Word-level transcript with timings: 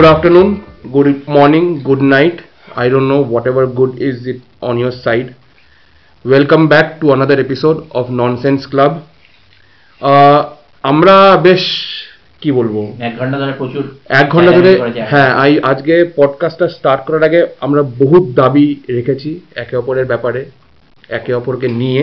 good 0.00 0.08
afternoon, 0.08 0.50
good 0.92 1.28
morning, 1.28 1.82
good 1.82 2.00
night. 2.00 2.36
I 2.74 2.88
don't 2.88 3.06
know, 3.06 3.20
whatever 3.20 3.66
good 3.66 3.98
is 4.00 4.26
it 4.26 4.40
on 4.62 4.78
your 4.78 4.92
side. 4.92 5.34
Welcome 6.24 6.68
back 6.68 7.00
to 7.00 7.12
another 7.12 7.38
episode 7.38 7.86
of 7.92 8.08
Nonsense 8.10 8.64
Club. 8.72 8.92
Uh, 10.00 10.40
আমরা 10.84 11.16
বেশ 11.46 11.64
কি 12.42 12.50
বলব 12.58 12.74
এক 13.08 13.12
ঘণ্টা 13.20 13.36
ধরে 13.42 13.52
প্রচুর 13.60 13.84
এক 14.20 14.26
ঘণ্টা 14.34 14.52
ধরে। 14.58 14.72
হ্যাঁ 15.12 15.30
আই 15.42 15.50
আজকে 15.70 15.94
পডকাস্টটা 16.20 16.66
স্টার্ট 16.76 17.00
করার 17.06 17.24
আগে 17.28 17.40
আমরা 17.66 17.82
বহুত 18.02 18.24
দাবি 18.40 18.66
রেখেছি 18.96 19.30
একে 19.62 19.74
অপরের 19.82 20.06
ব্যাপারে 20.12 20.40
একে 21.18 21.32
অপরকে 21.40 21.68
নিয়ে 21.80 22.02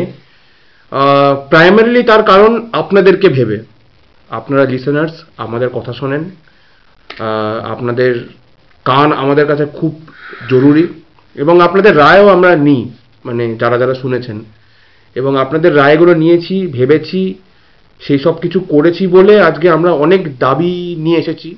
প্রাইমারিলি 1.51 2.01
তার 2.11 2.23
কারণ 2.31 2.51
আপনাদেরকে 2.81 3.27
ভেবে 3.37 3.57
আপনারা 4.29 4.63
লিসেনার্স 4.73 5.13
আমাদের 5.45 5.69
কথা 5.77 5.93
শোনেন 6.01 6.23
আপনাদের 7.63 8.29
কান 8.85 9.11
আমাদের 9.11 9.47
কাছে 9.47 9.65
খুব 9.65 9.99
জরুরি 10.49 10.87
এবং 11.35 11.61
আপনাদের 11.61 11.97
রায়ও 11.97 12.27
আমরা 12.27 12.55
নিই 12.55 12.91
মানে 13.25 13.55
যারা 13.55 13.77
যারা 13.77 13.93
শুনেছেন। 13.93 14.43
এবং 15.15 15.37
আপনাদের 15.39 15.75
রায়গুলো 15.75 16.13
নিয়েছি 16.13 16.67
ভেবেছি 16.67 17.35
সেই 17.99 18.19
সব 18.19 18.39
কিছু 18.39 18.59
করেছি 18.59 19.07
বলে 19.07 19.41
আজকে 19.41 19.69
আমরা 19.69 19.91
অনেক 19.91 20.37
দাবি 20.37 20.95
নিয়ে 20.99 21.17
এসেছি। 21.17 21.55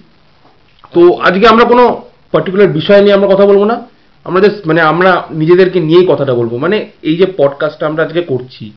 তো 0.93 1.13
আজকে 1.13 1.47
আমরা 1.47 1.65
কোনো 1.65 2.01
পার্টিকুলার 2.31 2.67
বিষয় 2.67 3.01
নিয়ে 3.01 3.13
আমরা 3.13 3.27
কথা 3.27 3.45
বলব 3.45 3.63
না। 3.63 3.87
আমরা 4.23 4.41
জাস্ট 4.41 4.67
মানে 4.67 4.81
আমরা 4.81 5.23
নিজেদেরকে 5.31 5.79
নিয়েই 5.79 6.05
কথাটা 6.09 6.33
বলব। 6.33 6.55
মানে 6.55 6.89
এই 7.01 7.17
যে 7.17 7.25
পডকাস্টটা 7.37 7.87
আমরা 7.87 8.03
আজকে 8.03 8.21
করছি 8.21 8.71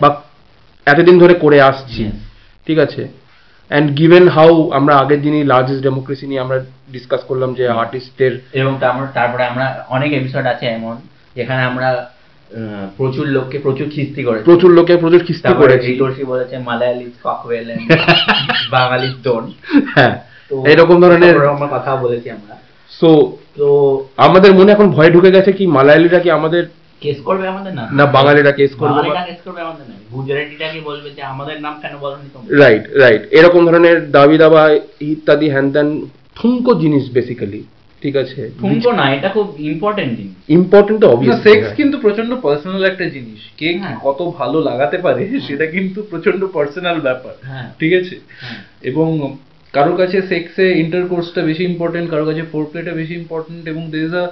বা 0.00 0.22
এতদিন 0.86 1.18
ধরে 1.18 1.34
করে 1.34 1.60
আসছি 1.60 2.10
ঠিক 2.66 2.78
আছে? 2.78 3.08
অ্যান্ড 3.70 3.96
গিভেন 3.98 4.28
হাউ 4.28 4.70
আমরা 4.70 4.96
আগের 4.96 5.22
দিনই 5.22 5.44
লার্জেস্ট 5.44 5.82
ডেমোক্রেসি 5.82 6.26
নিয়ে 6.26 6.40
আমরা 6.40 6.64
ডিসকাস 6.92 7.20
করলাম 7.24 7.54
যে 7.54 7.68
আর্টিস্টের 7.68 8.40
এবং 8.52 8.78
তারপর- 8.80 9.40
আমরা 9.40 9.84
অনেক 9.88 10.12
এপিসোড 10.12 10.46
আছে 10.46 10.66
এমন 10.66 10.96
যেখানে 11.36 11.62
আমরা 11.62 12.08
প্রচুর 12.96 13.26
লোককে 13.26 13.58
প্রচুর 13.58 13.88
খিস্তি 13.90 14.24
করে 14.24 14.38
প্রচুর 14.38 14.70
লোকে 14.70 14.96
প্রচুর 14.96 15.22
কিস্তি 15.24 15.48
করে 15.48 15.58
করেছি। 15.58 15.92
ঋতর্ষি 15.92 16.24
বলেছে 16.24 16.58
মালায়ালি 16.58 17.12
ফকওয়েল 17.22 17.68
বাঙালির 18.72 19.22
দোন 19.22 19.52
হ্যাঁ 19.94 20.14
এরকম 20.64 21.00
ধরনের 21.00 21.36
আমরা 21.46 21.66
কথা 21.66 21.96
বলেছি 21.96 22.30
আমরা। 22.30 22.54
সো 22.90 23.36
তো 23.56 23.66
আমাদের 24.16 24.54
মনে 24.54 24.72
এখন 24.72 24.90
ভয় 24.90 25.10
ঢুকে 25.10 25.30
গেছে 25.30 25.52
কি 25.52 25.66
মালায়ালিরা 25.66 26.18
কি 26.18 26.30
আমাদের 26.30 26.66
কেস 27.02 27.18
করবে 27.20 27.44
আমাদের 27.48 27.72
না? 27.74 27.84
না 27.92 28.04
বাঙালিরা 28.16 28.52
কেস 28.52 28.72
করবে 28.74 28.94
বাঙালিরা 28.94 29.24
কেস 29.26 29.40
করবে 29.44 29.60
আমাদের 29.60 29.84
না। 29.90 29.94
গুজরাটিটাকে 30.12 30.80
বলবে 30.80 31.08
যে 31.10 31.22
আমাদের 31.22 31.56
নাম 31.60 31.74
কেন 31.82 31.94
বলনি 31.98 32.26
তোমরা? 32.34 32.48
রাইট 32.62 32.84
রাইট 33.02 33.22
এরকম 33.30 33.62
ধরনের 33.66 34.10
দাবি 34.10 34.36
দাবা 34.38 34.62
ইত্যাদি 35.00 35.46
হ্যান 35.50 35.66
ত্যান 35.72 35.88
ঠুনকো 36.36 36.72
জিনিস 36.74 37.04
বেসিক্যালি 37.12 37.60
ঠিক 38.02 38.14
আছে? 38.16 38.40
ঠুনকো 38.60 38.90
না 38.92 39.04
এটা 39.14 39.28
খুব 39.28 39.46
ইম্পর্টেন্ট 39.72 40.12
জিনিস। 40.18 40.34
ইম্পর্টেন্ট 40.48 40.98
তো 41.02 41.06
অবভিয়াস 41.08 41.40
সেক্স 41.42 41.66
কিন্তু 41.76 41.96
প্রচণ্ড 41.98 42.32
পার্সোনাল 42.42 42.82
একটা 42.84 43.06
জিনিস। 43.08 43.40
কে 43.56 43.68
হ্যাঁ। 43.74 43.96
কত 44.02 44.20
ভালো 44.38 44.58
লাগাতে 44.60 44.98
পারে 44.98 45.22
সেটা 45.48 45.66
কিন্তু 45.66 45.98
প্রচণ্ড 46.02 46.42
পার্সোনাল 46.46 46.96
ব্যাপার 47.00 47.34
হ্যাঁ। 47.42 47.68
ঠিক 47.80 47.92
আছে? 47.92 48.14
হ্যাঁ। 48.40 48.58
এবং 48.82 49.08
কারোর 49.74 49.96
কাছে 49.96 50.18
সেক্সে 50.22 50.66
ইন্টারকোর্সটা 50.74 51.40
বেশি 51.42 51.62
ইম্পর্টেন্ট 51.64 52.06
কারোর 52.10 52.26
কাছে 52.26 52.42
ফোর 52.52 52.64
প্লেটা 52.64 52.92
বেশি 52.92 53.14
ইম্পর্টেন্ট 53.14 53.62
এবং 53.68 53.82
দের 53.90 54.04
ইজ 54.04 54.14
আ 54.14 54.24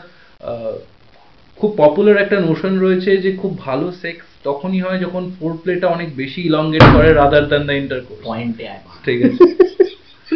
খুব 1.58 1.70
পপুলার 1.82 2.22
একটা 2.24 2.38
নোশন 2.46 2.72
রয়েছে 2.84 3.10
যে 3.24 3.30
খুব 3.40 3.52
ভালো 3.66 3.86
সেক্স 4.02 4.24
তখনই 4.44 4.80
হয় 4.84 4.98
যখন 5.04 5.22
ফোর 5.36 5.52
প্লেটা 5.62 5.86
অনেক 5.88 6.08
বেশি 6.16 6.40
ইলংগেট 6.48 6.84
করে 6.94 7.08
রাদার 7.12 7.44
দ্যান 7.50 7.62
দ্য 7.68 7.74
ইন্টারকোর্স 7.82 8.20
পয়েন্টে 8.26 8.64
ঠিক 9.06 9.18
আছে। 9.26 9.40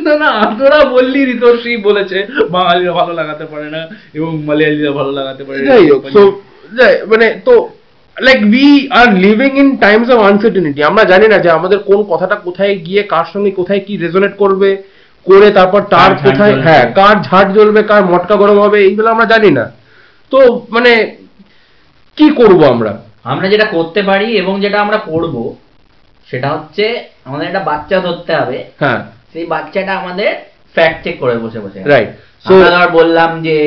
না 0.06 0.14
না 0.24 0.30
তোরা 0.58 0.80
বললি 0.96 1.20
ঋতর্ষি 1.34 1.72
বলেছে 1.88 2.18
বাঙালিরা 2.56 2.92
ভালো 3.00 3.12
লাগাতে 3.20 3.44
পারে 3.52 3.68
না 3.76 3.82
এবং 4.14 4.30
মালয়ালিরা 4.48 4.92
ভালো 5.00 5.12
লাগাতে 5.18 5.42
পারে 5.46 5.58
না। 5.58 5.66
যাই 5.70 5.84
হোক 5.90 6.02
সো 6.14 6.22
মানে 7.10 7.26
তো 7.46 7.54
like 8.16 8.40
we 8.54 8.70
are 8.98 9.08
living 9.24 9.52
in 9.62 9.68
times 9.76 10.08
of 10.14 10.18
uncertainty 10.30 10.80
আমরা 10.82 11.02
জানি 11.04 11.26
না 11.32 11.38
যে 11.44 11.50
আমাদের 11.58 11.78
কোন 11.88 12.00
কথাটা 12.02 12.36
কোথায় 12.46 12.74
গিয়ে 12.86 13.02
কার 13.12 13.26
সঙ্গে 13.32 13.50
কোথায় 13.50 13.82
কি 13.86 13.92
রেজোনেট 13.96 14.34
করবে 14.42 14.70
করে 15.26 15.48
তারপর 15.58 15.80
তার 15.94 16.12
কোথায় 16.24 16.54
হ্যাঁ 16.64 16.84
কার 16.98 17.16
ঝাড় 17.22 17.50
জ্বলবে 17.56 17.80
কার 17.82 18.02
মটকা 18.12 18.36
গরম 18.36 18.58
হবে 18.58 18.78
এইগুলো 18.86 19.08
আমরা 19.10 19.26
জানি 19.34 19.50
না। 19.58 19.64
তো 20.32 20.38
মানে 20.74 20.92
কি 22.18 22.26
করব 22.40 22.60
আমরা? 22.74 22.92
আমরা 23.32 23.46
যেটা 23.52 23.66
করতে 23.76 24.00
পারি 24.10 24.28
এবং 24.42 24.54
যেটা 24.64 24.78
আমরা 24.84 24.98
করব 25.10 25.34
সেটা 26.28 26.48
হচ্ছে 26.54 26.84
আমাদের 27.28 27.46
একটা 27.48 27.62
বাচ্চা 27.70 27.96
ধরতে 28.06 28.32
হবে। 28.40 28.58
হ্যাঁ। 28.82 29.00
সেই 29.32 29.46
বাচ্চাটা 29.54 29.92
আমাদের 30.02 30.30
ফ্যাক্ট 30.76 30.98
চেক 31.04 31.16
করে 31.22 31.34
বসে 31.44 31.60
বসে 31.64 31.78
রাইট 31.92 32.10
সো 32.44 32.52
আমরা 32.68 32.88
বললাম 32.98 33.30
যে 33.46 33.58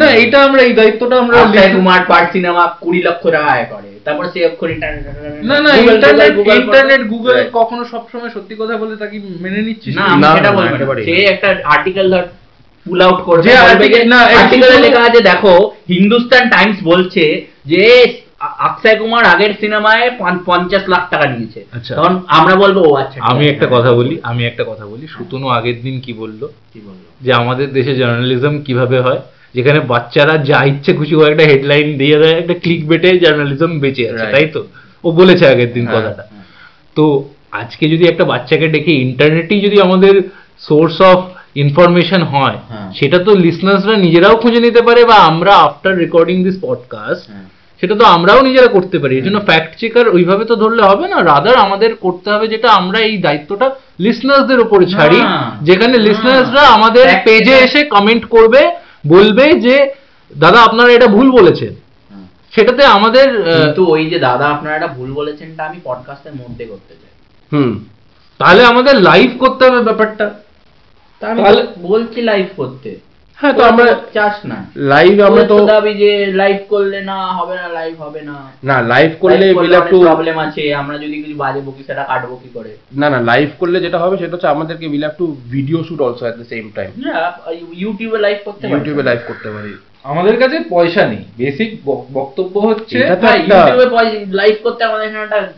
না 0.00 0.08
এটা 0.22 0.38
আমরা 0.46 0.60
এই 0.68 0.72
দায়িত্বটা 0.80 1.16
আমরা 1.22 1.36
কুমার 1.74 2.02
পার 2.10 2.24
সিনেমা 2.32 2.64
কুড়ি 2.82 3.00
লক্ষ 3.06 3.22
টাকা 3.34 3.50
আয় 3.56 3.66
করে। 3.72 3.90
তারপর 4.04 4.24
সে 4.32 4.40
অক্ষর 4.50 4.68
না 5.48 5.56
না 5.66 5.70
ইন্টারনেট 5.86 6.32
ইন্টারনেট 6.60 7.02
গুগল 7.12 7.34
কখনো 7.58 7.82
সবসময় 7.92 8.32
সত্যি 8.36 8.54
কথা 8.60 8.74
বলে 8.82 8.94
তাকে 9.02 9.16
মেনে 9.44 9.60
নিচ্ছিস 9.68 9.94
না 9.98 10.04
আমি 10.12 10.22
সেটা 10.36 10.50
না। 10.52 10.62
একেবারেই 10.70 11.04
সে 11.08 11.14
একটা 11.32 11.48
আর্টিকেল 11.74 12.06
ধর 12.14 12.24
পুল 12.86 13.00
আউট 13.00 13.20
করবে 13.24 13.50
না, 14.04 14.18
লেখা 14.80 15.02
আছে 15.02 15.20
দেখো 15.20 15.54
হিন্দুস্তান 15.88 16.48
টাইমস 16.50 16.78
বলছে 16.82 17.46
যে 17.66 17.84
অক্ষয় 18.60 18.96
কুমার 18.98 19.24
আগের 19.24 19.52
সিনেমায় 19.60 20.10
পঞ্চাশ 20.46 20.82
লাখ 20.88 21.10
টাকা 21.10 21.26
নিয়েছে। 21.26 21.64
আচ্ছা। 21.72 21.94
তখন 21.94 22.14
আমরা 22.28 22.54
বলব 22.54 22.76
ও 22.76 22.94
আচ্ছা 22.94 23.18
আমি 23.22 23.48
একটা 23.48 23.66
কথা 23.66 23.92
বলি 23.92 24.18
আমি 24.22 24.44
একটা 24.44 24.64
কথা 24.64 24.86
বলি। 24.86 25.06
সুতনু 25.06 25.48
আগের 25.48 25.82
দিন 25.82 26.00
কি 26.00 26.12
বলল? 26.12 26.48
কি 26.72 26.80
বলব? 26.80 27.02
যে 27.20 27.32
আমাদের 27.32 27.72
দেশে 27.72 27.96
জার্নালিজম 27.96 28.62
কীভাবে 28.62 29.00
হয়? 29.00 29.20
যেখানে 29.54 29.80
বাচ্চারা 29.80 30.38
যা 30.38 30.64
ইচ্ছে 30.64 30.92
খুশি 30.94 31.14
করে 31.14 31.30
একটা 31.30 31.44
হেডলাইন 31.44 31.98
দিয়ে 31.98 32.18
দেয় 32.18 32.36
একটা 32.38 32.54
ক্লিক 32.54 32.86
বেটে 32.86 33.18
জার্নালিজম 33.18 33.80
বেঁচে 33.80 34.10
আছে 34.10 34.26
তাই 34.32 34.46
তো? 34.46 34.60
ও 35.04 35.12
বলেছে 35.12 35.46
আগের 35.48 35.72
দিন 35.72 35.86
হ্যাঁ, 35.86 36.02
কথাটা। 36.02 36.22
তো 36.96 37.04
আজকে 37.52 37.88
যদি 37.88 38.04
একটা 38.06 38.24
বাচ্চাকে 38.24 38.68
ডেকে 38.68 38.92
ইন্টারনেটেই 38.92 39.60
যদি 39.60 39.80
আমাদের 39.80 40.14
সোর্স 40.58 41.00
অফ 41.00 41.18
ইনফরমেশন 41.56 42.22
হয় 42.24 42.58
হ্যাঁ। 42.62 42.88
সেটা 42.92 43.18
তো 43.18 43.30
লিসনার্সরা 43.34 43.96
নিজেরাও 43.96 44.36
খুঁজে 44.36 44.60
নিতে 44.60 44.80
পারে 44.82 45.04
বা 45.04 45.16
আমরা 45.24 45.52
আফটার 45.56 45.94
রেকর্ডিং 45.96 46.36
দিস 46.44 46.56
পডকাস্ট 46.62 47.24
হ্যাঁ। 47.30 47.46
সেটা 47.82 47.94
তো 47.94 48.04
আমরাও 48.06 48.40
নিজেরা 48.42 48.66
করতে 48.66 48.96
পারি 48.98 49.12
এই 49.16 49.24
জন্য 49.24 49.38
ফ্যাক্ট 49.40 49.72
চেকার 49.78 50.06
ওইভাবে 50.08 50.44
তো 50.44 50.54
ধরলে 50.56 50.82
হবে 50.82 51.06
না 51.08 51.18
রাদার 51.22 51.56
আমাদের 51.56 51.90
করতে 51.94 52.28
হবে 52.30 52.46
যেটা 52.48 52.68
আমরা 52.72 52.98
এই 53.00 53.16
দায়িত্বটা 53.18 53.66
লিসনার্সদের 54.00 54.60
উপরে 54.60 54.84
ছাড়ি 54.86 55.20
যেখানে 55.62 55.96
না। 55.96 56.04
লিসনার্সরা 56.06 56.62
আমাদের 56.68 57.06
পেজে 57.24 57.54
এসে 57.58 57.80
কমেন্ট 57.84 58.24
করবে 58.26 58.60
বলবে 59.08 59.46
যে 59.60 59.76
দাদা 60.30 60.58
আপনারা 60.62 60.90
এটা 60.92 61.06
ভুল 61.06 61.28
বলেছেন 61.30 61.72
হ্যাঁ। 62.10 62.26
সেটাতে 62.52 62.82
আমাদের 62.86 63.26
কিন্তু 63.54 63.82
ওই 63.88 64.02
যে 64.06 64.18
দাদা 64.18 64.46
আপনারা 64.46 64.74
একটা 64.74 64.90
ভুল 64.96 65.10
বলেছেনটা 65.12 65.62
আমি 65.64 65.78
পডকাস্টের 65.84 66.34
মধ্যে 66.34 66.64
করতে 66.64 66.94
চাই 66.94 67.12
হুম 67.52 67.72
তাহলে 68.40 68.62
আমাদের 68.64 68.94
লাইভ 69.00 69.30
করতে 69.38 69.62
হবে 69.66 69.80
ব্যাপারটা 69.82 70.24
তা 70.30 70.43
তাহলে- 71.20 71.66
বলছি 71.82 72.22
লাইভ 72.22 72.46
করতে। 72.56 72.98
হ্যাঁ 73.34 73.52
তো 73.52 73.62
আমরা 73.62 74.00
চাস 74.14 74.46
না। 74.46 74.66
লাইভ 74.76 75.20
আমরা 75.20 75.44
তো 75.44 75.66
দাবি 75.66 75.94
যে 75.94 76.26
লাইভ 76.26 76.56
করলে 76.68 77.00
না 77.00 77.26
হবে 77.26 77.54
না 77.54 77.68
লাইভ 77.68 78.02
হবে 78.02 78.20
না। 78.20 78.34
না 78.64 78.82
লাইভ 78.82 79.10
করলে 79.20 79.52
উইল 79.52 79.70
হ্যাভ 79.74 79.90
টু 79.90 80.00
প্রবলেম 80.00 80.38
আছে 80.38 80.74
আমরা 80.74 80.98
যদি 80.98 81.22
কিছু 81.22 81.36
বাজে 81.36 81.60
বকি 81.60 81.84
সেটা 81.84 82.04
কাটবো 82.04 82.36
কি 82.36 82.48
করে? 82.54 82.76
না 82.96 83.10
না 83.10 83.20
লাইভ 83.20 83.48
করলে 83.58 83.80
যেটা 83.80 83.98
হবে 83.98 84.16
সেটা 84.16 84.32
হচ্ছে 84.32 84.46
আমাদেরকে 84.46 84.86
will 84.86 85.00
have 85.00 85.12
to 85.18 85.36
video 85.50 85.84
shoot 85.84 86.00
also 86.00 86.26
at 86.26 86.36
the 86.36 86.44
same 86.44 86.70
time 86.74 86.90
ইউটিউবে 87.72 88.18
লাইভ 88.18 88.36
করতে 88.44 88.60
পারি। 88.60 88.72
ইউটিউবে 88.72 89.02
লাইভ 89.02 89.18
করতে 89.28 89.50
পারি। 89.50 89.74
আমাদের 90.04 90.38
কাছে 90.38 90.60
পয়সা 90.70 91.06
নেই। 91.06 91.24
বেসিক 91.38 91.80
বক্তব্য 92.12 92.58
হচ্ছে 92.58 92.98
ইউটিউবে 92.98 94.26
লাইভ 94.26 94.54
করতে 94.62 94.84
আমাদের 94.84 95.08
এখানে 95.08 95.24
একটা 95.24 95.52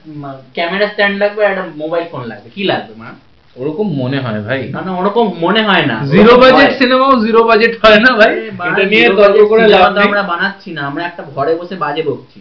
ক্যামেরা 0.54 0.86
স্ট্যান্ড 0.86 1.18
লাগবে 1.18 1.44
একটা 1.44 1.64
মোবাইল 1.76 2.04
ফোন 2.10 2.24
লাগবে। 2.24 2.50
কি 2.54 2.64
লাগবে 2.64 2.94
মা? 2.96 3.25
ওরকম 3.60 3.86
মনে 4.02 4.18
হয় 4.24 4.40
ভাই। 4.48 4.62
না 4.74 4.80
না 4.86 4.92
ওরকম 5.00 5.26
মনে 5.44 5.62
হয় 5.68 5.84
না। 5.86 5.96
জিরো 6.14 6.34
বাজেট 6.42 6.70
সিনেমাও 6.78 7.12
জিরো 7.26 7.40
বাজেট 7.44 7.72
হয় 7.82 8.00
না 8.04 8.10
ভাই? 8.20 8.32
এটা 8.68 8.84
নিয়ে 8.92 9.06
তর্ক 9.18 9.38
করে 9.50 9.62
লাভ 9.68 9.86
নেই। 9.94 10.04
আমরা 10.08 10.22
বানাচ্ছি 10.22 10.68
না 10.72 10.82
আমরা 10.90 11.02
একটা 11.04 11.22
ঘরে 11.34 11.52
বসে 11.54 11.74
বাজে 11.84 12.02
বকছি। 12.02 12.40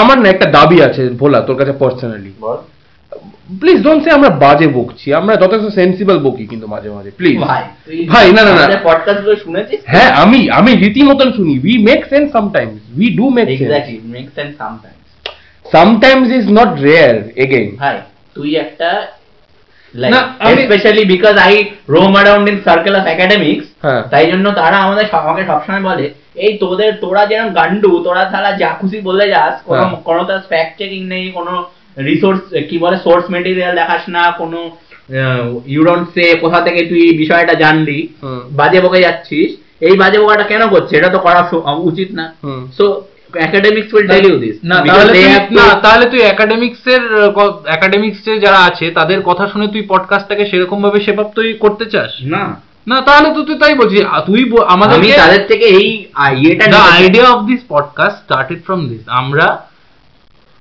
আমার 0.00 0.16
না 0.22 0.28
একটা 0.28 0.46
দাবি 0.50 0.78
আছে 0.82 1.02
ভোলা 1.20 1.38
তোর 1.40 1.56
কাছে 1.60 1.72
পার্সোনালি 1.72 2.32
বল। 2.40 2.58
প্লিজ 3.60 3.78
ডোন্ট 3.82 4.00
সে 4.04 4.10
আমরা 4.10 4.30
বাজে 4.44 4.66
বকছি 4.68 5.06
আমরা 5.14 5.34
যথেষ্ট 5.36 5.66
সেন্সিবল 5.78 6.18
বকি 6.18 6.44
কিন্তু 6.46 6.66
মাঝে 6.66 6.88
মাঝে 6.96 7.10
প্লিজ 7.10 7.36
ভাই 7.46 7.62
তুই 7.86 7.98
ভাই, 8.12 8.26
না, 8.36 8.42
না, 8.44 8.52
না। 8.58 8.64
পডকাস্টগুলো 8.88 9.36
শুনেছিস? 9.44 9.80
হ্যাঁ 9.92 10.10
আমি 10.22 10.40
আমি 10.58 10.70
রীতিমতন 10.74 11.28
শুনি। 11.32 11.54
We 11.66 11.74
make 11.88 12.00
sense 12.12 12.26
sometimes 12.32 12.80
we 12.98 13.06
do 13.18 13.26
make 13.30 13.46
sense 13.48 13.60
exactly 13.62 13.98
make 14.16 14.26
sense 14.36 14.52
sometimes 14.60 14.98
sometimes 15.66 16.28
is 16.38 16.44
not 16.58 16.70
rare 16.88 17.14
again 17.44 17.68
ভাই 17.76 17.96
তুই 18.36 18.50
একটা 18.64 18.90
না, 19.94 20.20
আমি- 20.42 20.64
specially 20.64 21.02
because 21.06 21.34
I 21.38 21.54
roam 21.88 22.12
around 22.14 22.46
in 22.48 22.56
circle 22.64 22.94
of 22.96 23.04
academics 23.06 23.64
হ্যাঁ 23.82 24.02
তাই 24.10 24.24
জন্য 24.30 24.46
তারা 24.52 24.76
আমাদের 24.78 25.06
সব- 25.06 25.24
আমাকে 25.24 25.42
সবসময় 25.46 25.82
বলে 25.88 26.06
এই 26.36 26.52
তোদের 26.58 26.90
তোরা 27.00 27.22
যেরকম 27.26 27.50
গান্ডু 27.54 27.92
তোরা 28.04 28.22
তারা 28.26 28.50
যা 28.56 28.70
খুশি 28.80 28.98
বলে 29.02 29.26
যাস 29.28 29.54
কোনো 29.66 29.82
হ্যাঁ। 29.82 30.02
কোনো 30.04 30.20
তার 30.24 30.40
ফ্যাক্ট 30.50 30.72
চেকিং 30.78 31.02
নেই 31.06 31.24
কোনো 31.30 31.52
রিসোর্স 32.04 32.40
কি 32.68 32.76
বলে 32.78 32.96
সোর্স 32.98 33.24
মেটেরিয়াল 33.30 33.72
দেখাস 33.76 34.02
না 34.08 34.22
কোনো 34.38 34.60
ইউ 35.66 35.80
ডোন্ট 35.84 36.06
সে 36.14 36.24
কোথা 36.40 36.58
থেকে 36.60 36.80
তুই 36.84 37.00
এই 37.06 37.14
বিষয়টা 37.16 37.54
জানলি 37.56 37.98
হুম। 38.22 38.40
বাজে 38.52 38.78
বকে 38.80 39.00
যাচ্ছিস 39.00 39.50
এই 39.80 39.94
বাজে 39.96 40.18
বকাটা 40.18 40.44
কেন 40.44 40.62
করছে 40.68 40.92
এটা 40.96 41.10
তো 41.10 41.18
করা 41.18 41.40
সু- 41.50 41.64
উচিত 41.84 42.08
না 42.12 42.26
হুম। 42.44 42.60
So 42.76 42.84
academics 43.36 43.94
will 43.94 44.06
tell 44.08 44.26
you 44.32 44.38
this 44.38 44.56
না 44.64 44.84
তাহলে 44.86 45.38
না 45.50 45.74
তাহলে 45.74 46.10
তুই 46.10 46.20
একাডেমিক্স 46.20 46.86
এর 46.86 47.00
একাডেমিক্স 47.66 48.28
এ 48.28 48.38
যারা 48.38 48.58
আছে 48.58 48.90
তাদের 48.90 49.22
কথা 49.22 49.48
শুনে 49.48 49.68
তুই 49.68 49.82
পডকাস্টটাকে 49.88 50.46
সেরকম 50.46 50.82
ভাবে 50.82 51.00
শেপ 51.00 51.18
আপ 51.18 51.26
তুই 51.34 51.54
করতে 51.54 51.84
চাস? 51.84 52.10
না। 52.22 52.60
না 52.86 53.00
তাহলে 53.00 53.34
তো 53.34 53.42
তুই 53.42 53.58
তাই 53.58 53.74
বলছিস 53.74 54.00
তুই 54.26 54.52
আমাদের 54.66 54.96
আমি 54.96 55.12
তাদের 55.12 55.46
থেকে 55.48 55.64
এই 55.64 56.06
ইয়েটা। 56.40 56.78
Idea 56.92 57.30
of 57.30 57.46
this 57.46 57.60
podcast 57.68 58.18
started 58.18 58.62
from 58.64 58.88
this 58.88 59.00
আমরা 59.06 59.58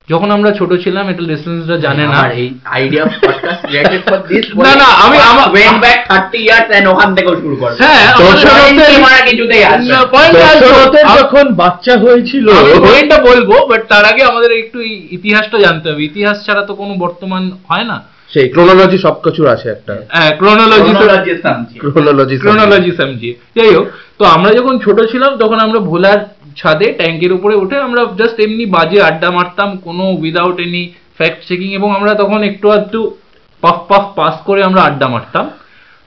যখন 0.10 0.32
আমরা 0.32 0.52
ছোট 0.52 0.74
ছিলাম 0.84 1.10
এটা 1.10 1.22
লিসেন্সরা 1.22 1.78
জানে 1.78 2.08
না। 2.08 2.32
এই 2.32 2.54
idea 2.66 3.06
podcast 3.06 3.66
related 3.66 4.02
for 4.10 4.18
this 4.28 4.46
না, 4.58 4.76
না, 4.76 4.84
আমি- 4.84 5.20
আমার- 5.20 5.52
ওয়েন 5.52 5.80
ব্যাক 5.80 6.06
30 6.08 6.38
ইয়ার্স 6.38 6.76
এন্ড 6.76 6.88
ওখান 6.88 7.16
থেকেও 7.16 7.36
শুরু 7.36 7.56
করব 7.56 7.76
হ্যাঁ 7.80 8.18
দর্শকদের- 8.18 9.02
মারা 9.02 9.26
কিছুতেই 9.26 9.64
আসবে 9.64 9.96
আসব। 9.96 11.18
যখন 11.18 11.54
বাচ্চা 11.54 11.98
হয়েছিল 11.98 12.50
আমি 12.50 12.88
পয়েন্টটা 12.88 13.22
বলব 13.22 13.66
বাট 13.70 13.88
তার 13.88 14.06
আগে 14.06 14.24
আমাদের 14.24 14.52
একটু 14.52 14.82
ইতিহাসটা 15.12 15.58
জানতে 15.60 15.92
হবে। 15.92 16.04
ইতিহাস 16.04 16.46
ছাড়া 16.46 16.62
তো 16.62 16.76
কোনো 16.76 16.94
বর্তমান 16.94 17.52
হয় 17.68 17.84
না। 17.84 18.04
সেই 18.34 18.50
ক্রোনোলজি 18.50 18.98
সবকিছুর 18.98 19.48
আছে 19.48 19.70
একটা। 19.70 19.98
হ্যাঁ 20.10 20.36
ক্রোনোলজি 20.36 20.82
Chronology 20.82 21.36
সমঝে। 21.44 21.80
ক্রোনোলজি 21.80 22.38
ক্রোনোলজি 22.38 22.92
সমঝিয়ে 22.92 23.34
যাই 23.56 23.76
হোক 23.76 23.88
তো 24.20 24.26
আমরা 24.26 24.52
যখন 24.52 24.80
ছোট 24.80 25.12
ছিলাম 25.12 25.38
তখন 25.38 25.60
আমরা 25.60 25.80
ভোলার 25.80 26.18
ছাদে 26.58 26.92
ট্যাঙ্কের 26.92 27.34
উপরে 27.34 27.56
উঠে 27.56 27.78
আমরা 27.78 28.06
জাস্ট 28.18 28.40
এমনি 28.40 28.66
বাজে 28.66 29.02
আড্ডা 29.02 29.32
মারতাম 29.32 29.78
কোনো 29.78 30.14
উইদাউট 30.14 30.60
এনি 30.60 30.94
ফ্যাক্ট 31.18 31.48
চেকিং 31.48 31.74
এবং 31.74 31.96
আমরা 31.96 32.16
তখন 32.16 32.44
একটু 32.44 32.70
আধটু 32.70 33.16
পাফ 33.64 33.88
পাফ 33.88 34.16
পাস 34.16 34.34
করে 34.46 34.64
আমরা 34.64 34.82
আড্ডা 34.82 35.08
মারতাম। 35.08 35.50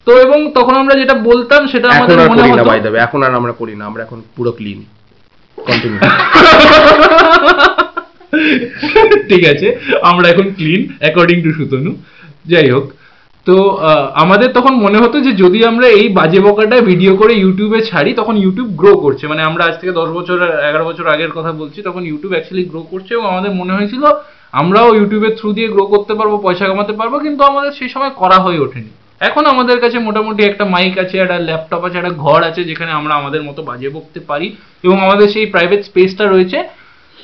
তো 0.07 0.21
এবং 0.21 0.55
তখন 0.55 0.75
আমরা 0.75 0.95
যেটা 0.95 1.15
বলতাম 1.15 1.67
সেটা 1.67 1.89
আমাদের 1.89 2.31
মনে 2.31 2.43
হতো 2.43 2.97
এখন 2.97 3.23
আর 3.23 3.35
আমরা 3.35 3.53
করি 3.53 3.77
না 3.77 3.87
আমরা 3.87 4.03
এখন 4.03 4.23
পুরো 4.37 4.53
ক্লিন 4.53 4.85
কন্টিনিউ 5.59 6.01
ঠিক 9.31 9.47
আছে 9.47 9.79
আমরা 10.03 10.29
এখন 10.29 10.51
ক্লিন 10.51 10.89
অ্যাকর্ডিং 10.99 11.43
টু 11.43 11.53
সুতনু। 11.53 11.95
যাই 12.45 12.71
হোক 12.71 12.93
তো 13.47 13.57
আমাদের 14.23 14.49
তখন 14.57 14.75
মনে 14.85 14.99
হতো 15.03 15.17
যে 15.27 15.33
যদি 15.43 15.59
আমরা 15.71 15.87
এই 16.01 16.07
বাজে 16.19 16.41
বকাটা 16.47 16.77
ভিডিও 16.91 17.13
করে 17.21 17.33
ইউটিউবে 17.43 17.81
ছাড়ি, 17.91 18.11
তখন 18.21 18.35
ইউটিউব 18.45 18.69
গ্রো 18.81 18.93
করছে। 19.05 19.25
মানে 19.31 19.43
আমরা 19.49 19.63
আজ 19.69 19.75
থেকে 19.81 19.93
দশ 20.01 20.09
বছর, 20.19 20.39
এগারো 20.69 20.85
বছর 20.91 21.13
আগের 21.15 21.33
কথা 21.37 21.51
বলছি, 21.61 21.79
তখন 21.89 22.03
ইউটিউব 22.11 22.33
অ্যাকচুয়ালি 22.35 22.65
গ্রো 22.73 22.81
করছে 22.93 23.11
এবং 23.17 23.27
আমাদের 23.33 23.53
মনে 23.61 23.73
হয়েছিল 23.77 24.05
আমরাও 24.61 24.89
ইউটিউবের 24.99 25.35
থ্রু 25.39 25.49
দিয়ে 25.57 25.69
গ্রো 25.75 25.85
করতে 25.95 26.13
পারব, 26.19 26.33
পয়সা 26.47 26.65
কামাতে 26.71 26.95
পারব, 27.01 27.15
কিন্তু 27.27 27.43
আমাদের 27.51 27.73
সেই 27.79 27.91
সময় 27.95 28.13
করা 28.21 28.39
হয়ে 28.45 28.63
ওঠেনি। 28.65 28.91
এখন 29.29 29.45
আমাদের 29.53 29.77
কাছে 29.83 29.99
মোটামুটি 30.09 30.41
একটা 30.45 30.65
মাইক 30.75 30.95
আছে, 31.05 31.17
একটা 31.19 31.39
ল্যাপটপ 31.49 31.83
আছে, 31.87 31.97
একটা 32.01 32.15
ঘর 32.25 32.41
আছে, 32.49 32.61
যেখানে 32.71 32.93
আমরা 32.99 33.13
আমাদের 33.21 33.43
মতো 33.49 33.61
বাজে 33.71 33.89
বকতে 33.97 34.21
পারি 34.31 34.47
এবং 34.87 34.97
আমাদের 35.07 35.27
সেই 35.35 35.47
প্রাইভেট 35.55 35.81
স্পেসটা 35.89 36.25
রয়েছে, 36.27 36.59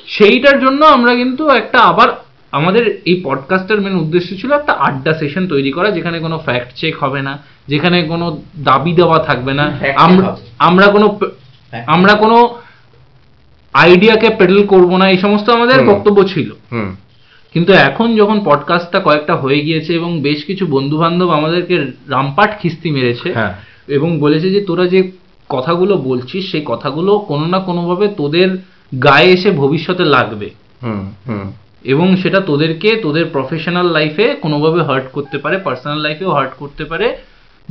সেইটার 0.07 0.57
জন্য 0.63 0.81
আমরা 0.97 1.11
কিন্তু 1.21 1.43
একটা 1.61 1.79
আবার 1.91 2.09
আমাদের 2.53 3.01
এই 3.05 3.21
পডকাস্টের 3.23 3.81
মেন 3.81 3.95
উদ্দেশ্য 3.95 4.37
ছিল 4.41 4.51
একটা 4.53 4.73
আড্ডা 4.73 5.13
সেশন 5.13 5.47
তৈরি 5.47 5.71
করা 5.71 5.91
যেখানে 5.91 6.19
কোনো 6.19 6.37
ফ্যাক্ট 6.45 6.75
চেক 6.75 7.03
হবে 7.03 7.21
না 7.21 7.39
যেখানে 7.67 8.03
কোনো 8.03 8.41
দাবি 8.63 8.93
দেওয়া 8.93 9.19
থাকবে 9.19 9.53
না। 9.53 9.65
আমরা 10.59 10.87
কোনো 10.87 11.19
আমরা 11.87 12.13
কোনো 12.13 12.57
আইডিয়াকে 13.73 14.29
পেডেল 14.29 14.67
করব 14.67 14.97
না 14.97 15.09
এই 15.09 15.17
সমস্ত 15.17 15.49
আমাদের 15.49 15.85
বক্তব্য 15.85 16.27
ছিল। 16.27 16.53
কিন্তু 17.53 17.73
এখন 17.73 18.15
যখন 18.15 18.41
পডকাস্টটা 18.45 18.99
কয়েকটা 18.99 19.35
হয়ে 19.35 19.59
গিয়েছে 19.59 19.93
এবং 19.93 20.21
বেশ 20.21 20.45
কিছু 20.45 20.67
বন্ধু 20.67 20.97
বান্ধব 20.97 21.29
আমাদেরকে 21.29 21.75
রামপাট 22.07 22.61
খিস্তি 22.61 22.91
মেরেছে 22.91 23.33
হ্যাঁ। 23.33 23.53
এবং 23.87 24.19
বলেছে 24.19 24.49
যে 24.49 24.61
তোরা 24.61 24.87
যে 24.87 25.11
কথাগুলো 25.49 25.97
বলছিস 25.97 26.51
সেই 26.51 26.61
কথাগুলো 26.65 27.19
কোনো 27.19 27.45
না 27.47 27.59
কোনোভাবে 27.59 28.07
তোদের 28.07 28.57
গায়ে 29.03 29.29
এসে 29.29 29.51
ভবিষ্যতে 29.51 30.05
লাগবে। 30.05 30.49
হুম 30.83 31.11
হুম। 31.27 31.51
এবং 31.83 32.15
সেটা 32.15 32.39
তোদেরকে 32.39 32.95
তোদের 32.95 33.25
প্রফেশনাল 33.25 33.85
লাইফে 33.85 34.35
কোনোভাবে 34.41 34.83
হার্ট 34.83 35.11
করতে 35.11 35.37
পারে 35.37 35.57
পার্সোনাল 35.57 35.97
লাইফেও 35.97 36.31
হার্ট 36.31 36.51
করতে 36.57 36.85
পারে 36.85 37.17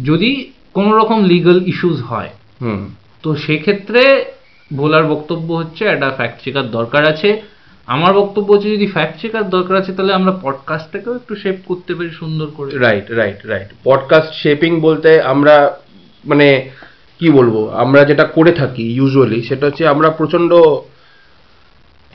যদি 0.05 0.50
কোনো 0.75 0.99
রকম 0.99 1.25
লিগাল 1.25 1.62
ইস্যুস 1.66 2.02
হয়। 2.02 2.28
হুম। 2.60 2.88
তো 3.22 3.37
সেক্ষেত্রে 3.37 4.25
বলার 4.76 5.05
বক্তব্য 5.05 5.55
হচ্ছে 5.55 5.84
একটা 5.84 6.10
ফ্যাক্ট 6.10 6.44
চেকার 6.44 6.70
দরকার 6.70 7.08
আছে। 7.08 7.43
আমার 7.87 8.12
বক্তব্য 8.12 8.52
হচ্ছে 8.52 8.70
যদি 8.70 8.87
ফ্যাক্ট 8.87 9.20
চেকার 9.20 9.50
দরকার 9.50 9.76
আছে 9.76 9.93
তাহলে 9.93 10.12
আমরা 10.12 10.38
পডকাস্টটাকেও 10.43 11.14
একটু 11.14 11.37
শেপ 11.37 11.56
করতে 11.66 11.94
পারি 11.94 12.11
সুন্দর 12.11 12.46
করে। 12.46 12.78
Right 12.78 13.11
right 13.11 13.46
right 13.46 13.69
podcast 13.84 14.34
shaping 14.34 14.81
বলতে 14.81 15.22
আমরা 15.22 15.76
মানে 16.25 16.70
কি 17.19 17.31
বলব? 17.31 17.69
আমরা 17.69 18.04
যেটা 18.04 18.25
করে 18.25 18.52
থাকি 18.52 18.93
ইউজুয়ালি 18.93 19.43
সেটা 19.43 19.66
হচ্ছে 19.66 19.87
আমরা 19.87 20.11
প্রচণ্ড 20.11 20.54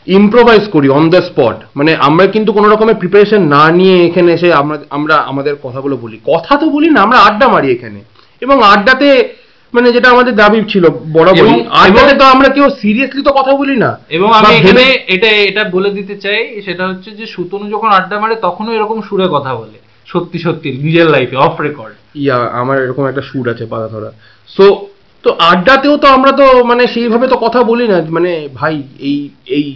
ইম্প্রোভাইজ 0.08 0.68
করি 0.68 0.90
অন 0.90 1.10
দ্য 1.10 1.22
স্পট 1.22 1.56
মানে 1.76 1.96
আমরা 1.96 2.28
কিন্তু 2.28 2.54
কোনো 2.54 2.70
রকমের 2.70 2.96
প্রিপারেশন 2.96 3.42
না 3.44 3.72
নিয়ে 3.72 4.06
এখানে 4.06 4.34
এসে 4.34 4.54
আমরা 4.54 4.78
আমরা 4.90 5.16
আমাদের 5.16 5.56
কথাগুলো 5.64 5.98
বলি। 5.98 6.20
কথা 6.34 6.58
তো 6.58 6.70
বলি 6.70 6.90
না 6.90 7.02
আমরা 7.02 7.18
আড্ডা 7.18 7.48
মারি 7.48 7.72
এখানে। 7.72 8.02
এবং 8.42 8.64
আড্ডাতে 8.64 9.30
মানে 9.74 9.92
যেটা 9.92 10.10
আমাদের 10.10 10.36
দাবি 10.36 10.62
ছিল 10.70 10.90
বরাবরই। 10.90 11.40
এবং- 11.40 11.64
আড্ডাতে 11.70 12.16
তো 12.16 12.26
আমরা 12.26 12.48
কেউ 12.48 12.70
সিরিয়াসলি 12.70 13.24
তো 13.24 13.34
কথা 13.34 13.56
বলি 13.56 13.78
না। 13.78 14.00
এবং 14.10 14.34
আমি 14.34 14.56
এখানে 14.56 14.82
এটা 15.08 15.28
এটা 15.28 15.70
বলে 15.70 15.90
দিতে 15.90 16.18
চাই 16.18 16.62
সেটা 16.66 16.88
হচ্ছে 16.88 17.12
যে 17.12 17.26
সুতনু 17.26 17.70
যখন 17.70 17.88
আড্ডা 17.88 18.20
মারে 18.20 18.36
তখনও 18.36 18.74
এরকম 18.74 19.02
সুরে 19.02 19.28
কথা 19.32 19.56
বলে। 19.56 19.80
সত্যি 20.06 20.40
সত্যি 20.40 20.72
নিজের 20.72 21.10
লাইফে 21.10 21.36
অফ 21.36 21.62
রেকর্ড 21.62 21.94
ইয়া 22.16 22.36
আমার 22.36 22.84
এরকম 22.84 23.06
একটা 23.06 23.22
সুর 23.22 23.50
আছে 23.50 23.66
পাতা 23.66 23.88
ধরা। 23.88 24.12
সো 24.48 24.88
তো 25.24 25.36
আড্ডাতেও 25.40 25.98
তো 25.98 26.08
আমরা 26.08 26.32
তো 26.32 26.64
মানে 26.64 26.88
সেইভাবে 26.88 27.28
তো 27.28 27.38
কথা 27.38 27.64
বলি 27.64 27.88
না। 27.88 28.02
মানে 28.10 28.50
ভাই 28.54 28.84
এই 29.00 29.30
এই 29.46 29.76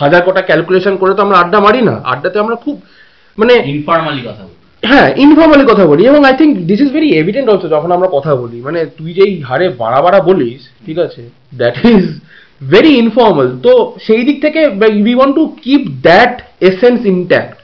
হাজার 0.00 0.20
কটা 0.26 0.42
ক্যালকুলেশন 0.48 0.94
করে 1.00 1.12
তো 1.16 1.20
আমরা 1.26 1.36
আড্ডা 1.42 1.58
মারি 1.66 1.80
না। 1.88 1.94
আড্ডাতে 2.12 2.38
আমরা 2.44 2.56
খুব 2.64 2.76
মানে 3.38 3.54
ইনফর্মালি 3.74 4.22
কথা 4.28 4.42
বলি। 4.48 4.56
হ্যাঁ 4.82 5.08
ইনফর্মালি 5.24 5.64
কথা 5.70 5.84
বলি 5.90 6.02
এবং 6.10 6.20
I 6.28 6.34
think 6.40 6.52
this 6.70 6.80
is 6.84 6.90
very 6.96 7.08
evident 7.20 7.46
also 7.52 7.68
যখন 7.74 7.90
আমরা 7.96 8.08
কথা 8.16 8.32
বলি। 8.42 8.58
মানে 8.66 8.80
তুই 8.98 9.10
যেই 9.18 9.32
হারে 9.48 9.66
বাড়া 9.82 10.00
বাড়া 10.04 10.20
বলিস 10.28 10.60
ঠিক 10.86 10.98
আছে 11.06 11.22
দ্যাট 11.60 11.76
ইজ 11.92 12.04
ভেরি 12.72 12.92
ইনফর্মাল 13.04 13.48
তো 13.66 13.72
সেই 14.06 14.22
দিক 14.28 14.36
থেকে 14.44 14.60
we 15.06 15.14
want 15.18 15.34
to 15.38 15.44
keep 15.64 15.82
that 16.08 16.34
essence 16.70 16.98
intact 17.12 17.56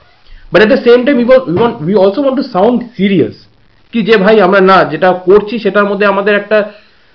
but 0.53 0.61
at 0.65 0.69
the 0.75 0.81
same 0.87 0.99
time 1.07 1.17
we 1.23 1.27
want 1.59 1.77
we 1.89 1.95
also 2.03 2.21
want 2.23 2.37
to 2.41 2.45
sound 2.55 2.79
serious 2.97 3.37
কি 3.93 3.99
যে 4.09 4.15
ভাই 4.25 4.37
আমরা 4.47 4.61
না 4.71 4.79
যেটা 4.93 5.09
করছি 5.29 5.55
সেটার 5.65 5.87
মধ্যে 5.91 6.07
আমাদের 6.13 6.35
একটা 6.41 6.59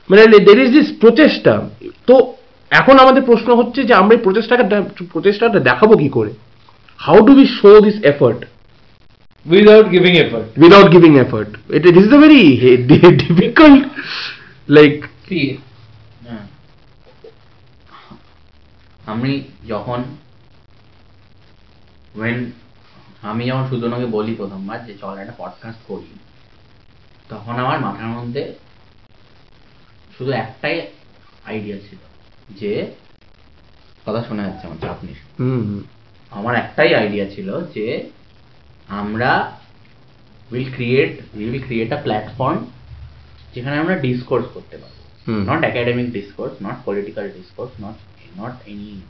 মানে 0.09 0.23
দের 0.47 0.57
ইজ 0.63 0.69
দিস 0.77 0.87
প্রচেষ্টা। 1.01 1.53
তো 2.07 2.15
এখন 2.71 2.95
আমাদের 2.99 3.23
প্রশ্ন 3.23 3.49
হচ্ছে 3.55 3.79
যে 3.83 3.93
আমরা 3.93 4.13
এই 4.15 4.21
প্রচেষ্টাটা 4.23 4.65
প্রচেষ্টাটা 5.13 5.59
দেখাবো 5.59 5.93
কি 5.97 6.09
করে 6.09 6.31
how 6.99 7.17
do 7.27 7.33
we 7.35 7.45
show 7.59 7.69
this 7.81 7.97
effort 8.03 8.39
without 9.45 9.87
giving 9.91 10.13
effort 10.17 10.47
without 10.57 10.87
giving 10.91 11.15
effort. 11.17 11.49
It, 11.69 11.83
this 11.85 12.05
is 12.05 12.13
a 12.13 12.19
very 12.19 12.43
difficult, 13.23 13.81
like 14.69 14.95
হ্যাঁ। 16.25 16.45
আমি 19.05 19.31
যখন 19.67 19.99
ওয়েন 22.15 22.37
আমি 23.21 23.43
যখন 23.45 23.63
সুজনকে 23.69 24.07
বলি 24.07 24.33
প্রথমবার 24.35 24.77
যে 24.85 24.93
চল 25.01 25.13
একটা 25.17 25.35
পডকাস্ট 25.37 25.81
করি 25.87 26.11
তখন 27.29 27.55
আমার 27.63 27.77
মাথার 27.79 28.11
মধ্যে 28.17 28.43
শুধু 30.15 30.31
একটাই 30.43 30.75
আইডিয়া 31.45 31.77
ছিল 31.87 32.01
যে 32.55 32.91
কথা 34.05 34.23
শোনা 34.23 34.43
যাচ্ছে 34.43 34.67
আমার 34.67 34.77
চাপ 34.77 35.03
নিস 35.03 35.19
mm, 35.39 35.79
আমার 36.31 36.55
একটাই 36.55 36.95
আইডিয়া 36.95 37.25
ছিল 37.25 37.61
যে 37.73 38.09
আমরা 38.87 39.31
will 40.51 40.71
create 40.75 41.13
will 41.35 41.63
create 41.63 41.93
a 41.93 42.01
platform 42.03 42.59
যেখানে 43.53 43.77
আমরা 43.77 43.95
ডিসকোর্স 43.99 44.45
করতে 44.53 44.77
পারব. 44.77 44.95
Not 45.47 45.63
academic 45.63 46.11
discourse 46.11 46.53
not 46.61 46.77
political 46.85 47.29
discourse 47.29 47.71
not 47.81 47.95
not 48.37 48.53
any 48.67 49.01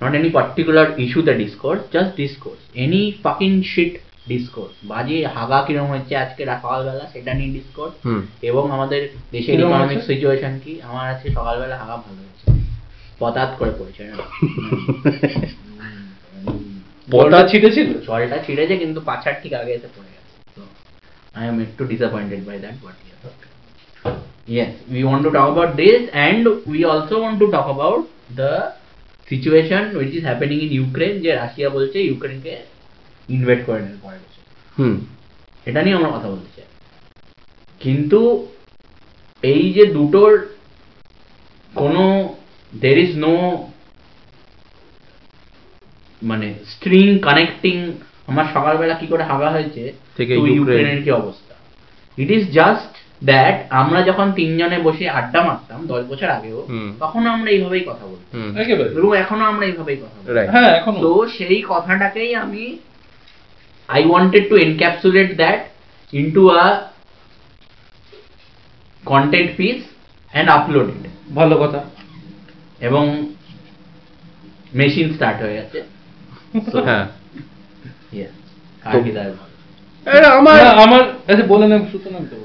not 0.00 0.14
any 0.14 0.30
particular 0.30 0.98
ইস্যুতে 0.98 1.34
discourse 1.34 1.82
just 1.92 2.16
discourse 2.16 2.60
any 2.74 3.12
fucking 3.22 3.62
shit 3.62 3.92
discourse 4.28 4.74
বাজে 4.84 5.26
হাগা 5.26 5.64
কীরকম 5.66 5.86
হচ্ছে 5.86 6.16
আজকে 6.16 6.46
সকালবেলা 6.46 7.04
সেটা 7.12 7.34
নিয়ে 7.34 7.52
ডিসকোর্স 7.52 7.94
এবং 8.42 8.70
আমাদের 8.70 9.08
দেশের 9.32 9.60
ইকোনমিক 9.60 10.00
সিচুয়েশন 10.02 10.58
কি? 10.64 10.80
আমার 10.80 11.14
আজকে 11.14 11.30
সকালবেলা 11.30 11.76
হাগা 11.78 11.96
ভালো 11.96 12.31
পদাত 13.22 13.50
করে 13.58 13.72
পড়েছে 13.78 14.02
বলটা 17.08 17.38
ছিটেছিল 17.48 17.88
জলটা 18.08 18.38
ছিঁড়েছে 18.46 18.74
কিন্তু 18.76 18.98
পাছার 19.00 19.34
ঠিক 19.42 19.52
আগে 19.54 19.72
এসে 19.74 19.88
পড়ে 19.96 20.10
গেছে। 20.14 20.32
তো 20.56 20.62
আই 21.34 21.44
এম 21.48 21.56
একটু 21.60 21.82
disappointed 21.84 22.40
by 22.44 22.58
that 22.58 22.76
but 22.84 22.96
yes 24.48 24.72
we 24.94 25.00
want 25.04 25.22
to 25.22 25.30
talk 25.30 25.48
about 25.52 25.70
this 25.76 26.00
and 26.26 26.42
we 26.66 26.80
also 26.84 27.14
want 27.22 27.36
to 27.38 27.46
talk 27.50 27.68
about 27.76 28.00
the 28.36 28.54
situation 29.28 29.82
which 29.98 30.12
is 30.18 30.22
happening 30.24 30.60
in 30.66 30.70
Ukraine 30.86 31.16
যে 31.24 31.30
রাশিয়া 31.34 31.68
বলছে 31.70 31.98
ইউক্রেনকে 32.02 32.54
ইনভেট 33.28 33.60
করে 33.66 33.80
নেবে 33.80 33.98
পরের 34.02 34.22
বছর। 34.24 34.42
হুম। 34.78 34.94
এটা 35.66 35.80
নিয়ে 35.82 35.96
আমরা 35.96 36.10
কথা 36.10 36.28
বলতে 36.28 36.50
চাই। 36.56 36.68
কিন্তু 37.80 38.20
এই 39.42 39.64
যে 39.72 39.84
দুটোর 39.86 40.32
কোনো 41.74 42.04
দের 42.72 42.96
ইজ 42.98 43.12
নো 43.16 43.34
মানে 46.22 46.48
স্ট্রিং 46.72 47.06
কানেক্টিং 47.18 47.76
আমার 48.30 48.46
সকালবেলা 48.54 48.94
কি 48.94 49.06
করে 49.06 49.24
হাগা 49.30 49.48
হয়েছে 49.50 49.82
থেকে 50.16 50.32
তো 50.36 50.46
ইউক্রেনের 50.56 51.00
কি 51.04 51.10
অবস্থা? 51.10 51.54
ইট 52.18 52.30
ইজ 52.30 52.44
জাস্ট 52.58 52.92
দ্যাট 53.24 53.56
আমরা 53.80 54.00
যখন 54.02 54.26
তিনজনে 54.38 54.78
বসে 54.82 55.04
আড্ডা 55.08 55.40
মারতাম 55.46 55.80
দশ 55.86 56.02
বছর 56.10 56.28
আগেও। 56.28 56.58
তখন 57.00 57.22
আমরা 57.26 57.50
এইভাবেই 57.50 57.84
কথা 57.90 58.04
বলতাম। 58.06 58.32
এবং 58.98 59.10
এখনও 59.22 59.44
আমরা 59.44 59.64
এইভাবেই 59.66 59.96
কথা 59.96 60.16
বলি 60.18 60.34
রাইট 60.36 60.48
হ্যাঁ 60.50 60.70
এখন 60.78 60.94
তো 61.04 61.12
সেই 61.36 61.58
কথাটাকেই 61.68 62.32
আমি 62.34 62.64
I 63.88 64.00
wanted 64.04 64.44
to 64.50 64.56
encapsulate 64.56 65.28
that 65.36 65.60
into 66.12 66.42
a 66.60 66.64
content 69.04 69.50
piece 69.56 69.78
and 70.32 70.48
upload 70.50 70.88
it 70.94 71.04
ভালো 71.34 71.54
কথা। 71.62 71.80
এবং 72.82 73.04
মেশিন 74.72 75.14
স্টার্ট 75.14 75.38
হয়ে 75.42 75.54
গেছে। 75.54 75.78
হ্যাঁ। 76.86 77.06
আমার 80.36 80.60
আমার 80.76 81.02
আচ্ছা 81.28 81.44
বলে 81.48 81.66
নেব 81.68 81.82
সুতরাং 81.92 82.22
তো 82.24 82.36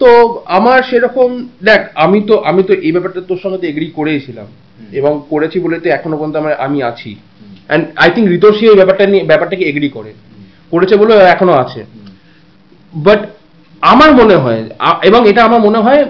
তো 0.00 0.10
আমার 0.46 0.82
সেরকম 0.82 1.30
দেখ 1.62 1.80
আমি 1.94 2.18
তো 2.26 2.34
আমি 2.40 2.62
তো 2.62 2.72
এই 2.82 2.92
ব্যাপারটা 2.92 3.20
তোর 3.20 3.38
সঙ্গে 3.38 3.58
তো 3.58 3.66
এগ্রি 3.66 3.86
করেইছিলাম 3.90 4.46
হুম। 4.46 4.88
এবং 4.92 5.12
করেছি 5.30 5.60
বলে 5.60 5.80
তো 5.80 5.88
এখনও 5.90 6.16
পর্যন্ত 6.16 6.36
আমার 6.36 6.54
আমি 6.54 6.82
আছি। 6.82 7.10
অ্যান্ড 7.68 7.84
আই 7.96 8.08
থিঙ্ক 8.10 8.26
ঋতর্ষি 8.30 8.66
এই 8.66 8.76
ব্যাপারটা 8.76 9.06
নিয়ে 9.06 9.24
ব্যাপারটাকে 9.24 9.64
এগ্রি 9.64 9.88
করে। 9.88 10.10
করেছে 10.72 10.96
বলে 10.96 11.14
এখনও 11.24 11.52
আছে। 11.52 11.80
বাট 12.92 13.20
আমার 13.82 14.10
মনে 14.12 14.36
হয় 14.36 14.60
এবং 15.02 15.20
এটা 15.28 15.44
আমার 15.44 15.60
মনে 15.60 15.78
হয় 15.78 16.00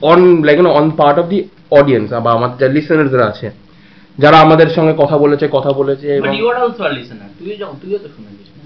on 0.00 0.20
like 0.42 0.58
on 0.58 0.90
part 0.90 1.18
of 1.18 1.26
the 1.26 1.38
audience 1.72 2.12
বা 2.16 2.30
আমাদের 2.32 2.56
যা 2.58 2.68
লিসেনার্সরা 2.68 3.26
আছে 3.26 3.46
যারা 4.18 4.36
আমাদের 4.40 4.68
সঙ্গে 4.68 4.94
কথা 4.98 5.16
বলেছে 5.18 5.44
কথা 5.48 5.70
বলেছে? 5.72 6.06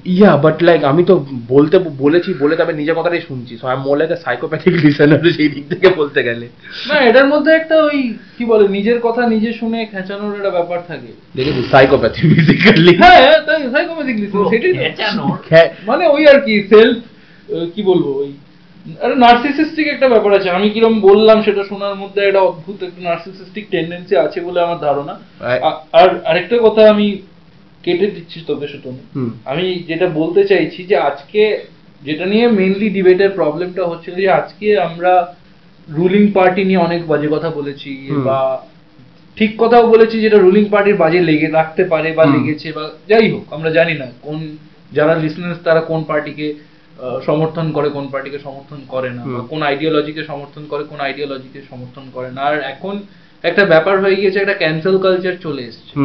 ইয়া 0.06 0.36
বাট 0.36 0.62
লাইক 0.62 0.84
আমি 0.84 1.04
তো 1.04 1.14
বলতে 1.48 1.76
বলেছি 1.98 2.34
বলে 2.38 2.56
তবে 2.56 2.72
নিজের 2.72 2.94
কথাটাই 2.94 3.20
শুনছি 3.20 3.56
so 3.56 3.66
I 3.66 3.76
more 3.76 3.96
like 3.98 4.10
psychopathic 4.24 4.74
listener 4.84 5.20
সেই 5.30 5.48
দিক 5.48 5.64
থেকে 5.68 5.88
বলতে 5.96 6.22
গেলে 6.22 6.46
না 6.88 6.94
এটার 7.00 7.26
মধ্যে 7.28 7.50
একটা 7.52 7.76
ওই 7.82 7.98
কি 8.38 8.44
বলে 8.44 8.68
নিজের 8.68 9.00
কথা 9.00 9.22
নিজে 9.28 9.52
শুনে 9.52 9.86
খেঁচানোর 9.86 10.36
একটা 10.36 10.50
ব্যাপার 10.50 10.78
থাকে 10.88 11.10
দেখেছি 11.34 11.62
সাইকোপ্যাথি 11.70 12.20
বেসিক্যালি 12.28 12.92
হ্যাঁ 12.96 13.38
তাই 13.46 13.60
সাইকোপ্যাথিক 13.72 14.16
সেটাই 14.52 14.72
তো। 14.72 14.78
খেঁচানো। 14.78 15.24
মানে 15.86 16.04
ওই 16.06 16.22
আর 16.26 16.40
কি 16.40 16.62
সেলফ 16.62 16.96
কি 17.74 17.82
বলব 17.82 18.06
ওই 18.16 18.30
নার্সিসিস্টিক 19.24 19.86
একটা 19.86 20.08
ব্যাপার 20.08 20.32
আছে। 20.32 20.50
আমি 20.50 20.70
কিরম 20.70 21.00
বললাম 21.00 21.42
সেটা 21.42 21.62
শোনার 21.64 21.94
মধ্যে 21.94 22.20
একটা 22.20 22.40
অদ্ভুত 22.40 22.82
একটা 22.82 23.02
নার্সিসিস্টিক 23.02 23.64
টেন্ডেন্সি 23.70 24.16
আছে 24.16 24.40
বলে 24.40 24.60
আমার 24.60 24.78
ধারণা। 24.78 25.14
আর 25.92 26.08
আরেকটা 26.24 26.56
কথা 26.58 26.90
আমি 26.90 27.22
কেটে 27.82 28.06
দিচ্ছি 28.06 28.38
তোকে 28.46 28.66
আমি 29.44 29.84
যেটা 29.88 30.06
বলতে 30.06 30.44
চাইছি 30.44 30.84
যে 30.84 30.96
আজকে 30.96 31.42
যেটা 32.02 32.26
নিয়ে 32.26 32.46
মেইনলি 32.48 32.88
ডিবেটের 32.90 33.30
প্রবলেমটা 33.30 33.82
হচ্ছিল 33.86 34.14
যে 34.14 34.30
আজকে 34.30 34.80
আমরা 34.80 35.34
রুলিং 35.88 36.24
পার্টি 36.32 36.64
নিয়ে 36.64 36.78
অনেক 36.78 37.06
বাজে 37.06 37.28
কথা 37.28 37.50
বলেছি 37.50 38.08
বা 38.24 38.62
ঠিক 39.36 39.52
কথাও 39.58 39.86
বলেছি 39.86 40.20
যেটা 40.20 40.38
রুলিং 40.38 40.64
পার্টির 40.64 40.96
বাজে 40.96 41.20
লেগে 41.20 41.46
রাখতে 41.46 41.84
পারে 41.84 42.12
বা 42.12 42.24
লেগেছে 42.26 42.72
বা 42.72 42.90
যাই 43.08 43.30
হোক 43.30 43.44
আমরা 43.50 43.70
জানি 43.70 43.94
না 43.98 44.06
কোন 44.22 44.56
যারা 44.92 45.14
লিসনার্স 45.14 45.58
তারা 45.64 45.80
কোন 45.80 46.04
পার্টিকে 46.04 46.54
সমর্থন 47.26 47.72
করে 47.72 47.88
কোন 47.88 48.08
পার্টিকে 48.08 48.38
সমর্থন 48.38 48.76
করে 48.88 49.10
না। 49.10 49.22
কোন 49.48 49.62
আইডিওলজিকে 49.62 50.24
সমর্থন 50.24 50.66
করে 50.68 50.84
কোন 50.84 51.00
আইডিওলজিকে 51.00 51.62
সমর্থন 51.70 52.02
করে 52.12 52.32
না। 52.32 52.42
আর 52.42 52.60
এখন 52.60 53.00
একটা 53.42 53.64
ব্যাপার 53.64 54.00
হয়ে 54.00 54.16
গিয়েছে 54.16 54.38
একটা 54.38 54.54
ক্যান্সেল 54.54 54.98
কালচার 54.98 55.32
চলে 55.42 55.62
এসেছে। 55.62 56.00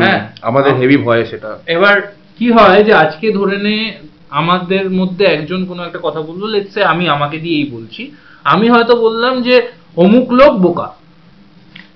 হ্যাঁ। 0.00 0.30
আমাদের 0.42 0.74
হেভি 0.74 0.96
ভয় 0.96 1.24
সেটা। 1.24 1.58
এবার 1.66 2.14
কি 2.38 2.50
হয় 2.50 2.84
যে 2.84 2.94
আজকে 2.94 3.32
ধরে 3.32 3.56
নে 3.56 3.94
আমাদের 4.30 4.90
মধ্যে 4.90 5.24
একজন 5.24 5.64
কোনো 5.64 5.84
একটা 5.84 5.98
কথা 6.02 6.20
বলল 6.20 6.46
লেটসে 6.46 6.84
আমি 6.84 7.08
আমাকে 7.08 7.38
দিয়েই 7.38 7.70
বলছি। 7.70 8.12
আমি 8.44 8.68
হয়তো 8.68 8.96
বললাম 8.96 9.42
যে 9.42 9.68
অমুক 9.96 10.32
লোক 10.32 10.52
বোকা। 10.56 10.92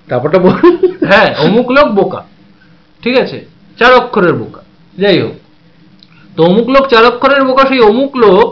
তারপরটা 0.09 0.38
বল। 0.38 0.50
হ্যাঁ 1.07 1.35
অমুক 1.35 1.71
লোক 1.71 1.88
বোকা। 1.88 2.25
ঠিক 3.02 3.19
আছে? 3.19 3.47
চার 3.79 3.95
অক্ষরের 3.95 4.33
বোকা। 4.33 4.62
যাই 4.99 5.21
হোক। 5.21 5.33
তো 6.37 6.45
অমুক 6.45 6.67
লোক 6.69 6.85
চার 6.89 7.05
অক্ষরের 7.05 7.43
বোকা 7.45 7.65
সেই 7.69 7.81
অমুক 7.81 8.11
লোক 8.17 8.49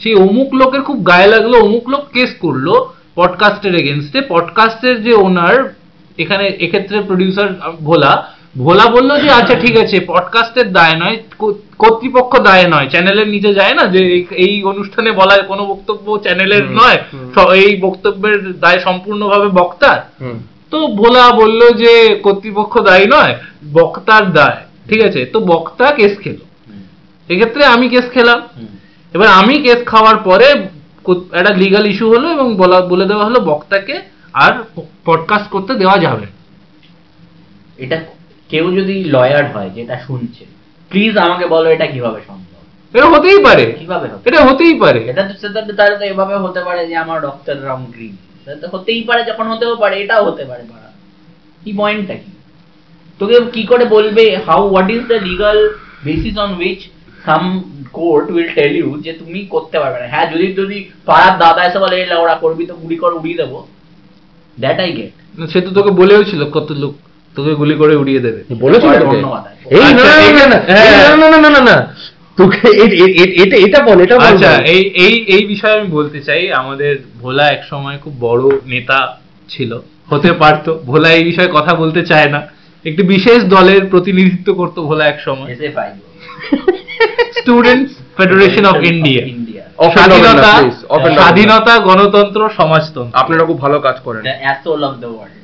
সেই 0.00 0.14
অমুক 0.20 0.48
লোকের 0.54 0.82
খুব 0.82 0.98
গায়ে 1.04 1.26
লাগল 1.26 1.52
অমুক 1.58 1.84
লোক 1.88 2.02
কেস 2.12 2.30
করল 2.40 2.66
পডকাস্টের 3.14 3.74
এগেনস্টে 3.74 4.18
পডকাস্টের 4.28 4.96
যে 5.02 5.12
ওনার 5.20 5.54
এখানে 6.18 6.44
এক্ষেত্রে 6.60 6.96
প্রডিউসার 7.00 7.48
ভোলা 7.80 8.12
ভোলা 8.56 8.86
বলল 8.86 9.10
যে 9.20 9.28
আচ্ছা 9.30 9.54
ঠিক 9.54 9.74
আছে 9.76 9.96
পডকাস্টের 10.06 10.66
দায় 10.72 10.96
নয় 10.98 11.16
কর্তৃপক্ষ 11.78 12.32
দায় 12.40 12.66
নয় 12.68 12.86
চ্যানেলের 12.88 13.28
নিচে 13.28 13.50
যায় 13.54 13.74
না 13.74 13.84
যে 13.86 14.00
এই- 14.36 14.64
অনুষ্ঠানে 14.64 15.10
বলা 15.12 15.34
কোনো 15.42 15.62
বক্তব্য 15.66 16.06
চ্যানেলের 16.18 16.64
নয় 16.70 16.98
এই 17.56 17.72
বক্তব্যের 17.80 18.38
দায় 18.60 18.78
সম্পূর্ণভাবে 18.78 19.48
বক্তার 19.50 19.98
তো 20.72 20.78
ভোলা 20.96 21.24
বলল 21.32 21.60
যে 21.72 21.92
কর্তৃপক্ষ 22.22 22.74
দায়ী 22.80 23.06
নয় 23.06 23.34
বক্তার 23.72 24.24
দায় 24.32 24.58
ঠিক 24.88 25.00
আছে? 25.02 25.20
তো 25.24 25.38
বক্তা 25.46 25.86
কেস 25.90 26.12
খেলো। 26.18 26.42
এক্ষেত্রে 27.28 27.64
আমি 27.64 27.88
কেস 27.88 28.10
খেলাম। 28.10 28.38
এবার 29.14 29.28
আমি 29.28 29.62
কেস 29.62 29.80
খাওয়ার 29.86 30.16
পরে 30.16 30.48
একটা 31.32 31.54
লিগাল 31.54 31.86
ইস্যু 31.86 32.08
হলো 32.08 32.30
এবং 32.32 32.56
বলা 32.56 32.80
বলে 32.80 33.04
দেওয়া 33.06 33.24
হলো 33.24 33.40
বক্তাকে 33.40 34.02
আর 34.32 34.52
পডকাস্ট 35.04 35.50
করতে 35.50 35.74
দেওয়া 35.74 35.98
যাবে। 35.98 36.26
এটা 37.78 37.96
কেউ 38.48 38.76
যদি 38.76 39.04
লয়ার 39.04 39.52
হয় 39.52 39.70
যেটা 39.70 40.00
শুনছে 40.06 40.44
প্লিজ 40.88 41.16
আমাকে 41.16 41.46
বলো 41.46 41.70
এটা 41.70 41.86
কীভাবে 41.86 42.20
সম্ভব? 42.26 42.60
এটা 42.94 43.06
হতেই 43.06 43.44
পারে। 43.44 43.72
কীভাবে 43.78 44.08
হবে 44.08 44.30
এটা 44.30 44.44
হতেই 44.44 44.74
পারে। 44.74 45.00
এটা 45.10 45.22
তো 45.22 45.34
সেটা 45.40 45.60
তাহলে 45.76 45.96
তো 45.96 46.04
এভাবে 46.04 46.34
হতে 46.36 46.60
পারে 46.64 46.86
যে 46.86 46.96
আমার 46.96 47.22
রক্তের 47.22 47.64
রং 47.64 47.84
গ্রিন 47.90 48.16
সেটা 48.44 48.66
তো 48.66 48.76
হতেই 48.76 49.02
পারে 49.02 49.24
যখন 49.24 49.46
হতেও 49.46 49.76
পারে 49.76 50.00
এটাও 50.02 50.24
হতে 50.24 50.44
পারে 50.44 50.62
বাড়া। 50.72 50.90
কি 51.64 51.72
পয়েন্টটা 51.76 52.14
কি? 52.14 52.30
তোকে 53.18 53.40
কি 53.52 53.62
করে 53.66 53.84
বলবে? 53.84 54.24
How 54.46 54.68
what 54.68 54.90
is 54.90 55.02
the 55.06 55.14
legal 55.14 55.58
basis 56.04 56.38
on 56.38 56.50
which 56.58 56.80
some 57.24 57.42
court 57.92 58.26
will 58.30 58.48
tell 58.54 58.72
you 58.76 58.88
যে 59.00 59.12
তুমি 59.12 59.40
করতে 59.46 59.76
পারবে 59.78 59.98
না। 60.00 60.06
হ্যাঁ 60.08 60.26
যদি 60.32 60.46
যদি 60.52 60.76
পাড়ার 61.06 61.34
দাদা 61.38 61.60
এসে 61.64 61.78
বলে 61.78 61.94
"এই 61.96 62.06
লে, 62.06 62.16
ওরা 62.16 62.34
করবি 62.34 62.62
তো 62.66 62.74
গুলি 62.74 62.96
করে 62.96 63.14
উড়িয়ে 63.14 63.38
দেবো। 63.38 63.58
দ্যাট 64.58 64.78
আই 64.80 64.90
গেট 64.92 65.12
সে 65.48 65.58
তো 65.60 65.70
তোকে 65.70 65.90
বলেও 65.92 66.22
ছিল 66.24 66.40
কত 66.50 66.68
লোক 66.72 66.92
তোকে 67.36 67.52
গুলি 67.54 67.74
করে 67.76 67.94
উড়িয়ে 67.96 68.20
দেবে। 68.20 68.40
বলেছিল 68.60 68.92
ধন্যবাদ। 69.04 69.42
এই 69.70 69.86
না 69.92 70.02
আচ্ছা, 70.04 70.34
না, 71.12 71.26
না, 71.32 71.38
না, 71.44 71.48
না, 71.48 71.50
হ্যাঁ। 71.50 71.64
না। 71.64 71.76
তোকে 72.38 72.60
এটা 73.42 73.56
এটা 73.56 73.78
বল 73.82 73.98
এটা 74.00 74.14
আচ্ছা 74.22 74.50
এই 74.66 74.82
এই 75.04 75.14
এই 75.26 75.42
বিষয়ে 75.44 75.74
আমি 75.78 75.88
বলতে 75.90 76.18
চাই 76.20 76.42
আমাদের 76.52 76.92
ভোলা 77.20 77.44
এক 77.48 77.62
সময় 77.64 77.96
খুব 77.98 78.14
বড় 78.20 78.42
নেতা 78.66 78.98
ছিল 79.48 79.70
হতে 80.08 80.30
পারতো। 80.32 80.70
ভোলা 80.84 81.08
এই 81.12 81.24
বিষয়ে 81.24 81.50
কথা 81.52 81.72
বলতে 81.74 82.00
চায় 82.06 82.28
না। 82.30 82.40
একটি 82.84 83.02
বিশেষ 83.06 83.38
দলের 83.46 83.82
প্রতিনিধিত্ব 83.86 84.48
করতো 84.54 84.78
ভোলা 84.82 85.04
এক 85.06 85.18
সময়। 85.20 85.48
এসে 85.52 85.68
পাই 85.68 85.90
স্টুডেন্টস 87.44 87.90
ফেডারেশন 88.18 88.64
অফ 88.72 88.76
ইন্ডিয়া 88.92 89.22
স্বাধীনতা 91.18 91.74
গণতন্ত্র 91.88 92.40
সমাজতন্ত্র 92.58 93.18
আপনারা 93.22 93.42
খুব 93.48 93.58
ভালো 93.64 93.78
কাজ 93.86 93.96
করেন। 94.06 94.22
The 94.28 94.36
asshole 94.44 94.80
of 94.88 94.94
the 95.02 95.10
world 95.14 95.42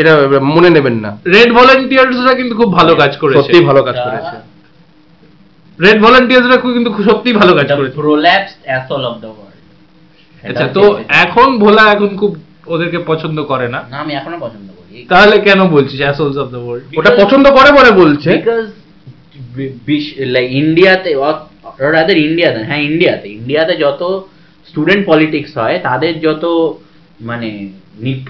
এটা 0.00 0.12
মনে 0.54 0.70
নেবেন 0.76 0.96
না। 1.04 1.10
রেড 1.34 1.50
ভলান্টিয়ার্সরা 1.58 2.32
কিন্তু 2.40 2.54
খুব 2.60 2.70
ভালো 2.78 2.92
কাজ 3.02 3.12
করেছে। 3.22 3.38
সত্যি 3.40 3.58
ভালো 3.70 3.80
কাজ 3.88 3.96
করেছে। 4.06 4.36
রেড 5.78 5.98
ভলান্টিয়ার্সরা 6.04 6.56
কিন্তু 6.76 6.90
সত্যি 7.08 7.30
ভালো 7.40 7.52
কাজ 7.58 7.68
করেছে। 7.78 7.96
Prolapsed 8.02 8.60
asshole 8.68 9.02
of 9.10 9.14
the 9.24 9.30
world 9.34 9.54
আচ্ছা 10.48 10.66
তো 10.76 10.82
এখন 11.24 11.48
ভোলা 11.62 11.84
এখন 11.94 12.10
খুব 12.20 12.32
ওদেরকে 12.74 12.98
পছন্দ 13.10 13.38
করে 13.50 13.66
না? 13.74 13.80
না 13.92 13.96
আমি 14.04 14.12
এখনও 14.20 14.38
পছন্দ 14.44 14.66
করি। 14.78 14.94
তাহলে 15.12 15.34
কেন 15.46 15.60
বলছিস 15.74 15.98
অ্যাসোলস 16.04 16.36
অফ 16.42 16.48
দ্য 16.54 16.60
ওয়ার্ল্ড 16.64 16.84
ওটা 16.98 17.10
পছন্দ 17.20 17.44
করে 17.56 17.70
বলে 17.78 17.90
বলছে। 18.02 18.30
বিকজ 18.38 18.66
ইন্ডিয়াতে 20.54 21.10
রাদার 21.88 22.18
ইন্ডিয়াতে 22.18 22.60
হ্যাঁ 22.64 22.82
ইন্ডিয়াতে 22.82 23.26
ইন্ডিয়াতে 23.28 23.74
যত 23.76 24.02
স্টুডেন্ট 24.66 25.02
পলিটিক্স 25.06 25.52
হয় 25.58 25.76
তাদের 25.78 26.12
যত 26.20 26.44
মানে 27.20 27.48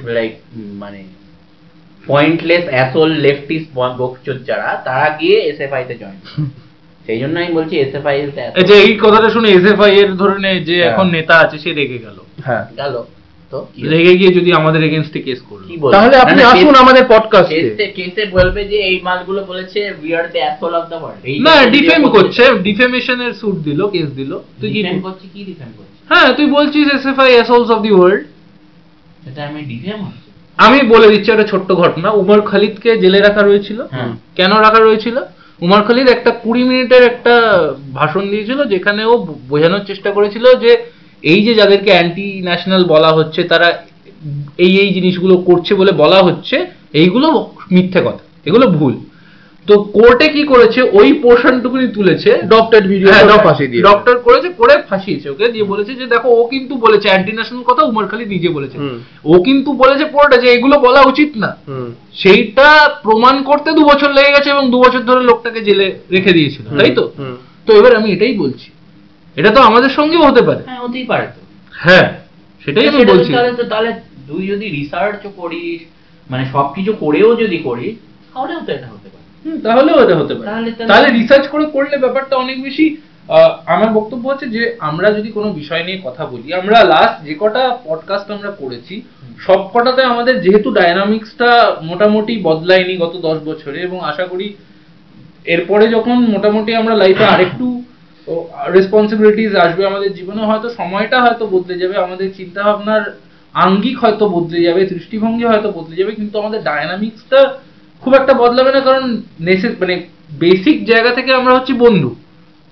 লাইক 0.09 0.33
মানে 0.75 1.01
পয়েন্টলেস 2.05 2.65
অ্যাসোল 2.69 3.11
লেফটিস্ট 3.17 3.69
বকচোদ 3.99 4.39
যারা 4.45 4.69
তারা 4.85 5.07
গিয়ে 5.21 5.37
এস 5.41 5.47
এসএফআই 5.51 5.83
তে 5.85 5.95
জয়েন 5.95 6.21
সেই 7.07 7.19
জন্য 7.21 7.35
আমি 7.39 7.53
বলছি 7.53 7.75
এসএফআই 7.77 8.17
ইজ 8.21 8.31
এই 8.55 8.67
যে 8.71 8.75
এই 8.83 8.95
কথাটা 8.97 9.29
শুনে 9.31 9.49
এসএফআই 9.51 9.93
এর 9.99 10.11
ধরনের 10.15 10.59
যে 10.65 10.77
হ্যাঁ। 10.77 10.91
এখন 10.91 11.07
নেতা 11.11 11.35
আছে 11.39 11.57
সে 11.59 11.71
রেগে 11.73 11.99
গেল 11.99 12.19
হ্যাঁ 12.47 12.65
গেল? 12.79 12.95
রেগে 13.93 14.15
গিয়ে 14.17 14.33
যদি 14.35 14.51
আমাদের 14.53 14.83
এগেনস্টে 14.85 15.21
কেস 15.23 15.41
করল। 15.51 15.69
তাহলে 15.93 16.17
আপনি 16.17 16.43
আসুন 16.43 16.75
আমাদের 16.75 17.05
পডকাস্টে 17.09 17.61
কেসে 17.63 17.87
কেসে 17.93 18.23
বলবে 18.33 18.61
যে 18.65 18.77
এই 18.77 19.01
মালগুলো 19.03 19.41
বলেছে 19.45 19.79
we 20.03 20.11
are 20.15 20.27
the 20.29 20.39
asshole 20.39 20.73
of 20.75 20.85
the 20.89 20.99
world 21.03 21.23
না 21.41 21.55
ডিফেম 21.67 22.03
করছে। 22.09 22.43
ডিফেমেশনের 22.63 23.33
স্যুট 23.33 23.57
দিল 23.57 23.81
কেস 23.89 24.09
দিল। 24.11 24.33
তুই 24.61 24.71
কি 24.71 24.81
ডিফেম 24.83 25.01
করছে 25.01 25.27
কি 25.35 25.41
ডিফেম 25.45 25.71
করছে? 25.77 25.97
হ্যাঁ 26.11 26.29
তুই 26.37 26.47
বলছিস 26.51 26.87
SFI 26.95 27.31
assholes 27.35 27.69
of 27.71 27.79
the 27.83 27.93
world 27.93 28.25
এটা 29.27 29.41
আমি 29.47 29.61
ডিফেম 29.63 29.99
আমি 30.59 30.79
বলে 30.89 31.07
দিচ্ছি 31.09 31.29
একটা 31.31 31.45
ছোট্ট 31.45 31.69
ঘটনা। 31.73 32.09
উমর 32.11 32.41
খালিদকে 32.43 32.91
জেলে 32.97 33.21
রাখা 33.21 33.43
রয়েছিল 33.43 33.79
হ্যাঁ। 33.91 34.13
কেন 34.37 34.53
রাখা 34.57 34.81
রয়েছিল 34.81 35.17
উমর 35.61 35.83
খালিদ 35.87 36.09
একটা 36.09 36.31
কুড়ি 36.43 36.65
মিনিটের 36.65 37.03
একটা 37.03 37.35
ভাষণ 37.93 38.31
দিয়েছিল 38.31 38.65
যেখানে 38.65 39.05
ও 39.05 39.15
বোঝানোর 39.49 39.83
চেষ্টা 39.85 40.11
করেছিল 40.11 40.45
যে 40.55 40.73
এই 41.25 41.41
যে 41.43 41.55
যাদেরকে 41.55 41.91
অ্যান্টি 41.91 42.43
ন্যাশনাল 42.43 42.85
বলা 42.85 43.11
হচ্ছে 43.13 43.43
তারা 43.43 43.69
এই 44.59 44.73
এই 44.79 44.91
জিনিসগুলো 44.95 45.37
করছে 45.37 45.75
বলে 45.75 45.93
বলা 45.93 46.19
হচ্ছে 46.23 46.57
এইগুলো 46.93 47.29
মিথ্যে 47.71 48.01
কথা 48.01 48.23
এগুলো 48.47 48.67
ভুল। 48.69 48.95
তো 49.67 49.79
কোর্টে 49.79 50.29
কি 50.29 50.43
করেছে? 50.45 50.83
ওই 50.83 51.13
পোর্শনটুকুনি 51.13 51.87
তুলেছে। 51.89 52.31
ডক্টর 52.49 52.83
ভিডিও 52.89 53.09
ফাঁসি 53.47 53.67
দিয়ে 53.67 53.83
ডক্টর 53.83 54.17
করেছে 54.19 54.49
করে 54.49 54.75
ফাঁসিয়েছে 54.91 55.31
ওকে? 55.31 55.49
দিয়ে 55.49 55.65
বলেছে 55.65 55.95
যে 55.95 56.07
দেখো 56.07 56.29
ও 56.29 56.47
কিন্তু 56.47 56.77
বলেছে 56.77 57.09
অ্যান্টি 57.09 57.33
ন্যাশনাল 57.33 57.63
কথা 57.63 57.83
উমর 57.83 58.07
খালিদ 58.07 58.29
নিজে 58.29 58.49
বলেছে। 58.49 58.77
ও 59.25 59.35
কিন্তু 59.43 59.73
বলেছে 59.73 60.05
কোর্টে 60.05 60.37
যে 60.43 60.49
এগুলো 60.53 60.79
বলা 60.79 61.01
উচিত 61.03 61.31
না। 61.37 61.57
হুম। 61.69 61.89
সেইটা 62.13 62.91
প্রমাণ 63.03 63.43
করতে 63.43 63.73
দু 63.73 63.83
বছর 63.85 64.11
লেগে 64.13 64.35
গেছে 64.37 64.51
এবং 64.51 64.71
দু 64.71 64.79
বছর 64.79 65.03
ধরে 65.05 65.21
লোকটাকে 65.21 65.61
জেলে 65.65 65.87
রেখে 66.11 66.33
দিয়েছিল 66.33 66.65
তাই 66.79 66.91
তো? 66.91 67.13
তো 67.67 67.71
এবার 67.77 67.93
আমি 67.95 68.13
এটাই 68.13 68.35
বলছি। 68.35 68.71
এটা 69.37 69.51
তো 69.51 69.61
আমাদের 69.61 69.91
সঙ্গেও 69.91 70.27
হতে 70.29 70.43
পারে। 70.43 70.63
হ্যাঁ 70.67 70.81
হতেই 70.81 71.05
পারে 71.05 71.27
তো। 71.27 71.41
হ্যাঁ 71.75 72.07
সেটাই 72.63 72.89
আমি 72.89 73.05
বলছি। 73.05 73.31
তাহলে 73.33 73.53
তো 73.53 73.65
তাহলে 73.65 73.91
তুই 74.29 74.43
যদি 74.47 74.67
রিসার্চ 74.69 75.23
করিস 75.37 75.81
মানে 76.31 76.45
সবকিছু 76.53 76.93
করেও 77.01 77.31
যদি 77.35 77.59
করিস 77.59 77.95
তাহলেও 78.35 78.61
তো 78.67 78.71
এটা 78.73 78.87
হতে 78.87 79.09
পারে। 79.09 79.25
হুম, 79.45 79.57
তাহলেও 79.61 79.97
এটা 80.05 80.17
হতে 80.17 80.35
পারে। 80.35 80.47
তাহলে 80.87 81.09
রিসার্চ 81.11 81.45
করে 81.49 81.65
করলে 81.67 81.97
ব্যাপারটা 81.99 82.35
অনেক 82.37 82.59
বেশি 82.63 82.87
আমার 83.67 83.91
বক্তব্য 83.93 84.25
হচ্ছে 84.29 84.47
যে 84.49 84.63
আমরা 84.81 85.09
যদি 85.11 85.29
কোনো 85.33 85.49
বিষয় 85.53 85.83
নিয়ে 85.85 85.99
কথা 86.05 86.25
বলি 86.27 86.49
আমরা 86.53 86.79
লাস্ট 86.85 87.17
যে 87.25 87.35
কটা 87.35 87.63
পডকাস্ট 87.85 88.29
আমরা 88.31 88.51
করেছি 88.51 88.95
সব 89.39 89.61
কটাতে 89.73 90.03
আমাদের 90.03 90.35
যেহেতু 90.41 90.69
ডায়নামিক্সটা 90.71 91.51
মোটামুটি 91.83 92.35
বদলায়নি 92.43 92.95
গত 92.97 93.15
দশ 93.19 93.39
বছরে 93.45 93.79
এবং 93.83 93.99
আশা 94.05 94.25
করি 94.27 94.47
এরপরে 95.45 95.85
যখন 95.89 96.17
মোটামুটি 96.27 96.71
আমরা 96.75 96.95
লাইফে 96.95 97.25
আরেকটু 97.25 97.67
রেসপন্সিবিলিটিস 98.73 99.55
আসবে 99.55 99.87
আমাদের 99.87 100.15
জীবনে 100.15 100.43
হয়তো 100.47 100.69
সময়টা 100.71 101.23
হয়তো 101.23 101.47
বদলে 101.47 101.79
যাবে 101.79 101.97
আমাদের 101.97 102.35
চিন্তা 102.37 102.63
ভাবনার 102.63 103.05
আঙ্গিক 103.55 103.99
হয়তো 103.99 104.29
বদলে 104.29 104.63
যাবে 104.63 104.87
দৃষ্টিভঙ্গি 104.87 105.45
হয়তো 105.45 105.73
বদলে 105.73 105.97
যাবে 105.97 106.13
কিন্তু 106.13 106.39
আমাদের 106.39 106.63
ডায়নামিক্সটা 106.63 107.41
খুব 108.03 108.15
একটা 108.15 108.35
বদলাবে 108.35 108.73
না 108.73 108.81
কারণ 108.81 109.23
নেসে 109.41 109.69
মানে 109.81 110.03
বেসিক 110.39 110.87
জায়গা 110.87 111.11
থেকে 111.11 111.35
আমরা 111.35 111.55
হচ্ছে 111.55 111.73
বন্ধু। 111.73 112.15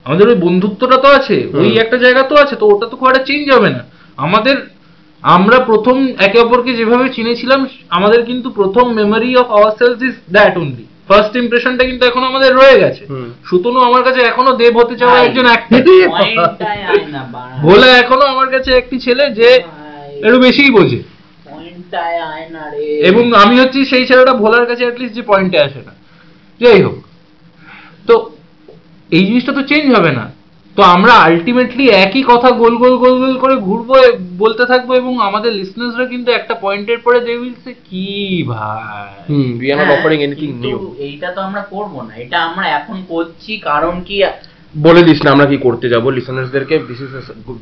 আমাদের 0.07 0.29
ওই 0.29 0.35
বন্ধুত্বটা 0.35 0.97
তো 0.97 1.09
আছে 1.09 1.49
ওই 1.53 1.69
একটা 1.79 1.97
জায়গা 1.97 2.23
তো 2.23 2.35
আছে 2.37 2.57
তো 2.57 2.67
ওটা 2.67 2.87
তো 2.87 2.97
খুব 2.97 3.09
একটা 3.09 3.25
চেঞ্জ 3.25 3.45
হবে 3.55 3.71
না। 3.71 3.85
আমাদের 4.17 4.57
আমরা 5.23 5.59
প্রথম 5.59 5.97
একে 6.19 6.39
অপরকে 6.39 6.73
যেভাবে 6.75 7.09
চিনেছিলাম 7.09 7.67
আমাদের 7.89 8.25
কিন্তু 8.25 8.51
প্রথম 8.51 8.95
memory 8.95 9.37
of 9.37 9.47
our 9.51 9.73
selves 9.79 10.03
is 10.03 10.15
that 10.33 10.57
only 10.59 10.85
first 11.09 11.37
ইমপ্রেশনটা 11.37 11.85
কিন্তু 11.85 12.07
এখনও 12.07 12.27
আমাদের 12.27 12.57
রয়ে 12.57 12.79
গেছে। 12.79 13.07
সুতনু 13.45 13.81
আমার 13.81 14.03
কাছে 14.03 14.21
এখনও 14.21 14.57
দেব 14.57 14.79
হতে 14.79 14.97
চাওয়া 14.97 15.19
একজন। 15.19 15.45
ভোলা 17.63 17.99
এখনও 17.99 18.27
আমার 18.27 18.51
কাছে 18.51 18.73
একটি 18.73 19.01
ছেলে 19.01 19.31
যে 19.31 19.63
একটু 20.23 20.41
বেশিই 20.41 20.71
বোঝে। 20.71 21.03
পয়েন্টটাই 21.45 22.21
আয় 22.21 22.51
না 22.51 22.71
রে। 22.71 23.01
এবং 23.01 23.35
আমি 23.35 23.61
হচ্ছি 23.61 23.85
সেই 23.85 24.07
ছেলেটা 24.07 24.33
ভোলার 24.33 24.67
কাছে 24.67 24.85
অ্যাটলিস্ট 24.85 25.15
যে 25.15 25.23
পয়েন্টে 25.23 25.59
আসে 25.59 25.79
না। 25.79 25.93
যাই 26.61 26.83
হোক। 26.83 26.95
তো 28.07 28.31
এই 29.11 29.27
জিনিসটা 29.27 29.53
তো 29.53 29.63
চেঞ্জ 29.63 29.97
হবে 29.97 30.13
না। 30.13 30.31
তো 30.77 30.83
আমরা 30.95 31.15
আলটিমেটলি 31.27 31.85
একই 32.05 32.23
কথা 32.31 32.49
গোল 32.63 32.75
গোল 32.83 32.95
গোল 32.97 33.15
গোল 33.23 33.35
করে 33.39 33.55
ঘুরবো 33.67 33.95
বলতে 34.39 34.65
থাকব 34.71 34.89
এবং 34.95 35.15
আমাদের 35.29 35.53
লিসনার্সরা 35.61 36.07
কিন্তু 36.07 36.29
একটা 36.31 36.55
পয়েন্টের 36.65 37.01
পরে 37.05 37.19
দে 37.21 37.33
উইল 37.37 37.57
সে 37.65 37.73
কি 37.89 38.07
ভাই। 38.53 39.13
হুম 39.29 39.49
we 39.61 39.67
are 39.73 39.79
not 39.81 39.91
offering 39.97 40.19
anything 40.23 40.51
new 40.63 40.79
এইটা 41.07 41.29
তো 41.37 41.41
আমরা 41.49 41.63
করব 41.75 41.95
না 42.09 42.13
এটা 42.25 42.39
আমরা 42.49 42.67
এখন 42.79 42.97
করছি 43.13 43.53
কারণ 43.69 43.95
কি 44.09 44.17
বলে 44.75 45.03
দিস 45.03 45.19
না 45.25 45.31
আমরা 45.31 45.47
কি 45.53 45.57
করতে 45.67 45.87
যাব 45.89 46.05
লিসনার্সদেরকে 46.17 46.75
this 46.89 47.01
is 47.05 47.13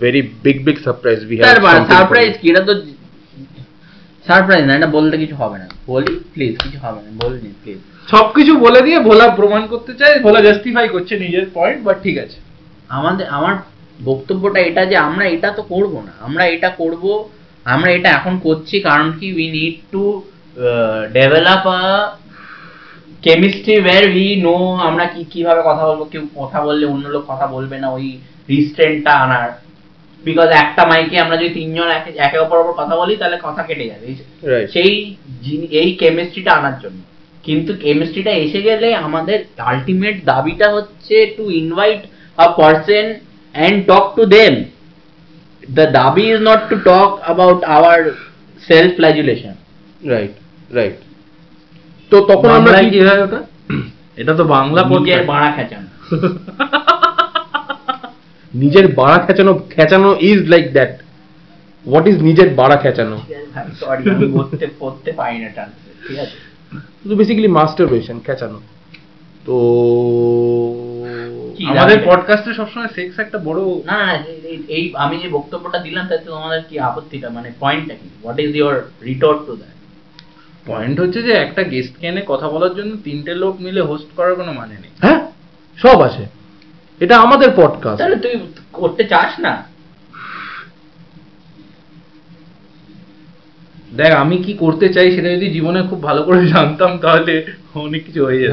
very 0.03 0.21
big 0.45 0.57
big 0.67 0.77
surprise 0.87 1.19
we 1.25 1.37
have 1.39 1.59
surprise 1.93 2.33
কি? 2.41 2.47
এটা 2.51 2.63
তো 2.69 2.73
সারপ্রাইজ 4.27 4.63
না 4.67 4.73
এটা 4.79 4.89
বলতে 4.97 5.15
কিছু 5.23 5.35
হবে 5.37 5.57
না। 5.59 5.67
বলি 5.87 6.13
প্লিজ 6.35 6.55
কিছু 6.65 6.79
হবে 6.85 6.99
না 7.05 7.11
বলিনি 7.21 7.51
প্লিজ 7.63 7.79
সবকিছু 8.09 8.53
বলে 8.65 8.81
দিয়ে 8.87 8.99
ভোলা 9.01 9.27
প্রমাণ 9.39 9.63
করতে 9.73 9.93
চায় 10.01 10.15
ভোলা 10.27 10.41
জাস্টিফাই 10.47 10.87
করছে 10.89 11.13
নিজের 11.25 11.45
পয়েন্ট 11.55 11.81
বাট 11.85 11.99
ঠিক 12.03 12.17
আছে। 12.19 12.39
আমাদের 12.99 13.27
আমার 13.39 13.55
বক্তব্যটা 14.09 14.61
এটা 14.69 14.83
যে 14.91 14.97
আমরা 15.09 15.25
এটা 15.35 15.49
তো 15.59 15.63
করব 15.73 15.93
না। 16.09 16.13
আমরা 16.27 16.45
এটা 16.55 16.69
করব 16.81 17.05
আমরা 17.67 17.91
এটা 17.97 18.09
এখন 18.19 18.35
করছি 18.47 18.77
কারণ 18.89 19.09
কি 19.19 19.27
we 19.39 19.47
need 19.57 19.77
to 19.93 20.05
develop 21.19 21.65
a 21.79 21.81
chemistry 23.27 23.77
where 23.83 24.05
we 24.15 24.29
know 24.47 24.57
আমরা 24.89 25.05
কি 25.15 25.21
কীভাবে 25.33 25.63
কথা 25.69 25.85
বলব 25.89 26.03
কেউ 26.13 26.25
কথা 26.41 26.59
বললে 26.67 26.85
অন্য 26.95 27.05
লোক 27.15 27.25
কথা 27.33 27.47
বলবে 27.55 27.77
না 27.83 27.89
ওই 27.97 28.07
রিস্ট্রেন্টটা 28.53 29.13
আনার। 29.25 29.49
বিকজ 30.25 30.49
একটা 30.63 30.83
মাইকে 30.91 31.17
আমরা 31.25 31.37
যদি 31.41 31.51
তিনজন 31.59 31.89
একে 31.99 32.11
একে 32.27 32.39
অপর 32.45 32.59
অপর 32.63 32.75
কথা 32.81 32.95
বলি 33.01 33.15
তাহলে 33.21 33.39
কথা 33.47 33.63
কেটে 33.69 33.87
যাবে। 33.93 34.09
সেই 34.75 34.93
এই 35.81 35.89
কেমিস্ট্রিটা 36.01 36.53
আনার 36.59 36.77
জন্য। 36.83 37.01
কিন্তু 37.45 37.71
কেমিস্ট্রিটা 37.85 38.33
এসে 38.45 38.61
গেলে 38.69 38.89
আমাদের 39.07 39.39
আলটিমেট 39.71 40.17
দাবিটা 40.31 40.67
হচ্ছে 40.77 41.17
to 41.37 41.45
invite 41.63 42.03
a 42.39 42.47
person 42.59 43.07
and 43.55 43.87
talk 43.87 44.05
to 44.17 44.23
them 44.37 44.53
the 45.69 45.85
দাবি 45.99 46.25
is 46.35 46.41
not 46.51 46.61
to 46.71 46.77
talk 46.91 47.09
about 47.19 47.61
our 47.77 47.99
self 48.63 48.97
flagellation 48.97 49.55
right 50.13 50.33
right 50.71 50.97
তো 52.13 52.21
তখন 52.31 52.51
আমরা 52.51 52.83
কি 52.93 53.01
হয় 53.01 53.23
ওটা? 53.27 53.41
এটা 54.21 54.35
তো 54.35 54.45
বাংলা 54.57 54.81
নিজের 54.91 55.27
বাড়া 55.27 55.51
খেঁচানো। 55.57 55.89
নিজের 58.55 58.95
বাড়া 58.95 59.27
খেচানো 59.27 59.53
খেচানো 59.75 60.17
is 60.21 60.49
like 60.49 60.73
that 60.73 60.93
what 61.85 62.07
is 62.07 62.17
নিজের 62.29 62.55
বাড়া 62.55 62.77
খেচানো? 62.77 63.17
সরি 63.81 64.11
আমি 64.11 64.27
বলতে 64.39 64.67
পড়তে 64.79 65.13
পারি 65.13 65.39
না 65.39 65.49
ট্রান্সলেট 65.49 65.97
ঠিক 66.07 66.19
আছে? 66.19 66.37
তো 67.11 67.17
বেসিক্যালি 67.17 67.49
মাস্টারবেশন 67.59 68.21
খেচানো। 68.21 68.61
তো 69.47 69.57
আমাদের? 71.61 71.99
পডকাস্টে 72.05 72.55
সবসময় 72.55 72.87
সেক্স 72.95 73.19
একটা 73.19 73.39
বড় 73.39 73.61
না 73.87 74.19
এই 74.69 74.93
আমি 74.97 75.19
যে 75.19 75.29
বক্তব্যটা 75.29 75.79
দিলাম 75.79 76.09
তাতে 76.09 76.25
তোমাদের 76.25 76.63
কি 76.69 76.79
আপত্তিটা? 76.79 77.29
মানে 77.29 77.53
পয়েন্টটা 77.61 77.95
কি? 77.95 78.09
What 78.25 78.41
is 78.41 78.57
your 78.57 78.83
retort 79.03 79.47
to 79.47 79.57
that 79.57 79.73
point 80.67 81.01
হচ্ছে 81.01 81.23
যে 81.23 81.33
একটা 81.33 81.63
গেস্ট 81.63 81.97
কেনে 81.97 82.23
কথা 82.27 82.49
বলার 82.49 82.75
জন্য 82.75 82.97
তিনটে 83.05 83.35
লোক 83.35 83.61
মিলে 83.61 83.81
হোস্ট 83.81 84.07
করার 84.17 84.35
কোনো 84.35 84.53
মানে 84.53 84.75
নেই। 84.75 84.91
হ্যাঁ? 85.01 85.31
সব 85.77 86.01
আছে। 86.01 86.27
এটা 87.01 87.21
আমাদের 87.21 87.49
পডকাস্ট 87.57 87.99
তাহলে 87.99 88.17
তুই 88.17 88.35
করতে 88.73 89.05
চাস 89.05 89.41
না? 89.41 89.72
দেখ 93.93 94.13
আমি 94.13 94.37
কি 94.39 94.55
করতে 94.55 94.89
চাই 94.89 95.13
সেটা 95.15 95.29
যদি 95.37 95.51
জীবনে 95.51 95.83
খুব 95.91 96.03
ভালো 96.03 96.23
করে 96.23 96.47
জানতাম 96.47 96.99
তাহলে 96.99 97.45
অনেক 97.75 98.05
কিছু 98.07 98.25
হয়ে 98.25 98.39
যেত। 98.39 98.53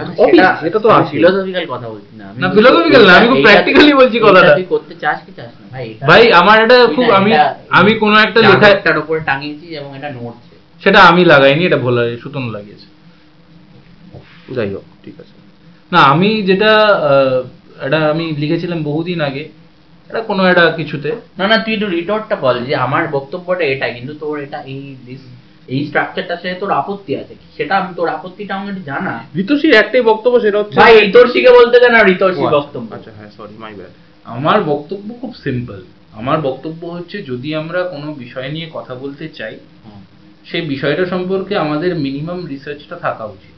এটা 0.67 0.79
তো 0.79 0.89
ফিলোসফিক্যাল 1.11 1.65
কথা 1.65 1.87
বলছি 1.89 2.15
না 2.17 2.25
না, 2.37 2.47
philosophical 2.55 3.03
না, 3.07 3.13
আমি 3.13 3.27
খুব 3.27 3.37
practically 3.37 3.93
বলছি 3.95 4.19
কথাটা। 4.19 4.55
তুই 4.55 4.63
করতে 4.63 4.95
চাস 4.95 5.17
কি 5.25 5.31
চাস 5.31 5.51
না? 5.61 5.65
ভাই 5.71 5.87
ভাই 6.07 6.31
আমার 6.31 6.63
এটা 6.63 6.87
খুব 6.95 7.05
আমি 7.11 7.31
আমি 7.69 7.93
কোনো 7.93 8.19
একটা 8.19 8.39
লেখা 8.41 8.59
চাদরটার 8.59 8.97
উপরে 8.97 9.19
টাঙিয়েছিস 9.19 9.71
এবং 9.71 9.95
এটা 9.97 10.09
নড়ছে। 10.09 10.55
সেটা 10.83 10.99
আমি 11.03 11.25
লাগাইনি 11.25 11.65
এটা 11.65 11.77
ভোলা 11.77 12.03
সুতন 12.23 12.49
লাগিয়েছে। 12.49 12.87
যাই 14.55 14.69
হোক 14.73 14.83
ঠিক 15.05 15.15
আছে। 15.19 15.33
না 15.91 15.99
আমি 15.99 16.41
যেটা 16.41 16.71
আহ, 17.09 17.39
এটা 17.85 18.09
আমি 18.09 18.25
লিখেছিলাম 18.37 18.83
বহুদিন 18.83 19.21
আগে। 19.21 19.49
এটা 20.09 20.21
কোনো 20.21 20.41
একটা 20.45 20.63
কিছুতে। 20.71 21.09
না 21.37 21.45
না 21.47 21.57
তুই 21.57 21.73
একটু 21.73 21.87
রিটোর্টটা 21.89 22.35
বল 22.35 22.55
যে 22.65 22.73
আমার 22.77 23.03
বক্তব্যটা 23.11 23.63
এটা 23.65 23.87
কিন্তু 23.89 24.13
তোর 24.15 24.35
এটা 24.39 24.59
এই 24.65 24.81
this- 25.07 25.29
এই 25.67 25.79
স্ট্রাকচারটার 25.85 26.37
সাথে 26.37 26.57
তোর 26.59 26.71
আপত্তি 26.71 27.11
আছে 27.15 27.33
সেটা 27.57 27.73
আমি 27.77 27.91
তোর 27.95 28.07
আপত্তিটা 28.09 28.53
আমাকে 28.55 28.71
একটু 28.71 28.83
জানা। 28.83 29.13
একটাই 29.77 30.01
বক্তব্য 30.01 30.35
সেটা 30.39 30.57
হচ্ছে 30.59 30.77
ভাই 30.79 30.93
বলতে 31.59 31.77
দেন 31.79 31.91
না 31.91 32.01
আচ্ছা, 32.41 32.57
বক্তব্য। 32.57 32.87
আচ্ছা 32.95 33.11
হ্যাঁ 33.17 33.31
সরি 33.37 33.55
মাই 33.57 33.73
ব্যাড 33.73 33.93
আমার 34.25 34.59
বক্তব্য 34.63 35.07
খুব 35.21 35.31
সিম্পল 35.35 35.79
আমার 36.13 36.37
বক্তব্য 36.41 36.81
হচ্ছে 36.87 37.17
যদি 37.21 37.49
আমরা 37.55 37.79
কোনো 37.89 38.07
বিষয় 38.15 38.49
নিয়ে 38.49 38.67
কথা 38.73 38.93
বলতে 38.95 39.25
চাই 39.29 39.55
সেই 40.45 40.61
বিষয়টা 40.67 41.05
সম্পর্কে 41.05 41.53
আমাদের 41.57 41.91
মিনিমাম 41.95 42.45
রিসার্চটা 42.45 42.95
থাকা 42.97 43.25
উচিত। 43.25 43.55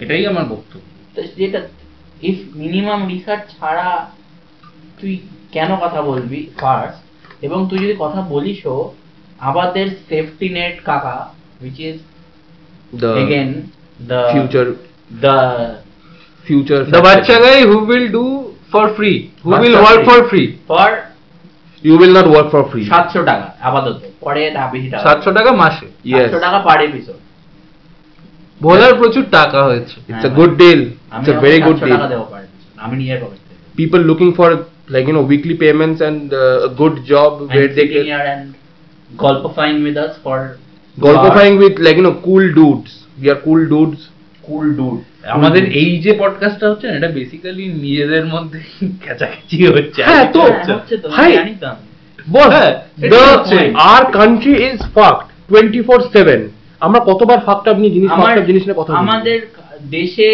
এটাই 0.00 0.26
আমার 0.26 0.44
বক্তব্য। 0.44 0.84
যেটা 1.36 1.60
ইফ 2.22 2.38
মিনিমাম 2.54 3.00
রিসার্চ 3.08 3.44
ছাড়া 3.58 3.88
তুই 5.00 5.12
কেন 5.52 5.70
কথা 5.84 6.00
বলবি 6.02 6.40
ফার্স্ট 6.60 6.98
এবং 7.46 7.58
তুই 7.70 7.78
যদি 7.78 7.94
কথা 7.98 8.20
বলিসও 8.34 8.78
আমাদের 9.40 9.86
সেফটি 10.08 10.46
নেট 10.58 10.76
কাকা 10.88 11.16
which 11.60 11.80
is 11.80 11.96
the 12.92 13.12
again 13.16 13.50
the 14.00 14.20
future 14.32 14.68
the 15.20 15.36
future 16.46 16.82
The 16.86 17.00
bacha 17.00 17.36
guy 17.38 17.58
who 17.62 17.78
will 17.84 18.08
do 18.10 18.26
for 18.70 18.86
free, 18.94 19.18
who 19.42 19.50
will 19.52 19.76
work 19.78 20.00
for 20.04 20.20
free. 20.30 20.48
for 20.66 20.88
you 21.82 21.98
will 21.98 22.12
not 22.12 22.26
work 22.26 22.48
for 22.50 22.62
free 22.70 22.86
সাতশো 22.92 23.20
টাকা 23.30 23.46
আপাতত 23.68 23.96
পরে 24.24 24.42
তা 24.56 24.62
বেশি 24.74 24.88
টাকা 24.92 25.02
সাতশো 25.06 25.30
টাকা 25.38 25.50
মাসে 25.62 25.86
yes 26.06 26.16
সাতশো 26.16 26.38
টাকা 26.46 26.58
পার 26.66 26.78
এপিসোড 26.86 27.18
ভোলার 28.60 28.92
প্রচুর 29.00 29.24
টাকা 29.38 29.58
হয়েছে 29.68 29.96
it's 30.10 30.26
a 30.30 30.32
good 30.38 30.52
deal 30.62 30.80
আমি 31.12 31.22
it's 31.22 31.30
a 31.34 31.36
very 31.46 31.60
good 31.66 31.76
সাতশো 31.76 31.92
টাকা 31.92 32.06
deal 32.06 32.12
দেবো 32.12 32.24
পার 32.32 32.42
episode, 32.46 32.82
আমি 32.84 32.94
পকেট 33.22 33.40
থেকে 33.40 33.62
people 33.78 34.02
looking 34.10 34.32
for 34.38 34.50
like 34.88 35.06
you 35.06 35.12
know 35.12 35.22
weekly 35.22 35.56
payments 35.56 36.00
and 36.00 36.32
uh, 36.32 36.68
a 36.68 36.74
good 36.74 37.04
job 37.04 37.40
and 37.42 37.50
where 37.50 37.68
they 37.68 37.88
can 37.88 38.06
and 38.32 38.54
গল্পফাইং 39.18 39.74
with 39.86 39.96
us 39.96 40.14
for 40.24 40.38
golfifying 40.98 41.56
with 41.62 41.76
like 41.78 41.96
you 41.96 42.06
know 42.08 42.16
cool 42.20 42.46
dudes 42.54 42.92
we 43.20 43.26
are 43.30 43.40
cool 43.46 43.62
dudes 43.68 44.00
cool 44.44 44.68
dude 44.80 45.02
আমাদের 45.34 45.62
এই 45.80 45.90
যে 46.04 46.12
পডকাস্টটা 46.22 46.66
হচ্ছে 46.70 46.86
না 46.86 46.94
এটা 46.96 47.10
basically 47.18 47.64
নিজেদের 47.84 48.24
মধ্যে 48.26 48.58
খেচাখেচি 49.04 49.56
হচ্ছে 49.76 50.00
হ্যাঁ, 50.08 50.26
তো, 50.34 50.40
হ্যাঁ, 50.40 50.74
হচ্ছে 50.76 50.94
তো 51.02 51.06
ভাই, 51.08 51.30
আমি 51.32 51.36
জানি 51.38 51.54
তো 51.62 51.66
আমি। 51.66 51.84
হ্যাঁ, 52.54 52.72
our 53.90 54.04
country 54.18 54.54
is 54.68 54.78
fucked 54.96 55.28
24/7 55.50 56.40
আমরা 56.80 57.00
কতবার 57.00 57.38
up 57.70 57.78
নিয়ে 57.80 57.94
জিনিস 57.96 58.10
up 58.10 58.46
জিনিস 58.50 58.62
নিয়ে 58.64 58.78
কথা 58.80 58.92
আমাদের 59.04 59.38
দেশে 59.96 60.30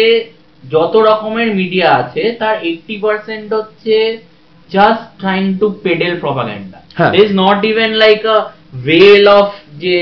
যত 0.63 0.93
রকমের 1.09 1.49
মিডিয়া 1.55 1.87
আছে 2.01 2.23
তার 2.41 2.55
এইটটি 2.67 2.93
পার্সেন্ট 2.97 3.49
হচ্ছে 3.53 3.95
just 4.73 5.03
trying 5.21 5.43
to 5.61 5.67
peddle 5.85 6.13
propaganda 6.19 6.79
হ্যাঁ। 6.97 7.11
Is 7.21 7.29
not 7.43 7.59
even 7.71 7.91
like 8.03 8.19
a 8.35 8.37
well 8.85 9.25
of 9.39 9.49
যে 9.83 9.97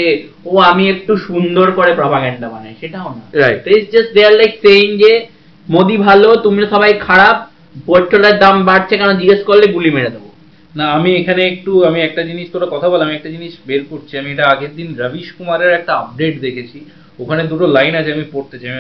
ও 0.46 0.54
আমি 0.72 0.84
একটু 0.90 1.14
সুন্দর 1.28 1.68
করে 1.72 1.92
প্রপাগ্যান্ডা 1.94 2.48
বানাই। 2.50 2.74
সেটাও 2.82 3.10
না। 3.18 3.24
Right. 3.44 3.62
Is 3.76 3.84
just 3.94 4.10
they 4.16 4.22
are 4.26 4.36
like 4.42 4.52
saying 4.64 4.88
যে 5.04 5.12
মোদি 5.68 5.98
ভালো 6.08 6.28
তুমি 6.46 6.60
সবাই 6.74 6.92
খারাপ 7.08 7.38
পেট্রোলের 7.88 8.36
দাম 8.40 8.56
বাড়ছে 8.70 8.94
কেন? 8.98 9.12
জিজ্ঞেস 9.22 9.42
করলে 9.44 9.66
গুলি 9.76 9.92
মেরে 9.92 10.10
দেবো। 10.10 10.30
না 10.76 10.86
আমি 10.98 11.10
এখানে 11.16 11.42
একটু 11.52 11.72
আমি 11.86 12.00
একটা 12.02 12.22
জিনিস 12.24 12.48
তোরা 12.54 12.68
কথা 12.74 12.88
বল 12.90 13.02
আমি 13.02 13.14
একটা 13.16 13.30
জিনিস 13.30 13.54
বের 13.68 13.82
করছি। 13.90 14.14
আমি 14.22 14.30
এটা 14.32 14.46
আগের 14.54 14.72
দিন 14.76 14.88
রবিশ 15.02 15.28
কুমারের 15.38 15.72
একটা 15.74 15.92
আপডেট 15.94 16.36
দেখেছি। 16.42 16.78
ওখানে 17.20 17.42
দুটো 17.44 17.66
লাইন 17.68 17.94
আছে 17.96 18.12
আমি 18.14 18.26
পড়তে 18.34 18.56
চাই। 18.60 18.72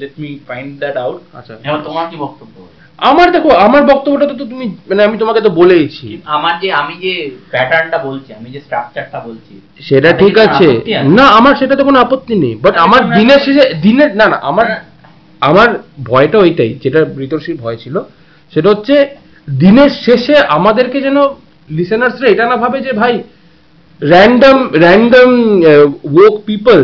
Let 0.00 0.14
me 0.22 0.28
find 0.48 0.70
that 0.82 0.96
out 1.04 1.20
আচ্ছা। 1.38 1.54
তোমার 1.86 2.04
কি 2.10 2.16
বক্তব্য? 2.16 2.56
আমার 2.98 3.28
দেখো 3.30 3.50
আমার 3.66 3.82
বক্তব্যটা 3.92 4.26
তো 4.30 4.44
তুমি 4.52 4.66
মানে 4.88 5.02
আমি 5.04 5.16
তোমাকে 5.18 5.40
তো 5.46 5.50
বলেইছি। 5.60 6.06
আমার 6.36 6.54
যে 6.62 6.68
আমি 6.72 6.94
যে 7.04 7.12
প্যাটার্নটা 7.52 7.98
বলছি 7.98 8.30
আমি 8.38 8.48
যে 8.54 8.60
স্ট্রাকচারটা 8.66 9.18
বলছি 9.26 9.52
সেটা 9.88 10.10
ঠিক 10.22 10.34
আছে। 10.38 10.66
না 11.18 11.24
আমার 11.38 11.54
সেটাতে 11.60 11.82
কোনো 11.84 11.98
আপত্তি 12.04 12.34
নেই 12.44 12.54
বাট 12.64 12.74
আমার 12.86 13.02
দিনের 13.18 13.40
শেষে 13.46 13.64
দিনের 13.86 14.10
না 14.20 14.26
না 14.32 14.38
আমার 14.50 14.66
হ্যাঁ। 14.66 14.82
আমার 15.42 15.68
ভয়টা 16.10 16.38
ওইটাই 16.38 16.70
যেটা 16.82 17.00
ঋতর্ষির 17.26 17.56
ভয় 17.64 17.78
ছিল 17.84 17.96
সেটা 18.52 18.68
হচ্ছে 18.72 18.94
দিনের 19.48 19.90
শেষে 20.06 20.34
আমাদেরকে 20.58 20.98
যেন 21.06 21.18
লিসেনার্সরা 21.68 22.28
এটা 22.30 22.44
না 22.50 22.56
ভাবে 22.56 22.78
যে 22.86 22.92
ভাই 22.92 23.14
random 24.02 24.58
random 24.84 25.30
woke 26.16 26.38
people 26.50 26.78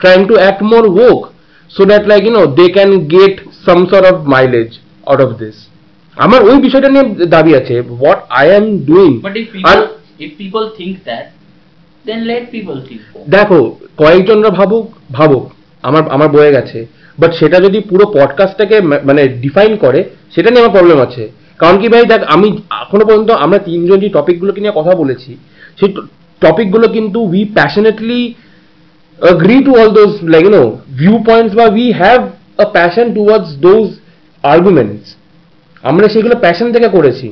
trying 0.00 0.20
to 0.30 0.34
act 0.48 0.62
more 0.72 0.84
woke 1.00 1.24
so 1.70 1.82
that 1.90 2.04
like 2.10 2.20
you 2.26 2.34
know 2.36 2.46
they 2.58 2.70
can 2.78 2.90
get 3.16 3.34
some 3.66 3.82
sort 3.90 4.04
of 4.10 4.16
mileage 4.34 4.74
out 5.10 5.20
of 5.26 5.30
this. 5.42 5.56
আমার 6.16 6.40
ওই 6.50 6.56
বিষয়টা 6.66 6.88
নিয়ে 6.94 7.06
দাবি 7.34 7.52
আছে 7.60 7.74
what 8.02 8.18
I 8.44 8.46
am 8.58 8.66
doing. 8.90 9.14
But 9.26 9.36
if 9.42 9.48
R 9.70 9.78
people 9.78 10.24
if 10.24 10.30
people 10.42 10.66
think 10.78 10.94
that, 11.08 11.24
then 12.06 12.20
let 12.30 12.42
people 12.56 12.78
think 12.88 13.00
that. 13.12 13.24
দেখো 13.34 13.58
কয়েকজনরা 14.00 14.50
ভাবুক 14.58 14.86
ভাবুক 15.18 15.44
আমার 15.88 16.02
আমার 16.14 16.28
বয়ে 16.36 16.54
গেছে। 16.56 16.78
বাট 17.20 17.30
সেটা 17.40 17.58
যদি 17.66 17.78
পুরো 17.90 18.04
পডকাস্টটাকে 18.16 18.76
মানে 19.08 19.22
ডিফাইন 19.44 19.72
করে 19.84 20.00
সেটা 20.34 20.48
নিয়ে 20.50 20.62
আমার 20.62 20.74
প্রবলেম 20.76 20.98
আছে। 21.06 21.22
কারণ 21.60 21.76
কি 21.80 21.86
ভাই 21.92 22.02
দেখ 22.12 22.20
আমি 22.34 22.48
এখনও 22.82 23.04
পর্যন্ত 23.08 23.30
আমরা 23.44 23.58
তিনজন 23.68 23.98
যে 24.04 24.08
টপিকগুলোকে 24.18 24.60
নিয়ে 24.60 24.78
কথা 24.78 24.92
বলেছি 25.02 25.30
সেই 25.78 25.90
টপিকগুলো 26.42 26.86
কিন্তু 26.96 27.18
we 27.32 27.42
passionately 27.56 28.20
agree 29.32 29.62
to 29.66 29.72
all 29.78 29.90
those 29.98 30.14
like 30.32 30.44
you 30.46 30.54
know 30.56 30.68
viewpoints 31.00 31.52
বা 31.58 31.66
we 31.78 31.86
have 32.04 32.22
a 32.64 32.66
passion 32.78 33.06
towards 33.18 33.48
those 33.66 33.90
arguments. 34.44 35.06
আমরা 35.90 36.06
সেগুলো 36.14 36.34
প্যাশন 36.44 36.68
থেকে 36.74 36.88
করেছি। 36.96 37.26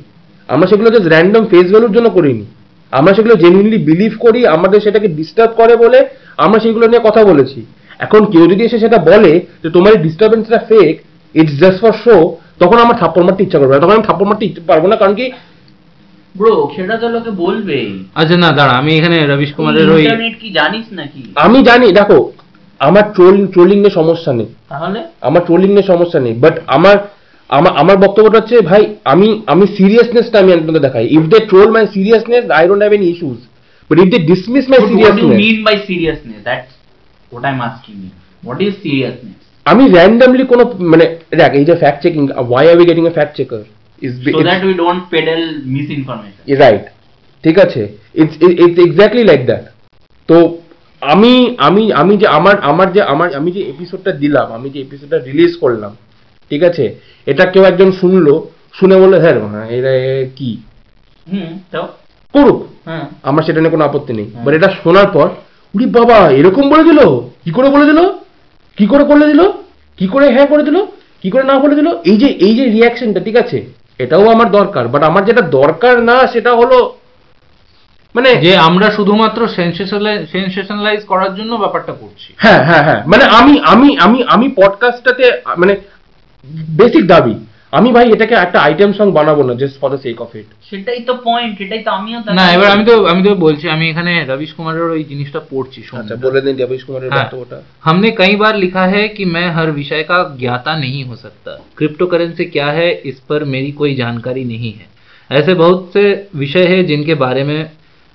আমরা 0.48 0.66
সেগুলো 0.70 0.88
জাস্ট 0.94 1.08
র্যান্ডম 1.14 1.42
ফেস 1.52 1.66
ভ্যালুর 1.72 1.94
জন্য 1.96 2.08
করিনি। 2.16 2.44
আমরা 2.92 3.12
সেগুলো 3.16 3.34
জেনুইনলি 3.42 3.78
বিলিভ 3.88 4.12
করি 4.24 4.40
আমাদের 4.56 4.78
সেটাকে 4.84 5.08
ডিস্টার্ব 5.18 5.50
করে 5.60 5.74
বলে 5.82 5.98
আমরা 6.44 6.58
সেগুলো 6.64 6.84
নিয়ে 6.90 7.06
কথা 7.08 7.22
বলেছি। 7.30 7.60
এখন 8.04 8.22
কেউ 8.32 8.44
যদি 8.52 8.62
এসে 8.64 8.78
সেটা 8.84 8.98
বলে 9.10 9.32
যে 9.62 9.68
তোমার 9.76 9.92
এই 9.96 10.00
ডিস্টারবেন্সটা 10.06 10.58
fake 10.70 10.94
it's 11.34 11.54
just 11.62 11.78
for 11.82 11.94
show 12.04 12.16
তখন 12.62 12.78
আমার 12.84 12.96
থাপ্পড় 13.02 13.24
মারতে 13.26 13.42
ইচ্ছা 13.46 13.58
করবে 13.60 13.72
না। 13.74 13.82
তখন 13.84 13.94
আমি 13.98 14.06
থাপ্পড় 14.08 14.28
মারতে 14.30 14.44
ইচ্ছা 14.48 14.62
পারব 14.70 14.84
না 14.90 14.96
কারণ 15.00 15.14
কি 15.20 15.26
ব্রো 16.34 16.54
সেটা 16.76 16.96
তো 17.02 17.06
লোকে 17.14 17.30
বলবেই। 17.44 17.88
আচ্ছা 18.20 18.36
না 18.44 18.50
দাঁড়া 18.58 18.74
আমি 18.80 18.90
এখানে 18.98 19.16
রবিশ 19.32 19.50
কুমারের 19.56 19.88
ওই 19.94 20.02
ইন্টারনেট 20.02 20.34
কি 20.42 20.48
জানিস 20.58 20.86
নাকি? 21.00 21.22
আমি 21.44 21.58
জানি 21.68 21.86
দেখো 22.00 22.18
আমার 22.86 23.04
ট্রোল 23.16 23.34
ট্রোলিং 23.54 23.78
নিয়ে 23.82 23.96
সমস্যা 24.00 24.32
নেই। 24.38 24.48
তাহলে? 24.72 25.00
আমার 25.28 25.42
ট্রোলিং 25.48 25.70
নিয়ে 25.76 25.90
সমস্যা 25.92 26.18
নেই। 26.24 26.34
বাট 26.44 26.54
আমার 26.76 26.96
আমার 27.56 27.72
আমার 27.82 27.96
বক্তব্যটা 28.04 28.38
হচ্ছে 28.40 28.56
ভাই 28.70 28.82
আমি 29.12 29.28
আমি 29.52 29.64
সিরিয়াসনেসটা 29.78 30.36
আমি 30.42 30.50
আপনাদের 30.56 30.84
দেখাই। 30.86 31.06
If 31.16 31.24
they 31.32 31.38
troll 31.50 31.68
my 31.76 31.84
seriousness 31.96 32.44
I 32.58 32.64
don't 32.68 32.82
have 32.84 32.94
any 32.98 33.08
issues 33.14 33.40
but 33.88 33.96
if 34.02 34.08
they 34.14 34.18
dismiss 34.32 34.64
my 34.70 34.78
what 34.78 34.88
do 34.88 34.92
you 34.92 34.96
seriousness 34.96 35.38
mean 35.42 35.58
by 35.68 35.76
seriousness? 35.88 36.40
That's 36.48 36.72
what 37.32 37.42
i'm 37.48 37.60
asking 37.68 37.96
you. 38.04 38.10
What 38.48 38.58
is 38.66 38.72
seriousness? 38.86 39.38
আমি 39.66 39.84
র্যান্ডমলি 39.96 40.44
কোনো 40.52 40.64
মানে 40.92 41.04
দেখ 41.40 41.50
এই 41.58 41.64
যে 41.68 41.74
fact 41.82 42.00
checking 42.04 42.22
why 42.50 42.64
are 42.70 42.76
we 42.80 42.86
getting 42.90 43.04
a 43.10 43.12
fact 43.18 43.32
checker 43.38 43.60
is 44.06 44.12
so 44.36 44.40
that 44.50 44.60
we 44.68 44.74
don't 44.82 45.02
peddle 45.14 45.44
misinformation. 45.76 46.42
Right 46.62 46.84
ঠিক 47.44 47.56
আছে? 47.64 47.82
It's 48.22 48.34
it's 48.64 48.78
exactly 48.86 49.24
like 49.30 49.40
that 49.50 49.64
তো 50.28 50.36
আমি 51.00 51.54
আমি 51.58 51.92
আমি 51.92 52.16
যে 52.16 52.26
আমার 52.26 52.60
আমার 52.60 52.92
যে 52.92 53.02
আমার 53.02 53.34
আমি 53.34 53.52
যে 53.52 53.60
এপিসোডটা 53.60 54.12
দিলাম 54.12 54.52
আমি 54.52 54.70
যে 54.70 54.80
এপিসোডটা 54.80 55.18
রিলিজ 55.18 55.56
করলাম 55.56 55.96
ঠিক 56.50 56.62
আছে? 56.62 56.94
এটা 57.26 57.46
কেউ 57.46 57.64
একজন 57.64 57.92
শুনলো 57.92 58.46
শুনে 58.72 58.96
বলল 58.96 59.20
হ্যাঁ 59.20 59.40
হ্যাঁ 59.40 59.68
এটা 59.68 59.94
এ 59.94 60.26
কি? 60.36 60.56
হুম 61.32 61.58
করুক। 62.34 62.66
হ্যাঁ। 62.84 63.06
আমার 63.22 63.42
সেটা 63.42 63.60
নিয়ে 63.60 63.70
কোনো 63.70 63.84
আপত্তি 63.84 64.12
নেই। 64.12 64.30
বাট 64.44 64.54
এটা 64.54 64.70
শোনার 64.84 65.06
পর 65.06 65.28
উড়ি 65.74 65.86
বাবা 65.86 66.30
এরকম 66.30 66.70
বলে 66.70 66.84
দিল? 66.84 66.98
কি 67.44 67.50
করে 67.50 67.68
বলে 67.68 67.84
দিল? 67.86 68.08
কি 68.76 68.86
করে 68.86 69.04
করলে 69.04 69.26
দিল? 69.26 69.52
কি 69.96 70.08
করে 70.08 70.30
হ্যাঁ 70.30 70.46
করে 70.46 70.62
দিল? 70.62 70.84
কি 71.22 71.30
করে 71.30 71.42
না 71.42 71.58
বলে 71.58 71.74
দিল? 71.74 71.88
এই 72.04 72.16
যে 72.16 72.26
এই 72.26 72.56
যে 72.56 72.64
রিয়াকশনটা 72.64 73.20
ঠিক 73.20 73.36
আছে? 73.36 73.66
এটাও 73.98 74.28
আমার 74.28 74.50
দরকার। 74.50 74.88
বাট 74.88 75.02
আমার 75.02 75.24
যেটা 75.24 75.40
দরকার 75.40 76.02
না 76.02 76.26
সেটা 76.26 76.54
হলো 76.54 76.94
মানে 78.15 78.29
যে 78.43 78.51
আমরা 78.67 78.87
শুধুমাত্র 78.97 79.39
সেন্সেশনালাইজ 80.33 81.01
করার 81.11 81.31
জন্য 81.35 81.51
ব্যাপারটা 81.63 81.93
করছি 82.01 82.29
হ্যাঁ 82.43 82.61
হ্যাঁ 82.67 82.83
হ্যাঁ 82.87 83.01
মানে 83.11 83.23
আমি 83.39 83.53
আমি 83.73 83.89
আমি 84.05 84.19
আমি 84.35 84.47
পডকাস্টটাতে 84.57 85.25
মানে 85.57 85.73
বেসিক 86.73 87.03
দাবি 87.07 87.35
আমি 87.73 87.89
ভাই 87.91 88.05
এটাকে 88.15 88.35
একটা 88.37 88.59
আইটেম 88.67 88.91
সং 88.93 89.07
বানাবো 89.11 89.41
না 89.43 89.53
just 89.61 89.75
for 89.81 89.89
the 89.93 89.99
sake 90.05 90.17
of 90.21 90.31
it 90.35 90.47
সেটাই 90.69 90.99
তো 91.09 91.13
পয়েন্ট 91.27 91.55
এটাই 91.65 91.81
তো 91.87 91.91
আমিও 91.91 92.19
তাই 92.23 92.33
না 92.39 92.45
এবার 92.55 92.69
আমি 92.75 92.83
তো 92.89 92.95
আমি 93.11 93.21
তো 93.23 93.31
বলছি 93.45 93.65
আমি 93.75 93.85
এখানে 93.91 94.11
রবিশ 94.31 94.51
কুমারের 94.57 94.85
ওই 94.89 95.01
জিনিসটা 95.11 95.39
পড়ছি 95.51 95.79
শোন 95.87 95.97
আচ্ছা 95.99 96.15
বলে 96.25 96.39
দিন 96.45 96.55
দেবেশ 96.61 96.81
কুমারের 96.87 97.09
हाँ। 97.09 97.17
বক্তব্যটা 97.19 97.57
हमने 97.87 98.09
कई 98.13 98.33
बार 98.41 98.53
लिखा 98.55 98.83
है 98.87 99.03
कि 99.09 99.23
मैं 99.35 99.47
हर 99.57 99.67
विषय 99.71 100.03
का 100.03 100.17
ज्ञाता 100.41 100.71
नहीं 100.75 101.01
हो 101.05 101.15
सकता 101.25 101.51
क्रिप्टो 101.77 102.05
करेंसी 102.07 102.45
क्या 102.47 102.69
है 102.79 102.89
इस 103.11 103.17
पर 103.29 103.39
मेरी 103.53 103.71
कोई 103.73 103.91
जानकारी 103.95 104.43
नहीं 104.45 104.71
है 104.79 104.85
ऐसे 105.29 105.51
बहुत 105.55 105.79
से 105.93 106.03
विषय 106.35 106.65
हैं 106.67 106.81
जिनके 106.85 107.15
बारे 107.17 107.43
में 107.49 107.59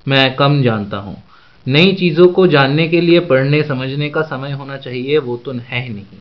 मैं 0.08 0.36
कम 0.36 0.62
जानता 0.64 0.98
हूँ। 0.98 1.24
नई 1.68 1.94
चीज़ों 1.94 2.28
को 2.28 2.48
जानने 2.48 2.88
के 2.88 3.02
लिए, 3.02 3.20
पढ़ने, 3.20 3.64
समझने 3.64 4.10
का 4.10 4.22
समय 4.22 4.52
होना 4.52 4.78
चाहिए, 4.78 5.18
वो 5.18 5.38
तो 5.38 5.52
है 5.52 5.82
ही 5.84 5.90
नहीं। 5.90 6.20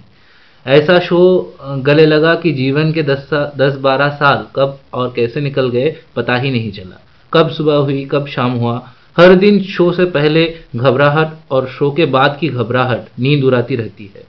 ऐसा 0.67 0.99
शो 0.99 1.57
गले 1.63 2.07
लगा 2.07 2.35
कि 2.35 2.53
जीवन 2.53 2.93
के 2.93 3.03
दस 3.03 3.29
दस 3.59 3.77
बारह 3.77 4.09
साल 4.09 4.47
कब 4.57 4.79
और 4.93 5.13
कैसे 5.17 5.41
निकल 5.41 5.69
गए, 5.69 5.95
पता 6.17 6.37
ही 6.37 6.51
नहीं 6.51 6.71
चला। 6.73 7.01
कब 7.33 7.51
सुबह 7.51 7.75
हुई, 7.75 8.05
कब 8.05 8.27
शाम 8.27 8.53
हुआ। 8.53 8.91
हर 9.17 9.35
दिन 9.35 9.63
शो 9.63 9.93
से 9.93 10.05
पहले 10.05 10.55
घबराहट 10.77 11.33
और 11.51 11.69
शो 11.69 11.91
के 11.91 12.07
बाद 12.07 12.37
की 12.41 12.49
घबराहट, 12.49 13.05
नींद 13.21 13.45
उड़ाती 13.45 13.77
रहती 13.77 14.11
है। 14.17 14.23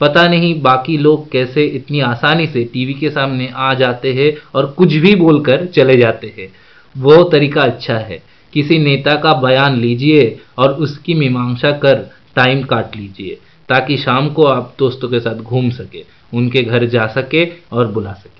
पता 0.00 0.26
नहीं 0.28 0.62
बाकी 0.62 0.96
लोग 0.98 1.30
कैसे 1.30 1.64
इतनी 1.64 2.00
आसानी 2.00 2.46
से 2.46 2.64
टीवी 2.64 2.94
के 2.94 3.10
सामने 3.10 3.50
आ 3.54 3.74
जाते 3.74 4.12
हैं 4.12 4.32
और 4.54 4.66
कुछ 4.66 4.94
भी 4.94 5.14
बोलकर 5.14 5.66
चले 5.66 5.96
जाते 5.96 6.32
हैं। 6.38 6.48
वो 6.98 7.22
तरीका 7.24 7.60
अच्छा 7.60 7.94
है। 7.94 8.22
किसी 8.53 8.75
नेता 8.79 9.15
का 9.15 9.31
बयान 9.41 9.73
लीजिए 9.79 10.21
और 10.57 10.69
उसकी 10.79 11.13
मीमांसा 11.13 11.71
कर 11.79 11.97
टाइम 12.35 12.61
काट 12.63 12.95
लीजिए 12.95 13.33
ताकि 13.69 13.97
शाम 13.97 14.29
को 14.29 14.43
आप 14.47 14.65
दोस्तों 14.79 15.09
के 15.09 15.19
साथ 15.19 15.37
घूम 15.43 15.69
सके 15.71 16.01
उनके 16.33 16.61
घर 16.63 16.85
जा 16.85 17.05
सके 17.07 17.41
और 17.71 17.85
बुला 17.87 18.13
सके 18.13 18.33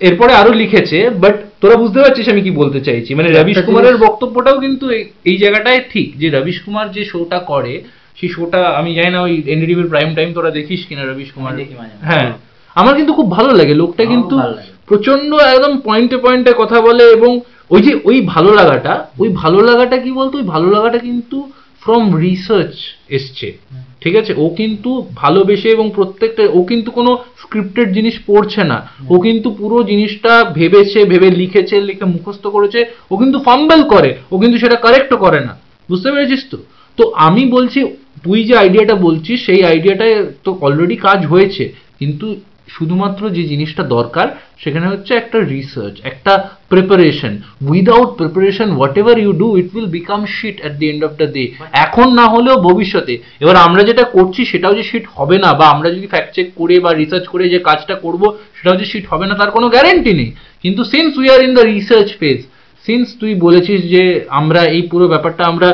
এরপরে 0.00 0.32
আরো 0.34 0.52
লিখেছে 0.52 0.98
বাট 1.22 1.34
তোরা 1.62 1.76
বুঝতে 1.76 1.98
পারছিস 2.00 2.26
আমি 2.28 2.42
কি 2.42 2.50
বলতে 2.50 2.80
চাইছি 2.80 3.10
মানে 3.14 3.28
রবিশ 3.30 3.56
একটা 3.56 3.66
কুমারের 3.66 3.90
জিনিস- 3.90 4.04
বক্তব্যটাও 4.06 4.56
কিন্তু 4.60 4.84
এই- 4.90 5.08
এই 5.24 5.36
জায়গাটায় 5.38 5.80
ঠিক 5.92 6.08
যে 6.18 6.26
রবিশ 6.28 6.58
কুমার 6.60 6.86
যে 6.92 7.02
শোটা 7.04 7.38
করে 7.42 7.74
সেই 8.18 8.28
শোটা 8.28 8.60
আমি 8.78 8.90
জানি 8.94 9.10
না 9.10 9.20
ওই 9.22 9.34
এনডিটিভির 9.46 9.88
প্রাইম 9.88 10.10
টাইম 10.14 10.28
তোরা 10.32 10.50
দেখিস 10.50 10.80
কিনা 10.88 11.02
রবিশ 11.02 11.28
কুমার 11.32 11.52
আমি 11.52 11.60
দেখি 11.62 11.74
মাঝে 11.74 11.94
মাঝে। 11.94 12.06
হ্যাঁ 12.06 12.28
আমার 12.76 12.94
কিন্তু 12.96 13.12
খুব 13.12 13.30
ভালো 13.30 13.50
লাগে 13.52 13.74
লোকটা 13.74 14.02
আমারও 14.02 14.12
কিন্তু 14.14 14.34
ভালো 14.36 14.54
লাগে। 14.54 14.71
প্রচণ্ড 14.87 15.33
একদম 15.33 15.79
পয়েন্টে 15.79 16.17
পয়েন্টে 16.17 16.51
কথা 16.57 16.81
বলে 16.81 17.03
এবং 17.03 17.39
ওই 17.69 17.81
যে 17.81 17.99
ওই 18.03 18.21
ভালো 18.21 18.53
লাগাটা 18.53 19.07
ওই 19.19 19.29
ভালো 19.29 19.61
লাগাটা 19.61 19.97
কি 19.97 20.11
বলতো? 20.11 20.37
ওই 20.37 20.43
ভালো 20.43 20.69
লাগাটা 20.69 20.97
কিন্তু 20.97 21.49
ফ্রম 21.81 22.15
রিসার্চ 22.15 22.75
এসছে। 23.09 23.57
ঠিক 24.01 24.15
আছে? 24.15 24.33
ও 24.37 24.49
কিন্তু 24.49 25.05
ভালোবেসে 25.15 25.69
এবং 25.69 25.91
প্রত্যেকটা 25.95 26.43
ও 26.53 26.63
কিন্তু 26.63 26.91
কোনো 26.91 27.17
স্ক্রিপ্টেড 27.37 27.93
জিনিস 27.93 28.19
পড়ছে 28.27 28.63
না। 28.63 28.87
ও 29.09 29.19
কিন্তু 29.19 29.51
পুরো 29.51 29.83
জিনিসটা 29.83 30.43
ভেবেছে 30.43 31.05
ভেবে 31.05 31.29
লিখেছে 31.31 31.81
লিখে 31.81 32.05
মুখস্থ 32.05 32.47
করেছে। 32.47 32.85
ও 33.11 33.17
কিন্তু 33.17 33.39
ফাম্বেল 33.39 33.83
করে। 33.83 34.15
ও 34.31 34.39
কিন্তু 34.39 34.57
সেটা 34.57 34.75
কারেক্টও 34.75 35.17
করে 35.17 35.39
না। 35.39 35.57
বুঝতে 35.89 36.11
পেরেছিস 36.11 36.45
তো? 36.51 36.57
তো 36.97 37.11
আমি 37.15 37.45
বলছি 37.45 37.85
তুই 38.23 38.43
যে 38.43 38.57
আইডিয়াটা 38.57 38.95
বলছিস 38.95 39.45
সেই 39.45 39.63
আইডিয়াটায় 39.63 40.25
তো 40.43 40.57
অলরেডি 40.61 40.95
কাজ 40.95 41.25
হয়েছে। 41.25 41.73
কিন্তু 41.99 42.35
শুধুমাত্র 42.75 43.21
যে 43.37 43.43
জিনিসটা 43.51 43.83
দরকার 43.97 44.27
সেখানে 44.63 44.87
হচ্ছে 44.87 45.11
একটা 45.13 45.37
রিসার্চ 45.53 45.95
একটা 46.11 46.33
preparation 46.71 47.33
without 47.71 48.09
preparation 48.19 48.67
whatever 49.01 49.15
you 49.23 49.31
do 49.41 49.47
it 49.59 49.67
will 49.75 49.89
become 49.97 50.21
shit 50.37 50.57
at 50.61 50.73
the 50.81 50.85
end 50.89 51.03
of 51.07 51.11
the 51.21 51.27
day 51.35 51.43
এখন 51.85 52.07
না 52.19 52.25
হলেও 52.25 52.55
ভবিষ্যতে। 52.69 53.13
এবার 53.43 53.55
আমরা 53.67 53.81
যেটা 53.89 54.03
করছি 54.15 54.41
সেটাও 54.51 54.73
যে 54.79 54.83
শিট 54.89 55.05
হবে 55.15 55.37
না 55.43 55.49
বা 55.59 55.65
আমরা 55.73 55.87
যদি 55.95 56.07
ফ্যাক্ট 56.13 56.31
চেক 56.35 56.47
করে 56.59 56.75
বা 56.85 56.91
রিসার্চ 56.93 57.25
করে 57.27 57.43
যে 57.49 57.59
কাজটা 57.69 57.95
করব 57.95 58.21
সেটাও 58.57 58.79
যে 58.81 58.85
শিট 58.91 59.05
হবে 59.11 59.25
না 59.29 59.33
তার 59.41 59.51
কোনো 59.51 59.67
গ্যারেন্টি 59.69 60.13
নেই। 60.19 60.29
কিন্তু 60.63 60.81
since 60.93 61.11
we 61.19 61.27
are 61.35 61.39
in 61.47 61.51
the 61.57 61.65
research 61.73 62.09
phase 62.19 62.39
since 62.85 63.07
তুই 63.21 63.31
বলেছিস 63.45 63.79
যে 63.93 64.03
আমরা 64.39 64.61
এই 64.75 64.83
পুরো 64.91 65.05
ব্যাপারটা 65.07 65.43
আমরা 65.45 65.69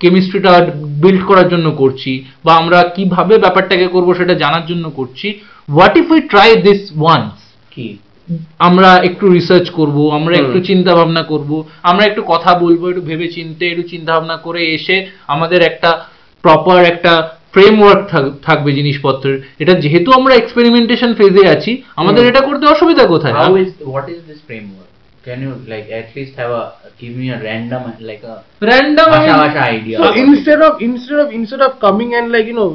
কেমিস্ট্রিটা 0.00 0.52
বিল্ড 1.02 1.22
করার 1.26 1.48
জন্য 1.48 1.66
করছি 1.82 2.12
বা 2.44 2.52
আমরা 2.60 2.78
কীভাবে 2.96 3.34
ব্যাপারটাকে 3.38 3.86
করব 3.88 4.08
সেটা 4.14 4.34
জানার 4.34 4.64
জন্য 4.66 4.84
করছি 4.96 5.28
what 5.68 5.94
if 6.00 6.06
we 6.10 6.20
try 6.32 6.50
this 6.68 6.80
once 7.02 7.34
কি? 7.74 7.88
আমরা 8.58 8.90
একটু 9.08 9.24
রিসার্চ 9.28 9.66
করব 9.70 9.96
আমরা 10.18 10.34
একটু 10.42 10.58
চিন্তা 10.60 10.92
ভাবনা 10.94 11.22
করব 11.22 11.50
আমরা 11.90 12.04
একটু 12.06 12.22
কথা 12.32 12.50
বলব 12.58 12.82
একটু 12.88 13.02
ভেবে 13.10 13.28
চিনতে 13.36 13.64
একটু 13.68 13.84
চিন্তা 13.92 14.10
ভাবনা 14.16 14.36
করে 14.36 14.62
এসে 14.76 14.96
আমাদের 15.34 15.60
একটা 15.62 15.90
প্রপার 16.44 16.80
একটা 16.92 17.12
ফ্রেমওয়ার্ক 17.52 18.02
থাকবে 18.42 18.70
জিনিসপত্রের। 18.72 19.36
এটা 19.62 19.74
যেহেতু 19.74 20.10
আমরা 20.18 20.34
এক্সপেরিমেন্টেশন 20.34 21.10
ফেজে 21.14 21.44
আছি 21.54 21.72
আমাদের 21.96 22.22
এটা 22.30 22.40
করতে 22.40 22.64
অসুবিধা 22.66 23.04
কোথায় 23.06 23.34
how 23.34 23.54
is 23.64 23.70
what 23.94 24.06
is 24.14 24.20
this 24.30 24.40
framework? 24.48 24.90
Can 25.26 25.38
you 25.44 25.52
like 25.72 25.88
at 26.00 26.08
least 26.16 26.32
have 26.40 26.52
a 26.62 26.64
give 27.00 27.14
me 27.20 27.26
a 27.36 27.38
random 27.48 27.82
like 28.10 28.24
a 28.32 28.34
random 28.68 29.06
ভাষা 29.14 29.34
ভাষা 29.42 29.62
idea. 29.76 29.96
So 30.02 30.08
instead 30.24 30.60
of 30.68 30.72
instead 30.88 31.18
of 31.24 31.28
instead 31.38 31.62
of 31.66 31.72
coming 31.86 32.10
and 32.18 32.26
like 32.34 32.46
you 32.50 32.56
know 32.58 32.70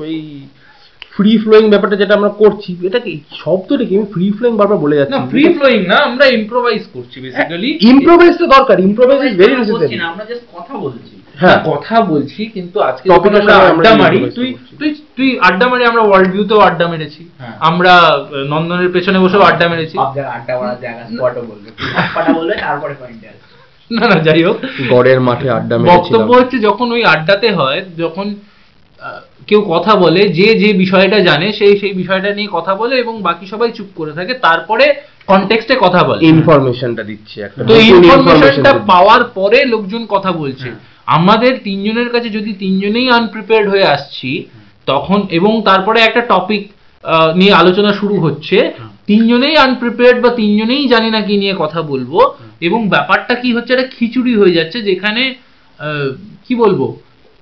free 1.19 1.31
flowing 1.43 1.65
ব্যাপারটা 1.73 1.97
যেটা 2.01 2.13
আমরা 2.19 2.31
করছি 2.41 2.71
এটা 2.89 2.99
কি? 3.05 3.13
শব্দটা 3.43 3.83
কি? 3.87 3.93
আমি 3.99 4.07
ফ্রি 4.15 4.25
ফ্লোয়িং 4.37 4.53
বারবার 4.59 4.79
বলে 4.83 4.95
যাচ্ছি। 4.99 5.13
না 5.15 5.21
ফ্রি 5.31 5.43
ফ্লোয়িং 5.57 5.79
না 5.91 5.97
আমরা 6.09 6.25
ইম্প্রোভাইজ 6.39 6.83
করছি 6.95 7.17
বেসিক্যালি 7.23 7.69
ইম্প্রোভাইজ 7.91 8.33
তো 8.41 8.45
দরকার 8.55 8.77
ইম্প্রোভাইজ 8.87 9.19
ইজ 9.29 9.33
ভেরি 9.41 9.53
নেসেসারি 9.59 9.95
আমরা 10.11 10.23
just 10.31 10.43
কথা 10.55 10.73
বলছি। 10.85 11.13
হ্যাঁ। 11.41 11.59
কথা 11.71 11.95
বলছি 12.11 12.41
কিন্তু 12.55 12.77
আজকে 12.89 13.05
আমরা 13.09 13.55
আড্ডা 13.69 13.91
মারি 14.01 14.19
তুই 14.37 14.49
তুই 14.79 14.89
তুই 15.17 15.29
আড্ডা 15.47 15.65
মারি 15.71 15.83
আমরা 15.91 16.03
ওয়ার্ল্ড 16.05 16.29
ভিউতেও 16.33 16.59
আড্ডা 16.69 16.85
মেরেছি। 16.91 17.21
হ্যাঁ। 17.41 17.55
আমরা 17.69 17.93
নন্দনের 18.53 18.89
পেছনে 18.95 19.17
বসেও 19.23 19.43
আড্ডা 19.49 19.65
মেরেছি। 19.71 19.95
আড্ডা 20.35 20.53
মারার 20.59 20.79
জায়গা 20.83 21.01
স্পটও 21.11 21.43
বলবে 21.49 21.69
বলবে 22.37 22.53
তারপরে 22.65 22.93
পয়েন্টে 23.01 23.27
না 23.91 24.05
না 24.11 24.17
যাই 24.27 24.41
হোক। 24.47 24.57
গড়ের 24.91 25.19
মাঠে 25.27 25.47
আড্ডা 25.57 25.75
মেরেছিলাম। 25.77 25.97
বক্তব্য 25.97 26.29
হচ্ছে 26.39 26.57
যখন 26.67 26.87
ওই 26.95 27.01
আড্ডাতে 27.13 27.49
হয় 27.59 27.79
যখন 28.03 28.27
কেউ 29.47 29.61
কথা 29.69 29.93
বলে 29.95 30.21
যে 30.29 30.47
যে 30.55 30.69
বিষয়টা 30.83 31.17
জানে 31.19 31.47
সেই 31.51 31.73
সেই 31.81 31.93
বিষয়টা 31.93 32.29
নিয়ে 32.33 32.49
কথা 32.51 32.73
বলে 32.75 32.95
এবং 32.97 33.15
বাকি 33.21 33.45
সবাই 33.47 33.69
চুপ 33.71 33.89
করে 33.95 34.13
থাকে 34.13 34.33
তারপরে 34.41 34.85
কনটেক্সটে 35.27 35.75
কথা 35.75 36.01
বলে। 36.03 36.21
ইনফরমেশনটা 36.33 37.03
দিচ্ছে 37.03 37.39
তো 37.69 37.73
ইনফরমেশনটা 37.91 38.71
পাওয়ার 38.91 39.21
পরে 39.37 39.59
লোকজন 39.65 40.03
কথা 40.05 40.31
বলছে। 40.33 40.69
হ্যাঁ। 40.69 40.79
আমাদের 41.17 41.53
তিনজনের 41.63 42.09
কাছে 42.09 42.29
যদি 42.29 42.51
তিনজনেই 42.55 43.07
আনপ্রিপেয়ার্ড 43.11 43.67
হয়ে 43.69 43.85
আসছি 43.85 44.31
তখন 44.87 45.19
এবং 45.29 45.51
তারপরে 45.63 45.99
একটা 46.01 46.21
টপিক 46.33 46.61
নিয়ে 47.35 47.53
আলোচনা 47.53 47.91
শুরু 47.93 48.15
হচ্ছে 48.19 48.57
তিনজনেই 49.07 49.55
আনপ্রিপেয়ার্ড 49.57 50.19
বা 50.21 50.31
তিনজনেই 50.31 50.83
জানি 50.87 51.09
না 51.09 51.21
কি 51.21 51.35
নিয়ে 51.37 51.53
কথা 51.57 51.79
বলব 51.83 52.13
এবং 52.61 52.79
ব্যাপারটা 52.89 53.33
কি 53.35 53.49
হচ্ছে 53.55 53.71
একটা 53.73 53.87
খিচুড়ি 53.95 54.33
হয়ে 54.35 54.57
যাচ্ছে 54.57 54.77
যেখানে 54.81 55.23
আহ, 55.79 56.07
কি 56.45 56.53
বলব? 56.55 56.81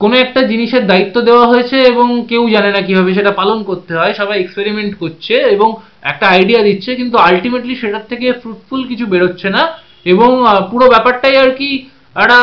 কোনো 0.01 0.15
একটা 0.17 0.41
জিনিসের 0.41 0.83
দায়িত্ব 0.87 1.15
দেওয়া 1.21 1.45
হয়েছে 1.47 1.77
এবং 1.91 2.07
কেউ 2.27 2.43
জানে 2.49 2.71
না 2.71 2.81
কীভাবে 2.81 3.11
সেটা 3.13 3.31
পালন 3.31 3.59
করতে 3.63 3.93
হয় 3.93 4.13
সবাই 4.13 4.37
এক্সপেরিমেন্ট 4.39 4.93
করছে 4.99 5.35
এবং 5.55 5.69
একটা 6.01 6.25
আইডিয়া 6.27 6.61
দিচ্ছে 6.63 6.95
কিন্তু 6.95 7.15
আলটিমেটলি 7.17 7.73
সেটার 7.75 8.05
থেকে 8.09 8.33
ফ্রুটফুল 8.33 8.81
কিছু 8.87 9.05
বেরোচ্ছে 9.05 9.49
না 9.49 9.63
এবং 10.05 10.29
পুরো 10.71 10.85
ব্যাপারটাই 10.89 11.35
আর 11.37 11.51
কি 11.51 11.69
একটা 12.15 12.39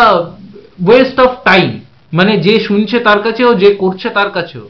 ওয়েস্ট 0.87 1.17
অফ 1.21 1.33
টাইম 1.45 1.69
মানে 2.13 2.33
যে 2.37 2.55
শুনছে 2.61 2.97
তার 2.99 3.21
কাছেও 3.23 3.51
যে 3.55 3.71
করছে 3.75 4.07
তার 4.09 4.31
কাছেও। 4.31 4.67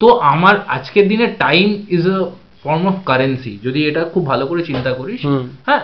তো 0.00 0.08
আমার 0.32 0.54
আজকের 0.66 1.08
দিনে 1.08 1.26
time 1.38 1.68
is 1.88 2.04
a 2.08 2.18
form 2.62 2.84
of 2.86 2.96
currency 3.06 3.52
যদি 3.62 3.80
এটা 3.88 4.02
খুব 4.04 4.22
ভালো 4.26 4.44
করে 4.46 4.62
চিন্তা 4.62 4.92
করিস। 4.92 5.22
হ্যাঁ 5.66 5.82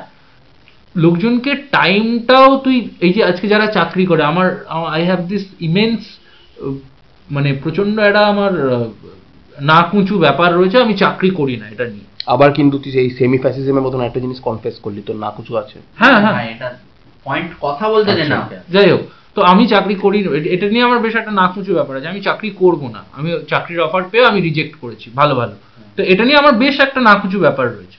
লোকজনকে 0.96 1.54
টাইমটাও 1.70 2.56
তুই 2.56 2.88
এই 3.00 3.12
যে 3.12 3.24
আজকে 3.24 3.48
যারা 3.48 3.66
চাকরি 3.66 4.06
করে 4.06 4.22
আমার 4.22 4.64
আই 4.88 5.04
হ্যাভ 5.04 5.20
দিস 5.28 5.44
ইমেন্স 5.60 6.00
মানে 7.28 7.52
প্রচণ্ড 7.62 7.98
একটা 7.98 8.26
আমার 8.26 8.68
আহ, 8.68 8.86
নাক 9.60 9.94
উঁচু 9.94 10.18
ব্যাপার 10.18 10.54
রয়েছে 10.54 10.78
আমি 10.78 10.94
চাকরি 10.94 11.30
করি 11.30 11.56
না 11.56 11.68
এটা 11.68 11.84
নিয়ে। 11.84 12.06
আবার 12.26 12.52
কিন্তু 12.52 12.78
তুই 12.78 12.92
এই 12.92 13.10
সেমি 13.10 13.38
ফ্যাসিজমের 13.38 13.82
মতন 13.82 14.00
একটা 14.00 14.20
জিনিস 14.20 14.40
কনফেস 14.40 14.74
করলি 14.82 15.02
তোর 15.02 15.16
না 15.16 15.30
কিছু 15.36 15.56
আছে। 15.56 15.78
হ্যাঁ 15.94 16.20
হ্যাঁ। 16.20 16.32
হ্যাঁ, 16.32 16.50
এটা 16.50 16.78
পয়েন্ট 17.24 17.50
কথা 17.60 17.88
বলতে 17.88 18.14
দে 18.14 18.24
না। 18.24 18.36
আচ্ছা। 18.36 18.62
যাই 18.68 18.90
হোক 18.90 19.00
তো 19.34 19.42
আমি 19.42 19.66
চাকরি 19.68 19.94
করি 19.94 20.22
না। 20.24 20.30
এটা 20.50 20.68
নিয়ে 20.68 20.84
আমার 20.84 20.98
বেশ 20.98 21.14
একটা 21.14 21.30
নাক 21.30 21.56
উঁচু 21.56 21.74
ব্যাপার 21.74 21.96
আছে 21.96 22.08
আমি 22.08 22.20
চাকরি 22.20 22.50
করব 22.50 22.88
না। 22.88 23.04
আমি 23.12 23.30
চাকরির 23.48 23.80
অফার 23.80 24.02
পেয়ে 24.10 24.26
আমি 24.26 24.40
রিজেক্ট 24.40 24.76
করেছি 24.80 25.10
ভালো 25.14 25.34
ভালো। 25.34 25.54
তো 25.98 26.02
এটা 26.02 26.24
নিয়ে 26.24 26.38
আমার 26.38 26.52
বেশ 26.54 26.80
একটা 26.80 27.00
নাক 27.00 27.24
উঁচু 27.24 27.38
ব্যাপার 27.38 27.66
রয়েছে। 27.66 27.98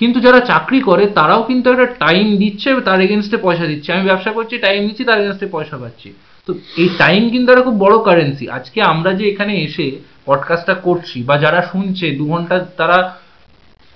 কিন্তু 0.00 0.18
যারা 0.26 0.40
চাকরি 0.50 0.80
করে 0.88 1.04
তারাও 1.18 1.42
কিন্তু 1.48 1.66
একটা 1.74 1.88
টাইম 2.04 2.26
দিচ্ছে 2.42 2.68
তার 2.88 2.98
এগেনস্টে 3.06 3.38
পয়সা 3.46 3.66
দিচ্ছে। 3.72 3.88
আমি 3.94 4.04
ব্যবসা 4.10 4.30
করছি 4.36 4.54
টাইম 4.66 4.80
দিচ্ছি 4.88 5.02
তার 5.08 5.18
এগেনস্টে 5.22 5.46
পয়সা 5.54 5.76
পাচ্ছি। 5.82 6.08
তো 6.48 6.50
এই 6.82 6.88
টাইম 7.02 7.22
কিন্তু 7.32 7.48
একটা 7.52 7.66
খুব 7.68 7.76
বড় 7.84 7.96
কারেন্সি 8.06 8.44
আজকে 8.58 8.78
আমরা 8.92 9.10
যে 9.18 9.24
এখানে 9.32 9.52
এসে 9.66 9.86
পডকাস্টটা 10.28 10.74
করছি 10.86 11.18
বা 11.28 11.34
যারা 11.44 11.60
শুনছে 11.72 12.06
দু 12.18 12.24
ঘণ্টা 12.32 12.56
তারা 12.80 12.98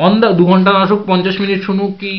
অন 0.00 0.12
দা 0.20 0.28
দু 0.38 0.44
ঘণ্টা 0.52 0.70
না 0.74 0.80
আসুক 0.86 1.00
পঞ্চাশ 1.10 1.36
মিনিট 1.42 1.60
শুনুক 1.68 1.90
কি 2.02 2.12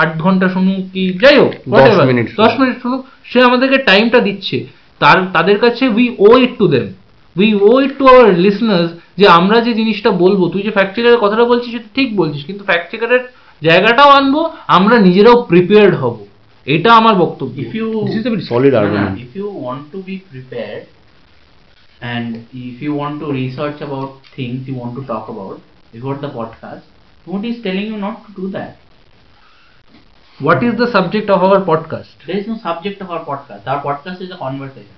আট 0.00 0.10
ঘণ্টা 0.24 0.46
শুনুক 0.54 0.80
কি 0.92 1.02
যাই 1.22 1.36
হোক 1.42 1.52
দশ 1.76 1.94
মিনিট 2.10 2.26
শুনুক। 2.28 2.40
দশ 2.42 2.52
মিনিট 2.60 2.76
শুনুক 2.84 3.00
সে 3.30 3.38
আমাদেরকে 3.48 3.78
টাইমটা 3.88 4.18
দিচ্ছে। 4.28 4.56
তার 5.00 5.18
তাদের 5.34 5.56
কাছে 5.64 5.84
we 5.96 6.06
owe 6.26 6.28
it 6.44 6.52
to 6.60 6.66
them 6.74 6.86
we 7.36 7.48
owe 7.68 7.72
it 7.84 7.92
to 7.98 8.04
our 8.12 8.28
listeners 8.44 8.90
যে 9.17 9.25
আমরা 9.37 9.57
যে 9.61 9.71
জিনিসটা 9.73 10.09
বলবো 10.23 10.43
তুই 10.49 10.61
যে 10.61 10.71
ফ্যাক্ট 10.71 10.93
চেকারের 10.95 11.21
কথাটা 11.23 11.43
বলছিস 11.43 11.69
সেটা 11.71 11.89
ঠিক 11.95 12.09
বলছিস 12.17 12.41
কিন্তু 12.45 12.63
ফ্যাক্ট 12.63 12.87
চেকারের 12.91 13.23
জায়গাটাও 13.61 14.09
আনবো 14.09 14.41
আমরা 14.77 14.95
নিজেরাও 14.99 15.37
প্রিপেয়ার্ড 15.43 15.95
হব 15.95 16.15
এটা 16.67 16.89
আমার 16.95 17.15
বক্তব্য 17.15 17.53
if 17.65 17.73
you 17.79 17.87
This 18.07 18.17
is 18.19 18.25
a 18.25 18.31
very 18.35 18.45
solid 18.51 18.73
No, 18.73 18.79
no, 18.79 18.83
argument. 18.83 19.15
if 19.25 19.31
you 19.39 19.47
want 19.65 19.83
to 19.93 19.99
be 20.09 20.15
prepared 20.31 20.83
and 22.13 22.29
if 22.67 22.77
you 22.85 22.91
want 23.01 23.15
to 23.23 23.27
research 23.41 23.79
about 23.87 24.09
things 24.37 24.59
you 24.69 24.75
want 24.83 24.93
to 24.99 25.03
talk 25.13 25.25
about 25.33 25.57
before 25.93 26.15
the 26.25 26.31
podcast 26.39 26.83
nobody 27.27 27.49
is 27.55 27.59
telling 27.67 27.87
you 27.91 27.97
not 28.07 28.17
to 28.25 28.31
do 28.41 28.45
that 28.57 28.73
what 30.39 30.59
is 30.67 30.73
the 30.81 30.87
subject 30.95 31.27
of 31.35 31.39
our 31.47 31.61
podcast 31.71 32.15
there 32.27 32.39
is 32.41 32.47
no 32.47 32.57
subject 32.67 32.97
of 33.03 33.07
our 33.15 33.23
podcast 33.29 33.63
our 33.71 33.81
podcast 33.87 34.19
is 34.25 34.29
a 34.37 34.39
conversation 34.45 34.96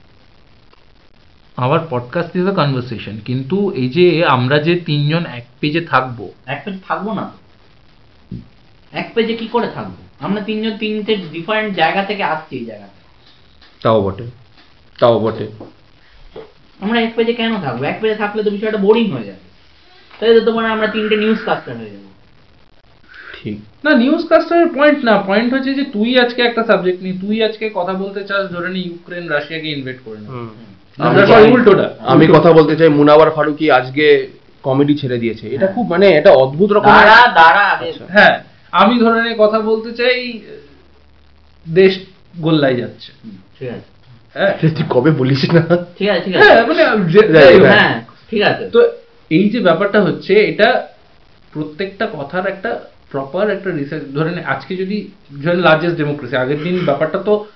our 1.57 1.81
podcast 1.91 2.37
is 2.37 2.47
a 2.47 2.53
conversation 2.53 3.21
কিন্তু 3.25 3.71
এই 3.71 3.89
যে 3.89 4.25
আমরা 4.25 4.59
যে 4.59 4.77
তিনজন 4.77 5.27
এক 5.27 5.47
পেজে 5.61 5.81
থাকব 5.81 6.29
এক 6.47 6.63
পেজে 6.65 6.79
থাকব 6.89 7.13
না। 7.13 7.33
এক 8.93 9.11
পেজে 9.15 9.37
কি 9.37 9.49
করে 9.49 9.69
থাকব? 9.75 9.91
আমরা 10.21 10.41
তিনজন 10.41 10.77
তিনটে 10.79 11.17
ডিফারেন্ট 11.33 11.77
জায়গা 11.77 12.03
থেকে 12.03 12.23
আসছি 12.23 12.57
এই 12.57 12.65
জায়গাতে। 12.65 13.01
তাও 13.83 14.03
বটে। 14.03 14.25
তাও 14.99 15.21
বটে। 15.21 15.49
আমরা 16.81 17.01
এক 17.01 17.13
পেজে 17.17 17.33
কেন 17.35 17.61
থাকব? 17.61 17.83
এক 17.83 17.99
পেজে 18.01 18.15
থাকলে 18.15 18.43
তো 18.43 18.51
বিষয়টা 18.51 18.79
বোরিং 18.79 19.11
হয়ে 19.11 19.25
যাবে। 19.25 19.41
তাই 20.21 20.35
তো 20.35 20.41
তোমার 20.41 20.67
আমরা 20.67 20.87
তিনটে 20.87 21.17
নিউজ 21.17 21.39
কাস্টার 21.45 21.77
হয়ে 21.77 21.91
যাব। 21.91 22.01
ঠিক। 23.35 23.59
না 23.85 23.95
নিউজ 23.95 24.27
কাস্টারের 24.27 24.69
পয়েন্ট 24.69 25.05
না। 25.05 25.19
পয়েন্ট 25.19 25.55
হচ্ছে 25.55 25.75
যে 25.75 25.85
তুই 25.85 26.19
আজকে 26.19 26.43
একটা 26.43 26.65
সাবজেক্ট 26.65 27.03
নিয়ে 27.03 27.19
তুই 27.21 27.43
আজকে 27.43 27.71
কথা 27.75 27.93
বলতে 27.93 28.25
চাস 28.25 28.51
ধরে 28.51 28.69
নি 28.69 28.81
ইউক্রেন 28.81 29.29
রাশিয়াকে 29.29 29.69
ইনভেট 29.69 29.99
করে 30.05 30.19
না। 30.21 30.29
আমি- 30.99 31.27
সবাই 31.27 31.53
উল্টোটা। 31.53 31.95
আমি 31.99 32.27
কথা 32.27 32.53
বলতে 32.53 32.77
চাই 32.77 32.89
মুনাওয়ার 32.89 33.31
ফারুকি 33.31 33.71
আজকে 33.71 34.29
কমেডি 34.63 34.99
ছেড়ে 34.99 35.19
দিয়েছে। 35.19 35.49
এটা 35.49 35.67
খুব 35.67 35.91
মানে 35.91 36.09
এটা 36.09 36.31
অদ্ভুত 36.31 36.73
আগে। 36.73 37.89
আচ্ছা। 37.89 38.05
হ্যাঁ 38.09 38.39
আমি 38.73 38.99
ধরে 38.99 39.23
নে 39.23 39.35
কথা 39.39 39.61
বলতে 39.61 39.93
চাই 39.93 40.41
দেশ 41.69 42.01
গোল্লায় 42.41 42.75
যাচ্ছে। 42.75 43.13
হুম, 43.25 43.37
ঠিক 43.59 43.69
আছে। 43.69 43.81
হ্যাঁ। 44.35 44.53
তুই 44.61 44.71
কবে 44.91 45.11
বলিস 45.11 45.55
না? 45.55 45.61
ঠিক 45.99 46.09
আছে 46.09 46.21
ঠিক 46.21 46.37
আছে। 46.37 46.49
হ্যাঁ 46.49 46.67
মানে। 46.67 47.67
হ্যাঁ 47.67 48.03
ঠিক 48.31 48.43
আছে। 48.43 48.71
তো 48.71 48.89
এই 49.31 49.51
যে 49.51 49.61
ব্যাপারটা 49.61 50.03
হচ্ছে 50.03 50.35
এটা 50.35 50.89
প্রত্যেকটা 51.53 52.07
কথার 52.07 52.47
একটা 52.47 52.81
প্রপার 53.11 53.51
একটা 53.51 53.71
রিসার্চ 53.71 54.05
ধরেন 54.15 54.45
আজকে 54.45 54.77
যদি 54.77 55.11
ধরেন 55.45 55.61
লার্জেস্ট 55.61 55.97
ডেমোক্রেসি 55.97 56.37
আগের 56.37 56.63
দিন 56.63 56.85
ব্যাপারটা 56.85 57.19
তো 57.19 57.47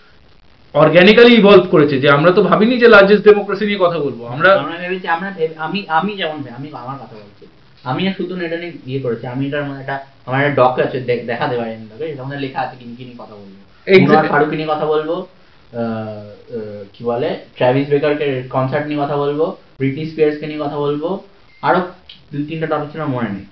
অর্গ্যানিক্যালি 0.74 1.32
ইভলভ 1.34 1.64
করেছে 1.70 2.00
যে 2.00 2.08
আমরা 2.10 2.32
তো 2.32 2.42
ভাবিনি 2.42 2.78
যে 2.78 2.88
লার্জেস্ট 2.88 3.24
ডেমোক্রেসি 3.24 3.64
নিয়ে 3.66 3.78
কথা 3.78 3.98
বলব। 3.98 4.18
আমরা 4.26 4.50
আমরা 4.58 4.76
ভেবেছি 4.78 5.06
আমরা 5.08 5.28
আমি 5.56 5.78
আমি 5.88 6.12
যেমন 6.16 6.38
আমি 6.58 6.68
আমার 6.74 6.96
কথা 6.98 7.16
বলছি। 7.16 7.44
আমি 7.84 8.08
আর 8.08 8.14
শুধু 8.14 8.32
এটা 8.40 8.56
নিয়ে 8.56 8.72
ইয়ে 8.86 9.00
করেছি 9.00 9.26
আমি 9.26 9.46
এটার 9.46 9.64
মধ্যে 9.64 9.80
একটা 9.80 9.96
আমার 10.26 10.40
একটা 10.40 10.54
ডক 10.62 10.74
আছে 10.80 11.00
দেখ- 11.00 11.24
দেওয়ার 11.26 11.68
তোকে 11.90 12.04
এটার 12.04 12.24
মধ্যে 12.24 12.40
লেখা 12.40 12.60
আছে 12.60 12.76
কিনি 12.78 12.92
কিনি 12.96 13.12
কথা 13.18 13.34
বলব। 13.34 13.54
ফারুকি 14.28 14.56
নিয়ে 14.56 14.68
কথা 14.68 14.86
বলব 14.86 15.10
কি 16.92 17.04
বলে 17.04 17.28
ট্রাভিস 17.56 17.86
বেকারকে 17.88 18.42
কনসার্ট 18.50 18.86
নিয়ে 18.86 19.00
কথা 19.00 19.16
বলব 19.16 19.40
ব্রিটিশ 19.78 20.06
স্পিয়ার্সকে 20.10 20.46
নিয়ে 20.46 20.60
কথা 20.64 20.76
বলব 20.76 21.02
আরও 21.62 21.80
দুই 22.32 22.42
তিনটা 22.44 22.66
টপিক 22.66 22.88
ছিল 22.92 23.02
মনে 23.06 23.28
নেই। 23.28 23.44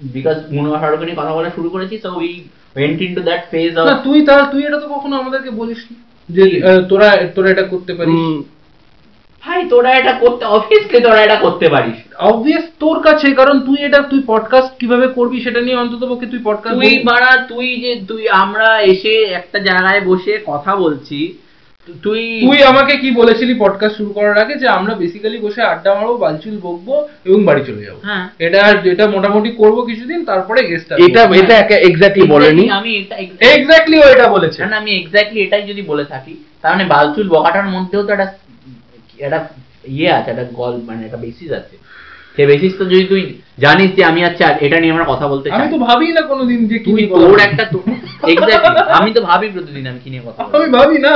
বিকজ 0.00 0.36
মুনার 0.52 0.80
ফারুকি 0.80 1.04
নিয়ে 1.04 1.16
কথা 1.16 1.32
বলা 1.34 1.50
শুরু 1.50 1.70
করেছি 1.70 1.98
so 1.98 2.08
we 2.16 2.30
went 2.76 2.98
into 3.02 3.20
that 3.22 3.42
phase 3.50 3.72
of 3.78 3.86
তুই 4.04 4.18
তার 4.26 4.40
তুই 4.52 4.62
এটা 4.64 4.78
তো 4.80 4.88
কখনো 4.88 5.16
আমাদেরকে 5.16 5.50
বলিস 5.50 5.80
যে 6.28 6.60
তোরা 6.88 7.16
তোরা 7.34 7.50
এটা 7.50 7.62
করতে 7.62 7.94
পারিস। 7.94 8.44
ভাই 9.42 9.68
তোরা 9.68 9.94
এটা 9.94 10.12
করতে 10.12 10.44
অবভিয়াসলি 10.44 11.00
তোরা 11.00 11.22
এটা 11.22 11.36
করতে 11.36 11.68
পারিস। 11.68 12.14
অবভিয়াস 12.18 12.64
তোর 12.78 13.00
কাছে 13.00 13.34
কারণ 13.34 13.60
তুই 13.60 13.76
এটা 13.80 14.02
তুই 14.02 14.22
পডকাস্ট 14.26 14.78
কীভাবে 14.78 15.08
করবি 15.08 15.40
সেটা 15.40 15.60
নিয়ে 15.60 15.76
অন্তত 15.76 16.08
পক্ষে 16.08 16.26
তুই 16.26 16.40
পডকাস্ট 16.44 16.80
তুই 16.80 17.02
মারা 17.04 17.44
তুই 17.48 17.80
যে 17.80 18.00
তুই 18.08 18.28
আমরা 18.28 18.80
এসে 18.80 19.12
একটা 19.22 19.58
জায়গায় 19.58 20.00
বসে 20.00 20.42
কথা 20.46 20.76
বলছি 20.76 21.38
তুই 22.02 22.40
তুই 22.40 22.58
আমাকে 22.62 22.96
কি 22.96 23.10
বলেছিলি 23.10 23.54
পডকাস্ট 23.54 23.96
শুরু 23.96 24.10
করার 24.12 24.38
আগে 24.38 24.54
যে 24.56 24.66
আমরা 24.68 24.94
বেসিক্যালি 24.94 25.38
বসে 25.38 25.60
আড্ডা 25.62 25.94
মারবো 25.94 26.18
বালচুল 26.18 26.56
বকবো 26.58 26.94
এবং 27.24 27.44
বাড়ি 27.44 27.62
চলে 27.64 27.82
যাব। 27.84 27.96
হ্যাঁ। 28.04 28.24
এটা 28.38 28.60
এটা 28.84 29.06
মোটামুটি 29.06 29.50
করব 29.52 29.76
কিছুদিন 29.86 30.24
তারপরে 30.24 30.60
গেস্ট 30.62 30.88
এটা 30.92 31.20
এটা 31.34 31.54
এক্স্যাক্টলি 31.88 32.26
বলেনি। 32.26 32.64
আমি 32.70 32.90
এটা 32.96 33.14
এক্স্যাক্টলি 33.50 33.96
ও 33.98 34.06
এটা 34.08 34.28
বলেছে। 34.28 34.58
না, 34.62 34.76
আমি 34.76 34.90
এক্স্যাক্টলি 34.96 35.40
এটাই 35.40 35.62
যদি 35.66 35.82
বলে 35.82 36.04
থাকি 36.04 36.34
তার 36.62 36.72
মানে 36.72 36.84
বালচুল 36.84 37.28
বকাটার 37.28 37.68
মধ্যেও 37.68 38.02
তো 38.02 38.12
একটা 38.12 38.26
একটা 39.18 39.38
ইয়ে 39.88 40.10
আছে 40.12 40.30
একটা 40.30 40.44
গল 40.52 40.80
মানে 40.86 41.00
একটা 41.04 41.16
বেসিস 41.16 41.50
আছে। 41.52 41.76
সে 42.36 42.46
বেসিস 42.46 42.72
তো 42.78 42.84
যদি 42.84 43.04
তুই 43.04 43.22
জানিস 43.58 43.88
যে 43.96 44.04
আমি 44.04 44.24
আচ্ছা 44.24 44.46
এটা 44.60 44.80
নিয়ে 44.80 44.92
আমরা 44.92 45.04
কথা 45.04 45.28
বলতে 45.28 45.46
আমি 45.50 45.68
তো 45.70 45.78
ভাবি 45.78 46.12
না 46.12 46.22
কোনোদিন 46.22 46.66
যে 46.68 46.78
কি 46.78 46.90
তোর 47.08 47.38
একটা 47.40 47.64
এক্স্যাক্টলি 48.28 48.80
আমি 48.92 49.12
তো 49.12 49.20
ভাবি 49.20 49.48
প্রতিদিন 49.48 49.86
আমি 49.86 50.00
কি 50.04 50.10
নিয়ে 50.10 50.22
কথা 50.26 50.40
আমি 50.58 50.68
ভাবি 50.70 50.98
না। 50.98 51.14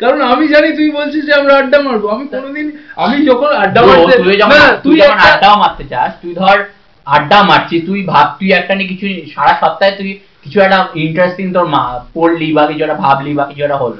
কারণ 0.00 0.20
আমি 0.22 0.48
জানি 0.48 0.76
তুই 0.76 0.90
বলছিস 0.90 1.26
যে 1.26 1.32
আমরা 1.34 1.54
আড্ডা 1.56 1.78
মারবো। 1.82 2.08
আমি 2.08 2.26
কোনোদিন 2.28 2.66
আমি 2.96 3.26
যখন 3.26 3.50
আড্ডা 3.56 3.80
মারতে 3.82 4.22
তুই 4.24 4.36
যখন 4.36 4.58
তুই 4.82 4.96
যখন 4.98 5.12
একটা- 5.12 5.32
আড্ডাও 5.32 5.56
মারতে 5.58 5.84
চাস 5.84 6.12
তুই 6.22 6.34
ধর 6.34 6.58
আড্ডা 7.06 7.42
মারছিস 7.42 7.86
তুই 7.86 8.02
ভাব 8.02 8.26
তুই 8.38 8.52
একটা 8.52 8.74
নিয়ে 8.74 8.88
কিছু 8.88 9.06
সারা 9.34 9.58
সপ্তাহে 9.60 9.92
তুই 9.92 10.10
কিছু 10.42 10.60
একটা 10.60 10.88
ইন্টারেস্টিং 10.94 11.52
তোর 11.52 11.66
মা- 11.66 12.00
পড়লি 12.14 12.52
বা 12.52 12.66
কিছু 12.66 12.82
একটা 12.82 12.94
ভাবলি 12.94 13.34
বা 13.34 13.44
কিছু 13.44 13.62
একটা 13.62 13.76
হলো। 13.76 13.96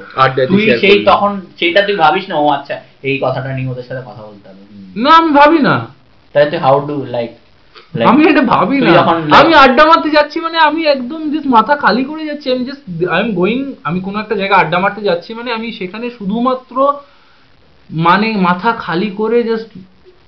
তুই 0.46 0.60
সেই 0.80 1.04
তখন 1.04 1.40
সেইটা 1.58 1.80
তুই 1.82 1.96
ভাবিস 1.96 2.28
না 2.28 2.34
ও 2.36 2.48
আচ্ছা 2.48 2.74
এই 3.02 3.18
কথাটা 3.22 3.52
নিয়ে 3.52 3.68
ওদের 3.70 3.82
সাথে 3.82 4.00
কথা 4.06 4.22
বলতে 4.22 4.48
হবে। 4.48 4.62
না 4.96 5.10
আমি 5.10 5.30
ভাবি 5.30 5.58
না। 5.58 5.74
তাই 6.34 6.50
তুই 6.50 6.58
হাউ 6.58 6.80
ডু 6.80 7.06
লাইক 7.08 7.30
আমি 7.94 8.22
এটা 8.30 8.42
ভাবি 8.54 8.78
না 8.86 8.92
আমি 9.40 9.52
আড্ডা 9.64 9.84
মারতে 9.90 10.08
যাচ্ছি 10.16 10.38
মানে 10.46 10.58
আমি 10.68 10.80
একদম 10.94 11.20
জাস্ট 11.32 11.48
মাথা 11.56 11.74
খালি 11.76 12.02
করে 12.04 12.22
যাচ্ছি। 12.30 12.46
আমি 12.54 12.62
জাস্ট 12.68 12.82
আই 13.14 13.20
এম 13.24 13.30
গোয়িং 13.40 13.58
আমি 13.88 13.98
কোনো 14.06 14.16
একটা 14.20 14.34
জায়গায় 14.40 14.60
আড্ডা 14.62 14.78
মারতে 14.84 15.02
যাচ্ছি 15.08 15.30
মানে 15.38 15.50
আমি 15.58 15.68
সেখানে 15.78 16.06
শুধুমাত্র 16.18 16.76
মানে 17.90 18.28
মাথা 18.48 18.70
খালি 18.84 19.08
করে 19.20 19.38
just 19.50 19.70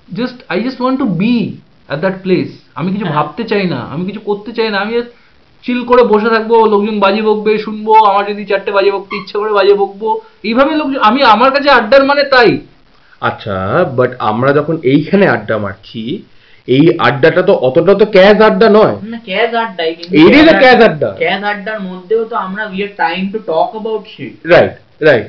just 0.09 0.37
I 0.51 0.59
just 0.65 0.79
want 0.81 0.97
to 1.03 1.07
be 1.21 1.35
at 1.89 1.99
that 2.03 2.15
place 2.23 2.49
আমি 2.79 2.89
কিছু 2.93 3.05
হ্যাঁ। 3.05 3.15
ভাবতে 3.17 3.43
চাই 3.51 3.65
না 3.73 3.79
আমি 3.93 4.03
কিছু 4.09 4.21
করতে 4.29 4.51
চাই 4.57 4.69
না। 4.73 4.77
আমি 4.83 4.91
জাস্ট 4.97 5.11
চিল 5.63 5.79
করে 5.89 6.03
বসে 6.13 6.29
থাকব 6.29 6.51
লোকজন 6.73 6.95
বাজে 6.99 7.21
বকবে 7.21 7.51
শুনব 7.65 7.87
আমার 8.09 8.23
যদি 8.31 8.43
চারটে 8.49 8.71
বাজে 8.77 8.91
বকতে 8.91 9.13
ইচ্ছে 9.21 9.35
করে 9.41 9.51
বাজে 9.59 9.73
বকবো। 9.81 10.07
এইভাবে 10.43 10.71
লোকজন 10.79 10.99
আমি 11.09 11.19
আমার 11.33 11.49
কাছে 11.51 11.69
আড্ডার 11.69 12.01
মানে 12.09 12.23
তাই। 12.33 12.49
আচ্ছা 13.21 13.55
বাট 13.97 14.11
আমরা 14.29 14.49
যখন 14.53 14.75
এইখানে 14.83 15.25
আড্ডা 15.27 15.55
মারছি 15.57 16.01
এই 16.67 16.85
আড্ডাটা 17.07 17.41
তো 17.49 17.53
অতটা 17.67 17.93
তো 18.01 18.05
ক্যাজ 18.15 18.37
আড্ডা 18.47 18.67
নয়। 18.77 18.95
না 19.13 19.19
আড্ডাই 19.65 19.89
কিন্তু 19.97 20.53
ক্যাজ 20.63 20.79
আড্ডা 20.87 21.09
ক্যাজ 21.23 21.41
আড্ডার 21.51 21.77
মধ্যেও 21.89 22.21
তো 22.31 22.35
আমরা 22.45 22.63
we 22.71 22.79
are 22.85 22.91
trying 22.99 23.21
to 23.33 23.39
talk 23.51 23.69
about 23.75 24.03
shit 24.13 24.33
right 24.53 24.73
right 25.07 25.27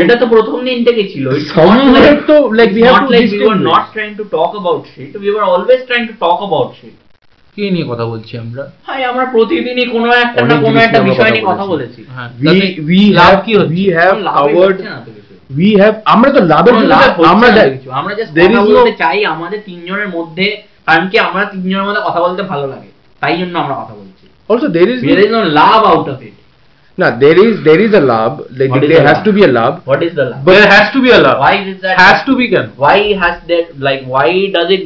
সেটা 0.00 0.16
তো 0.22 0.26
প্রথম 0.34 0.56
দিন 0.68 0.78
থেকে 0.88 1.02
ছিল। 1.12 1.24
তো, 1.30 1.36
have 1.56 1.74
not 1.96 2.18
to 2.28 2.36
like 2.58 2.72
we 2.76 2.82
were 2.90 3.04
distinguish. 3.14 3.66
not 3.72 3.84
trying 3.94 4.14
to 4.20 4.24
talk 4.36 4.52
about 4.60 4.80
shit 4.92 5.10
we 5.24 5.28
were 5.34 5.46
always 5.52 5.80
trying 5.88 6.06
to 6.10 6.14
talk 6.24 6.38
about 6.48 6.68
shit 6.78 6.96
কে 7.54 7.64
নিয়ে 7.74 7.86
কথা 7.90 8.04
বলছি 8.12 8.32
আমরা? 8.44 8.62
ভাই 8.86 9.00
আমরা 9.10 9.24
প্রতিদিনই 9.34 9.86
কোনো 9.94 10.08
একটা 10.24 10.40
না 10.50 10.54
কোনো 10.66 10.78
একটা 10.86 11.00
বিষয় 11.10 11.30
নিয়ে 11.34 11.46
কথা 11.50 11.64
বলেছি। 11.72 12.00
হ্যাঁ 12.14 12.28
we 12.42 12.46
তাতে 12.46 12.66
we 12.88 13.00
লাভ 13.18 13.34
কি 13.44 13.52
হচ্ছে? 13.58 13.74
we 13.76 13.84
have 13.98 14.16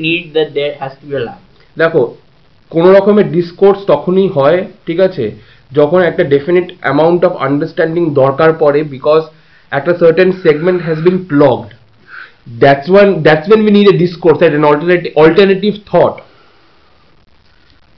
need 0.02 0.24
that 0.32 0.48
their 0.52 0.80
love 1.20 1.38
দেখো 1.76 2.16
কোন 2.70 2.94
রকমের 2.94 3.32
ডিসকোর্স 3.32 3.78
তখনই 3.86 4.28
হয় 4.28 4.66
ঠিক 4.86 5.00
আছে 5.00 5.30
যখন 5.72 6.00
একটা 6.02 6.24
ডেফিনেট 6.24 6.72
অ্যামাউন্ট 6.80 7.24
অফ 7.24 7.32
আন্ডারস্ট্যান্ডিং 7.42 8.14
দরকার 8.14 8.52
পড়ে 8.52 8.82
বিকজ 8.82 9.22
একটা 9.72 9.92
certain 10.00 10.30
segment 10.44 10.78
has 10.86 10.98
been 11.06 11.18
plugged 11.32 11.70
that's 12.62 12.86
one 12.92 13.06
that's 13.26 13.46
when 13.48 13.60
we 13.66 13.72
need 13.78 13.86
a 13.92 13.94
discourse 14.04 14.38
at 14.46 14.52
an 14.54 14.64
alternative 14.70 15.10
alternative 15.22 15.72
thought 15.90 16.14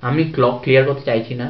আমি 0.03 0.23
ক্লক 0.35 0.57
ক্লিয়ার 0.63 0.85
করতে 0.89 1.05
চাইছি 1.11 1.33
না 1.43 1.47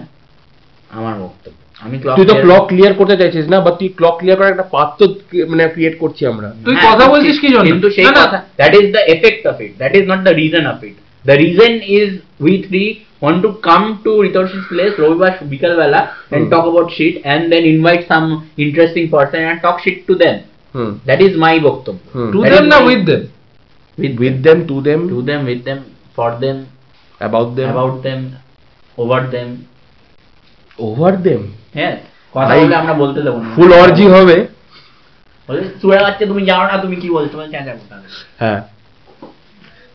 আমার 0.91 1.15
বক্তব্য। 1.25 1.57
আমি 1.85 1.97
ক্লক 2.03 2.15
তুই 2.19 2.27
তো 2.31 2.35
ক্লক 2.45 2.63
ক্লিয়ার 2.71 2.93
করতে 3.01 3.17
চাইছিস 3.21 3.45
না 3.53 3.59
বা 3.67 3.71
তুই 3.81 3.89
ক্লক 3.99 4.15
ক্লিয়ার 4.21 4.39
করার 4.39 4.53
একটা 4.55 4.69
পাথ 4.75 4.89
তো 4.99 5.05
মানে 5.51 5.63
ক্রিয়েট 5.77 5.95
করছি 6.03 6.23
আমরা। 6.33 6.49
তুই 6.67 6.77
কথা 6.87 7.05
বলছিস 7.13 7.37
কি 7.43 7.49
জন্য? 7.55 7.67
কিন্তু 7.71 7.89
সেই। 7.97 8.07
কথা 8.21 8.39
that 8.61 8.73
is 8.81 8.87
the 8.97 9.03
effect 9.15 9.43
of 9.51 9.57
it 9.65 9.73
that 9.81 9.93
is 9.99 10.05
not 10.13 10.21
the 10.27 10.35
reason 10.43 10.65
of 10.73 10.79
it 10.89 10.97
the 11.25 11.35
reason 11.45 11.73
is 11.99 12.11
we 12.47 12.55
three 12.67 12.85
want 13.22 13.40
to 13.42 13.50
come 13.62 13.86
to 14.04 14.12
Ritosh's 14.24 14.66
place 14.72 14.94
রবিবার 15.04 15.32
বিকাল 15.54 15.74
বেলা 15.82 16.02
and 16.32 16.42
Hmm. 16.42 16.50
talk 16.54 16.66
about 16.72 16.88
shit 16.92 17.14
and 17.26 17.42
then 17.52 17.64
invite 17.68 18.04
some 18.08 18.28
interesting 18.58 19.06
person 19.10 19.40
and 19.50 19.58
talk 19.62 19.78
shit 19.86 19.98
to 20.10 20.16
them 20.24 20.36
hmm 20.74 20.92
that 21.10 21.20
is 21.28 21.34
my 21.46 21.56
বক্তব্য 21.68 22.00
হুম 22.16 22.30
To 22.34 22.40
That 22.42 22.52
them 22.54 22.64
is 22.64 22.70
না 22.74 22.80
my- 22.80 22.88
with 22.90 23.04
them? 23.10 23.24
with 23.98 24.16
with 24.24 24.38
them 24.44 24.60
to 24.70 24.76
them 24.82 25.02
to 25.12 25.20
them 25.30 25.42
with 25.50 25.62
them 25.68 25.80
for 26.18 26.32
them 26.44 26.58
about 27.22 27.50
them 27.58 27.68
about 27.74 27.96
them 28.04 28.20
over 28.98 29.22
them 29.34 29.50
over 30.80 31.12
them 31.28 31.42
হ্যাঁ 31.78 31.96
কথা 32.34 32.48
ভাই, 32.50 32.60
বলে 32.64 32.76
আমরা 32.82 32.94
বলতে 33.04 33.20
দেবো 33.26 33.38
না 33.44 33.50
ফুল 33.56 33.70
অর্জি 33.82 34.06
হবে 34.16 34.38
বলে 35.50 35.62
চুড়ে 35.82 35.98
যাচ্ছে 36.04 36.24
তুমি 36.32 36.42
জানো 36.50 36.66
না 36.72 36.76
তুমি 36.84 36.96
কি 37.02 37.08
বলছো 37.10 37.36
মানে 37.38 37.50
চেঁচা 37.54 37.74
করতে 37.74 37.94
হবে 37.96 38.08
হ্যাঁ 38.42 38.60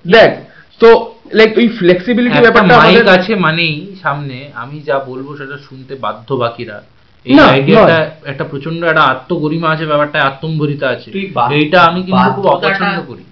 দেখ 0.05 0.31
তো 0.80 1.16
লাইক 1.34 1.58
ওই 1.58 1.68
ফ্লেক্সিবিলিটি 1.68 2.40
ব্যাপারটা 2.42 2.78
মাইক 2.78 2.98
আমাদের 2.98 3.19
আছে 3.19 3.36
মানেই 3.36 3.96
সামনে 4.02 4.52
আমি 4.54 4.82
যা 4.86 5.00
বলব 5.00 5.38
সেটা 5.38 5.58
শুনতে 5.69 5.96
বাধ্য 5.96 6.34
বাকিরা। 6.34 6.84
এই 7.25 7.40
আইডিয়াটা 7.40 8.12
একটা 8.25 8.44
প্রচণ্ড 8.44 8.86
একটা 8.86 9.02
আত্মগরিমা 9.02 9.69
আছে 9.69 9.86
ব্যাপারটা 9.86 10.23
আত্মম্ভরিতা 10.23 10.90
আছে। 10.90 11.12
এইটা 11.52 11.82
আমি 11.82 12.04
কিন্তু 12.04 12.34
খুব 12.34 12.46
অপছন্দ 12.48 13.02
করি। 13.08 13.23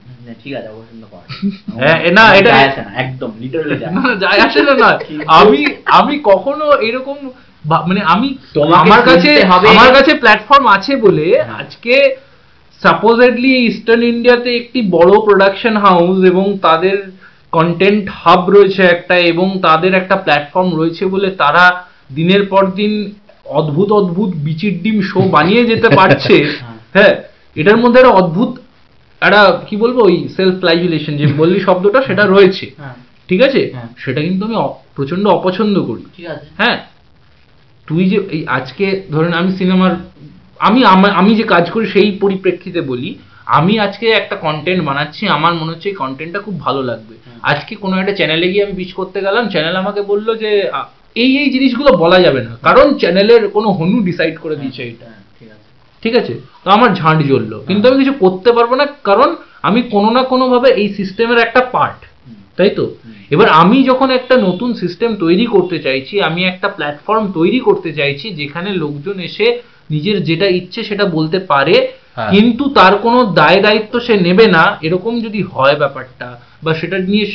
ঠিক 0.44 0.54
আছে 0.54 0.68
অপছন্দ 0.68 1.06
কর। 1.12 1.18
হ্যাঁ, 1.80 2.12
না, 2.12 2.36
এটা- 2.36 2.54
যায় 2.54 2.68
আসে 2.68 2.82
না, 2.82 2.92
একদম 2.96 3.32
লিটারালি 3.40 3.78
যায় 3.78 3.92
না, 3.92 4.02
না, 4.02 4.16
যায় 4.16 4.40
আসে 4.40 4.62
না 4.62 4.74
না। 4.74 5.00
আমি 5.28 5.66
আমি 5.86 6.20
কখনো 6.24 6.72
এরকম 6.72 7.16
মানে 7.88 8.02
আমি 8.02 8.38
আমার 8.74 9.02
কাছে 9.02 9.44
আমার 9.44 9.94
কাছে 9.94 10.14
প্ল্যাটফর্ম 10.14 10.68
আছে 10.68 10.96
বলে। 10.96 11.42
আজকে 11.42 12.16
সাপোজেডলি 12.82 13.66
ইস্টার্ন 13.66 14.04
ইন্ডিয়াতে 14.04 14.56
একটি 14.56 14.82
বড় 14.90 15.12
প্রোডাকশন 15.12 15.78
হাউস 15.78 16.26
এবং 16.26 16.58
তাদের 16.58 17.12
কন্টেন্ট 17.56 18.10
হাব 18.14 18.50
রয়েছে 18.50 18.82
একটা 18.84 19.16
এবং 19.18 19.60
তাদের 19.62 19.94
একটা 19.94 20.16
প্ল্যাটফর্ম 20.16 20.70
রয়েছে 20.78 21.06
বলে 21.06 21.32
তারা 21.32 21.66
দিনের 22.16 22.44
পর 22.46 22.64
দিন 22.72 22.94
অদ্ভুত 23.46 23.92
অদ্ভুত 23.92 24.30
বিচির 24.36 24.84
ডিম 24.84 25.02
শো 25.02 25.22
বানিয়ে 25.22 25.66
যেতে 25.66 25.90
পারছে। 25.90 26.36
হ্যাঁ। 26.94 27.14
এটার 27.56 27.78
মধ্যে 27.78 28.00
একটা 28.00 28.12
অদ্ভুত 28.12 28.50
একটা 29.22 29.62
কি 29.68 29.76
বলব 29.76 29.98
ওই 29.98 30.30
সেলফ 30.36 30.60
প্লাইজুলেশন 30.60 31.18
যে 31.18 31.28
বললি 31.38 31.60
শব্দটা 31.60 32.02
সেটা 32.02 32.26
রয়েছে। 32.26 32.72
হ্যাঁ, 32.78 32.94
ঠিক 33.28 33.42
আছে? 33.42 33.70
হ্যাঁ। 33.74 33.88
সেটা 33.98 34.22
কিন্তু 34.22 34.46
আমি 34.46 34.56
প্রচণ্ড 34.96 35.28
অপছন্দ 35.28 35.84
করি। 35.84 36.04
হ্যাঁ। 36.58 36.78
তুই 37.88 38.10
যে 38.10 38.20
এই 38.32 38.48
আজকে 38.48 39.04
ধরেন 39.12 39.34
আমি 39.34 39.52
সিনেমার 39.52 39.96
আমা- 40.60 41.12
আমি 41.12 41.36
যে 41.36 41.44
কাজ 41.44 41.72
করি 41.72 41.88
সেই 41.88 42.12
পরিপ্রেক্ষিতে 42.12 42.82
বলি 42.82 43.16
আমি 43.48 43.80
আজকে 43.80 44.10
একটা 44.10 44.36
কন্টেন্ট 44.36 44.84
বানাচ্ছি 44.84 45.28
আমার 45.28 45.54
মনে 45.54 45.72
হচ্ছে 45.72 45.90
এই 45.90 45.96
কন্টেন্টটা 45.96 46.40
খুব 46.40 46.60
ভালো 46.60 46.84
লাগবে। 46.84 47.16
আজকে 47.44 47.76
কোনো 47.76 48.00
একটা 48.00 48.14
চ্যানেলে 48.14 48.52
গিয়ে 48.52 48.64
আমি 48.64 48.74
পিচ 48.74 48.94
করতে 48.94 49.22
গেলাম 49.22 49.50
চ্যানেল 49.50 49.76
আমাকে 49.76 50.02
বলল 50.02 50.36
যে 50.38 50.70
এই 51.16 51.38
এই 51.38 51.52
জিনিসগুলো 51.52 51.98
বলা 51.98 52.20
যাবে 52.22 52.44
না। 52.44 52.58
কারণ 52.64 52.94
চ্যানেলের 52.94 53.50
কোনো 53.50 53.70
হনু 53.70 54.02
ডিসাইড 54.04 54.38
করে 54.40 54.56
দিয়েছে 54.56 54.84
এটা। 54.84 55.06
হ্যাঁ, 55.06 55.22
ঠিক 55.40 55.50
আছে। 55.52 55.70
ঠিক 56.04 56.16
আছে? 56.16 56.34
তো 56.64 56.70
আমার 56.70 56.94
ঝাঁট 56.94 57.24
জ্বললো। 57.24 57.64
কিন্তু 57.68 57.88
আমি 57.88 57.98
কিছু 57.98 58.14
করতে 58.14 58.52
পারব 58.52 58.76
না 58.76 58.86
কারণ 59.04 59.36
আমি 59.62 59.82
কোনো 59.84 60.10
না 60.12 60.24
কোনোভাবে 60.24 60.70
এই 60.72 60.94
সিস্টেমের 60.94 61.38
একটা 61.38 61.62
পার্ট 61.62 62.00
তাই 62.58 62.70
তো? 62.70 62.96
এবার 63.32 63.48
আমি 63.48 63.84
যখন 63.84 64.12
একটা 64.12 64.36
নতুন 64.38 64.74
সিস্টেম 64.74 65.16
তৈরি 65.16 65.46
করতে 65.46 65.80
চাইছি 65.80 66.22
আমি 66.22 66.46
একটা 66.46 66.68
প্ল্যাটফর্ম 66.68 67.32
তৈরি 67.34 67.60
করতে 67.60 67.94
চাইছি 67.94 68.30
যেখানে 68.30 68.74
লোকজন 68.74 69.20
এসে 69.20 69.62
নিজের 69.90 70.24
যেটা 70.24 70.48
ইচ্ছে 70.48 70.84
সেটা 70.84 71.06
বলতে 71.06 71.40
পারে 71.40 71.76
হ্যাঁ। 71.76 72.04
কিন্তু 72.18 72.70
তার 72.70 72.98
কোনো 72.98 73.26
দায় 73.26 73.62
দায়িত্ব 73.62 74.00
সে 74.00 74.18
নেবে 74.18 74.48
না 74.48 74.78
এরকম 74.82 75.22
যদি 75.22 75.44
হয় 75.44 75.76
ব্যাপারটা 75.76 76.40
বা 76.64 76.74
সেটা 76.74 76.98
নিয়ে 76.98 77.26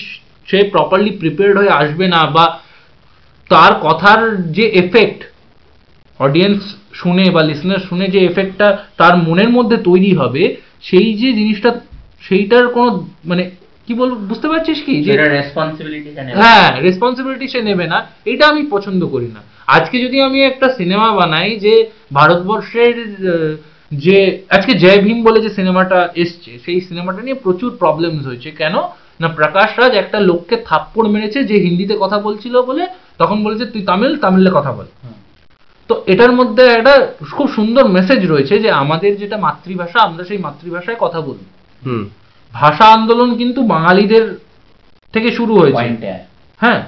সে 0.48 0.58
প্রপারলি 0.64 1.10
প্রিপেয়ার্ড 1.10 1.58
হয়ে 1.58 1.68
আসবে 1.68 2.08
না 2.08 2.26
বা 2.26 2.60
তার 3.50 3.72
কথার 3.80 4.20
যে 4.52 4.62
এফেক্ট 4.62 5.20
অডিয়েন্স 6.20 6.60
শুনে 6.92 7.30
বা 7.30 7.42
লিসনার 7.42 7.78
শুনে 7.78 8.06
যে 8.08 8.20
এফেক্টটা 8.24 8.68
তার 8.96 9.16
মনের 9.16 9.50
মধ্যে 9.50 9.76
তৈরি 9.76 10.14
হবে 10.14 10.56
সেই 10.82 11.14
যে 11.14 11.32
জিনিসটা 11.32 11.70
সেইটার 12.20 12.68
কোনো 12.68 13.06
মানে 13.24 13.50
কি 13.86 13.94
বল 13.94 14.10
বুঝতে 14.14 14.48
পারছিস 14.48 14.82
কি? 14.82 15.02
যে 15.04 15.12
রেসপন্সিবিলিটি 15.16 16.10
হ্যাঁ 16.34 16.80
রেসপন্সিবিলিটি 16.80 17.48
সে 17.48 17.62
নেবে 17.62 17.86
না 17.86 18.06
এটা 18.24 18.48
আমি 18.48 18.62
পছন্দ 18.70 19.06
করি 19.06 19.26
না। 19.26 19.40
আজকে 19.66 19.96
যদি 20.02 20.20
আমি 20.20 20.42
একটা 20.42 20.68
সিনেমা 20.68 21.12
বানাই 21.12 21.56
যে 21.56 21.90
ভারতবর্ষের 22.12 22.96
যে 23.92 24.42
আজকে 24.50 24.74
জয় 24.74 24.98
ভীম 24.98 25.22
বলে 25.22 25.40
যে 25.40 25.48
সিনেমাটা 25.48 26.08
এসছে 26.14 26.58
সেই 26.64 26.80
সিনেমাটা 26.80 27.22
নিয়ে 27.22 27.34
প্রচুর 27.34 27.76
প্রবলেমস 27.76 28.26
হয়েছে। 28.26 28.50
কেন? 28.50 28.74
না 29.20 29.28
প্রকাশ 29.28 29.78
রাজ 29.78 29.94
একটা 29.94 30.20
লোককে 30.20 30.56
থাপ্পড় 30.56 31.08
মেরেছে 31.08 31.44
যে 31.44 31.54
হিন্দিতে 31.54 31.96
কথা 32.00 32.18
বলছিল 32.18 32.62
বলে 32.62 32.86
তখন 33.18 33.44
বলেছে 33.44 33.66
তুই 33.66 33.82
তামিল 33.82 34.16
তামিলে 34.16 34.50
কথা 34.54 34.72
বল। 34.72 34.84
তো 35.88 36.02
এটার 36.06 36.32
মধ্যে 36.32 36.66
একটা 36.66 37.12
খুব 37.32 37.50
সুন্দর 37.50 37.88
মেসেজ 37.88 38.30
রয়েছে 38.30 38.58
যে 38.58 38.70
আমাদের 38.70 39.16
যেটা 39.16 39.36
মাতৃভাষা 39.36 40.02
আমরা 40.02 40.24
সেই 40.24 40.38
মাতৃভাষায় 40.38 40.96
কথা 41.00 41.20
বলি। 41.20 41.44
হুম। 41.86 42.08
ভাষা 42.52 42.84
আন্দোলন 42.84 43.36
কিন্তু 43.36 43.62
বাঙালিদের 43.62 44.38
থেকে 45.12 45.32
শুরু 45.32 45.54
হয়েছে। 45.54 46.16
হ্যাঁ। 46.56 46.82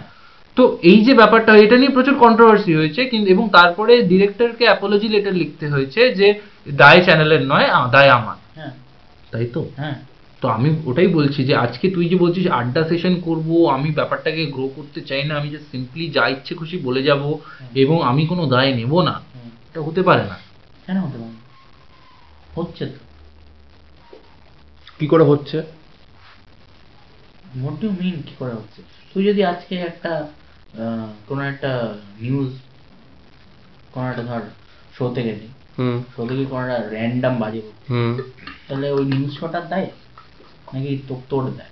তো 0.56 0.78
এই 0.82 1.04
যে 1.04 1.14
ব্যাপারটা 1.14 1.56
এটা 1.56 1.76
নিয়ে 1.76 1.90
প্রচুর 1.90 2.14
কন্ট্রোভার্সি 2.18 2.74
হয়েছে 2.74 3.04
কিন্তু 3.04 3.30
এবং 3.30 3.48
তারপরে 3.52 4.02
ডিরেক্টরকে 4.02 4.64
অ্যাপোলজি 4.64 5.08
লেটার 5.08 5.34
লিখতে 5.34 5.68
হয়েছে 5.68 6.14
যে 6.14 6.40
দায় 6.72 7.04
চ্যানেলের 7.04 7.42
নয় 7.46 7.68
দায় 7.92 8.08
আমার। 8.08 8.36
হ্যাঁ। 8.54 8.70
তাই 9.32 9.46
তো? 9.46 9.70
হ্যাঁ। 9.76 9.94
তো 10.40 10.48
আমি 10.48 10.76
ওটাই 10.84 11.06
বলছি 11.06 11.44
যে 11.44 11.54
আজকে 11.56 11.90
তুই 11.90 12.08
যে 12.08 12.16
বলছিস 12.16 12.46
আড্ডা 12.46 12.88
সেশন 12.88 13.20
করব 13.20 13.66
আমি 13.70 13.90
ব্যাপারটাকে 13.90 14.46
গ্রো 14.46 14.68
করতে 14.68 15.00
চাই 15.00 15.24
না 15.24 15.36
আমি 15.36 15.50
যে 15.50 15.58
সিম্পলি 15.72 16.10
যা 16.10 16.28
ইচ্ছে 16.28 16.54
খুশি 16.54 16.78
বলে 16.78 17.02
যাব 17.02 17.34
এবং 17.74 18.02
আমি 18.02 18.26
কোনো 18.26 18.46
দায় 18.46 18.74
নেব 18.74 19.00
না। 19.02 19.20
এটা 19.70 19.80
হতে 19.80 20.02
পারে 20.02 20.22
না। 20.22 20.36
কেন 20.86 20.96
হতে 20.96 21.18
পারে 21.18 21.34
হচ্ছে 22.54 22.86
তো। 22.86 22.98
কি 25.00 25.06
করে 25.06 25.24
হচ্ছে? 25.24 25.62
হোয়াট 27.62 27.80
ডু 27.80 27.88
মিন 27.90 28.22
কি 28.26 28.34
করে 28.38 28.52
হচ্ছে? 28.52 28.82
তুই 29.14 29.24
যদি 29.24 29.44
আজকে 29.44 29.74
একটা 29.76 30.28
কোনো 31.28 31.42
একটা 31.42 31.70
নিউজ 32.20 32.48
কোনো 33.92 34.08
একটা 34.08 34.22
ধর 34.22 34.40
শোতে 34.98 35.22
গেলি 35.22 35.48
হুম। 35.78 36.02
শো 36.16 36.26
থেকে 36.26 36.44
কোনো 36.44 36.62
একটা 36.66 36.88
র্যান্ডাম 36.90 37.38
বাজে 37.38 37.62
তাহলে 38.68 38.90
ওই 38.90 39.04
নিউজ 39.04 39.38
শোটার 39.40 39.68
দেয়? 39.68 39.88
নাকি 40.74 41.02
তো 41.08 41.20
তোর 41.28 41.44
দেয়? 41.50 41.70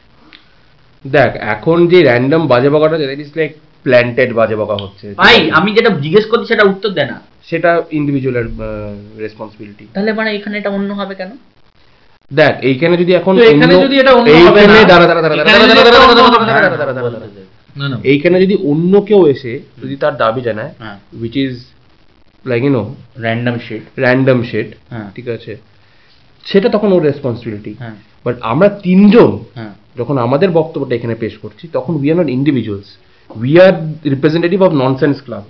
দেখ 1.05 1.37
এখন 1.49 1.87
যে 1.87 2.03
র্যান্ডম 2.03 2.47
বাজে 2.47 2.71
বকাটা 2.71 2.99
দ্যাট 2.99 3.19
ইজ 3.19 3.31
লাইক 3.37 3.53
প্ল্যান্টেড 3.83 4.33
বাজে 4.33 4.57
বকা 4.57 4.77
হচ্ছে। 4.83 5.15
ভাই 5.17 5.51
আমি 5.51 5.75
যেটা 5.75 5.91
জিজ্ঞেস 6.01 6.27
করছি 6.27 6.47
সেটা 6.47 6.65
উত্তর 6.69 6.89
দে 6.89 7.05
না। 7.05 7.21
সেটা 7.45 7.83
ইন্ডিভিজুয়ালের 7.91 8.47
রেসপন্সিবিলিটি 9.19 9.87
তাহলে 9.95 10.13
মানে 10.13 10.31
এখানে 10.35 10.59
এটা 10.59 10.71
অন্য 10.71 10.95
হবে 10.95 11.15
কেন? 11.15 11.31
দেখ 12.31 12.55
এইখানে 12.61 12.97
যদি 12.97 13.15
এখন 13.15 13.31
অন্য- 13.31 13.83
যদি 13.83 13.97
এটা 14.01 14.13
অন্য 14.13 14.31
হবে 14.31 14.61
এইখানে 14.61 14.67
না, 14.67 14.85
দাঁড়া 14.85 15.07
দাঁড়া 15.07 15.23
দাঁড়া 15.23 15.37
দাঁড়া 15.37 15.67
দাঁড়া 15.67 16.77
দাঁড়া 16.77 16.93
দাঁড়া 16.93 17.11
দাঁড়া। 17.11 17.40
এইখানে 18.05 18.37
যদি 18.41 18.55
অন্য 18.71 18.93
কেউ 19.01 19.21
এসে 19.27 19.53
যদি 19.83 19.95
তার 19.97 20.15
দাবি 20.17 20.41
জানায় 20.49 20.73
which 21.21 21.35
is 21.45 21.55
like 22.45 22.61
you 22.65 22.73
know 22.79 22.85
random 23.19 23.57
shit 23.67 23.83
random 23.99 24.39
shade 24.51 24.69
ঠিক 25.15 25.27
আছে 25.29 25.53
সেটা 26.45 26.69
তখন 26.69 26.89
ওর 26.93 27.03
রেসপন্সিবিলিটি 27.03 27.73
হ্যাঁ। 27.75 27.97
বাট 28.27 28.37
আমরা 28.43 28.69
তিনজন 28.87 29.31
হ্যাঁ। 29.57 29.73
যখন 29.97 30.17
আমাদের 30.19 30.49
বক্তব্যটা 30.51 30.95
এখানে 30.97 31.15
পেশ 31.15 31.35
করছি 31.39 31.65
তখন 31.73 31.93
we 32.01 32.07
are 32.13 32.17
not 32.21 32.29
individuals 32.39 32.89
we 33.31 33.53
are 33.65 33.73
representative 34.13 34.59
of 34.63 34.73
nonsense 34.83 35.17
club 35.27 35.45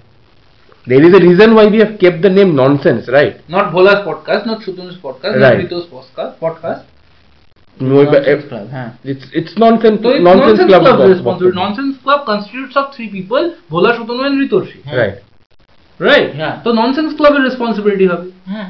there 0.86 1.02
is 1.02 1.12
a 1.12 1.20
reason 1.20 1.54
why 1.54 1.66
we 1.66 1.78
have 1.78 1.98
kept 1.98 2.22
the 2.22 2.30
name 2.30 2.50
nonsense 2.54 3.04
right? 3.08 3.34
Not 3.50 3.66
Bhola's 3.74 3.98
podcast 4.08 4.44
not 4.50 4.58
Sutanu's 4.66 4.96
podcast 5.02 5.36
Right. 5.36 5.58
Rito's 5.62 5.84
podcast 5.94 6.34
podcast 6.40 6.82
Nonsense 7.80 8.44
club, 8.48 8.66
হ্যাঁ 8.70 8.90
it's 9.04 9.26
it's 9.32 9.52
nonsense 9.56 9.98
So 10.02 10.10
it's 10.10 10.24
nonsense 10.24 10.58
nonsense 10.58 10.70
club 10.70 10.82
club 10.88 11.10
is. 11.10 11.20
Nonsense 11.54 11.96
club 12.04 12.20
constitutes 12.26 12.76
of 12.76 12.86
three 12.94 13.08
people, 13.08 13.44
Bhola, 13.70 13.90
Sutanu 13.96 14.22
and 14.28 14.36
Ritorshi. 14.40 14.78
right 14.92 15.16
Right? 16.00 16.28
Yeah. 16.34 16.54
তো 16.64 16.68
nonsense 16.80 17.10
ক্লাবের 17.18 17.42
responsibility 17.48 18.06
হবে 18.12 18.26
হ্যাঁ 18.52 18.68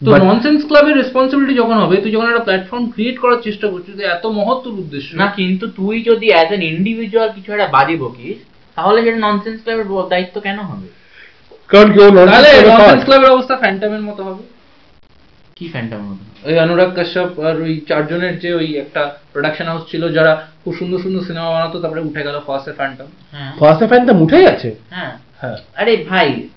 তো 0.00 0.10
nonsense 0.24 0.60
ক্লাবের 0.68 0.94
responsibility 1.00 1.54
যখন 1.62 1.76
হবে 1.82 1.96
তুই 2.02 2.10
যখন 2.14 2.26
একটা 2.30 2.44
প্ল্যাটফর্ম 2.48 2.84
ক্রিয়েট 2.94 3.16
করার 3.22 3.40
চেষ্টা 3.46 3.66
করছিস 3.72 3.94
যে 4.00 4.04
এত 4.16 4.24
মহত্তর 4.38 4.80
উদ্দেশ্য 4.82 5.08
না 5.20 5.26
কিন্তু 5.38 5.64
তুই 5.78 5.96
যদি 6.10 6.26
অ্যাজ 6.32 6.50
ইন্ডিভিজুয়াল 6.72 7.28
কিছু 7.36 7.48
একটা 7.54 7.68
বাজে 7.76 7.96
বকিস 8.02 8.36
তাহলে 8.76 8.98
সেটা 9.04 9.20
ননসেন্স 9.26 9.58
ক্লাবের 9.64 9.86
দায়িত্ব 10.12 10.36
কেন 10.46 10.58
হবে 10.70 10.86
কারণ 11.70 11.88
কেউ 11.94 12.08
ননসেন্স 12.18 13.02
ক্লাবের 13.06 13.30
অবস্থা 13.34 13.54
ফ্যান্টামের 13.62 14.04
মতো 14.08 14.22
হবে 14.28 14.42
কি 15.56 15.68
ফ্যান্টাম 15.68 16.18
ওই 16.44 16.58
অনুরাগ 16.58 16.94
কাশ্যপ 16.94 17.40
আর 17.40 17.60
ওই 17.60 17.80
চারজনের 17.88 18.38
যে 18.40 18.54
ওই 18.54 18.76
একটা 18.76 19.16
প্রোডাকশন 19.32 19.64
হাউস 19.64 19.90
ছিল 19.90 20.12
যারা 20.12 20.48
খুব 20.64 20.74
সুন্দর 20.74 20.98
সুন্দর 20.98 21.22
সিনেমা 21.22 21.50
বানাতো 21.50 21.80
তারপরে 21.80 22.00
উঠে 22.00 22.22
গেল 22.22 22.40
ফার্স্টে 22.46 22.72
ফ্যান্টাম 22.72 23.06
হ্যাঁ। 23.32 23.52
ফার্স্ট 23.58 24.10
উঠে 24.10 24.42
গেছে 24.42 24.74
হ্যাঁ। 24.90 25.18
হ্যাঁ। 25.40 25.56
আরে 25.76 26.04
ভাই 26.08 26.48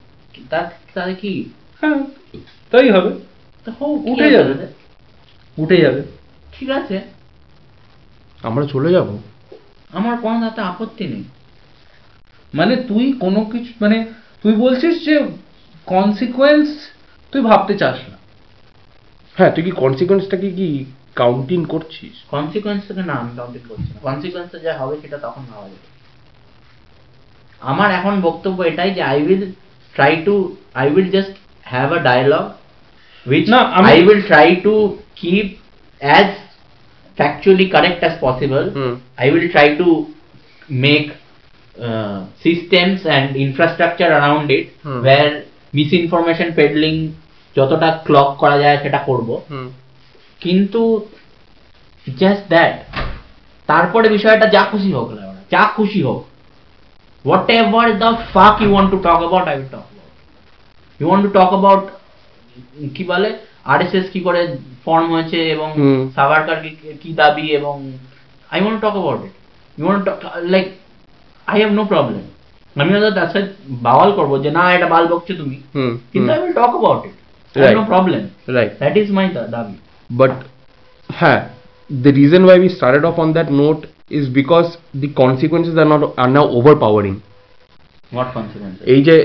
তার 0.50 0.66
তাহলে 0.94 1.16
কি? 1.16 1.50
হ্যাঁ 1.82 2.04
তাই 2.72 2.90
হবে। 2.90 3.12
উঠে 3.82 4.32
যাবে। 4.32 4.54
উঠে 5.58 5.78
যাবে। 5.78 6.04
ঠিক 6.52 6.70
আছে। 6.70 7.02
আমরা 8.44 8.66
চলে 8.66 8.92
যাব। 8.94 9.18
আমার 9.94 10.18
কোনো 10.18 10.42
তাতে 10.42 10.62
আপত্তি 10.62 11.08
নেই। 11.08 11.24
মানে 12.54 12.76
তুই 12.76 13.14
কোনো 13.20 13.46
কিছু 13.46 13.74
মানে 13.82 14.06
তুই 14.44 14.54
বলছিস 14.54 15.06
যে 15.06 15.28
কনসিকোয়েন্স 15.86 16.70
তুই 17.32 17.42
ভাবতে 17.42 17.78
চাস 17.78 17.98
না। 18.10 18.15
হ্যাঁ 19.38 19.52
তুই 19.56 19.64
কি 19.64 19.72
কনসিকোয়েন্সটাকে 19.84 20.50
কি 20.52 20.70
কাউন্টিং 21.16 21.60
করছিস 21.66 22.16
কনসিকোয়েন্স 22.34 22.82
থেকে 22.88 23.04
না 23.04 23.16
আমি 23.22 23.32
কাউন্টিং 23.38 23.62
করছি 23.70 23.90
না 23.94 24.00
কনসিকোয়েন্স 24.04 24.52
যা 24.66 24.74
হবে 24.82 24.96
সেটা 25.02 25.18
তখন 25.18 25.44
ভাবা 25.52 25.68
যাবে 25.68 25.88
আমার 27.62 27.90
এখন 27.92 28.14
বক্তব্য 28.22 28.58
এটাই 28.64 28.92
যে 28.94 29.02
I 29.04 29.20
will 29.28 29.44
try 29.96 30.14
to 30.26 30.36
I 30.74 30.86
will 30.94 31.10
just 31.12 31.34
have 31.66 31.90
a 31.92 32.00
dialogue 32.10 32.46
which 33.26 33.48
না, 33.48 33.60
আমি- 33.78 33.92
I 33.92 34.00
will 34.08 34.24
try 34.24 34.48
to 34.68 34.74
keep 35.16 35.48
as 36.02 36.28
factually 37.18 37.68
correct 37.72 38.02
as 38.10 38.16
possible. 38.20 38.66
Hmm 38.78 38.94
I 39.26 39.28
will 39.34 39.48
try 39.56 39.68
to 39.82 39.90
make 40.86 41.08
uh, 41.78 42.18
systems 42.46 43.00
and 43.16 43.28
infrastructure 43.38 44.10
around 44.20 44.46
it 44.58 44.66
Hmm. 44.86 45.00
where 45.08 45.32
misinformation 45.74 46.50
peddling 46.60 47.00
যতটা 47.56 47.90
ক্লক 48.06 48.30
করা 48.42 48.58
যায় 48.64 48.78
সেটা 48.84 49.00
করব। 49.10 49.30
কিন্তু 50.42 50.82
just 52.08 52.44
that 52.54 52.74
তারপরে 53.70 54.08
বিষয়টা 54.10 54.46
যা 54.56 54.62
খুশি 54.72 54.90
হোক 54.98 55.10
না 55.18 55.24
যা 55.54 55.64
খুশি 55.78 56.00
হোক 56.08 56.20
whatever 57.58 57.88
the 58.02 58.10
fuck 58.34 58.56
you 58.62 58.70
want 58.74 58.90
to 58.94 58.98
talk 58.98 59.20
about 59.24 59.46
I 59.52 59.56
will 59.58 59.70
talk 59.70 59.86
about 59.86 60.14
you 61.00 61.06
want 61.10 61.24
to 61.26 61.32
talk 61.38 61.50
about 61.50 61.84
কি 62.96 63.04
বলে 63.04 63.30
আরএসএস 63.66 64.06
কি 64.14 64.20
করে 64.28 64.42
ফর্ম 64.86 65.08
হয়েছে 65.14 65.40
এবং। 65.56 65.70
সাভারকার 66.16 66.58
কি 67.02 67.10
দাবি 67.22 67.46
এবং 67.60 67.76
I 68.50 68.60
want 68.62 68.80
talk 68.82 68.96
about 68.98 69.20
it 69.28 69.34
you 69.78 69.84
want 69.88 70.04
talk 70.08 70.18
like 70.54 70.66
I 71.48 71.58
have 71.62 71.72
no 71.80 71.84
problem 71.94 72.24
আমি 72.76 72.90
হয়তো 72.94 73.12
তার 73.20 73.30
সাথে 73.34 73.50
বাওয়াল 73.88 74.10
করব 74.18 74.32
যে 74.44 74.50
না 74.58 74.64
এটা 74.76 74.88
বাল 74.94 75.04
বকছো 75.12 75.34
তুমি। 75.42 75.58
হুম 75.76 75.92
কিন্তু 76.12 76.30
I 76.34 76.40
will 76.44 76.54
talk 76.54 76.72
about 76.76 77.02
it 77.10 77.16
Right. 77.55 77.77
No 77.77 77.85
problem 77.85 78.23
right 78.57 78.73
that 78.83 78.95
is 79.03 79.09
my 79.19 79.27
দাবি 79.57 79.77
But 80.11 80.33
huh, 81.11 81.39
the 81.91 82.13
reason 82.13 82.41
why 82.45 82.59
we 82.59 82.69
started 82.69 83.05
off 83.05 83.19
on 83.19 83.33
that 83.33 83.51
note 83.53 83.83
is 84.11 84.29
because 84.31 84.69
the 84.95 85.09
consequences 85.15 85.75
are 85.77 85.85
not 85.85 86.03
are 86.19 86.33
now 86.39 86.47
overpowering. 86.51 87.17
What 88.13 88.29
consequence 88.37 88.77
এই 88.95 89.01
যে 89.09 89.17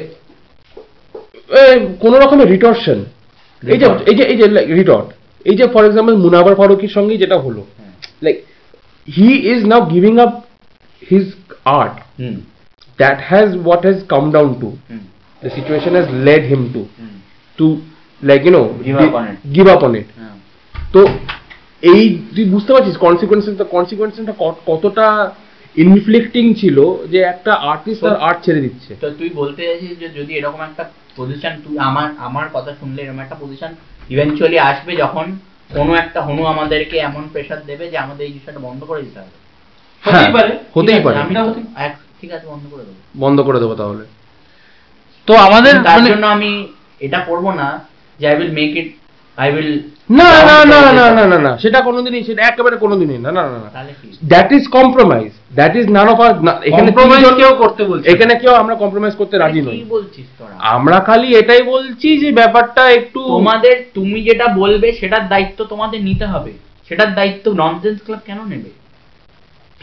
কোন 2.03 2.13
রকমের 2.23 2.47
রিটর্শন 2.55 2.99
এই 3.63 3.77
যে 3.81 3.87
Retort. 3.87 3.99
এই 4.09 4.15
যে 4.17 4.23
এই 4.31 4.37
যে 4.39 4.45
রিটর্ট 4.79 5.07
এই 5.45 5.55
যে 5.59 5.65
ফর 5.73 5.83
এক্সাম্পল 5.85 6.13
মুনাবার 6.25 6.55
ফারুকির 6.59 6.93
সঙ্গে 6.97 7.15
যেটা 7.23 7.37
হলো 7.45 7.61
হ্যাঁ। 7.69 7.93
Like 8.25 8.35
he 9.07 9.29
is 9.53 9.59
now 9.71 9.81
giving 9.93 10.13
up 10.25 10.31
his 11.01 11.25
art 11.79 11.95
hmm 12.19 12.35
that 12.99 13.17
has 13.29 13.47
what 13.65 13.81
has 13.87 13.97
come 14.13 14.23
down 14.35 14.51
to 14.61 14.69
hmm 14.89 15.03
the 15.41 15.51
situation 15.57 15.91
has 15.99 16.07
led 16.27 16.43
him 16.51 16.61
to 16.73 16.81
hmm 16.99 17.15
to 17.57 17.65
like 17.67 17.88
it. 19.22 19.56
give 19.56 19.66
up 19.66 19.82
on 19.82 19.94
it. 19.94 20.04
হ্যাঁ 20.16 20.36
তো 20.92 21.06
এই 21.82 22.22
তুই 22.36 22.44
বুঝতে 22.44 22.72
পারছিস 22.72 22.96
কনসিকুয়েন্সটা 22.96 23.64
কনসিকুয়েন্সটা 23.64 24.32
কতটা 24.66 25.30
inflicting 25.76 26.54
ছিল 26.54 27.06
যে 27.10 27.18
একটা 27.18 27.54
আর্টিস্ট 27.54 28.02
তার 28.02 28.20
আর্ট 28.20 28.44
ছেড়ে 28.44 28.60
দিচ্ছে। 28.60 28.96
তো 29.00 29.10
তুই 29.10 29.28
বলতে 29.28 29.66
চাইছিস 29.66 29.98
যে 29.98 30.08
যদি 30.08 30.34
এরকম 30.34 30.60
একটা 30.62 30.90
পজিশন 31.16 31.50
তুই 31.68 31.78
আমার 31.78 32.10
আমার 32.18 32.48
কথা 32.52 32.74
শুনলে 32.80 33.02
এরকম 33.02 33.18
একটা 33.18 33.36
পজিশন 33.40 33.68
ইভেনচুয়ালি 34.10 34.58
আসবে 34.58 34.96
যখন 34.96 35.38
কোনো 35.74 35.94
একটা 35.94 36.22
হনু 36.22 36.44
আমাদেরকে 36.44 36.98
এমন 36.98 37.28
প্রেশার 37.32 37.62
দেবে 37.66 37.90
যে 37.90 37.98
আমাদের 37.98 38.26
এই 38.26 38.32
জিনিসটা 38.32 38.58
বন্ধ 38.58 38.84
করে 38.84 39.02
দিতে 39.02 39.18
হবে। 39.18 39.30
হ্যাঁ, 40.00 40.22
হতেই 40.22 40.32
পারে। 40.32 40.58
হতেই 40.74 41.62
ঠিক 42.20 42.32
আছে 42.32 42.46
বন্ধ 42.46 42.66
করে 42.70 42.82
দেবো। 42.82 42.94
বন্ধ 43.16 43.40
করে 43.40 43.60
দেবো 43.60 43.74
তাহলে। 43.74 44.04
তো 45.26 45.34
আমাদের 45.34 45.74
তার 45.82 46.00
মানে- 46.00 46.14
জন্য 46.14 46.26
আমি 46.26 46.68
এটা 47.00 47.18
করব 47.18 47.52
না। 47.52 47.89
যে 48.20 48.24
I 48.30 48.34
will 48.38 48.52
make 48.60 48.70
it 48.80 48.88
I 49.38 49.48
will 49.56 49.72
না 50.18 50.30
না 50.48 50.56
না 50.72 50.78
না 50.98 51.06
না 51.18 51.24
না 51.32 51.38
না 51.46 51.52
সেটা 51.62 51.80
কোনোদিনই 51.88 52.22
সেটা 52.28 52.42
একেবারে 52.42 52.76
কোনোদিনই 52.84 53.18
না 53.26 53.30
না 53.38 53.42
না 53.52 53.58
না 53.64 53.68
that 54.32 54.48
is 54.56 54.64
compromise 54.78 55.30
that 55.58 55.72
is 55.80 55.86
none 55.96 56.06
of 56.12 56.18
আর 56.26 56.32
এখানে 56.68 56.90
compromise 56.90 57.34
কেউ 57.40 57.52
করতে 57.62 57.82
বলছে 57.84 58.06
এখানে 58.12 58.34
কেউ 58.42 58.52
আমরা 58.62 58.74
কম্প্রোমাইজ 58.82 59.14
করতে 59.20 59.34
রাজি 59.38 59.60
নই। 59.62 59.78
বলছিস 59.96 60.26
তোরা? 60.38 60.54
আমরা 60.76 60.98
খালি 61.08 61.28
এটাই 61.34 61.62
বলছি 61.62 62.08
যে 62.22 62.28
ব্যাপারটা 62.32 62.82
একটু 62.98 63.20
তোমাদের 63.34 63.74
তুমি 63.94 64.18
যেটা 64.28 64.46
বলবে 64.60 64.88
সেটার 64.92 65.24
দায়িত্ব 65.28 65.58
তোমাদের 65.64 66.00
নিতে 66.08 66.26
হবে। 66.26 66.52
সেটার 66.88 67.10
দায়িত্ব 67.14 67.46
ননসেন্স 67.52 67.98
ক্লাব 68.06 68.22
কেন 68.26 68.38
নেবে? 68.52 68.70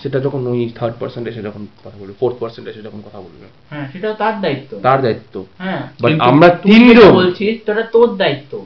সেটা 0.02 0.20
যখন 0.20 0.48
ওই 0.48 0.72
থার্ড 0.76 0.95
পার্সেন্ট 1.00 1.28
এসে 1.28 1.41
যখন 1.41 1.68
কথা 1.86 1.98
বলবে 1.98 2.14
ফোর্থ 2.20 2.36
পার্সেন্ট 2.39 2.68
এসে 2.68 2.82
যখন 2.82 3.02
কথা 3.06 3.20
বলবে। 3.22 3.45
হ্যাঁ 3.70 3.91
সেটাও 3.91 4.14
তার 4.14 4.41
দায়িত্ব। 4.41 4.80
তার 4.80 5.02
দায়িত্ব। 5.02 5.45
হ্যাঁ 5.58 5.82
বাট 6.02 6.12
আমরা 6.20 6.50
তিনজন। 6.50 7.14
বলছিস 7.14 7.60
তোটা 7.66 7.82
তোর 7.82 8.16
দায়িত্ব। 8.16 8.66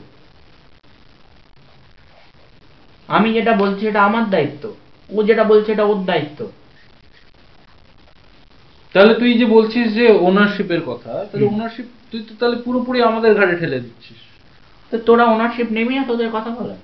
আমি 3.08 3.32
যেটা 3.32 3.52
বলছি 3.52 3.86
এটা 3.86 4.02
আমার 4.04 4.30
দায়িত্ব। 4.30 4.72
ও 5.10 5.22
যেটা 5.22 5.44
বলছে 5.44 5.72
এটা 5.72 5.84
ওর 5.84 6.04
দায়িত্ব। 6.04 6.50
তাহলে 8.94 9.14
তুই 9.14 9.38
যে 9.38 9.46
বলছিস 9.46 9.94
যে 9.94 10.06
ওনারশিপের 10.20 10.82
কথা 10.86 11.24
তাহলে 11.24 11.46
ওনারশিপ 11.46 11.84
তুই 12.10 12.22
তো 12.28 12.34
তাহলে 12.40 12.56
পুরোপুরি 12.56 13.02
আমাদের 13.02 13.34
ঘাড়ে 13.34 13.56
ঠেলে 13.56 13.80
দিচ্ছিস। 13.80 14.20
তো 14.90 14.98
তোরা 14.98 15.24
ওনারশিপ 15.24 15.66
নেবি 15.70 15.94
না 15.94 16.04
তোদের 16.04 16.28
কথা 16.32 16.50
বলে? 16.50 16.74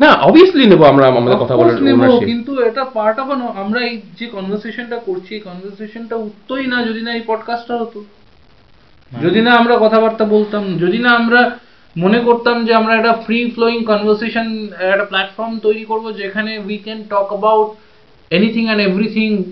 না 0.00 0.12
অবভিয়াসলি 0.12 0.66
নেব 0.66 0.82
আমরা 0.84 1.06
আমাদের 1.06 1.36
কথা 1.36 1.56
বলার 1.56 1.76
ownership। 1.76 2.24
কিন্তু 2.24 2.60
এটা 2.60 2.84
পার্ট 2.84 3.18
অফ 3.18 3.30
আমরা 3.56 3.80
এই 3.80 4.00
যে 4.18 4.26
কনভারসেশনটা 4.26 4.96
করছি 4.96 5.34
এই 5.34 5.40
কনভারসেশনটা 5.40 6.16
উঠতোই 6.16 6.66
না 6.66 6.86
যদি 6.86 7.02
না 7.02 7.12
এই 7.14 7.20
পডকাস্টটা 7.26 7.76
হতো 7.76 8.04
যদি 9.22 9.40
না 9.40 9.52
আমরা 9.54 9.78
কথাবার্তা 9.80 10.24
বলতাম 10.24 10.78
যদি 10.78 10.98
না 10.98 11.10
আমরা 11.10 11.58
মনে 11.98 12.20
করতাম 12.20 12.64
যে 12.64 12.74
আমরা 12.74 12.94
একটা 12.94 13.12
ফ্রি 13.12 13.50
ফ্লোয়িং 13.50 13.84
কনভারসেশন 13.84 14.68
একটা 14.78 15.04
প্ল্যাটফর্ম 15.04 15.58
তৈরি 15.58 15.84
করব 15.84 16.12
যেখানে 16.12 16.58
we 16.58 16.76
can 16.76 17.02
talk 17.10 17.28
about 17.28 17.68
anything 18.30 18.64
and 18.64 18.82
everything 18.82 19.42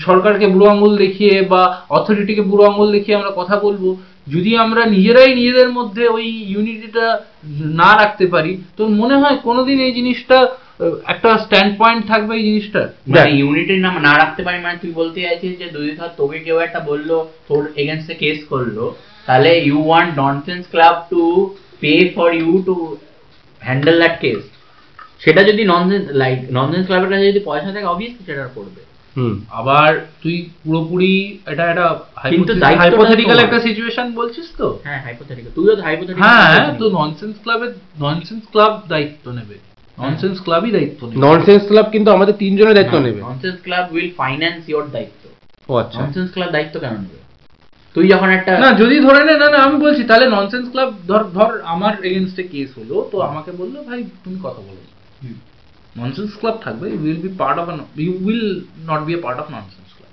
সরকারকে 0.00 0.46
বুড়ো 0.46 0.68
আঙুল 0.70 0.96
দেখিয়ে 0.96 1.42
বা 1.42 1.82
অথরিটিকে 1.90 2.42
বুড়ো 2.42 2.64
আঙুল 2.66 2.92
দেখিয়ে 2.92 3.16
আমরা 3.16 3.32
কথা 3.36 3.56
বলব 3.56 3.96
যদি 4.32 4.50
আমরা 4.56 4.82
নিজেরাই 4.86 5.30
নিজেদের 5.34 5.70
মধ্যে 5.72 6.04
ওই 6.08 6.26
ইউনিটিটা 6.52 7.06
না 7.80 7.90
রাখতে 8.00 8.26
পারি 8.26 8.52
তো 8.76 8.82
মনে 9.00 9.16
হয় 9.20 9.36
কোনোদিন 9.38 9.78
এই 9.80 9.92
জিনিসটা 9.92 10.38
একটা 11.06 11.30
স্ট্যান্ড 11.44 11.72
পয়েন্ট 11.78 12.02
থাকবে 12.06 12.32
এই 12.36 12.44
জিনিসটার। 12.48 12.86
মানে 13.06 13.30
দেখ। 13.56 13.78
নাম 13.86 13.94
না 14.06 14.12
রাখতে 14.18 14.40
পারি 14.42 14.58
মানে 14.58 14.76
তুই 14.82 14.92
বলতে 15.00 15.18
চাইছিস 15.20 15.52
যে 15.58 15.66
যদি 15.76 15.90
ধর 15.90 16.10
তোকে 16.16 16.38
কেউ 16.38 16.58
একটা 16.58 16.80
বলল 16.80 17.10
তোর 17.48 17.62
এগেনস্টে 17.76 18.14
কেস 18.14 18.38
করল 18.48 18.78
তাহলে 19.26 19.50
you 19.68 19.78
want 19.86 20.12
nonsense 20.16 20.62
club 20.70 20.96
to 21.10 21.22
pay 21.80 21.92
for 22.14 22.28
you 22.34 22.52
to 22.66 22.76
handle 23.62 23.96
that 23.98 24.16
case 24.20 24.40
সেটা 25.20 25.40
যদি 25.42 25.62
ননসেন্স 25.64 26.04
লাইক 26.12 26.38
ননসেন্স 26.50 26.84
ক্লাবের 26.86 27.10
কাছে 27.10 27.24
যদি 27.32 27.40
পয়সা 27.44 27.70
থাকে 27.74 27.86
অবভিয়াসলি 27.86 28.22
সেটা 28.26 28.44
করবে। 28.56 28.80
আবার 29.50 30.00
তুই 30.22 30.48
পুরোপুরি 30.64 31.38
এটা 31.46 31.64
একটা 31.70 32.00
কিন্তু 32.30 32.52
হাইপোথেটিক্যাল 32.78 33.38
একটা 33.38 33.60
সিচুয়েশন 33.60 34.14
বলছিস 34.14 34.46
তো? 34.56 34.80
হ্যাঁ 34.84 35.00
হাইপোথেটিক্যাল 35.02 35.52
তুইও 35.54 35.74
হাইপোথেটিক্যাল 35.82 36.28
হ্যাঁ 36.28 36.78
তো 36.78 36.90
ননসেন্স 36.90 37.34
ক্লাবের 37.42 37.74
ননসেন্স 38.00 38.42
ক্লাব 38.52 38.72
দায়িত্ব 38.88 39.30
নেবে। 39.30 39.56
ননসেন্স 39.98 40.40
ক্লাবই 40.40 40.70
দায়িত্ব 40.70 41.06
নেবে। 41.06 41.20
ননসেন্স 41.20 41.62
ক্লাব 41.66 41.86
কিন্তু 41.90 42.10
আমাদের 42.10 42.34
তিনজনের 42.34 42.74
দায়িত্ব 42.74 42.98
নেবে। 42.98 43.20
Nonsense 43.20 43.58
club 43.62 43.84
will 43.92 44.10
finance 44.16 44.68
your 44.68 44.84
দায়িত্ব। 44.90 45.22
ও 45.68 45.76
আচ্ছা। 45.76 45.98
ননসেন্স 46.02 46.32
ক্লাব 46.32 46.50
দায়িত্ব 46.50 46.80
কেন 46.80 46.92
নেবে? 46.92 47.18
তুই 47.94 48.08
যখন 48.08 48.28
একটা 48.30 48.58
না 48.58 48.72
যদি 48.72 49.00
ধরে 49.00 49.24
নে 49.24 49.34
না 49.38 49.48
না 49.50 49.58
আমি 49.58 49.76
বলছি 49.78 50.04
তাহলে 50.04 50.26
ননসেন্স 50.28 50.66
ক্লাব 50.70 50.88
ধর 51.06 51.24
ধর 51.34 51.60
আমার 51.64 51.94
এগেনস্টে 52.04 52.42
কেস 52.42 52.70
হলো 52.78 53.08
তো 53.12 53.20
আমাকে 53.20 53.52
বলল 53.52 53.82
ভাই 53.82 54.04
তুমি 54.24 54.38
কথা 54.42 54.60
বলো। 54.60 54.82
হুম। 55.22 55.36
ননসেন্স 55.96 56.30
ক্লাব 56.40 56.56
থাকবে 56.64 56.86
you 56.92 56.98
will 57.04 57.20
be 57.26 57.30
part 57.40 57.56
of 57.62 57.66
you 57.98 58.12
will 58.26 58.44
not 58.86 59.00
be 59.06 59.12
a 59.14 59.20
part 59.26 59.38
of 59.42 59.46
nonsense 59.50 59.88
club 59.96 60.12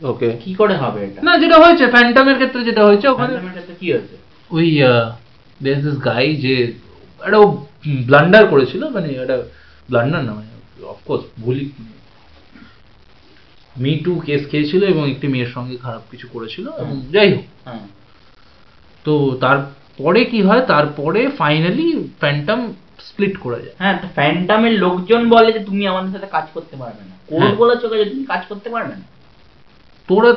okay 0.00 0.28
কি 0.42 0.50
করে 0.54 0.74
হবে 0.76 1.00
এটা? 1.06 1.20
না 1.22 1.32
যেটা 1.42 1.56
হয়েছে 1.62 1.84
ফ্যান্টামের 1.94 2.36
ক্ষেত্রে 2.36 2.60
যেটা 2.64 2.82
হয়েছে 2.84 3.06
ওখানে 3.08 3.32
Phantom 3.32 3.48
এর 3.48 3.54
ক্ষেত্রে 3.56 3.74
কি 3.80 3.86
হয়েছে? 3.92 4.14
ওই 4.50 4.66
দেশ 5.60 5.78
দিস 5.84 5.96
গাই 6.04 6.26
যে 6.36 6.54
একটা 7.20 7.38
ব্লান্ডার 8.06 8.44
করেছিল 8.46 8.82
মানে 8.88 9.08
একটা 9.14 9.36
ব্লান্ডার 9.88 10.22
না 10.24 10.32
মানে 10.32 10.50
অফকোর্স 10.86 11.22
ভুলই 11.40 11.66
মি 13.76 13.92
টু 14.04 14.12
কেস 14.26 14.42
খেয়েছিল 14.50 14.82
এবং 14.84 15.02
একটি 15.10 15.26
মেয়ের 15.28 15.50
সঙ্গে 15.52 15.76
খারাপ 15.76 16.02
কিছু 16.10 16.26
করেছিল 16.28 16.66
এবং 16.82 16.94
যাই 17.12 17.28
হোক। 17.32 17.44
হ্যাঁ। 17.66 17.84
তো 19.04 19.14
তারপরে 19.40 20.20
কি 20.24 20.40
হয় 20.42 20.62
তারপরে 20.66 21.20
ফাইনালি 21.38 21.86
ফ্যান্টাম 22.20 22.60
স্প্লিট 23.08 23.34
করে 23.44 23.58
যায় 23.64 23.76
হ্যাঁ 23.82 23.96
তো 24.02 24.06
ফ্যান্টামের 24.16 24.74
লোকজন 24.84 25.20
বলে 25.34 25.50
যে 25.56 25.60
তুমি 25.68 25.82
আমাদের 25.92 26.12
সাথে 26.14 26.28
কাজ 26.36 26.46
করতে 26.54 26.74
পারবে 26.82 27.02
না। 27.08 27.14
কোর্ট 27.30 27.80
ওকে 27.86 27.96
যে 28.00 28.06
তুমি 28.12 28.24
কাজ 28.32 28.42
করতে 28.50 28.68
পারবে 28.74 28.94
না। 29.00 29.06
তোরা 30.08 30.30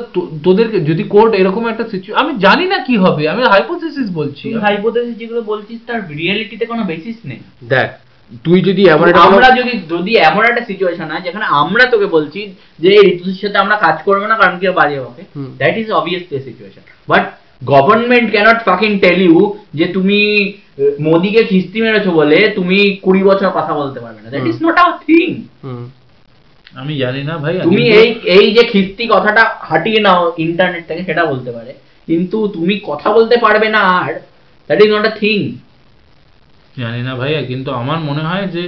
তোদেরকে 0.46 0.78
যদি 0.90 1.02
কোর্ট 1.14 1.32
এরকম 1.40 1.64
একটা 1.72 1.84
সিচুয়েশন 1.92 2.20
আমি 2.22 2.32
জানি 2.46 2.64
না 2.72 2.78
কি 2.88 2.94
হবে 3.04 3.22
আমি 3.32 3.42
হাইপোথেসিস 3.52 4.08
বলছি। 4.20 4.46
হাইপোথেসিস 4.66 5.14
যেগুলো 5.20 5.40
বলছিস 5.52 5.78
তার 5.88 6.00
রিয়েলিটিতে 6.20 6.64
কোনো 6.72 6.82
বেসিস 6.90 7.16
নেই। 7.30 7.40
দেখ 7.74 7.88
তুই 8.46 8.58
যদি 8.68 8.82
এমন 8.94 9.06
একটা 9.08 9.26
আমরা 9.28 9.48
যদি 9.60 9.72
যদি 9.94 10.12
এমন 10.30 10.42
একটা 10.50 10.62
সিচুয়েশন 10.70 11.06
হয় 11.12 11.24
যেখানে 11.26 11.46
আমরা 11.62 11.84
তোকে 11.92 12.06
বলছি 12.16 12.40
যে 12.82 12.88
এই 13.00 13.06
ঋতুর 13.12 13.40
সাথে 13.42 13.58
আমরা 13.64 13.76
কাজ 13.86 13.96
করব 14.06 14.22
না 14.30 14.36
কারণ 14.40 14.54
কি 14.60 14.64
বাজে 14.80 14.98
হবে। 15.06 15.22
That 15.60 15.74
is 15.82 15.88
obviously 16.00 16.36
situation 16.48 16.82
but 17.10 17.24
government 17.62 18.28
can't 18.34 18.58
fucking 18.68 18.90
tell 19.04 19.20
you 19.28 19.38
যে 19.78 19.86
তুমি 19.96 20.20
মোদিকে 21.00 21.42
খিস্তি 21.44 21.78
মেরেছো 21.82 22.10
বলে 22.10 22.38
তুমি 22.58 22.78
কুড়ি 23.04 23.22
বছর 23.28 23.56
কথা 23.58 23.72
বলতে 23.80 23.98
পারবে 24.00 24.20
না। 24.22 24.28
That 24.32 24.46
is 24.50 24.56
not 24.64 24.76
our 24.82 24.96
thing 25.06 25.26
আমি 26.80 26.92
জানি 27.02 27.20
না 27.28 27.34
ভাই 27.42 27.54
তুমি 27.68 27.82
এই 28.00 28.08
এই 28.36 28.46
যে 28.56 28.62
খিস্তি 28.72 29.04
কথাটা 29.14 29.42
হাটিয়ে 29.70 30.00
নাও 30.06 30.32
ইন্টারনেট 30.46 30.84
থেকে 30.88 31.02
সেটা 31.08 31.22
বলতে 31.32 31.50
পারে। 31.56 31.72
কিন্তু 32.08 32.48
তুমি 32.48 32.74
কথা 32.90 33.08
বলতে 33.16 33.36
পারবে 33.44 33.68
না 33.76 33.82
আর 33.98 34.12
that 34.68 34.78
is 34.84 34.90
not 34.96 35.04
a 35.10 35.12
thing 35.22 35.38
জানি 36.82 37.00
না 37.02 37.12
ভাইয়া 37.20 37.40
কিন্তু 37.42 37.70
আমার 37.72 37.98
মনে 38.08 38.22
হয় 38.22 38.46
যে 38.46 38.62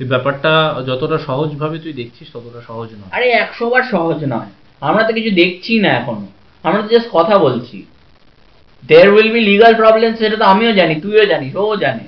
এই 0.00 0.06
ব্যাপারটা 0.12 0.52
যতটা 0.88 1.18
সহজভাবে 1.18 1.76
তুই 1.78 1.92
দেখছিস 1.92 2.26
ততটা 2.34 2.60
সহজ 2.68 2.88
নয়। 3.00 3.10
আরে 3.16 3.26
একশো 3.42 3.64
বার 3.70 3.82
সহজ 3.94 4.18
নয়। 4.34 4.50
আমরা 4.82 5.02
তো 5.08 5.12
কিছু 5.18 5.30
দেখছি 5.42 5.72
না 5.84 5.88
এখনও। 6.00 6.28
আমরা 6.64 6.80
তো 6.82 6.88
জাস্ট 6.94 7.08
কথা 7.12 7.38
বলছি। 7.38 7.78
There 8.88 9.08
will 9.08 9.30
be 9.32 9.40
legal 9.40 9.72
problem 9.74 10.10
সেটা 10.18 10.36
তো 10.36 10.44
আমিও 10.44 10.72
জানি, 10.72 10.94
তুইও 11.00 11.24
জানিস, 11.26 11.52
ও 11.56 11.76
জানে। 11.76 12.04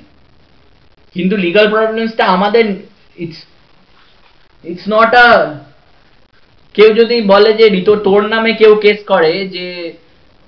কিন্তু 1.16 1.36
লিগাল 1.36 1.66
প্রবলেমসটা 1.70 2.24
আমাদের 2.24 2.64
ইটস 3.16 3.38
ইটস 4.64 4.84
নট 4.88 5.14
আ 5.14 5.26
কেউ 6.74 6.94
যদি 6.94 7.20
বলে 7.22 7.52
যে 7.52 7.66
ঋতু 7.80 7.92
তোর 7.96 8.22
নামে 8.28 8.52
কেউ 8.54 8.72
কেস 8.74 8.98
করে 9.06 9.32
যে 9.48 9.92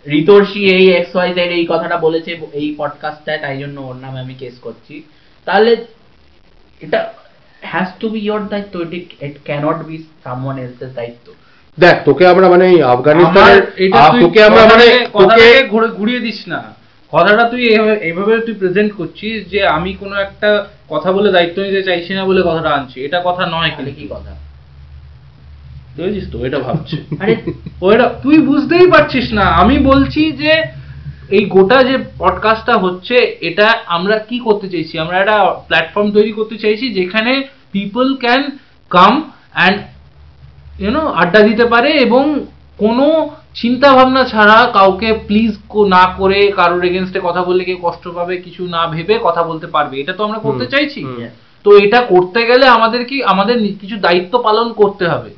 ঋতর্ষি 0.06 0.60
এই 0.76 0.84
এক্স 0.90 1.16
ওয়াই 1.16 1.34
জেড 1.34 1.50
এই 1.52 1.66
কথাটা 1.66 1.96
বলেছে 1.96 2.30
এই 2.52 2.74
পডকাস্টটায় 2.78 3.38
তাই 3.38 3.56
জন্য 3.58 3.80
ওর 3.80 3.94
নামে 3.94 4.18
আমি 4.20 4.34
কেস 4.34 4.54
করছি। 4.60 4.94
তাহলে 5.46 5.70
এটা 6.82 7.00
হ্যাজ 7.62 7.88
টু 8.00 8.08
বি 8.08 8.20
ইয়োর 8.20 8.40
দায়িত্ব 8.48 8.74
ইট 9.22 9.36
ক্যানট 9.44 9.78
বি 9.86 9.96
সামওয়ান 10.24 10.58
এলসের 10.58 10.94
দায়িত্ব। 10.94 11.26
দেখ 11.80 12.04
তোকে 12.04 12.26
আমরা 12.26 12.48
মানে 12.48 12.82
আফগানিস্তানের 12.82 13.62
তুই 14.10 14.20
তোকে 14.20 14.44
আমরা 14.44 14.66
মানে 14.66 15.06
তোকে 15.12 15.68
ঘুরিয়ে 15.98 16.20
দিস 16.20 16.48
না। 16.48 16.74
কথাটা 17.12 17.44
তুই 17.44 17.66
এভাবে- 17.66 18.00
এভাবে 18.02 18.40
তুই 18.40 18.54
প্রেজেন্ট 18.54 18.92
করছিস 18.96 19.48
যে 19.50 19.66
আমি 19.66 19.94
কোনো 19.94 20.14
একটা 20.20 20.66
কথা 20.88 21.12
বলে 21.12 21.32
দায়িত্ব 21.32 21.62
নিতে 21.62 21.82
চাইছি 21.82 22.14
না 22.14 22.24
বলে 22.24 22.42
কথাটা 22.42 22.70
আনছি। 22.70 23.04
এটা 23.04 23.22
কথা 23.24 23.46
নয় 23.46 23.70
কি 23.96 24.08
কথা? 24.10 24.30
বুঝেছিস 25.96 26.32
তো? 26.32 26.46
এটা 26.46 26.58
ভাবছে। 26.58 26.96
আরে 27.20 27.36
ও 27.82 27.92
এটা 27.92 28.08
তুই 28.22 28.38
বুঝতেই 28.38 28.90
পারছিস 28.90 29.32
না। 29.32 29.42
আমি 29.42 29.78
বলছি 29.78 30.32
যে 30.32 30.62
এই 31.30 31.44
গোটা 31.44 31.82
যে 31.82 31.98
পডকাস্টটা 32.18 32.72
হচ্ছে 32.78 33.36
এটা 33.40 33.74
আমরা 33.86 34.18
কি 34.18 34.38
করতে 34.38 34.68
চাইছি? 34.68 34.98
আমরা 34.98 35.18
একটা 35.18 35.44
প্ল্যাটফর্ম 35.68 36.10
তৈরি 36.10 36.32
করতে 36.32 36.58
চাইছি 36.58 36.94
যেখানে 36.94 37.42
people 37.72 38.16
can 38.16 38.50
come 38.88 39.32
and 39.52 39.78
you know 40.80 41.06
আড্ডা 41.06 41.40
দিতে 41.40 41.64
পারে 41.64 41.90
এবং 41.90 42.46
কোনো 42.78 43.30
চিন্তা 43.54 43.92
ভাবনা 43.92 44.24
ছাড়া 44.24 44.70
কাউকে 44.72 45.18
প্লিজ 45.26 45.56
না 45.88 46.14
করে 46.16 46.52
কারোর 46.56 46.84
এগেনস্টে 46.84 47.20
কথা 47.22 47.44
বললে 47.44 47.64
কেউ 47.64 47.78
কষ্ট 47.82 48.08
পাবে 48.08 48.36
কিছু 48.36 48.66
না 48.66 48.86
ভেবে 48.86 49.18
কথা 49.22 49.42
বলতে 49.42 49.66
পারবে। 49.66 50.00
এটা 50.00 50.12
তো 50.12 50.24
আমরা 50.24 50.38
করতে 50.38 50.64
চাইছি। 50.66 51.04
তো 51.64 51.76
এটা 51.76 52.00
করতে 52.00 52.46
গেলে 52.46 52.66
আমাদের 52.66 53.04
কি 53.04 53.22
আমাদের 53.24 53.74
কিছু 53.80 53.96
দায়িত্ব 53.96 54.42
পালন 54.42 54.72
করতে 54.72 55.08
হবে। 55.08 55.30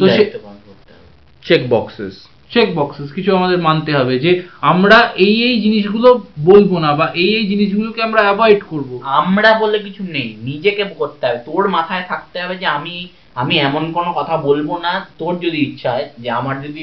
তো 0.00 0.06
সে- 0.06 0.08
দায়িত্ব 0.08 0.38
পালন 0.42 0.56
করতে 0.66 0.92
হবে? 0.92 1.06
চেক 1.44 1.70
বক্সেস 1.70 2.28
চেক 2.50 2.74
বক্সেস 2.74 3.12
কিছু 3.12 3.36
আমাদের 3.36 3.58
মানতে 3.58 3.96
হবে 3.96 4.18
যে 4.18 4.42
আমরা 4.60 5.12
এই 5.16 5.42
এই 5.42 5.60
জিনিসগুলো 5.60 6.22
বলব 6.44 6.78
না 6.78 6.92
বা 6.92 7.10
এই 7.14 7.34
এই 7.34 7.46
জিনিসগুলোকে 7.46 8.02
আমরা 8.02 8.20
অ্যাভয়েড 8.22 8.60
করব। 8.68 9.00
আমরা 9.02 9.58
বলে 9.58 9.78
কিছু 9.78 10.02
নেই 10.02 10.36
নিজেকে 10.42 10.84
করতে 10.84 11.26
হবে। 11.26 11.38
তোর 11.38 11.68
মাথায় 11.68 12.02
থাকতে 12.08 12.42
হবে 12.42 12.56
যে 12.56 12.66
আমি 12.66 13.08
আমি 13.40 13.54
এমন 13.68 13.84
কোনো 13.96 14.10
কথা 14.12 14.34
বলব 14.48 14.68
না 14.86 14.92
তোর 15.18 15.32
যদি 15.44 15.58
ইচ্ছা 15.58 15.90
হয় 15.92 16.06
যে 16.22 16.28
আমার 16.30 16.56
যদি 16.66 16.82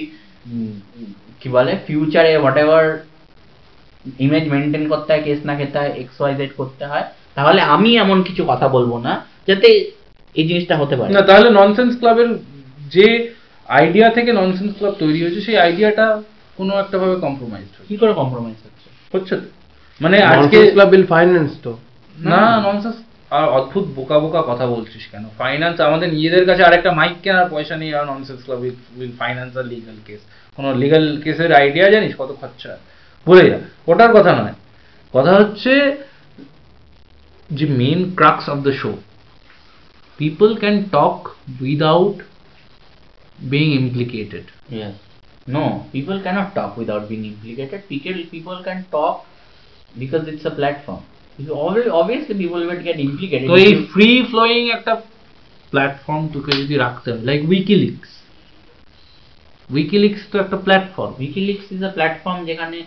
কি 1.42 1.48
বলে 1.50 1.72
ফিউচারে 1.86 2.32
হোয়াট 2.38 2.58
এভার 2.64 2.86
ইমেজ 4.20 4.46
মেনটেন 4.52 4.84
করতে 4.90 5.10
হয় 5.14 5.24
কেস 5.24 5.40
না 5.46 5.54
খেতে 5.56 5.78
হয় 5.80 5.92
এক্স 6.02 6.16
ওয়াই 6.22 6.34
জেড 6.36 6.52
করতে 6.58 6.84
হয় 6.86 7.06
তাহলে 7.36 7.62
আমি 7.76 7.90
এমন 7.98 8.18
কিছু 8.24 8.42
কথা 8.46 8.68
বলব 8.68 8.92
না 8.98 9.14
যাতে 9.48 9.70
এই 10.36 10.46
জিনিসটা 10.48 10.76
হতে 10.78 10.96
পারে। 10.96 11.10
না 11.14 11.22
তাহলে 11.22 11.50
ননসেন্স 11.50 11.92
ক্লাবের 12.00 12.30
যে 12.96 13.08
আইডিয়া 13.70 14.08
থেকে 14.10 14.32
ননসেন্স 14.34 14.72
ক্লাব 14.78 14.94
তৈরি 15.00 15.20
হয়েছে 15.24 15.42
সেই 15.42 15.58
আইডিয়াটা 15.58 16.06
কোনো 16.58 16.74
একটা 16.80 16.98
ভাবে 16.98 17.16
কম্প্রোমাইজ 17.26 17.68
কি 17.88 17.96
করে 17.98 18.14
কম্প্রোমাইজ 18.14 18.58
হচ্ছে? 18.66 18.88
হচ্ছে 19.14 19.34
তো। 19.36 19.48
মানে 20.02 20.18
আজকে 20.34 20.58
ক্লাব 20.72 20.90
বিল 20.90 21.06
ফাইন্যান্স 21.14 21.52
তো। 21.64 21.72
না 22.16 22.42
ননসেন্স 22.66 22.98
আর 23.32 23.46
অদ্ভুত 23.58 23.86
বোকা 23.98 24.18
বোকা 24.20 24.42
কথা 24.42 24.66
বলছিস 24.74 25.04
কেন 25.12 25.26
ফাইন্যান্স 25.40 25.78
আমাদের 25.80 26.08
নিজেদের 26.16 26.46
কাছে 26.50 26.62
আরেকটা 26.64 26.92
মাইক 26.92 27.18
কেনার 27.24 27.48
পয়সা 27.54 27.76
নেই 27.82 27.92
আর 27.94 28.06
ননসেন্স 28.12 28.42
ক্লাব 28.46 28.60
উইল 28.98 29.14
ফাইন্যান্স 29.22 29.54
আর 29.60 29.66
লিগাল 29.74 29.98
কেস 30.08 30.22
কোনো 30.58 30.70
লিগাল 30.74 31.06
কেসের 31.24 31.52
আইডিয়া 31.54 31.88
জানিস 31.94 32.14
কত 32.18 32.32
খরচা 32.40 32.72
বলে 33.28 33.44
যা 33.50 33.58
ওটার 33.88 34.12
কথা 34.18 34.32
নয় 34.40 34.56
কথা 35.14 35.34
হচ্ছে 35.40 35.74
যে 37.50 37.66
main 37.80 38.00
crux 38.16 38.46
of 38.50 38.58
the 38.68 38.74
show 38.82 38.92
people 40.20 40.50
can 40.62 40.76
talk 40.96 41.18
without 41.62 42.18
being 43.52 43.66
implicated 43.82 44.46
Yes. 44.70 44.96
No, 45.48 45.86
people 45.94 46.20
cannot 46.20 46.54
talk 46.54 46.76
without 46.76 47.08
being 47.08 47.24
implicated. 47.24 47.88
People 47.88 48.24
people 48.26 48.62
can 48.62 48.86
talk 48.92 49.26
because 49.94 50.28
it's 50.28 50.44
a 50.44 50.52
platform. 50.52 51.04
তো 53.50 53.56
এই 53.66 53.74
ফ্রি 53.94 54.10
ফ্লোয়িং 54.32 54.62
একটা 54.70 54.94
প্ল্যাটফর্ম 55.74 56.24
তোকে 56.34 56.52
যদি 56.62 56.76
রাখতে 56.76 57.08
হবে 57.12 57.24
লাইক 57.30 57.42
উইকিলিক্স 57.52 58.10
উইকিলিক্স 59.70 60.22
তো 60.32 60.36
একটা 60.40 60.58
platform 60.66 61.12
WikiLeaks 61.22 61.68
is 61.76 61.82
a 61.90 61.92
platform 61.98 62.38
যেখানে 62.50 62.78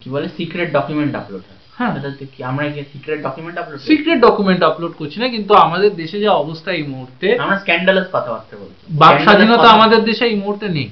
কি 0.00 0.06
বলে 0.10 0.26
সিক্রেট 0.38 0.68
ডকুমেন্ট 0.72 1.12
আপলোড 1.20 1.42
হয়। 1.48 1.60
হ্যাঁ। 1.76 1.90
কি 2.34 2.40
আমরা 2.50 2.62
কি 2.74 2.80
secret 2.92 3.18
document 3.22 3.56
upload 3.58 3.78
secret 3.90 4.18
document 4.20 4.60
upload 4.62 4.92
করছি 5.00 5.16
না 5.20 5.26
কিন্তু 5.28 5.52
আমাদের 5.66 5.90
দেশে 6.02 6.16
যে 6.20 6.28
অবস্থা 6.42 6.70
এই 6.72 6.84
মুহূর্তে 6.92 7.26
আমরা 7.38 7.56
স্ক্যান্ডালাস 7.58 8.06
কথাবার্তা 8.12 8.54
বলছি। 8.62 8.82
বাক 9.02 9.16
স্বাধীনতা 9.26 9.68
আমাদের 9.76 10.00
দেশে 10.04 10.24
এই 10.30 10.36
মুহূর্তে 10.42 10.66
নেই। 10.68 10.88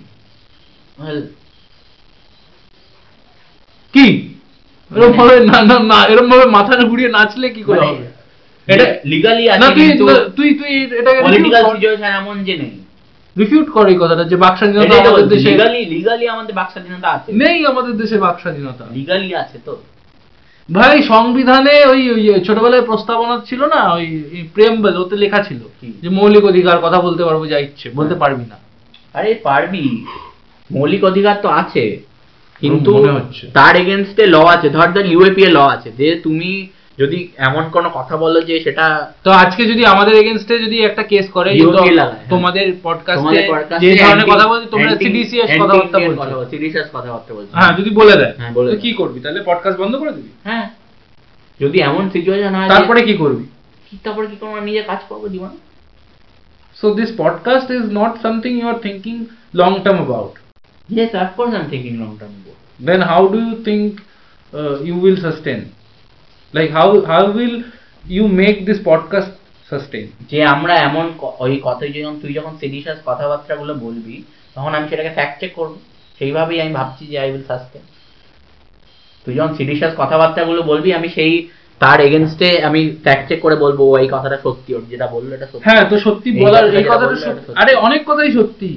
কি? 3.94 4.06
এরকম 4.90 5.12
ভাবে 5.18 5.34
না 5.50 5.58
না 5.70 5.76
না 5.92 5.98
এরকম 6.12 6.28
ভাবে 6.32 6.46
মাথা 6.56 6.72
ঘুরিয়ে 6.90 7.10
নাচলে 7.16 7.48
কি 7.56 7.62
করে 7.68 7.80
মানে 7.80 7.90
হবে? 7.92 8.06
এটা 8.68 8.86
লিগালি 9.12 9.44
আছে 9.50 9.60
না, 9.62 9.68
তুই 10.38 10.48
তুই 10.58 10.70
এটাকে 11.00 11.20
পলিটিক্যাল 11.26 11.62
সিচুয়েশন 11.74 12.10
এমন 12.20 12.36
যে 12.48 12.54
নেই। 12.62 12.72
রিফিউট 13.36 13.68
কর 13.74 13.86
এই 13.92 13.98
কথাটা 14.02 14.24
যে 14.30 14.36
বাক 14.44 14.54
স্বাধীনতা 14.58 14.94
আমাদের 15.02 15.26
দেশে 15.32 15.48
লিগালি 15.50 15.80
লিগালি 15.94 16.24
আমাদের 16.34 16.54
বাক 16.60 16.68
স্বাধীনতা 16.74 17.08
আছে। 17.16 17.28
নেই 17.42 17.58
আমাদের 17.72 17.94
দেশে 18.02 18.16
বাক 18.24 18.36
স্বাধীনতা 18.42 18.84
লিগালি 18.98 19.28
আছে 19.42 19.56
তো। 19.66 19.74
ভাই 20.68 20.96
সংবিধানে 21.12 21.74
ওই 21.92 22.00
ছোটবেলায় 22.46 22.84
প্রস্তাবনা 22.90 23.34
ছিল 23.48 23.60
না? 23.74 23.80
ওই 23.96 24.06
প্রেমবেল 24.54 24.96
ওতে 25.02 25.16
লেখা 25.24 25.40
ছিল 25.48 25.60
কি? 25.78 25.88
যে 26.02 26.08
মৌলিক 26.18 26.44
অধিকার 26.50 26.78
কথা 26.84 26.98
বলতে 27.06 27.22
পারব 27.26 27.42
যা 27.52 27.58
ইচ্ছে 27.66 27.86
বলতে 27.98 28.14
পারবি 28.22 28.44
না। 28.52 28.56
আরে 29.18 29.30
পারবি। 29.48 29.84
মৌলিক 30.70 31.02
অধিকার 31.10 31.36
তো 31.44 31.48
আছে। 31.62 31.84
কিন্তু। 32.64 32.92
তার 33.52 33.76
এগেনস্টে 33.76 34.24
ল 34.26 34.36
আছে। 34.54 34.68
ধর 34.70 34.88
ধর 34.94 35.04
ইউএপিএ 35.06 35.48
ল 35.48 35.58
আছে 35.74 35.88
যে 36.00 36.08
তুমি 36.24 36.50
যদি 36.98 37.28
এমন 37.36 37.64
কোনো 37.70 37.88
কথা 37.94 38.16
বলো 38.16 38.40
যে 38.40 38.60
সেটা 38.60 38.86
তো 39.24 39.30
আজকে 39.30 39.62
যদি 39.66 39.82
আমাদের 39.84 40.14
এগেনস্টে 40.14 40.54
যদি 40.58 40.76
একটা 40.84 41.02
কেস 41.02 41.26
করে 41.28 41.50
হ্যাঁ। 41.50 42.28
তোমাদের 42.30 42.72
পডকাস্টে 42.82 43.38
যে 43.80 43.90
ধরনের 43.96 44.26
কথা 44.26 44.46
বলছো 44.48 44.66
তোমরা 44.70 44.90
anti 44.90 45.58
কথাবার্তা 45.62 45.98
বলছো। 45.98 46.56
serious 46.56 46.88
কথাবার্তা 46.92 47.34
বলছো। 47.34 47.52
হ্যাঁ 47.52 47.72
যদি 47.78 47.90
বলে 47.90 48.14
দেয়। 48.16 48.34
হ্যাঁ, 48.36 48.52
বলে 48.52 48.68
তো 48.70 48.76
কি 48.76 48.92
করবি? 48.92 49.20
তাহলে 49.20 49.40
পডকাস্ট 49.44 49.80
বন্ধ 49.80 49.96
করে 49.96 50.12
দিবি? 50.12 50.30
হ্যাঁ। 50.44 50.66
যদি 51.60 51.80
এমন 51.80 52.10
সিচুয়েশন 52.10 52.54
হয় 52.54 52.68
তারপরে 52.68 53.02
কি 53.02 53.14
করবি? 53.14 53.44
কি 53.90 53.94
তারপরে 54.04 54.26
কি 54.26 54.36
করব? 54.36 54.54
নিজে 54.58 54.82
কাজ 54.82 55.00
করব 55.08 55.28
জীবন। 55.28 55.52
So 56.76 56.86
this 57.00 57.10
podcast 57.22 57.68
is 57.70 57.84
not 57.92 58.12
something 58.20 58.54
you 58.58 58.66
are 58.66 58.80
thinking 58.80 59.18
long 59.54 59.74
term 59.84 59.98
about. 60.06 60.32
Yes, 60.88 61.14
of 61.14 61.34
course 61.36 61.54
I'm 61.54 61.70
thinking 61.70 61.98
long 61.98 62.18
term 62.18 62.32
goal. 62.44 62.56
Then 62.78 63.00
how 63.00 63.28
do 63.28 63.38
you 63.38 63.64
think 63.64 64.00
uh, 64.52 64.80
you 64.80 64.96
will 64.96 65.16
sustain? 65.16 65.74
Like 66.54 66.70
how 66.70 67.04
how 67.04 67.32
will 67.32 67.64
you 68.04 68.28
make 68.28 68.66
this 68.66 68.78
podcast 68.80 69.32
sustain? 69.70 70.06
যে 70.30 70.38
আমরা 70.44 70.74
এমন 70.88 71.06
ওই 71.38 71.54
কথা 71.62 71.84
যখন 71.86 72.14
তুই 72.22 72.32
যখন 72.34 72.52
serious 72.60 72.98
কথাবার্তা 73.04 73.54
গুলো 73.56 73.74
বলবি 73.86 74.16
তখন 74.54 74.72
আমি 74.74 74.86
সেটাকে 74.88 75.12
ফ্যাক্ট 75.14 75.36
চেক 75.40 75.52
করব 75.54 75.74
সেইভাবেই 76.18 76.58
আমি 76.60 76.72
ভাবছি 76.72 77.02
যে 77.06 77.16
আই 77.18 77.28
উইল 77.32 77.46
সাস্টেন 77.50 77.84
তুই 79.24 79.32
যখন 79.34 79.52
সিরিয়াস 79.56 79.92
কথাবার্তা 79.96 80.42
গুলো 80.44 80.60
বলবি 80.62 80.90
আমি 80.98 81.08
সেই 81.08 81.34
তার 81.84 81.98
এগেনস্টে 82.08 82.48
আমি 82.68 82.80
ফ্যাক্ট 83.04 83.24
চেক 83.28 83.38
করে 83.44 83.56
বলব 83.64 83.80
এই 84.02 84.08
কথাটা 84.14 84.36
সত্যি 84.44 84.70
ওর 84.76 84.82
যেটা 84.92 85.06
বলল 85.14 85.28
এটা 85.36 85.48
সত্যি। 85.50 85.64
হ্যাঁ 85.66 85.84
তো 85.90 85.96
সত্যি 86.06 86.28
বলার 86.42 86.64
এই 86.78 86.84
কথাটা 86.92 87.16
সত্যি 87.26 87.50
আরে 87.60 87.72
অনেক 87.86 88.00
কথাই 88.08 88.30
সত্যি। 88.38 88.70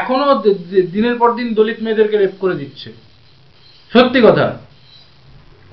এখনও 0.00 0.28
দিনের 0.94 1.16
পর 1.20 1.28
দিন 1.38 1.48
দলিত 1.58 1.78
মেয়েদেরকে 1.84 2.16
রেপ 2.16 2.34
করে 2.42 2.54
দিচ্ছে। 2.60 2.88
সত্যি 3.92 4.20
কথা। 4.26 4.46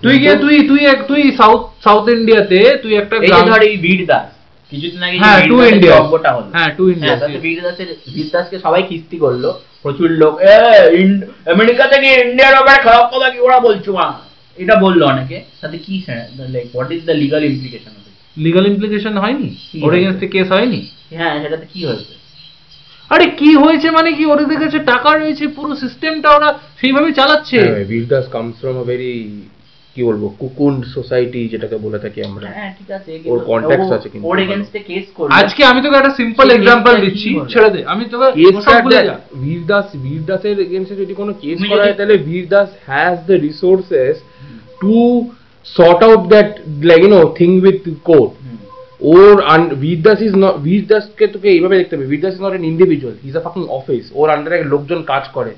তুই 0.04 0.16
গিয়ে 0.22 0.36
তুই 0.44 0.56
তুই 0.70 0.82
এক 0.94 1.00
তুই 1.10 1.22
সাউথ 1.40 1.62
সাউথ 1.86 2.06
ইন্ডিয়াতে 2.18 2.60
তুই 2.84 2.94
একটা 3.02 3.16
এই 3.28 3.32
ধর 3.50 3.62
এই 3.70 3.76
বীর 3.86 4.02
দাস 4.12 4.28
কিছুদিন 4.72 5.02
আগে 5.08 5.18
হ্যাঁ 5.24 5.40
টু 5.50 5.56
ইন্ডিয়া 5.72 5.96
হলো। 6.38 6.50
হ্যাঁ 6.56 6.70
টু 6.78 6.84
ইন্ডিয়া 6.94 7.16
বীর 7.46 7.60
দাসের 7.66 7.90
বীর 8.16 8.28
দাসকে 8.34 8.58
সবাই 8.66 8.82
কিস্তি 8.90 9.18
করল। 9.24 9.44
প্রচুর 9.84 10.10
লোক 10.22 10.34
এ 10.54 10.56
আমেরিকা 11.54 11.86
থেকে 11.94 12.08
ইন্ডিয়ার 12.26 12.56
ব্যাপারে 12.58 12.80
খারাপ 12.86 13.06
কথা 13.14 13.28
কি 13.34 13.40
ওরা 13.48 13.58
বলছো 13.68 13.92
মা? 14.00 14.08
এটা 14.58 14.76
বলল 14.76 15.02
অনেকে 15.04 15.38
তাতে 15.62 15.78
কি 15.78 15.94
like 16.50 16.68
what 16.74 16.90
is 16.92 17.02
the 17.06 17.16
legal 17.16 17.44
implication 17.46 17.92
of 17.92 18.04
legal 18.38 18.66
implication 18.66 19.14
হয়নি? 19.18 19.50
ওর? 19.84 19.92
এগেনস্টে 19.94 20.28
কেস 20.28 20.48
হয়নি? 20.52 20.82
হ্যাঁ 21.12 21.34
সেটাতে 21.42 21.66
কি 21.74 21.80
হয়েছে? 21.86 22.14
আরে 23.12 23.26
কি 23.40 23.50
হয়েছে 23.56 23.88
মানে 23.92 24.10
কি? 24.14 24.24
ওদের 24.26 24.60
কাছে 24.64 24.80
টাকা 24.84 25.10
রয়েছে 25.14 25.46
পুরো 25.48 25.72
সিস্টেমটা 25.76 26.30
ওরা 26.30 26.50
সেইভাবে 26.80 27.10
চালাচ্ছে। 27.14 27.60
ভিলদাস 27.86 28.26
কামস 28.32 28.56
ফ্রম 28.62 28.76
আ 28.78 28.84
ভেরি 28.84 29.14
কি 29.96 30.02
বলব 30.04 30.24
কুকুন্ড 30.40 30.82
সোসাইটি 30.96 31.42
যেটাকে 31.48 31.78
বলে 31.78 32.00
থাকি 32.00 32.20
আমরা। 32.24 32.48
হ্যাঁ 32.50 32.72
ঠিক 32.78 32.90
আছে 32.92 33.12
ওর 33.26 33.40
ও- 33.40 33.94
আছে 33.94 34.08
কিন্তু। 34.10 34.26
ওর 34.28 34.38
ভালো। 34.38 34.44
এগেনস্টে 34.46 34.80
কেস 34.80 35.06
করল 35.16 35.30
আজকে 35.40 35.62
আমি 35.66 35.80
তোকে 35.82 35.98
একটা 35.98 36.14
সিম্পল 36.20 36.48
এক্সাম্পল 36.52 36.94
দিচ্ছি 37.06 37.30
ছেড়ে 37.50 37.70
দে 37.70 37.82
আমি 37.86 38.04
তোকে 38.06 38.28
ভিরদাস 39.42 39.88
ভিরদাসের 40.06 40.58
এগেন্সে 40.60 40.96
যদি 40.96 41.14
কোনো 41.14 41.32
কেস 41.34 41.58
করা 41.64 41.84
হয় 41.84 41.96
তাহলে 42.00 42.16
ভিরদাস 42.28 42.70
has 42.88 43.18
the 43.28 43.36
resources 43.48 44.16
two 44.82 44.96
sort 45.66 46.00
out 46.08 46.22
that 46.34 46.50
like 46.90 47.00
you 47.04 47.12
no 47.18 47.22
thing 47.40 47.50
with 47.66 47.80
court 48.10 48.32
hmm. 48.44 48.60
Or 49.14 49.34
ভিরদাস 49.84 50.20
is 50.28 50.34
not 50.44 50.56
ভিরদাসকে 50.68 51.26
তোকে 51.34 51.48
এইভাবে 51.56 51.76
দেখতে 51.80 51.94
হবে। 51.96 52.08
ভিরদাস 52.14 52.34
is 52.36 52.42
not 52.46 52.54
an 52.60 52.64
individual 52.74 53.16
is 53.30 53.34
a 53.40 53.42
fucking 53.46 53.64
office 53.80 54.04
ওর 54.20 54.28
আন্ডারে 54.36 54.58
লোকজন 54.74 55.00
কাজ 55.12 55.24
করে। 55.38 55.54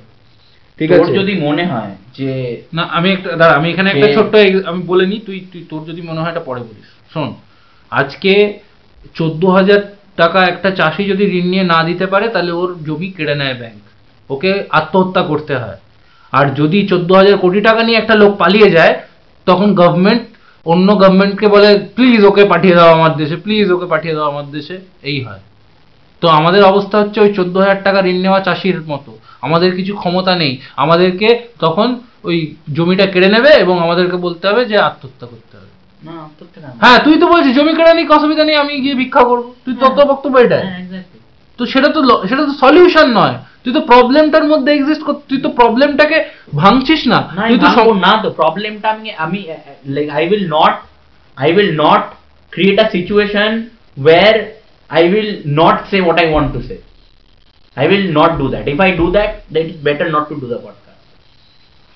ঠিক 0.79 0.87
তোর 0.89 0.99
আছে? 0.99 1.11
যদি 1.19 1.33
মনে 1.47 1.63
হয় 1.71 1.93
যে 2.17 2.29
না 2.75 2.83
আমি 2.97 3.07
একটা 3.15 3.29
দাঁড়া 3.41 3.53
আমি 3.59 3.67
এখানে 3.73 3.89
একটা 3.91 4.07
ছোট্ট 4.15 4.33
আমি 4.71 4.81
বলে 4.91 5.05
নিই 5.11 5.21
তুই 5.27 5.37
তুই 5.51 5.61
তোর 5.71 5.81
যদি 5.89 6.01
মনে 6.09 6.21
হয় 6.21 6.31
এটা 6.33 6.43
পরে 6.49 6.61
বলিস। 6.67 6.87
শোন 7.13 7.29
আজকে 7.91 8.33
চোদ্দ 9.17 9.43
হাজার 9.57 9.81
টাকা 10.21 10.39
একটা 10.51 10.69
চাষি 10.79 11.03
যদি 11.11 11.23
ঋণ 11.39 11.45
নিয়ে 11.53 11.65
না 11.73 11.79
দিতে 11.89 12.05
পারে 12.13 12.25
তাহলে 12.33 12.51
ওর 12.61 12.69
জমি 12.87 13.09
কেড়ে 13.17 13.35
নেয় 13.41 13.55
ব্যাংক 13.61 13.81
ওকে 14.29 14.51
আত্মহত্যা 14.79 15.21
করতে 15.31 15.53
হয়। 15.61 15.79
আর 16.33 16.45
যদি 16.59 16.79
চোদ্দ 16.91 17.09
হাজার 17.19 17.37
কোটি 17.43 17.59
টাকা 17.69 17.81
নিয়ে 17.87 17.99
একটা 17.99 18.15
লোক 18.21 18.31
পালিয়ে 18.43 18.69
যায় 18.77 18.93
তখন 19.45 19.73
গভর্নমেন্ট 19.73 20.23
অন্য 20.65 20.87
গভর্নমেন্টকে 20.95 21.47
বলে 21.47 21.69
প্লিজ 21.95 22.25
ওকে 22.25 22.43
পাঠিয়ে 22.45 22.75
দাও 22.75 22.89
আমার 22.93 23.15
দেশে 23.15 23.35
প্লিজ 23.35 23.71
ওকে 23.71 23.85
পাঠিয়ে 23.85 24.15
দাও 24.15 24.25
আমার 24.29 24.51
দেশে। 24.51 24.75
এই 25.03 25.23
হয়। 25.23 25.39
তো 26.21 26.27
আমাদের 26.29 26.63
অবস্থা 26.63 26.99
হচ্ছে 26.99 27.19
ওই 27.21 27.33
চোদ্দ 27.33 27.57
হাজার 27.57 27.83
টাকা 27.83 27.99
ঋণ 28.01 28.21
নেওয়া 28.21 28.39
চাষির 28.39 28.81
মতো। 28.81 29.11
আমাদের 29.41 29.75
কিছু 29.75 29.95
ক্ষমতা 29.95 30.35
নেই। 30.35 30.53
আমাদেরকে 30.75 31.47
তখন 31.59 31.87
ওই 32.23 32.55
জমিটা 32.73 33.05
কেড়ে 33.05 33.29
নেবে 33.29 33.49
এবং 33.49 33.75
আমাদেরকে 33.79 34.17
বলতে 34.17 34.47
হবে 34.47 34.65
যে 34.65 34.77
আত্মহত্যা 34.77 35.27
করতে 35.27 35.53
হবে? 35.57 35.71
হ্যাঁ 36.81 36.97
তুই 37.03 37.15
তো 37.19 37.25
বলছিস 37.27 37.55
জমি 37.57 37.73
কেড়ে 37.75 37.93
নিক 37.93 38.11
অসুবিধা 38.11 38.43
নেই 38.43 38.55
আমি 38.55 38.73
গিয়ে 38.81 38.95
ভিক্ষা 38.95 39.23
করব। 39.23 39.53
তুই 39.65 39.73
তোর 39.79 39.91
তো 39.95 40.05
বক্তব্য 40.05 40.37
এটাই। 40.37 40.61
হ্যাঁ. 40.61 41.03
তো 41.57 41.65
সেটা 41.65 41.89
তো 41.89 42.27
সেটা 42.27 42.43
তো 42.45 42.53
সলিউশন 42.53 43.07
নয়। 43.13 43.35
তুই 43.63 43.73
তো 43.73 43.81
প্রবলেমটার 43.81 44.43
মধ্যে 44.43 44.73
এক্সিস্ট 44.73 45.03
কর 45.03 45.13
তুই 45.29 45.41
তো 45.41 45.49
প্রবলেমটাকে 45.49 46.17
ভাঙছিস 46.55 47.07
না। 47.07 47.19
তুই 47.47 47.59
তো 47.59 47.93
না 47.93 48.11
তো। 48.23 48.29
প্রবলেমটা 48.29 48.89
আমি 48.89 49.11
আমি 49.17 49.39
like 49.85 50.09
I 50.09 50.23
will 50.29 50.45
not 50.47 50.73
I 51.37 51.53
will 51.53 51.71
not 51.81 52.03
create 52.51 52.79
a 52.79 52.89
situation 52.89 53.51
where 54.03 54.35
I 54.89 55.03
will 55.13 55.31
not 55.47 55.77
say 55.91 55.97
what 56.01 56.19
I 56.19 56.27
want 56.31 56.53
to 56.53 56.61
say 56.61 56.75
I 57.75 57.87
will 57.87 58.07
not 58.17 58.31
do 58.37 58.47
that 58.47 58.67
if 58.67 58.79
I 58.79 58.91
do 58.91 59.11
that 59.11 59.31
that 59.51 59.65
is 59.65 59.75
better 59.83 60.07
not 60.11 60.25
to 60.29 60.35
do 60.35 60.47
the 60.47 60.55
podcast 60.55 60.81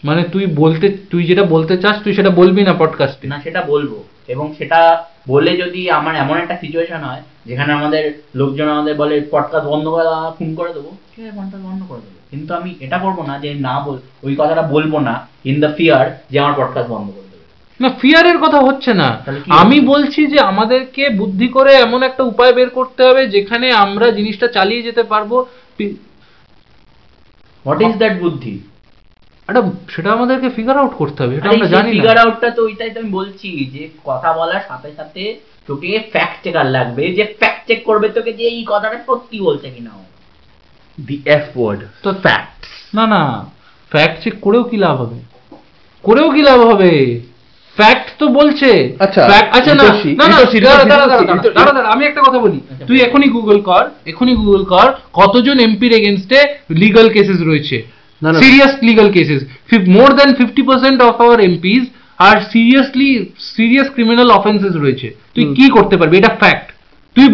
মানে 0.06 0.24
তুই 0.24 0.46
বলতে 0.46 0.98
তুই 1.12 1.24
যেটা 1.24 1.44
বলতে 1.44 1.78
চাস 1.78 1.96
তুই 2.04 2.14
সেটা 2.14 2.30
বলবি 2.30 2.62
না 2.64 2.74
পডকাস্টে 2.74 3.28
না 3.28 3.42
সেটা 3.44 3.62
বলব। 3.62 3.92
এবং 4.28 4.54
সেটা 4.58 4.80
বলে 5.28 5.58
যদি 5.58 5.92
আমার 5.92 6.16
এমন 6.16 6.38
একটা 6.38 6.58
সিচুয়েশন 6.58 6.98
হয় 6.98 7.22
যেখানে 7.48 7.74
আমাদের 7.74 8.24
লোকজন 8.36 8.70
আমাদের 8.70 8.96
বলে 8.96 9.28
পডকাস্ট 9.32 9.68
বন্ধ 9.68 9.88
করে 9.88 10.04
দাও, 10.04 10.36
খুন 10.38 10.56
করে 10.56 10.74
দেবো। 10.74 10.92
ঠিক 11.16 11.26
আছে 11.26 11.38
পডকাস্ট 11.38 11.66
বন্ধ 11.66 11.84
করে 11.90 12.00
দেবো। 12.00 12.20
কিন্তু 12.30 12.54
আমি 12.54 12.76
এটা 12.80 12.98
করব 12.98 13.26
না 13.28 13.40
যে 13.40 13.54
না 13.54 13.80
বল 13.80 13.98
ওই 14.24 14.36
কথাটা 14.40 14.62
বলব 14.62 15.00
না 15.00 15.28
ইন 15.46 15.60
দ্য 15.60 15.70
ফিয়ার 15.78 16.24
যে 16.32 16.40
আমার 16.40 16.54
পডকাস্ট 16.58 16.90
বন্ধ 16.90 17.12
করে 17.12 17.28
দেবে। 17.32 17.46
না 17.82 17.90
ফিয়ারের 18.02 18.38
কথা 18.38 18.60
হচ্ছে 18.60 18.94
না। 18.94 19.22
আমি 19.48 19.80
বলছি 19.80 20.28
যে 20.28 20.40
আমাদেরকে 20.40 21.10
বুদ্ধি 21.10 21.48
করে 21.48 21.74
এমন 21.74 22.04
একটা 22.04 22.24
উপায় 22.24 22.54
বের 22.54 22.70
করতে 22.70 23.04
হবে 23.04 23.28
যেখানে 23.28 23.72
আমরা 23.72 24.12
জিনিসটা 24.12 24.48
চালিয়ে 24.48 24.82
যেতে 24.82 25.04
পারব। 25.04 25.34
হোয়াট 27.66 27.82
ইজ 27.82 27.98
দ্যাট 27.98 28.20
বুদ্ধি? 28.20 28.60
একটা 29.48 29.62
সেটা 29.90 30.12
আমাদেরকে 30.12 30.50
ফিগার 30.50 30.78
আউট 30.78 30.92
করতে 30.92 31.24
হবে 31.24 31.36
এটা 31.36 31.50
আমরা 31.50 31.68
জানি 31.68 31.92
ফিগার 31.92 32.18
আউটটা 32.18 32.50
তো 32.50 32.64
ওইটাই 32.64 32.90
তো 32.90 33.00
আমি 33.00 33.10
বলছি 33.10 33.66
যে 33.66 33.90
কথা 34.06 34.34
বলার 34.34 34.62
সাথে 34.68 34.92
সাথে 34.96 35.40
তোকে 35.68 36.00
ফ্যাক্ট 36.12 36.44
চেকার 36.44 36.66
লাগবে 36.66 37.14
যে 37.14 37.24
ফ্যাক্ট 37.24 37.68
চেক 37.68 37.84
করবে 37.84 38.10
তোকে 38.10 38.34
যে 38.34 38.44
এই 38.44 38.64
কথাটা 38.68 39.04
সত্যি 39.08 39.40
বলছে 39.40 39.70
কিনা 39.70 39.90
দি 41.08 41.22
এফ 41.26 41.58
ওয়ার্ড 41.58 41.82
তো 42.04 42.14
ফ্যাক্ট 42.14 42.66
না 42.96 43.08
না 43.08 43.46
ফ্যাক্ট 43.90 44.24
চেক 44.24 44.34
করেও 44.42 44.64
কি 44.64 44.78
লাভ 44.78 45.02
হবে? 45.02 45.20
করেও 46.04 46.30
কি 46.30 46.42
লাভ 46.42 46.60
হবে? 46.60 47.20
ফ্যাক্ট 47.76 48.12
তো 48.20 48.28
বলছে। 48.28 48.96
আচ্ছা, 49.00 49.28
Fact- 49.28 49.58
আচ্ছা 49.58 49.76
না 49.76 49.84
না 49.84 50.28
না 50.28 50.42
ঋতুশ্রী, 50.42 50.60
দাঁড়া, 50.60 50.84
দাঁড়া, 50.84 51.08
দাঁড়া, 51.08 51.26
দাঁড়া, 51.26 51.72
দাঁড়া, 51.72 51.90
আমি 51.90 52.06
একটা 52.06 52.22
কথা 52.22 52.40
বলি। 52.40 52.62
আচ্ছা, 52.72 52.86
তুই। 52.86 53.02
এখনই 53.02 53.30
গুগল 53.30 53.62
কর 53.62 53.90
এখনই 54.06 54.36
গুগল 54.36 54.64
কর 54.64 54.94
কতজন 55.14 55.60
এমপির 55.60 55.94
এগেনস্টে 55.94 56.44
লিগাল 56.70 57.10
কেসেস 57.10 57.42
রয়েছে। 57.42 57.84
না, 58.22 58.32
না। 58.32 58.40
Serious 58.40 58.76
legal 58.82 59.12
cases 59.12 59.44
more 59.88 60.14
than 60.14 60.34
fifty 60.34 60.62
percent 60.62 61.02
of 61.02 61.22
our 61.22 61.40
MPs 61.40 61.84
are 62.28 62.36
seriously 62.52 63.10
serious 63.56 63.88
criminal 63.96 64.30
offences 64.40 64.74
রয়েছে। 64.84 65.08
তুই 65.36 65.46
কি 65.58 65.66
করতে 65.78 65.96
পারবি? 65.98 66.16
এটা 66.18 66.34
ফ্যাক্ট 66.42 66.68
তুই 67.16 67.28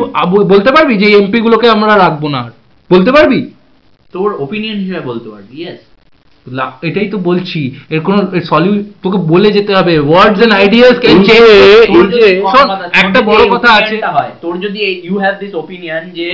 বলতে 0.54 0.70
পারবি 0.76 0.94
যে 1.02 1.08
এমপি 1.20 1.40
গুলোকে 1.46 1.68
আমরা 1.76 1.94
রাখব 2.04 2.24
না 2.34 2.40
আর? 2.46 2.52
বলতে 2.90 3.12
পারবি? 3.16 3.40
তোর 4.14 4.30
ওপিনিয়ন 4.46 4.78
হিসেবে 4.84 5.04
বলতে 5.12 5.28
পারবি 5.34 5.54
ইয়েস 5.62 5.82
এটাই 6.88 7.08
তো 7.14 7.18
বলছি। 7.30 7.60
এর 7.94 8.02
কোনো 8.08 8.20
সলিউ 8.50 8.76
তোকে 9.04 9.20
বলে 9.32 9.50
যেতে 9.58 9.72
হবে। 9.78 9.94
ওয়ার্ডস 10.00 10.40
এন্ড 10.46 10.54
আইডিয়াস 10.62 10.96
ক্যান 11.04 11.18
শোন, 12.52 12.68
একটা 13.04 13.20
বড় 13.30 13.42
কথা 13.54 13.70
আছে। 13.80 13.96
হয় 14.16 14.32
তোর 14.44 14.54
যদি 14.66 14.80
ইউ 15.08 15.16
হ্যাভ 15.24 15.36
দিস 15.44 15.54
ওপিনিয়ন 15.64 16.04
যে 16.18 16.28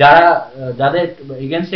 যারা 0.00 0.24
যাদের 0.78 1.04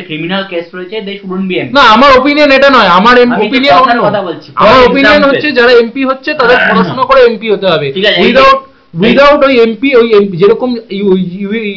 ক্রিমিনাল 0.09 0.43
কেস 0.51 0.67
রয়েছে 0.75 0.97
দে 1.07 1.13
শুডন্ট 1.21 1.47
বি 1.51 1.57
না 1.77 1.83
আমার 1.95 2.11
ওপিনিয়ন 2.21 2.51
এটা 2.59 2.69
নয় 2.77 2.91
আমার 2.99 3.15
অপিনিয়ন 3.45 3.77
অন্য। 3.83 4.03
কথা 4.09 4.23
বলছি। 4.29 4.49
আমার 4.61 4.79
অপিনিয়ন 4.89 5.23
হচ্ছে 5.31 5.49
যারা 5.59 5.73
এমপি 5.83 6.03
হচ্ছে 6.11 6.31
তাদের 6.35 6.59
পড়াশোনা 6.69 7.05
করে 7.11 7.21
এমপি 7.25 7.47
হতে 7.55 7.67
হবে। 7.73 7.87
উইদাউট 8.25 8.59
উইদাউট 8.95 9.41
ওই 9.49 9.55
এমপি 9.67 9.89
ওই 10.01 10.09
যেরকম 10.41 10.71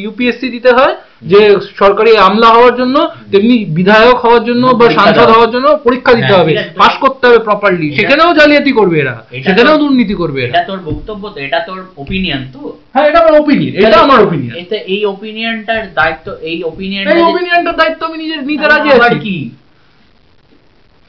ইউপিএসসি 0.04 0.48
দিতে 0.56 0.72
হয় 0.78 0.94
যে 1.24 1.40
সরকারি 1.76 2.12
আমলা 2.20 2.50
হওয়ার 2.50 2.76
জন্য 2.76 2.96
তেমনি 3.32 3.66
বিধায়ক 3.70 4.18
হওয়ার 4.18 4.44
জন্য 4.44 4.64
বা 4.74 4.86
সাংসদ 4.92 5.28
হওয়ার 5.30 5.52
জন্য 5.52 5.68
পরীক্ষা 5.84 6.14
দিতে 6.14 6.26
হ্যাঁ, 6.28 6.42
হবে। 6.42 6.54
পাস 6.78 6.94
করতে 7.00 7.24
হবে 7.28 7.40
প্রপারলি 7.40 7.88
এটা- 7.88 7.98
সেখানেও 7.98 8.30
জালিয়াতি 8.34 8.72
করবে 8.72 8.96
এরা 9.00 9.16
সেখানেও 9.46 9.78
দুর্নীতি 9.78 10.14
করবে 10.14 10.40
এরা। 10.42 10.54
এটা 10.54 10.64
তোর 10.64 10.80
বক্তব্য 10.86 11.24
তো 11.30 11.40
এটা 11.40 11.60
তোর 11.60 11.80
ওপিনিয়ন 11.98 12.42
তো। 12.54 12.62
হ্যাঁ 12.94 13.06
এটা 13.10 13.20
আমার 13.20 13.36
ওপিনিয়ন 13.40 13.74
এটা 13.82 13.98
আমার 14.00 14.20
ওপিনিয়ন 14.22 14.54
এই 14.88 15.02
ওপিনিয়নটার 15.06 15.84
দায়িত্ব 15.94 16.28
এই 16.42 16.58
ওপিনিয়ন 16.64 17.04
এই 17.08 17.22
ওপিনিয়নটার 17.24 17.76
দায়িত্ব 17.76 18.02
আমি 18.06 18.18
নিজে 18.18 18.36
নিতে 18.42 18.66
রাজি 18.68 18.90
আছি। 18.98 19.20
কি? 19.20 19.38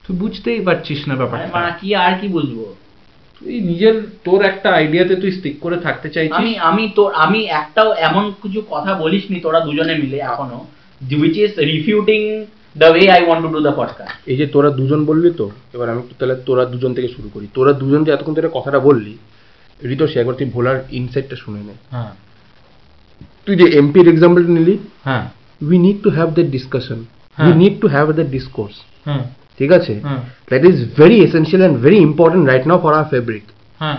তুই 0.05 0.17
বুঝতেই 0.17 0.61
পারছিস 0.61 1.01
না 1.09 1.15
ব্যাপারটা। 1.15 1.49
মানে 1.55 1.71
কি 1.81 1.89
আর 1.97 2.15
কি 2.21 2.29
বুঝব? 2.29 2.59
তুই 3.45 3.61
নিজের 3.61 3.95
তোর 4.25 4.45
একটা 4.45 4.69
আইডিয়াতে 4.71 5.17
তুই 5.17 5.31
স্টিক 5.31 5.57
করে 5.61 5.77
থাকতে 5.77 6.09
চাইছিস? 6.11 6.39
আমি 6.39 6.59
আমি 6.59 6.93
তোর 6.95 7.13
আমি 7.15 7.41
একটাও 7.61 7.93
এমন 7.93 8.33
কিছু 8.43 8.63
কথা 8.71 8.95
বলিসনি 8.95 9.41
তোরা 9.41 9.61
দুজনে 9.61 9.95
মিলে 9.95 10.17
এখনও 10.17 10.67
which 11.23 11.39
is 11.39 11.53
refuting 11.59 12.21
the 12.77 12.89
way 12.95 13.07
I 13.09 13.21
want 13.29 13.41
to 13.43 13.49
do 13.49 13.61
the 13.69 13.75
podcast. 13.81 14.15
এই 14.27 14.37
যে 14.37 14.47
তোরা 14.47 14.71
দুজন 14.71 15.05
বললি 15.05 15.31
তো 15.31 15.51
এবার 15.73 15.89
আমি 15.89 16.01
একটু 16.01 16.15
তাহলে 16.19 16.37
তোরা 16.47 16.65
দুজন 16.65 16.95
থেকে 16.95 17.09
শুরু 17.09 17.29
করি। 17.29 17.47
তোরা 17.55 17.73
দুজন 17.73 18.05
যে 18.05 18.13
এতক্ষণ 18.13 18.35
ধরে 18.35 18.49
কথাটা 18.53 18.79
বললি 18.79 19.17
ঋতোষী 19.93 20.19
একবার 20.19 20.35
তুই 20.35 20.47
ভোলার 20.47 20.79
ইনসাইটটা 20.91 21.37
শুনে 21.37 21.59
নে। 21.59 21.75
হ্যাঁ। 21.91 22.13
তুই 23.47 23.57
যে 23.57 23.67
এমপির 23.79 24.09
এক্সাম্পলটা 24.09 24.49
নিলি 24.49 24.79
হ্যাঁ। 25.05 25.25
We 25.63 25.79
need 25.79 26.03
to 26.03 26.11
have 26.11 26.29
that 26.35 26.47
discussion 26.47 26.99
we. 27.39 27.53
Need 27.53 27.81
to 27.81 27.89
have 27.89 28.07
that 28.13 28.27
discourse 28.27 28.75
হ্যাঁ। 29.05 29.25
ঠিক 29.59 29.71
আছে 29.79 29.95
হ্যাঁ 30.07 30.21
that 30.51 30.63
is 30.71 30.77
very 31.01 31.19
essential 31.29 31.61
and 31.63 31.77
very 31.85 31.99
important 32.09 32.45
right 32.51 32.65
now 32.71 32.79
for 32.85 32.93
our 33.01 33.07
fabric 33.15 33.45
হ্যাঁ 33.83 33.99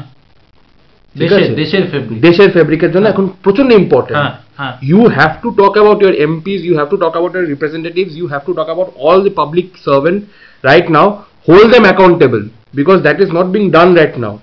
দেশের 2.25 2.49
ফেব্রিকের 2.55 2.91
জন্য 2.95 3.05
এখন 3.13 3.25
প্রচণ্ড 3.45 3.69
ইম্পর্টেন্ট 3.81 4.19
হ্যাঁ 4.19 4.33
হ্যাঁ 4.59 4.73
you 4.81 5.01
have 5.09 5.35
to 5.43 5.49
talk 5.59 5.73
about 5.83 5.97
your 6.01 6.13
MPs, 6.33 6.61
you 6.69 6.75
have 6.79 6.89
to 6.89 6.97
talk 6.97 7.15
about 7.19 7.33
your 7.33 7.47
representatives, 7.47 8.11
you 8.15 8.27
have 8.27 8.43
to 8.45 8.53
talk 8.53 8.69
about 8.75 8.89
all 8.95 9.17
the 9.27 9.33
public 9.41 9.67
servant 9.77 10.19
right 10.63 10.87
now, 10.89 11.07
hold 11.47 11.67
them 11.73 11.85
accountable 11.85 12.45
because 12.73 12.99
that 13.03 13.17
is 13.21 13.29
not 13.31 13.51
being 13.51 13.69
done 13.71 13.91
right 13.95 14.17
now. 14.17 14.35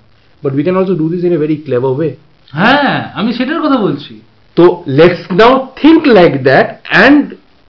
But 0.43 0.53
we 0.55 0.63
can 0.65 0.77
also 0.77 0.95
do 0.95 1.09
this 1.09 1.23
in 1.25 1.33
a 1.33 1.39
very 1.39 1.59
clever 1.67 1.93
way. 2.01 2.13
হ্যাঁ 2.53 2.97
আমি 3.19 3.31
সেটার 3.39 3.61
কথা 3.65 3.79
বলছি 3.87 4.15
So 4.57 4.65
let's 5.01 5.23
now 5.43 5.53
think 5.83 6.01
like 6.19 6.37
that 6.45 6.67
and 7.05 7.21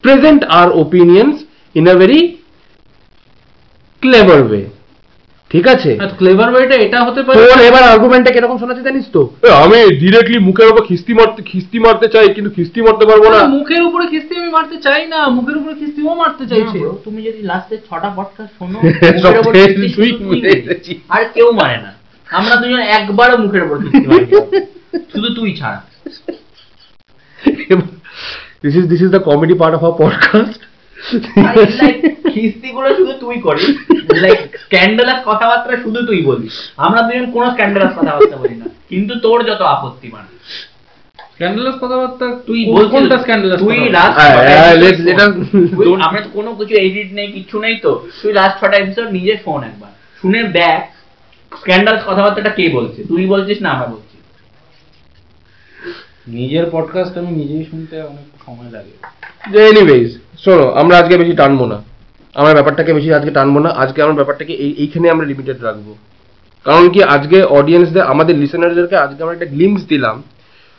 present 0.03 0.41
our 0.57 0.69
opinions 0.83 1.35
in 1.75 1.83
a 1.87 1.95
very 2.03 2.21
clever 4.03 4.41
way. 4.51 4.65
ঠিক 5.51 5.65
আছে? 5.67 5.91
Clever 6.17 6.49
ওয়েটা 6.53 6.75
এটা 6.75 6.99
হতে 7.03 7.21
পারে 7.23 7.37
তোর 7.39 7.59
এবার 7.61 7.83
আর্গুমেন্টটা 7.83 8.31
কীরকম 8.31 8.57
শোনাচ্ছে 8.59 8.83
জানিস 8.83 9.05
তো? 9.11 9.21
আমি 9.63 9.79
ডিরেক্টলি 10.01 10.39
মুখের 10.39 10.67
উপর 10.67 10.81
খিস্তি 10.87 11.13
মারতে 11.13 11.41
খিস্তি 11.43 11.77
মারতে 11.79 12.07
চাই 12.07 12.27
কিন্তু 12.33 12.49
খিস্তি 12.51 12.79
মারতে 12.81 13.05
পারব 13.05 13.23
না। 13.29 13.39
মুখের 13.47 13.81
উপরে 13.83 14.05
খিস্তি 14.07 14.33
আমি 14.37 14.49
মারতে 14.49 14.77
চাই 14.77 15.01
না 15.07 15.19
মুখের 15.29 15.57
উপরে 15.57 15.73
খিস্তি 15.75 16.01
ও 16.01 16.13
মারতে 16.15 16.43
চাইছে। 16.47 16.77
তুমি 17.03 17.19
যদি 17.23 17.41
লাস্টে 17.41 17.75
ছটা 17.89 18.09
পডকাস্ট 18.15 18.53
শোনো 18.59 18.77
মেরে। 20.29 20.53
আর 21.09 21.23
কেউ 21.33 21.47
মানে 21.51 21.77
না। 21.77 21.91
আমরা 22.29 22.55
দুজন 22.55 22.81
একবারও 22.97 23.37
মুখের 23.37 23.63
উপর 23.63 23.77
মারি 23.79 23.89
শুধু 25.13 25.29
তুই 25.35 25.49
ছাড়া। 25.55 25.79
this 28.63 28.75
is 28.75 28.85
this 28.87 29.01
is 29.01 29.09
the 29.11 29.19
comedy 29.19 29.55
part 29.55 29.73
of 29.73 29.81
our 29.83 29.95
podcast. 30.03 30.59
খিস্তি 32.33 32.67
গুলো 32.75 32.95
শুধু 32.95 33.13
তুই 33.19 33.39
করিস 33.39 33.69
লাইক 34.21 34.57
স্ক্যান্ডালাস 34.57 35.23
কথাবার্তা 35.25 35.83
শুধু 35.83 36.05
তুই 36.05 36.21
বলিস। 36.21 36.71
আমরা 36.77 37.01
দুজন 37.01 37.31
কোনো 37.31 37.51
স্ক্যান্ডালাস 37.51 37.93
কথাবার্তা 37.97 38.37
বলি 38.37 38.55
না 38.55 38.65
কিন্তু 38.89 39.19
তোর 39.19 39.43
যত 39.43 39.61
আপত্তি 39.61 40.07
মানে। 40.11 40.29
স্ক্যান্ডালাস 41.31 41.75
কথাবার্তা 41.75 42.39
তুই 42.47 42.65
কোন- 42.65 42.89
কোনটা 42.89 43.17
স্ক্যান্ডালাস 43.17 43.59
তুই 43.59 43.89
লাস্ট 43.89 44.19
us- 44.83 45.17
don't- 45.77 46.01
আমরা 46.01 46.21
তো 46.21 46.29
কোনো 46.29 46.55
কিছু 46.55 46.75
এডিট 46.75 47.13
নেই 47.13 47.31
কিছু 47.31 47.59
নেই 47.59 47.75
তো। 47.75 48.07
তুই 48.21 48.33
লাস্ট 48.33 48.59
ছটা 48.59 48.77
এপিসোড 48.77 49.07
নিজে 49.07 49.37
শোন 49.45 49.63
একবার। 49.63 49.89
শুনে 50.21 50.43
দেখ 50.43 50.81
স্ক্যান্ডাল 51.57 51.97
কথাবার্তাটা 51.97 52.49
কে 52.49 52.69
বলছে? 52.69 53.03
তুই 53.03 53.25
বলছিস 53.25 53.61
না 53.61 53.69
আমরা 53.69 53.87
বলছি। 53.87 54.17
নিজের 56.27 56.65
পডকাস্ট 56.71 57.17
আমি 57.17 57.31
নিজেই 57.31 57.65
শুনতে 57.65 58.01
অনেক 58.01 58.43
সময় 58.45 58.71
লাগে। 58.71 58.93
এনিওয়েজ 59.69 60.17
শোনো 60.43 60.65
আমরা 60.81 60.95
আজকে 60.97 61.15
বেশি 61.17 61.33
টানবো 61.41 61.65
না 61.65 61.77
আমরা 62.35 62.53
ব্যাপারটাকে 62.53 62.91
বেশি 62.93 63.09
আজকে 63.13 63.31
টানবো 63.31 63.59
না 63.59 63.69
আজকে 63.75 63.99
আমরা 64.01 64.15
ব্যাপারটাকে 64.15 64.53
এই 64.55 64.71
এইখানে 64.77 65.07
আমরা 65.09 65.25
লিমিটেড 65.25 65.59
রাখব 65.63 65.87
কারণ 66.65 66.85
কি 66.89 66.99
আজকে 67.15 67.37
অডিয়েন্সদের 67.59 68.03
আমাদের 68.03 68.35
লিসেনারদেরকে 68.35 68.95
আজকে 68.95 69.19
আমরা 69.23 69.35
একটা 69.35 69.51
গ্লিমস 69.55 69.83
দিলাম 69.89 70.15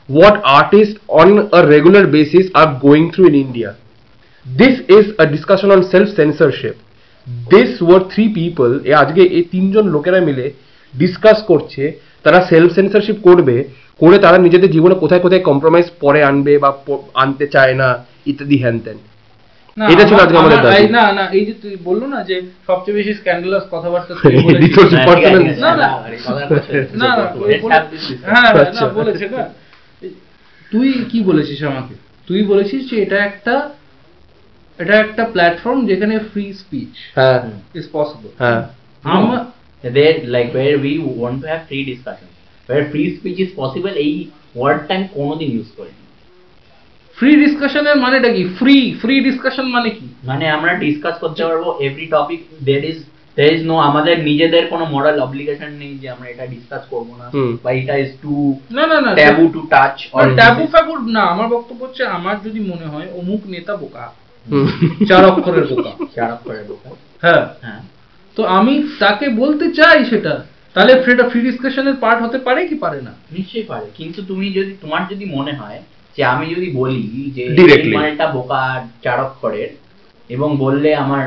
what 0.08 0.42
artists 0.44 0.98
on 1.10 1.48
a 1.50 1.66
regular 1.66 2.06
basis 2.06 2.50
are 2.54 2.78
going 2.78 3.10
through 3.10 3.28
in 3.28 3.34
India. 3.36 3.76
This 4.46 4.80
is 4.88 5.14
a 5.18 5.26
discussion 5.26 5.70
on 5.70 5.82
self-censorship. 5.84 6.76
This 7.48 7.80
were 7.80 8.02
three 8.04 8.30
people, 8.30 8.72
এ 8.84 8.92
আজকে 8.94 9.22
এই 9.38 9.44
তিনজন 9.52 9.84
লোকেরা 9.86 10.18
মিলে 10.20 10.46
ডিসকাস 10.94 11.38
করছে 11.42 11.82
তারা 12.24 12.38
সেলফ 12.50 12.70
সেন্সরশিপ 12.72 13.18
করবে 13.24 13.56
করে 14.00 14.16
তারা 14.18 14.38
নিজেদের 14.38 14.70
জীবনে 14.70 14.94
কোথায় 14.94 15.22
কোথায় 15.22 15.42
কম্প্রোমাইজ 15.42 15.86
পরে 16.00 16.20
আনবে 16.22 16.54
বা 16.58 16.70
আনতে 17.14 17.46
চায় 17.46 17.74
না 17.74 17.88
ইত্যাদি 18.26 18.56
হ্যান 18.56 18.76
ত্যান 18.84 18.98
এটা 19.76 20.04
ছিল 20.04 20.18
আজকে 20.20 20.36
আমাদের 20.38 20.58
দাবি। 20.58 20.88
না 20.88 21.04
না 21.12 21.24
এই 21.32 21.44
যে 21.46 21.54
তুই 21.62 21.76
বলল 21.84 22.02
না 22.06 22.18
যে 22.24 22.36
সবচেয়ে 22.66 22.96
বেশি 22.96 23.12
স্ক্যান্ডালাস 23.14 23.64
কথাবার্তা 23.70 24.12
তুই 24.14 24.34
বলেছিস। 24.46 24.70
Resource 24.70 24.92
হ্যাঁ, 24.94 25.16
না, 25.60 25.70
না। 25.76 25.88
না 26.96 27.10
না 27.16 27.24
discussion. 27.46 28.18
হ্যাঁ 28.24 28.50
হ্যাঁ, 28.50 28.64
আচ্ছা। 28.64 28.80
না 28.80 28.92
বলেছে 28.92 29.24
না 29.28 29.42
তুই 30.72 30.88
কি 31.10 31.18
বলেছিস 31.22 31.62
আমাকে? 31.62 31.94
তুই 32.28 32.42
বলেছিস 32.42 32.90
যে 32.90 32.96
এটা 33.02 33.18
একটা 33.24 33.54
এটা 34.78 34.94
একটা 34.98 35.22
প্ল্যাটফর্ম 35.24 35.78
যেখানে 35.86 36.14
ফ্রি 36.32 36.52
স্পিচ 36.52 36.92
হ্যাঁ। 37.14 37.38
ইজ 37.74 37.84
পসিবল 37.92 38.30
হ্যাঁ। 38.38 38.60
আমার 39.04 39.40
There, 39.84 40.16
like 40.26 40.54
where 40.54 40.78
we 40.78 40.98
want 41.20 41.42
to 41.42 41.46
have 41.48 41.62
free 41.68 41.84
discussion, 41.84 42.28
where 42.68 42.84
free 42.90 43.08
speech 43.18 43.38
is 43.38 43.50
possible, 43.52 43.92
এই 43.96 44.12
ওয়ার্ডটা 44.54 44.94
আমি 44.94 45.06
কোনোদিন 45.14 45.48
ইউজ 45.50 45.68
করিনি। 45.76 46.03
ফ্রি 47.24 47.36
ডিসকাশনের 47.44 47.96
মানেটা 47.96 48.28
কি? 48.36 48.42
ফ্রি 48.58 48.76
ফ্রি 49.02 49.14
ডিসকাশন 49.20 49.66
মানে 49.66 49.90
কি? 49.90 50.06
মানে 50.24 50.44
আমরা 50.50 50.72
ডিসকাস 50.74 51.14
করতে 51.18 51.42
পারব 51.44 51.64
every 51.80 52.06
topic 52.06 52.40
there 52.60 52.82
is 52.84 52.98
there 53.36 53.50
is 53.54 53.62
no 53.66 53.76
আমাদের 53.80 54.16
নিজেদের 54.22 54.64
কোনো 54.66 54.84
মরাল 54.84 55.16
অব্লিগেশন 55.20 55.70
নেই 55.72 55.92
যে 55.98 56.06
আমরা 56.10 56.26
এটা 56.28 56.44
ডিসকাস 56.46 56.82
করব 56.90 57.08
না। 57.20 57.26
বা 57.64 57.70
এটা 57.72 57.94
ইজ 57.96 58.10
টু 58.22 58.34
না 58.70 58.84
না 58.86 58.98
না 59.00 59.10
taboo 59.14 59.44
to 59.48 59.60
touch 59.70 59.96
or 60.12 60.24
taboo 60.36 60.62
ফ্যাবু 60.66 60.92
না 61.16 61.22
আমার 61.24 61.48
বক্তব্য 61.48 61.80
হচ্ছে 61.84 62.02
আমার 62.16 62.36
যদি 62.44 62.60
মনে 62.72 62.86
হয় 62.86 63.08
অমুক 63.20 63.40
নেতা 63.46 63.74
বোকা 63.76 64.04
চার 65.08 65.22
অক্ষরের 65.24 65.66
বোকা। 65.70 65.92
খারাপ 66.16 66.40
করে 66.44 66.62
বোকা। 66.68 66.90
হ্যাঁ। 67.22 67.44
হ্যাঁ। 67.62 67.80
তো 68.36 68.42
আমি 68.58 68.74
তাকে 68.98 69.26
বলতে 69.42 69.66
চাই 69.72 69.98
সেটা 70.04 70.34
তাহলে 70.76 70.92
ফ্রি 71.30 71.40
ডিসকাশনের 71.42 71.96
পার্ট 72.00 72.18
হতে 72.22 72.38
পারে 72.38 72.60
কি 72.68 72.74
পারে 72.74 72.98
না? 73.00 73.12
নিশ্চয়ই 73.36 73.66
পারে 73.72 73.86
কিন্তু 73.94 74.20
তুমি 74.22 74.46
যদি 74.52 74.72
তোমার 74.82 75.02
যদি 75.10 75.24
মনে 75.36 75.52
হয় 75.52 75.80
যে 76.18 76.22
আমি 76.24 76.44
যদি 76.54 76.68
বলি 76.70 77.02
যে 77.36 77.42
এই 77.44 77.92
মালটা 77.92 78.26
বোকা 78.26 78.62
চার 79.04 79.18
অক্ষরের 79.20 79.70
এবং 80.30 80.48
বললে 80.56 80.90
আমার 80.94 81.24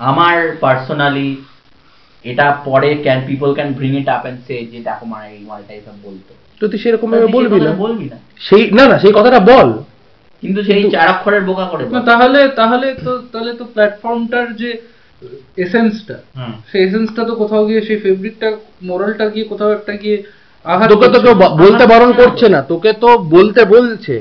আমার 0.00 0.36
পার্সোনালি 0.60 1.28
এটা 2.24 2.46
পরে 2.64 2.90
can 2.94 3.20
people 3.26 3.50
can 3.54 3.68
bring 3.72 3.92
it 3.96 4.08
up 4.08 4.24
and 4.26 4.38
say 4.46 4.56
যে 4.72 4.78
দেখো 4.80 5.04
মানে 5.06 5.26
এই 5.36 5.42
মালটা 5.44 5.72
এসব 5.74 5.96
বলতো। 6.04 6.30
তো 6.60 6.64
তুই 6.68 6.78
সেরকম 6.78 7.08
ভাবে 7.10 7.26
সেই 7.26 7.34
বলবি 7.34 7.58
না? 7.60 7.72
বলবি 7.76 8.06
না। 8.10 8.18
সেই 8.40 8.62
না 8.70 8.84
না 8.88 8.96
সেই 8.98 9.12
কথাটা 9.12 9.40
বল। 9.52 9.68
কিন্তু 10.42 10.60
সেই 10.64 10.82
চার 10.90 11.08
অক্ষরের 11.08 11.44
বোকা 11.44 11.66
করে 11.66 11.82
না 11.86 12.00
তাহলে 12.02 12.40
তাহলে 12.56 12.86
তো 13.04 13.12
তাহলে 13.32 13.52
তো 13.54 13.64
প্ল্যাটফর্মটার 13.74 14.46
যে 14.56 14.70
এসেন্সটা 15.56 16.16
হুম। 16.36 16.52
সেই 16.70 16.82
এসেন্সটা 16.84 17.22
তো 17.24 17.32
কোথাও 17.34 17.62
গিয়ে 17.66 17.80
সেই 17.80 17.98
ফেব্রিকটা 17.98 18.48
মোরালটা 18.82 19.26
গিয়ে 19.28 19.44
কোথাও 19.44 19.70
একটা 19.72 19.92
গিয়ে 19.92 20.16
তোকে 20.64 21.08
তো। 21.08 21.18
কেউ 21.20 21.34
বলতে 21.34 21.86
বারণ 21.86 22.12
করছে 22.12 22.48
না 22.48 22.62
তোকে 22.62 22.92
তো 22.92 23.18
বলতে 23.18 23.64
বলছে। 23.64 24.14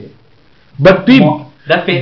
বাট 0.80 1.06
তুই 1.06 1.20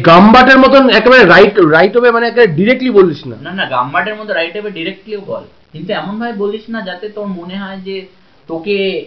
গাম্বাটের 0.02 0.58
মতন 0.58 0.90
একেবারে 0.90 1.24
রাইট 1.24 1.60
রাইট 1.60 1.98
হবে 1.98 2.12
মানে 2.12 2.28
একেবারে 2.28 2.52
ডিরেক্টলি 2.52 2.90
বলিস 2.90 3.28
না। 3.28 3.36
না 3.42 3.52
না 3.54 3.66
গাম্বাটের 3.66 4.16
মধ্যে 4.16 4.34
রাইট 4.34 4.58
হবে 4.58 4.72
ডিরেক্টলিও 4.72 5.22
বল। 5.22 5.44
কিন্তু 5.72 5.94
এমন 5.94 6.20
ভাবে 6.20 6.34
বলিস 6.34 6.66
না 6.70 6.82
যাতে 6.82 7.10
তোর 7.10 7.28
মনে 7.28 7.56
হয় 7.58 7.78
যে 7.78 8.06
তোকে 8.48 9.06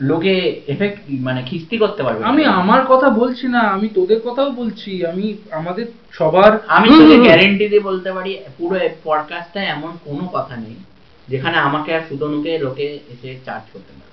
লোকে 0.00 0.34
এফেক্ট 0.66 0.98
মানে 1.20 1.42
খিস্তি 1.46 1.78
করতে 1.78 2.02
পারবে। 2.02 2.24
আমি 2.24 2.44
আমার 2.44 2.80
কথা 2.86 3.08
বলছি 3.10 3.46
না 3.48 3.58
আমি 3.58 3.88
তোদের 3.88 4.20
কথাও 4.20 4.50
বলছি। 4.50 5.06
আমি 5.06 5.36
আমাদের 5.50 5.86
সবার 6.12 6.58
আমি 6.66 6.88
তোকে 6.88 7.16
গ্যারেন্টি 7.18 7.68
দিয়ে 7.68 7.80
বলতে 7.80 8.12
পারি 8.12 8.38
পুরো 8.58 8.76
পডকাস্টে 9.04 9.58
এমন 9.58 9.92
কোনো 10.04 10.24
কথা 10.32 10.56
নেই 10.56 10.76
যেখানে 11.28 11.56
আমাকে 11.56 11.94
আর 11.94 12.00
সুতনুকে 12.08 12.58
লোকে 12.58 12.86
এসে 13.12 13.30
চার্জ 13.46 13.64
করতে 13.72 13.92
পারবে 13.92 14.05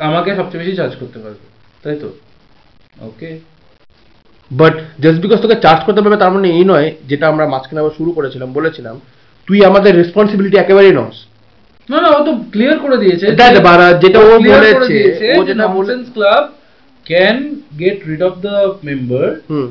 আমাকে 0.00 0.30
সবচেয়ে 0.36 0.60
বেশি 0.62 0.74
চার্জ 0.76 0.92
করতে 0.96 1.18
পারবে 1.18 1.44
তাই 1.84 1.96
তো? 1.96 2.08
ওকে 3.00 3.30
বাট 4.50 4.74
জাস্ট 5.00 5.18
বিকজ 5.22 5.38
তোকে 5.40 5.56
চার্জ 5.56 5.80
করতে 5.84 6.00
পারবে 6.00 6.16
তার 6.16 6.32
মানে 6.32 6.48
এই 6.50 6.64
নয় 6.64 6.88
যেটা 7.06 7.28
আমরা 7.28 7.44
মাঝখানে 7.46 7.80
আবার 7.80 7.94
শুরু 7.96 8.10
করেছিলাম 8.12 8.48
বলেছিলাম 8.52 8.96
তুই 9.48 9.58
আমাদের 9.64 9.92
রেসপন্সিবিলিটি 9.96 10.56
একেবারেই 10.58 10.92
নস। 10.92 11.16
না 11.88 11.98
না 12.00 12.08
ও 12.08 12.20
তো 12.24 12.32
ক্লিয়ার 12.52 12.78
করে 12.78 12.96
দিয়েছে 12.96 13.26
যেটা 14.02 14.18
ও 14.20 14.30
বলেছে, 14.48 14.96
ও 15.36 15.44
যেটা 15.44 15.64
বলে- 15.68 15.88
nonsense 15.88 16.08
club 16.16 16.42
can 17.06 17.36
get 17.78 17.96
rid 18.06 18.22
of 18.22 18.34
the 18.42 18.56
member 18.82 19.26
hmm. 19.50 19.68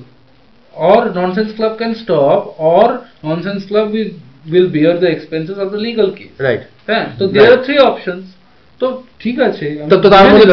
or 0.74 1.00
nonsense 1.14 1.52
club 1.54 1.74
can 1.78 1.94
stop 1.96 2.40
or 2.72 2.86
nonsense 3.24 3.64
club 3.66 3.86
will, 3.92 4.12
will 4.46 4.70
bear 4.70 4.94
the 4.98 5.10
expenses 5.16 5.58
of 5.58 5.68
the 5.72 5.80
legal 5.88 6.10
case 6.12 6.36
right 6.40 6.62
হ্যাঁ 6.88 7.06
তো 7.20 7.24
there 7.28 7.44
Right. 7.44 7.54
are 7.54 7.64
three 7.68 7.82
options 7.92 8.24
তো 8.80 8.88
ঠিক 9.20 9.38
আছে 9.40 9.66
তো 9.90 10.10
তার 10.16 10.26
মধ্যে 10.30 10.46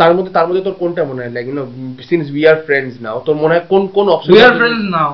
তার 0.00 0.14
মধ্যে 0.14 0.32
তার 0.32 0.46
মধ্যে 0.48 0.62
তোর 0.62 0.76
কোনটা 0.82 1.02
মনে 1.04 1.20
হয়? 1.22 1.32
Like 1.36 1.46
you 1.46 1.54
know 1.54 1.64
since 2.10 2.24
we 2.30 2.42
are 2.46 2.58
friends 2.66 2.94
now 3.00 3.18
তোর 3.26 3.36
মনে 3.36 3.52
হয় 3.54 3.64
কোন 3.68 3.82
কোন 3.86 4.06
option 4.08 4.32
are 4.32 4.56
friends 4.60 4.82
now. 4.98 5.12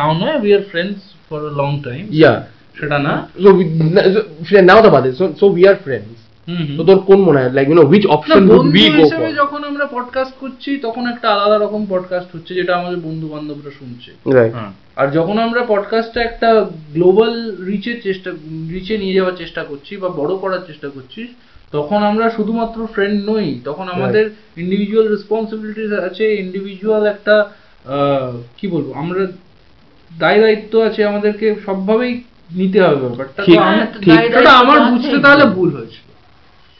Now 0.00 0.10
নয় 0.22 0.38
we 0.44 0.50
are 0.58 0.66
friends 0.72 0.98
for 1.28 1.40
a 1.50 1.52
long 1.60 1.74
time. 1.88 2.06
Yeah 2.10 2.32
সেটা 2.76 2.98
না? 2.98 3.12
সো 3.42 3.48
নাও 4.62 4.80
তো 4.82 4.90
বাদে 4.90 5.10
সো 5.40 5.46
উই 5.48 5.62
আর 5.68 5.78
ফ্রেন্ডস। 5.84 6.18
তো 6.76 6.82
তোর 6.84 6.98
কোন 6.98 7.18
মনে 7.20 7.38
হয়? 7.40 7.50
Like 7.50 7.66
you 7.68 7.74
know 7.74 7.84
which 7.90 8.04
option 8.06 8.42
would 8.50 8.66
be 8.76 8.84
go 8.90 9.02
হিসেবে 9.02 9.28
যখন 9.32 9.60
আমরা 9.64 9.84
পডকাস্ট 9.96 10.34
করছি 10.40 10.70
তখন 10.76 11.04
একটা 11.06 11.26
আলাদা 11.34 11.56
রকম 11.58 11.80
পডকাস্ট 11.88 12.28
হচ্ছে 12.36 12.52
যেটা 12.54 12.72
আমাদের 12.76 12.98
বন্ধু 13.00 13.26
বান্ধবরা 13.28 13.70
শুনছে 13.78 14.10
রাইট 14.36 14.52
আর 15.00 15.06
যখন 15.10 15.36
আমরা 15.38 15.60
পডকাস্টটা 15.68 16.20
একটা 16.22 16.48
গ্লোবাল 16.94 17.34
রিচের 17.70 17.98
চেষ্টা 18.02 18.30
রিচে 18.70 18.94
নিয়ে 18.98 19.14
যাওয়ার 19.14 19.36
চেষ্টা 19.36 19.62
করছি 19.64 19.92
বা 19.96 20.08
বড় 20.20 20.32
করার 20.36 20.62
চেষ্টা 20.66 20.88
করছি 20.88 21.22
তখন 21.72 22.02
আমরা 22.02 22.30
শুধুমাত্র 22.30 22.86
ফ্রেন্ড 22.92 23.30
নই 23.30 23.60
তখন 23.64 23.88
আমাদের 23.88 24.30
ইন্ডিভিজুয়াল 24.56 25.08
রেসপন্সিবিলিটিস 25.08 25.92
আছে 25.92 26.34
ইন্ডিভিজুয়াল 26.34 27.06
একটা 27.06 27.34
কি 28.56 28.68
বলব 28.68 28.92
আমরা 28.94 29.26
দায় 30.18 30.40
দায়িত্ব 30.40 30.80
আছে 30.80 31.04
আমাদেরকে 31.04 31.54
সবভাবেই 31.66 32.22
নিতে 32.50 32.82
হবে 32.82 32.96
ব্যাপারটা। 32.96 33.42
ঠিক। 33.42 33.58
সেটা 34.32 34.52
আমার 34.52 34.80
বুঝতে 34.90 35.18
তাহলে 35.22 35.44
ভুল 35.44 35.76
হয়েছিল। 35.76 36.06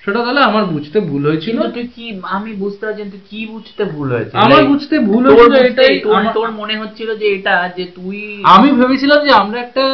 সেটা 0.05 0.19
তাহলে 0.19 0.41
আমার 0.41 0.65
বুঝতে 0.65 1.01
ভুল 1.01 1.27
হয়েছিল। 1.27 1.57
তুই 1.71 1.87
কি 1.95 2.21
আমি 2.23 2.53
বুঝতে 2.53 2.87
পারছি 2.87 3.03
তুই 3.03 3.21
কি 3.31 3.47
বুঝতে 3.47 3.85
ভুল 3.85 4.13
হয়েছে? 4.13 4.31
আমার 4.37 4.65
বুঝতে 4.65 4.99
ভুল 4.99 5.27
হয়েছিল 5.27 5.55
এটাই। 5.67 6.01
তোর- 6.01 6.33
তোর 6.35 6.51
মনে 6.51 6.79
হচ্ছিল 6.79 7.17
যে 7.17 7.35
এটা 7.35 7.71
যে 7.77 7.85
তুই 7.85 8.41
আমি 8.45 8.73
ভেবেছিলাম 8.73 9.25
যে 9.25 9.31
আমরা 9.33 9.61
একটা 9.61 9.85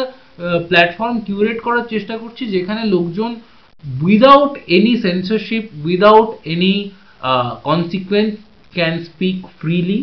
প্ল্যাটফর্ম 0.68 1.20
কিউরেট 1.20 1.61
করার 1.61 1.86
চেষ্টা 1.90 2.18
করছি 2.18 2.47
যেখানে 2.47 2.84
লোকজন 2.84 3.34
without 4.05 4.53
any 4.76 4.93
censorship 5.07 5.64
without 5.87 6.30
any 6.53 6.74
consequence 7.68 8.33
can 8.76 8.95
speak 9.09 9.39
freely 9.61 10.01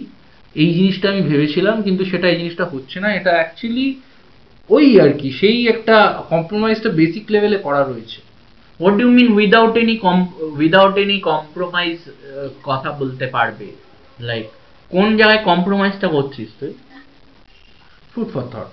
এই 0.55 0.69
জিনিসটা 0.77 1.07
আমি 1.13 1.21
ভেবেছিলাম, 1.31 1.75
কিন্তু 1.85 2.03
সেটা 2.11 2.27
এই 2.29 2.37
জিনিসটা 2.41 2.65
হচ্ছে 2.73 2.97
না। 3.03 3.09
এটা 3.19 3.31
অ্যাকচুয়ালি 3.37 3.87
ওই 4.69 4.85
আর 5.03 5.11
কি, 5.19 5.29
সেই 5.41 5.57
একটা 5.73 5.95
কম্প্রোমাইজটা 6.31 6.89
বেসিক 6.99 7.25
লেভেলে 7.33 7.57
করা 7.65 7.81
রয়েছে। 7.83 8.19
What 8.79 8.95
do 9.01 9.05
mean 9.17 9.27
without 9.37 9.73
any 9.81 9.95
without 10.59 10.95
any 11.03 11.17
compromise 11.29 11.97
কথা 12.67 12.89
বলতে 12.99 13.25
পারবে? 13.35 13.67
লাইক 14.19 14.45
কোন 14.91 15.07
জায়গায় 15.19 15.41
কম্প্রোমাইজটা 15.49 16.07
করছিস 16.15 16.49
তুই? 16.59 16.73
ফুড 18.11 18.27
ফর 18.33 18.45
থট 18.53 18.71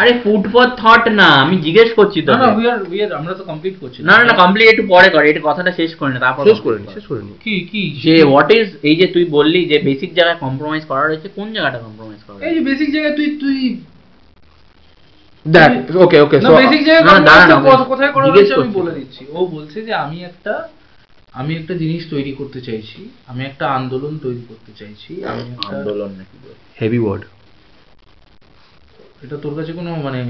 আরে 0.00 0.12
ফুড 0.22 0.42
ফর 0.52 0.66
থট 0.80 1.04
না 1.20 1.28
আমি 1.42 1.56
জিজ্ঞেস 1.66 1.90
করছি 1.98 2.18
তো 2.22 2.32
না 2.34 2.46
উই 2.58 2.64
আর 2.72 2.80
উই 2.90 2.98
আর 3.04 3.10
আমরা 3.18 3.32
তো 3.38 3.42
কমপ্লিট 3.50 3.74
করছি 3.82 3.98
না। 4.00 4.14
না 4.20 4.32
কমপ্লিট 4.42 4.66
একটু 4.68 4.84
পরে 4.92 5.08
কর 5.10 5.22
এটা 5.30 5.42
কথাটা 5.48 5.72
শেষ 5.80 5.90
করে 6.00 6.10
না 6.14 6.20
তারপর 6.24 6.42
শেষ 6.48 6.60
করে 6.66 6.76
শেষ 6.96 7.04
করে 7.10 7.20
কি 7.44 7.54
কি? 7.70 7.82
যে 8.04 8.14
হোয়াট 8.30 8.50
ইজ 8.58 8.68
এই 8.88 8.96
যে 9.00 9.06
তুই 9.14 9.24
বললি 9.36 9.60
যে 9.70 9.76
বেসিক 9.88 10.10
জায়গায় 10.18 10.38
কম্প্রোমাইজ 10.44 10.82
করা 10.90 11.02
রয়েছে 11.02 11.28
কোন 11.36 11.46
জায়গাটা 11.54 11.78
কম্প্রোমাইজ 11.78 12.20
করা 12.26 12.36
এই 12.48 12.52
যে 12.56 12.60
বেসিক 12.60 12.88
জায়গায় 12.94 13.14
তুই 13.18 13.28
তুই 13.42 13.56
দেখ 15.46 15.70
ওকে 16.04 16.18
ওকে 16.20 16.36
সো 16.40 16.50
বেসিক 16.62 16.82
জায়গায় 16.84 17.04
কোথায় 17.92 18.12
করা 18.12 18.24
আমি 18.56 18.72
বলে 18.80 18.92
দিচ্ছি। 18.98 19.22
ও 19.32 19.38
বলছে 19.46 19.78
যে 19.82 19.92
আমি 20.04 20.18
একটা 20.24 20.54
আমি 21.34 21.52
একটা 21.56 21.74
জিনিস 21.74 22.02
তৈরি 22.10 22.32
করতে 22.32 22.60
চাইছি 22.60 23.00
আমি 23.26 23.42
একটা 23.44 23.64
আন্দোলন 23.68 24.14
তৈরি 24.18 24.42
করতে 24.50 24.70
চাইছি 24.80 25.12
আমি 25.30 25.42
একটা 25.46 25.68
আন্দোলন 25.72 26.10
নাকি 26.18 26.36
হেভি 26.80 27.00
ওয়ার্ড 27.04 27.22
এটা 29.24 29.36
তোর 29.44 29.54
কাছে 29.58 29.72
কোনো 29.78 29.90
মানে 30.06 30.20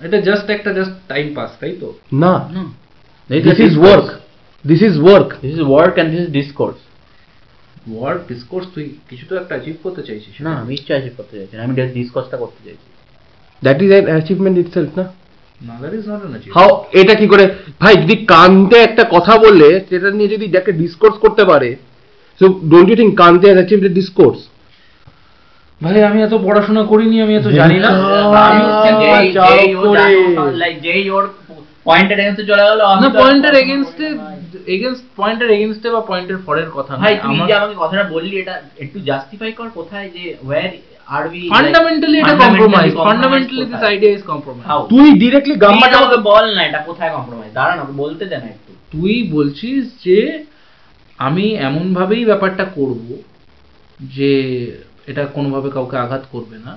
এটা 0.00 0.18
জাস্ট 0.28 0.46
একটা 0.56 0.70
জাস্ট 0.78 0.94
টাইম 1.12 1.26
পাস 1.36 1.50
তাই 1.60 1.72
তো? 1.82 1.88
না। 2.22 2.34
No. 2.56 2.64
This 3.30 3.60
is 3.66 3.74
work 3.82 4.06
this 4.70 4.80
is 4.88 4.94
work 5.04 5.28
this 5.44 5.52
is 5.56 5.62
work 5.70 5.94
and 6.00 6.08
this 6.12 6.22
is 6.24 6.30
discourse. 6.38 6.82
Word 7.94 8.20
discourse 8.30 8.66
তুই 8.74 8.86
কিছু 9.08 9.24
তো 9.30 9.34
একটা 9.40 9.52
অ্যাচিভ 9.56 9.76
করতে 9.84 10.02
চাইছিস। 10.08 10.34
না 10.46 10.52
আমি 10.62 10.72
ইচ্ছা 10.78 10.92
আছে 10.98 11.10
করতে 11.18 11.34
চাইছি 11.38 11.54
আমি 11.64 11.74
জাস্ট 11.78 11.92
ডিসকসটা 11.98 12.36
করতে 12.42 12.60
চাইছি। 12.66 12.88
That 13.62 13.78
is 13.84 13.90
an 13.94 14.06
achievement 14.12 14.56
itself 14.62 14.90
না? 15.00 15.04
না 15.60 15.74
that 15.82 15.94
is 15.98 16.04
not 16.12 16.20
an 16.22 16.32
achieve 16.34 16.50
how 16.58 16.70
এটা 17.00 17.14
কি 17.20 17.26
করে? 17.32 17.44
ভাই 17.82 17.94
যদি 18.02 18.16
কান্তে 18.34 18.76
একটা 18.88 19.04
কথা 19.14 19.34
বললে 19.44 19.68
সেটা 19.88 20.08
নিয়ে 20.18 20.32
যদি 20.34 20.46
যাকে 20.56 20.70
ডিসকোর্স 20.82 21.16
করতে 21.24 21.42
পারে 21.50 21.70
সো 22.40 22.44
ডোন্ট 22.70 22.86
ইউ 22.88 22.96
থিঙ্ক 23.00 23.12
কান্তে 23.22 23.46
হ্যাজ 23.48 23.58
অ্যাচিভড 23.60 23.86
ডিসকোর্স 24.00 24.38
ভাই 25.82 26.02
আমি 26.02 26.18
এত 26.22 26.34
পড়াশোনা 26.44 26.82
করিনি 26.84 27.16
আমি 27.22 27.34
এত 27.36 27.46
জানি 27.58 27.76
না। 27.78 27.90
যেই- 30.82 31.10
ওর 31.10 31.24
পয়েন্টের 31.86 32.18
চলে 32.40 32.64
গেল 32.64 32.80
না 32.94 33.08
তো- 33.08 33.18
পয়েন্টের 33.20 33.54
এগেইনস্টে 33.54 34.06
এগেইনস্ট 34.66 35.04
পয়েন্টের 35.16 35.50
এগেইনস্টে 35.50 35.88
বা 35.90 36.00
পয়েন্টের 36.00 36.38
ফরের 36.46 36.68
কথা 36.70 36.92
ভাই 36.96 37.12
আমার 37.28 37.46
যে 37.48 37.54
আমাকে 37.54 37.74
কথাটা 37.78 38.04
বললি 38.10 38.34
এটা 38.38 38.54
একটু 38.78 38.98
জাস্টিফাই 39.00 39.50
কর 39.52 39.68
কোথায় 39.74 40.08
যে 40.08 40.24
ওয়্যার 40.40 40.70
are 41.08 41.26
we 41.32 41.40
ফান্ডামেন্টালি 41.54 42.16
এটা 42.18 42.34
compromise 42.42 42.90
fundamentally 43.00 43.62
this 43.64 43.82
idea 43.82 44.12
is 44.12 44.22
compromise 44.22 44.66
তুই 44.90 45.06
গাম্বাটা 45.62 45.96
আমাকে 45.98 46.18
বল 46.22 46.44
না 46.54 46.62
এটা 46.64 46.80
কোথায় 46.80 47.10
কম্প্রোমাইজ 47.10 47.50
দাঁড়া 47.52 47.74
না 47.76 47.84
বলতে 47.96 48.24
দে 48.26 48.36
না 48.36 48.46
একটু। 48.46 48.70
তুই 48.92 49.14
বলছিস 49.32 49.82
যে 50.04 50.18
আমি 51.18 51.46
এমন 51.60 51.84
ভাবেই 51.94 52.24
ব্যাপারটা 52.24 52.64
করব 52.76 53.02
যে 54.00 54.32
এটা 55.10 55.22
কোনোভাবে 55.36 55.68
কাউকে 55.76 55.96
আঘাত 56.04 56.24
করবে 56.34 56.56
না। 56.66 56.72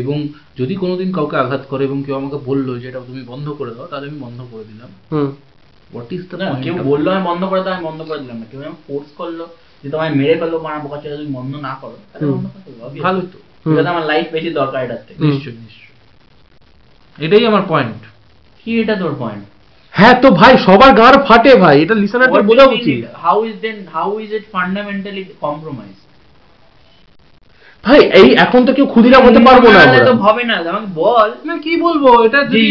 এবং 0.00 0.16
যদি 0.60 0.74
কোনোদিন 0.82 1.08
কাউকে 1.16 1.36
আঘাত 1.44 1.62
করে 1.70 1.82
এবং 1.88 1.98
কেউ 2.06 2.14
আমাকে 2.20 2.38
বলল 2.48 2.68
যে 2.80 2.86
এটা 2.90 3.00
তুমি 3.08 3.22
বন্ধ 3.32 3.46
করে 3.58 3.72
দাও 3.76 3.86
তাহলে 3.90 4.06
আমি 4.10 4.18
বন্ধ 4.26 4.38
করে 4.52 4.64
দিলাম। 4.70 4.90
হোয়াট 5.92 6.08
ইজ 6.16 6.22
দ্য 6.30 6.36
কেউ 6.64 6.74
বলল 6.90 7.06
আমি 7.14 7.24
বন্ধ 7.30 7.42
করে 7.50 7.62
দাও 7.64 7.72
আমি 7.76 7.84
বন্ধ 7.88 8.00
করে 8.08 8.20
দিলাম 8.22 8.36
না। 8.40 8.46
কেউ 8.50 8.60
আমি 8.68 8.78
ফোর্স 8.86 9.08
করল 9.20 9.40
যে 9.82 9.88
তোমায় 9.92 10.12
মেরে 10.18 10.34
ফেলল 10.40 10.54
মারা 10.66 10.78
বোকা 10.84 10.98
ছেলে 11.02 11.16
তুমি 11.20 11.32
বন্ধ 11.38 11.52
না 11.66 11.72
করো। 11.80 11.96
ভালো 13.06 13.20
তো। 13.32 13.38
এটা 13.78 13.90
আমার 13.94 14.04
লাইফ 14.10 14.26
বেশি 14.36 14.50
দরকার 14.60 14.80
এটার 14.86 15.02
থেকে। 15.06 15.18
নিশ্চয়ই 15.30 15.58
নিশ্চয়ই। 15.66 15.94
এটাই 17.24 17.44
আমার 17.50 17.64
পয়েন্ট 17.72 18.00
কি 18.60 18.70
এটা 18.82 18.94
তোর 19.02 19.14
পয়েন্ট 19.22 19.44
হ্যাঁ 19.94 20.16
তো 20.22 20.28
ভাই 20.40 20.52
সবার 20.66 20.90
গার 21.00 21.14
ফাটে 21.26 21.52
ভাই। 21.64 21.76
এটা 21.84 21.94
লিসেনারদের 22.02 22.44
বোঝা 22.50 22.64
উচিত 22.76 22.98
how 23.24 23.38
is 23.48 23.56
then 23.64 23.76
how 23.96 24.10
is 24.24 24.30
it 24.38 24.44
fundamentally 24.54 25.22
compromise 25.44 25.96
ভাই 27.84 28.00
এই 28.20 28.28
এখন 28.44 28.60
তো 28.66 28.70
কেউ 28.76 28.86
ক্ষুদিরাম 28.92 29.22
হতে 29.28 29.40
পারব 29.46 29.64
না 29.74 29.80
তো 30.08 30.14
হবে 30.26 30.42
না 30.50 30.54
আমাকে 30.72 30.90
বল। 31.02 31.28
না 31.48 31.54
কি 31.64 31.72
বলব? 31.86 32.04
এটা 32.26 32.40
যদি 32.44 32.68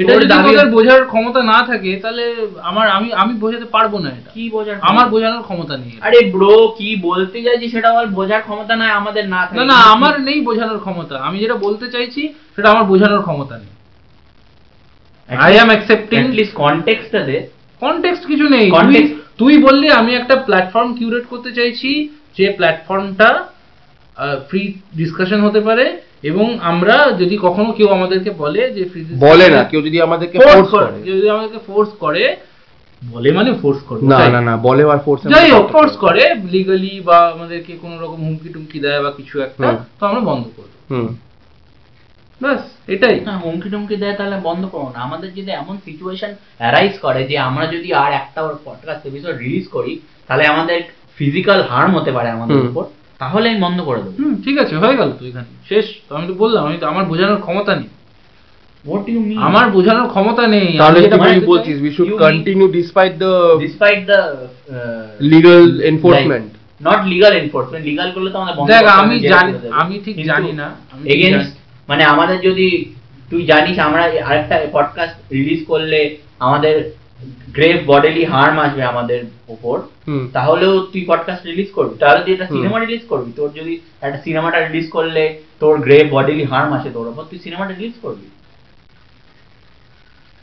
এটা 0.00 0.12
যদি 0.14 0.34
তোদের 0.46 0.68
বোঝার 0.76 1.02
ক্ষমতা 1.12 1.40
না 1.52 1.58
থাকে 1.70 1.92
তাহলে 2.02 2.24
আমার 2.70 2.86
আমি 2.96 3.08
আমি 3.22 3.32
বোঝাতে 3.44 3.66
পারব 3.76 3.92
না 4.04 4.10
এটা। 4.18 4.30
কি 4.36 4.44
বোঝার 4.56 4.76
আমার 4.90 5.06
বোঝানোর 5.14 5.42
ক্ষমতা 5.48 5.74
নেই 5.82 5.92
আরে 6.06 6.18
ব্রো 6.34 6.54
কি 6.78 6.88
বলতে 7.08 7.38
চাইছি 7.44 7.66
সেটা 7.74 7.88
বল 7.96 8.06
বোঝার 8.18 8.42
ক্ষমতা 8.42 8.74
নাই 8.76 8.90
আমাদের 9.00 9.24
না 9.34 9.40
থাকে 9.46 9.58
না 9.58 9.64
না 9.72 9.76
আমার 9.94 10.14
নেই 10.20 10.38
বোঝানোর 10.48 10.80
ক্ষমতা। 10.84 11.14
আমি 11.26 11.36
যেটা 11.42 11.56
বলতে 11.66 11.86
চাইছি 11.94 12.22
সেটা 12.54 12.68
আমার 12.70 12.84
বোঝানোর 12.84 13.22
ক্ষমতা 13.22 13.54
নেই। 13.62 13.72
আই 15.30 15.52
অ্যাম 15.56 15.68
অ্যাকসেপ্টিং 15.72 16.20
লিস্ট 16.38 16.54
কনটেক্সটটা 16.62 17.20
দে। 17.28 17.36
কনটেক্সট 17.82 18.24
কিছু 18.26 18.46
নেই। 18.48 18.66
তুই 18.70 18.96
তুই 19.40 19.54
বললি 19.66 19.86
আমি 20.00 20.12
একটা 20.14 20.34
প্ল্যাটফর্ম 20.46 20.90
কিউরেট 20.98 21.24
করতে 21.32 21.50
চাইছি 21.58 21.90
যে 22.36 22.46
প্ল্যাটফর্মটা 22.58 23.30
ফ্রি 24.48 24.74
ডিসকাশন 24.96 25.40
হতে 25.40 25.60
পারে 25.60 26.02
এবং 26.22 26.58
আমরা 26.60 27.16
যদি 27.18 27.38
কখনো 27.42 27.72
কেউ 27.72 27.88
আমাদেরকে 27.88 28.30
বলে 28.30 28.70
যে 28.70 28.84
ফ্রি 28.84 29.04
বলে 29.18 29.48
না 29.48 29.64
কেউ 29.64 29.82
যদি 29.82 30.00
আমাদেরকে 30.00 30.38
ফোর্স 30.38 30.70
করে 30.70 31.02
যদি 31.02 31.30
আমাদেরকে 31.30 31.58
ফোর্স 31.66 31.90
করে 31.98 32.36
বলে 33.10 33.32
মানে 33.32 33.54
ফোর্স 33.54 33.80
করে 33.82 34.02
না 34.02 34.28
না 34.28 34.40
না 34.40 34.56
বলে 34.56 34.82
আর 34.84 34.98
ফোর্স 34.98 35.22
যাই 35.26 35.50
হোক 35.50 35.66
ফোর্স 35.72 35.96
করে 35.96 36.34
লিগালি 36.50 37.00
বা 37.00 37.28
আমাদেরকে 37.28 37.72
কোনো 37.76 38.00
রকম 38.00 38.16
হুমকি 38.24 38.48
টুমকি 38.48 38.80
দেয় 38.80 39.02
বা 39.02 39.10
কিছু 39.10 39.40
একটা 39.40 39.78
তো 40.00 40.06
আমরা 40.06 40.20
বন্ধ 40.20 40.44
করে 40.56 40.68
দেবো 40.68 40.94
হুম। 40.94 41.08
ব্যাস 42.42 42.62
এটাই। 42.86 43.20
না 43.20 43.38
হুমকি 43.38 43.70
টুমকি 43.70 43.96
দেয় 43.96 44.12
তাহলে 44.12 44.36
বন্ধ 44.42 44.66
করো 44.66 44.92
না। 44.94 45.00
আমাদের 45.00 45.32
যদি 45.32 45.50
এমন 45.50 45.78
সিচুয়েশন 45.84 46.28
অ্যারাইজ 46.58 46.98
করে 46.98 47.24
যে 47.24 47.38
আমরা 47.38 47.66
যদি 47.66 47.92
আর 47.92 48.12
একটা 48.12 48.40
পডকাস্ট 48.64 49.06
এপিসোড 49.06 49.36
রিলিজ 49.36 49.68
করি 49.68 50.00
তাহলে 50.26 50.46
আমাদের 50.46 50.82
ফিজিক্যাল 51.16 51.62
হার্ম 51.62 51.96
হতে 51.96 52.12
পারে 52.12 52.30
আমাদের 52.30 52.56
উপর। 52.56 52.84
তাহলে 53.20 53.46
আমি 53.48 53.60
বন্ধ 53.60 53.78
করে 53.80 54.00
দেবো। 54.02 54.14
হুম 54.18 54.34
ঠিক 54.44 54.56
আছে 54.58 54.74
হয়ে 54.76 54.96
গেল 54.96 55.10
তো 55.10 55.22
এখানে। 55.26 55.48
শেষ 55.68 55.86
তো 56.08 56.16
আমি 56.16 56.26
তো 56.26 56.34
বললাম 56.34 56.62
আমি 56.66 56.76
তো 56.78 56.86
আমার 56.86 57.04
বোঝানোর 57.04 57.40
ক্ষমতা 57.40 57.72
নেই। 57.76 57.88
মিন 59.20 59.38
আমার 59.38 59.66
বোঝানোর 59.70 60.08
ক্ষমতা 60.08 60.44
নেই। 60.46 60.68
তাহলে 60.78 60.98
যেটা 61.00 61.18
তুই 61.18 61.40
বলছিস 61.46 61.76
we 61.80 61.90
should 61.90 62.10
continue 62.18 62.66
despite 62.68 63.12
the 63.18 63.32
despite 63.60 64.00
the 64.06 64.20
legal 65.24 65.62
enforcement 65.82 66.46
not 66.80 67.00
legal 67.06 67.32
enforcement 67.32 67.82
legal 67.86 68.08
করলে 68.12 68.30
তো 68.30 68.38
আমাদের 68.38 68.56
বন্ধ 68.58 68.68
দেখ 68.70 68.84
আমি 69.02 69.14
জানি 69.28 69.50
আমি 69.80 69.94
ঠিক 70.04 70.16
জানি 70.24 70.50
না 70.52 70.66
জানি- 71.32 71.54
মানে 71.88 72.02
আমাদের 72.04 72.38
যদি 72.40 72.68
তুই 73.30 73.42
জানিস 73.42 73.76
আমরা 73.78 74.02
আরেকটা 74.24 74.56
পডকাস্ট 74.72 75.16
রিলিজ 75.32 75.60
করলে 75.66 76.00
আমাদের 76.38 76.74
গ্রেভ 77.52 77.76
বডেলি 77.86 78.24
হার্ম 78.24 78.58
আসবে 78.58 78.82
আমাদের 78.82 79.24
উপর 79.48 79.80
তাহলেও 80.32 80.80
তুই 80.80 81.04
পডকাস্ট 81.06 81.46
রিলিজ 81.46 81.70
করবি। 81.72 81.98
তাহলে 81.98 82.24
তুই 82.24 82.32
একটা 82.34 82.46
সিনেমা 82.46 82.78
রিলিজ 82.80 83.00
করবি। 83.08 83.32
তোর 83.36 83.52
যদি 83.54 83.80
একটা 84.00 84.18
সিনেমাটা 84.18 84.68
রিলিজ 84.68 84.90
করলে 84.90 85.38
তোর 85.60 85.80
গ্রেভ 85.80 86.06
বডেলি 86.10 86.44
হার্ম 86.44 86.72
আসে 86.72 86.90
তোর 86.90 87.08
উপর 87.08 87.24
তুই 87.30 87.38
সিনেমাটা 87.38 87.74
রিলিজ 87.74 87.92
করবি। 88.02 88.26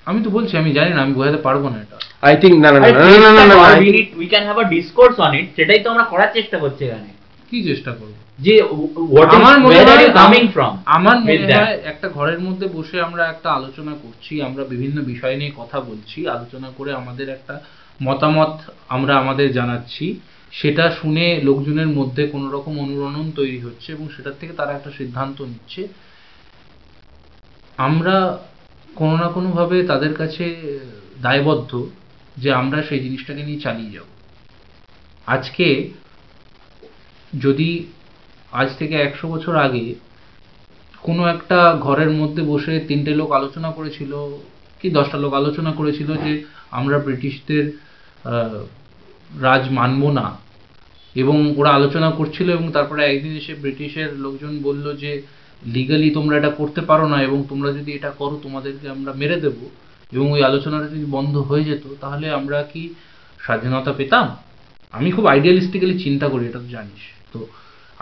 আমি 0.06 0.24
তো 0.24 0.30
বলছি 0.30 0.58
আমি 0.58 0.72
জানি 0.74 0.90
না 0.94 1.02
আমি 1.02 1.14
বোঝাতে 1.14 1.38
পারব 1.38 1.70
না 1.70 1.78
এটা। 1.82 1.98
আই 2.22 2.38
থিঙ্ক 2.38 2.60
না 2.60 2.72
না 2.72 2.80
না 2.80 2.88
না 2.92 3.20
না 3.20 3.30
না 3.30 3.46
না 3.46 3.56
I 3.56 3.80
think- 3.80 4.18
we 4.18 4.26
can 4.26 4.44
have 4.44 4.58
a 4.58 4.64
discourse 4.64 5.20
on 5.20 5.34
it 5.34 5.56
সেটাই 5.56 5.80
তো 5.80 5.92
আমরা 5.92 6.04
করার 6.04 6.28
চেষ্টা 6.34 6.58
করছি 6.58 6.86
এখানে। 6.86 7.10
কি 7.52 7.64
চেষ্টা 7.64 7.92
করব? 7.92 8.14
যে 8.44 8.54
আমার 9.38 9.60
মনে 9.60 9.80
হয় 9.84 10.10
কামিং 10.14 10.44
ফ্রম 10.48 10.74
আমার 10.86 11.18
মনে 11.20 11.56
হয় 11.56 11.78
একটা 11.92 12.08
ঘরের 12.10 12.40
মধ্যে 12.40 12.68
বসে 12.68 12.98
আমরা 13.02 13.24
একটা 13.28 13.50
আলোচনা 13.52 13.94
করছি 14.04 14.34
আমরা 14.42 14.64
বিভিন্ন 14.64 14.98
বিষয় 15.02 15.36
নিয়ে 15.38 15.52
কথা 15.56 15.78
বলছি 15.80 16.28
আলোচনা 16.28 16.70
করে 16.78 16.92
আমাদের 16.94 17.28
একটা 17.30 17.56
মতামত 18.04 18.54
আমরা 18.90 19.14
আমাদের 19.18 19.48
জানাচ্ছি। 19.54 20.06
সেটা 20.52 20.86
শুনে 21.02 21.26
লোকজনের 21.44 21.88
মধ্যে 21.88 22.28
কোনো 22.28 22.48
রকম 22.52 22.74
অনুরণন 22.80 23.32
তৈরি 23.36 23.60
হচ্ছে 23.60 23.92
এবং 23.92 24.06
সেটার 24.16 24.40
থেকে 24.40 24.54
তারা 24.54 24.72
একটা 24.74 24.92
সিদ্ধান্ত 24.98 25.38
নিচ্ছে। 25.42 25.82
আমরা 27.78 28.16
কোনো 28.96 29.16
না 29.18 29.28
কোনো 29.28 29.50
ভাবে 29.52 29.78
তাদের 29.88 30.14
কাছে 30.14 30.46
দায়বদ্ধ 31.22 31.72
যে 32.38 32.50
আমরা 32.54 32.80
সেই 32.84 33.00
জিনিসটাকে 33.00 33.44
নিয়ে 33.44 33.60
চালিয়ে 33.60 33.92
যাব। 33.92 34.10
আজকে 35.28 35.68
যদি 37.42 37.70
আজ 38.62 38.70
থেকে 38.80 38.96
একশো 39.08 39.26
বছর 39.34 39.54
আগে 39.68 39.86
কোনো 41.06 41.24
একটা 41.34 41.60
ঘরের 41.86 42.12
মধ্যে 42.20 42.42
বসে 42.52 42.74
তিনটে 42.90 43.12
লোক 43.20 43.30
আলোচনা 43.40 43.70
করেছিল 43.78 44.12
কি 44.80 44.88
দশটা 44.98 45.18
লোক 45.24 45.34
আলোচনা 45.42 45.72
করেছিল 45.80 46.10
যে 46.24 46.32
আমরা 46.80 46.98
ব্রিটিশদের 47.06 47.66
রাজ 49.46 49.64
মানব 49.80 50.04
না। 50.20 50.28
এবং 51.22 51.38
ওরা 51.60 51.72
আলোচনা 51.80 52.10
করছিল 52.20 52.48
এবং 52.58 52.66
তারপরে 52.72 53.02
একদিন 53.06 53.34
এসে 53.42 53.54
ব্রিটিশের 53.64 54.10
লোকজন 54.26 54.54
বলল 54.68 54.86
যে 55.04 55.12
লিগালি 55.76 56.10
তোমরা 56.18 56.34
এটা 56.38 56.52
করতে 56.60 56.82
পারো 56.90 57.06
না 57.14 57.18
এবং 57.28 57.40
তোমরা 57.50 57.70
যদি 57.78 57.92
এটা 57.98 58.12
করো, 58.20 58.36
তোমাদেরকে 58.44 58.86
আমরা 58.96 59.12
মেরে 59.22 59.38
দেব। 59.46 59.58
এবং 60.12 60.28
ওই 60.36 60.42
আলোচনাটা 60.50 60.88
যদি 60.96 61.06
বন্ধ 61.16 61.36
হয়ে 61.50 61.68
যেত, 61.70 61.86
তাহলে 62.02 62.28
আমরা 62.40 62.58
কি 62.72 62.84
স্বাধীনতা 63.40 63.92
পেতাম? 64.00 64.26
আমি 64.98 65.10
খুব 65.16 65.26
আইডিয়ালিস্টিক্যালি 65.26 65.96
চিন্তা 66.06 66.28
করি, 66.30 66.44
এটা 66.50 66.60
তো 66.60 66.70
জানিস। 66.76 67.04
তো 67.34 67.40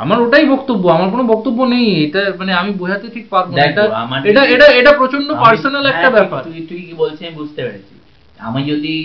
আমার 0.04 0.18
ওটাই 0.26 0.46
বক্তব্য 0.54 0.84
আমার 0.96 1.10
কোনো 1.14 1.24
বক্তব্য 1.24 1.60
নেই 1.74 1.88
এটা 2.06 2.22
মানে 2.40 2.52
আমি 2.54 2.72
বোঝাতে 2.82 3.08
ঠিক 3.16 3.26
পারব 3.30 3.48
না। 3.52 3.62
এটা 3.70 3.84
এটা 4.30 4.42
এটা 4.56 4.68
এটা 4.80 4.92
প্রচণ্ড 5.00 5.28
পার্সোনাল 5.44 5.86
একটা 5.86 6.00
হ্যাঁ, 6.02 6.16
ব্যাপার। 6.18 6.42
তুই 6.44 6.60
তুই 6.70 6.82
কি 6.88 6.94
বলছিস 6.94 7.24
আমি 7.28 7.36
বুঝতে 7.36 7.60
পেরেছি। 7.66 7.94
আমি 8.40 8.62
যদি 8.72 8.96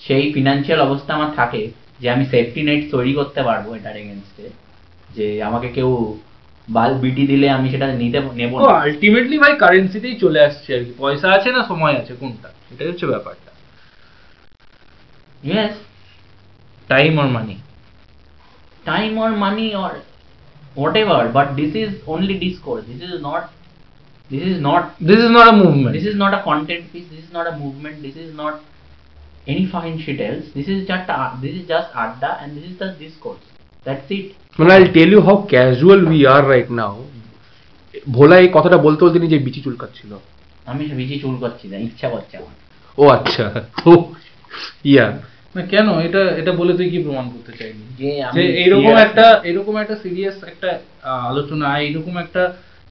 সেই 0.00 0.24
ফিনান্সিয়াল 0.34 0.80
অবস্থা 0.80 1.10
আমার 1.14 1.30
থাকে 1.36 1.62
যে 2.00 2.06
আমি 2.10 2.24
সেফটি 2.32 2.60
নেট 2.62 2.82
তৈরি 2.90 3.12
করতে 3.14 3.40
পারব 3.42 3.66
এটার 3.74 3.96
এগেনস্টে 3.96 4.46
যে 5.16 5.26
আমাকে 5.42 5.68
কেউ 5.68 5.90
বাল 6.68 6.92
বিটি 6.94 7.24
দিলে 7.26 7.46
আমি 7.50 7.66
সেটা 7.70 7.86
নিতে 8.02 8.18
নেব 8.40 8.52
না। 8.58 8.70
আলটিমেটলি 8.84 9.36
ভাই 9.38 9.52
কারেন্সিতেই 9.58 10.16
চলে 10.18 10.40
আসছে 10.40 10.68
আর 10.76 10.82
কি। 10.84 10.92
পয়সা 10.98 11.28
আছে 11.36 11.48
না 11.56 11.60
সময় 11.68 11.94
আছে 12.00 12.12
কোনটা? 12.20 12.48
এটাই 12.72 12.88
হচ্ছে 12.88 13.06
ব্যাপারটা। 13.06 13.50
Yes 15.44 15.74
time 16.88 17.12
or 17.18 17.28
money 17.36 17.56
time 18.84 19.12
or 19.18 19.32
money 19.44 19.66
or 19.84 19.94
whatever 20.74 21.30
but 21.32 21.56
this 21.56 21.74
is 21.74 21.90
only 22.06 22.38
discourse 22.38 22.84
this 22.86 23.02
is 23.02 23.20
not 23.20 23.42
this 24.30 24.44
is 24.44 24.58
not 24.60 24.82
this 25.08 25.18
is 25.18 25.30
not 25.36 25.46
a 25.50 25.54
movement 25.62 25.92
this 25.96 26.06
is 26.10 26.16
not 26.16 26.32
a 26.38 26.42
content 26.50 26.84
piece 26.92 27.08
this 27.14 27.22
is 27.26 27.32
not 27.32 27.46
a 27.52 27.54
movement 27.62 27.96
this 28.02 28.16
is 28.24 28.30
not 28.34 28.54
any 29.46 29.64
fucking 29.66 29.98
shit 30.04 30.20
else 30.20 30.46
this 30.54 30.68
is 30.68 30.78
just 30.86 31.06
a, 31.10 31.16
this 31.42 31.54
is 31.58 31.64
just 31.66 31.88
adda 31.94 32.30
and 32.40 32.48
this 32.56 32.64
is 32.70 32.74
just 32.82 32.94
discourse 33.04 33.44
that's 33.86 34.08
it 34.18 34.26
মানে 34.58 34.70
I 34.76 34.84
tell 34.96 35.10
you 35.14 35.20
how 35.28 35.36
casual 35.52 36.00
we 36.10 36.20
are 36.34 36.42
right 36.52 36.68
now 36.80 36.96
Bhola 38.16 38.36
এই 38.42 38.48
কথাটা 38.56 38.78
বলতে 38.86 39.00
বলতে 39.04 39.18
নিজে 39.24 39.36
বিচি 39.46 39.60
চুলকাচ্ছিল 39.66 40.12
আমি 40.66 40.82
বেশি 41.00 41.16
চুল 41.22 41.34
করছি 41.42 41.64
না 41.72 41.76
ইচ্ছা 41.88 42.08
করছে 42.14 42.34
আমার 42.40 42.54
ও 42.98 43.02
আচ্ছা 43.16 43.44
তো 43.78 43.92
ইয়া 44.84 45.06
না 45.54 45.62
কেন? 45.72 45.88
এটা 46.06 46.22
এটা 46.40 46.52
বলে 46.52 46.72
তুই 46.74 46.88
কি 46.90 46.98
প্রমাণ 47.06 47.26
করতে 47.34 47.52
চাইলি 47.58 47.84
যে 47.98 48.08
এইরকম 48.60 48.82
একটা। 49.06 49.26
এরকম 49.50 49.74
একটা 49.76 49.96
সিরিয়াস 50.02 50.36
একটা 50.52 50.70
আলোচনা 51.30 51.68
এইরকম 51.80 52.14
একটা 52.18 52.42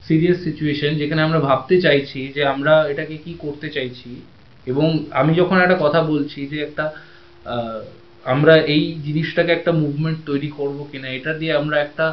সিরিয়াস 0.02 0.38
সিচুয়েশন 0.46 0.92
যেখানে 0.96 1.20
আমরা 1.22 1.40
ভাবতে 1.40 1.74
চাইছি 1.80 2.20
যে 2.36 2.42
আমরা 2.54 2.74
এটাকে 2.92 3.16
কি 3.24 3.32
করতে 3.38 3.66
চাইছি। 3.68 4.10
এবং 4.66 4.86
আমি 5.12 5.32
যখন 5.34 5.56
একটা 5.58 5.76
কথা 5.84 6.00
বলছি 6.04 6.40
যে 6.46 6.58
একটা 6.62 6.84
আহ, 7.46 7.78
আমরা 8.26 8.54
এই 8.74 8.82
জিনিসটাকে 9.06 9.52
একটা 9.54 9.72
মুভমেন্ট 9.82 10.18
তৈরি 10.26 10.48
করব 10.58 10.78
কিনা 10.90 11.08
এটা 11.08 11.32
দিয়ে 11.34 11.52
আমরা 11.56 11.76
একটা 11.78 12.06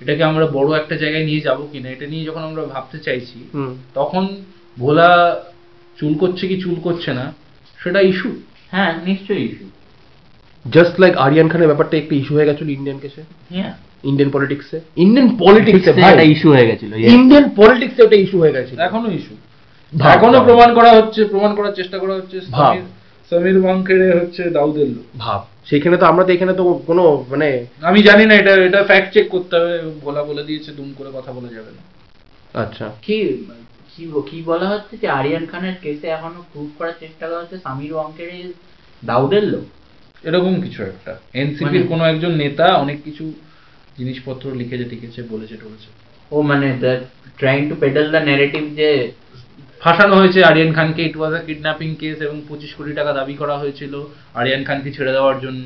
এটাকে 0.00 0.22
আমরা 0.24 0.46
বড় 0.48 0.70
একটা 0.76 0.94
জায়গায় 0.96 1.24
নিয়ে 1.24 1.40
যাব 1.40 1.58
কিনা 1.72 1.88
এটা 1.90 2.06
নিয়ে 2.06 2.24
যখন 2.24 2.42
আমরা 2.42 2.62
ভাবতে 2.66 2.98
চাইছি 2.98 3.38
তখন 3.94 4.24
ভোলা 4.76 5.10
চুল 5.98 6.12
করছে 6.14 6.44
কি 6.50 6.56
চুল 6.60 6.76
করছে 6.80 7.10
না 7.12 7.26
সেটা 7.80 8.00
ইস্যু 8.02 8.30
হ্যাঁ 8.72 8.92
নিশ্চয়ই 9.06 9.44
ইস্যু 9.48 9.66
জাস্ট 10.74 10.94
লাইক 11.00 11.12
আরিয়ান 11.16 11.48
খানের 11.48 11.68
ব্যাপারটা 11.68 11.94
একটা 11.96 12.14
ইস্যু 12.20 12.32
হয়ে 12.36 12.48
গেছিল 12.48 12.68
ইন্ডিয়ান 12.68 12.98
কেসে 13.02 13.22
ইন্ডিয়ান 14.04 14.30
পলিটিক্সে 14.36 14.78
ইন্ডিয়ান 15.04 15.28
পলিটিক্সে 15.42 15.90
একটা 15.90 16.24
ইস্যু 16.34 16.48
হয়ে 16.54 16.66
গেছিল 16.70 16.90
ইন্ডিয়ান 17.16 17.46
পলিটিক্সে 17.60 18.00
ওটা 18.02 18.16
ইস্যু 18.16 18.36
হয়ে 18.42 18.54
গেছে 18.56 18.74
এখনও 18.88 19.10
ইস্যু 19.10 19.34
এখনও 20.14 20.40
প্রমাণ 20.48 20.70
করা 20.74 20.90
হচ্ছে 20.98 21.20
প্রমাণ 21.24 21.52
করার 21.54 21.74
চেষ্টা 21.74 21.96
করা 21.98 22.14
হচ্ছে 22.14 22.36
সমীর 22.40 22.84
সমীর 23.32 23.56
হচ্ছে 24.20 24.42
দাউদের 24.50 24.88
লোক। 24.88 25.06
ভাব। 25.18 25.40
সেখানে 25.70 25.96
তো 25.96 26.04
আমরা 26.06 26.24
তো 26.24 26.30
এখানে 26.32 26.52
তো 26.54 26.64
কোনো 26.86 27.04
মানে 27.30 27.48
আমি 27.80 28.00
জানি 28.02 28.24
না 28.26 28.34
এটা 28.34 28.52
এটা 28.68 28.80
ফ্যাক্ট 28.84 29.08
চেক 29.14 29.26
করতে 29.28 29.54
হবে। 29.58 29.74
বলা 30.04 30.22
বলে 30.22 30.42
দিয়েছে 30.44 30.70
দুম 30.72 30.88
করে 30.98 31.10
কথা 31.14 31.30
বলা 31.32 31.48
যাবে 31.48 31.70
না। 31.76 31.82
আচ্ছা। 32.62 32.86
কি 33.02 33.18
কি 33.92 34.02
কি 34.30 34.38
বলা 34.42 34.66
হচ্ছে 34.68 34.94
যে 35.02 35.08
আরিয়ান 35.08 35.44
খানের 35.46 35.76
কেসে 35.82 36.06
এখনও 36.06 36.40
প্রুভ 36.52 36.68
করার 36.78 36.96
চেষ্টা 37.00 37.24
করা 37.28 37.40
হচ্ছে 37.40 37.58
সামির 37.58 37.92
ওয়াংকের 37.94 38.30
দাউদের 39.04 39.44
লোক? 39.52 39.64
এরকম 40.26 40.60
কিছু 40.60 40.82
একটা। 40.82 41.20
এনসিপির 41.34 41.66
মানে- 41.66 41.86
কোনো 41.86 42.04
একজন 42.04 42.32
নেতা 42.34 42.74
অনেক 42.74 42.98
কিছু 43.04 43.32
জিনিসপত্র 43.98 44.54
লিখেছে 44.54 44.84
টিকেছে 44.84 45.22
বলেছে 45.22 45.56
টলেছে 45.56 45.86
ও 46.30 46.42
মানে 46.42 46.78
trying 47.38 47.68
to 47.68 47.74
pedal 47.80 48.10
the 48.10 48.16
narrative 48.16 48.76
যে 48.76 49.12
ফাঁসানো 49.80 50.14
হয়েছে 50.16 50.44
আরিয়ান 50.44 50.72
খানকে 50.72 51.02
ইট 51.02 51.16
ওয়াজ 51.16 51.34
আ 51.34 51.38
কিডন্যাপিং 51.38 51.94
কেস 51.94 52.20
এবং 52.20 52.40
পঁচিশ 52.48 52.74
কোটি 52.74 52.92
টাকা 52.92 53.12
দাবি 53.12 53.34
করা 53.34 53.58
হয়েছিল 53.58 54.04
আরিয়ান 54.34 54.64
খানকে 54.64 54.92
ছেড়ে 54.92 55.12
দেওয়ার 55.12 55.40
জন্য। 55.40 55.64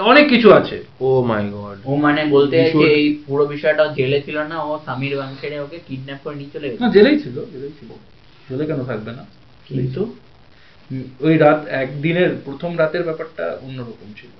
অনেক 0.00 0.28
কিছু 0.28 0.52
আছে। 0.52 0.84
ও 1.00 1.24
মাই 1.24 1.48
গড। 1.52 1.76
ও 1.84 1.96
মানে 1.96 2.24
বলতে 2.24 2.70
should- 2.70 2.86
এই 2.86 3.18
পুরো 3.26 3.46
বিষয়টা 3.46 3.92
জেলে 3.96 4.22
ছিল 4.22 4.38
না 4.38 4.62
ও 4.62 4.80
সামির 4.86 5.16
ওয়াংকেরে 5.16 5.60
ওকে 5.60 5.78
কিডন্যাপ 5.88 6.18
করে 6.24 6.36
নিয়ে 6.36 6.50
চলে 6.52 6.68
গেছে। 6.68 6.84
না 6.84 6.90
জেলেই 6.90 7.18
ছিল 7.20 7.44
জেলেই 7.52 7.70
ছিল। 7.80 7.88
জেলে 8.48 8.66
কেন 8.66 8.84
থাকবে 8.84 9.12
না? 9.12 9.24
কিন্তু 9.68 10.14
ওই 11.20 11.38
রাত 11.38 11.66
একদিনের 11.66 12.36
প্রথম 12.44 12.78
রাতের 12.78 13.02
ব্যাপারটা 13.02 13.58
অন্যরকম 13.62 14.12
ছিল। 14.16 14.30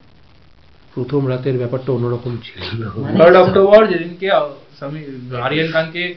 প্রথম 0.95 1.29
রাতের 1.29 1.59
ব্যাপারটা 1.59 1.93
অন্যরকম 1.93 2.37
ছিল। 2.37 2.87
মানে- 2.87 3.19
থার্ড 3.19 3.37
অক্টোবর 3.37 3.87
যেদিনকে 3.87 4.31
স্বামী 4.77 5.05
আরিয়ান 5.43 5.73
খানকে 5.73 6.15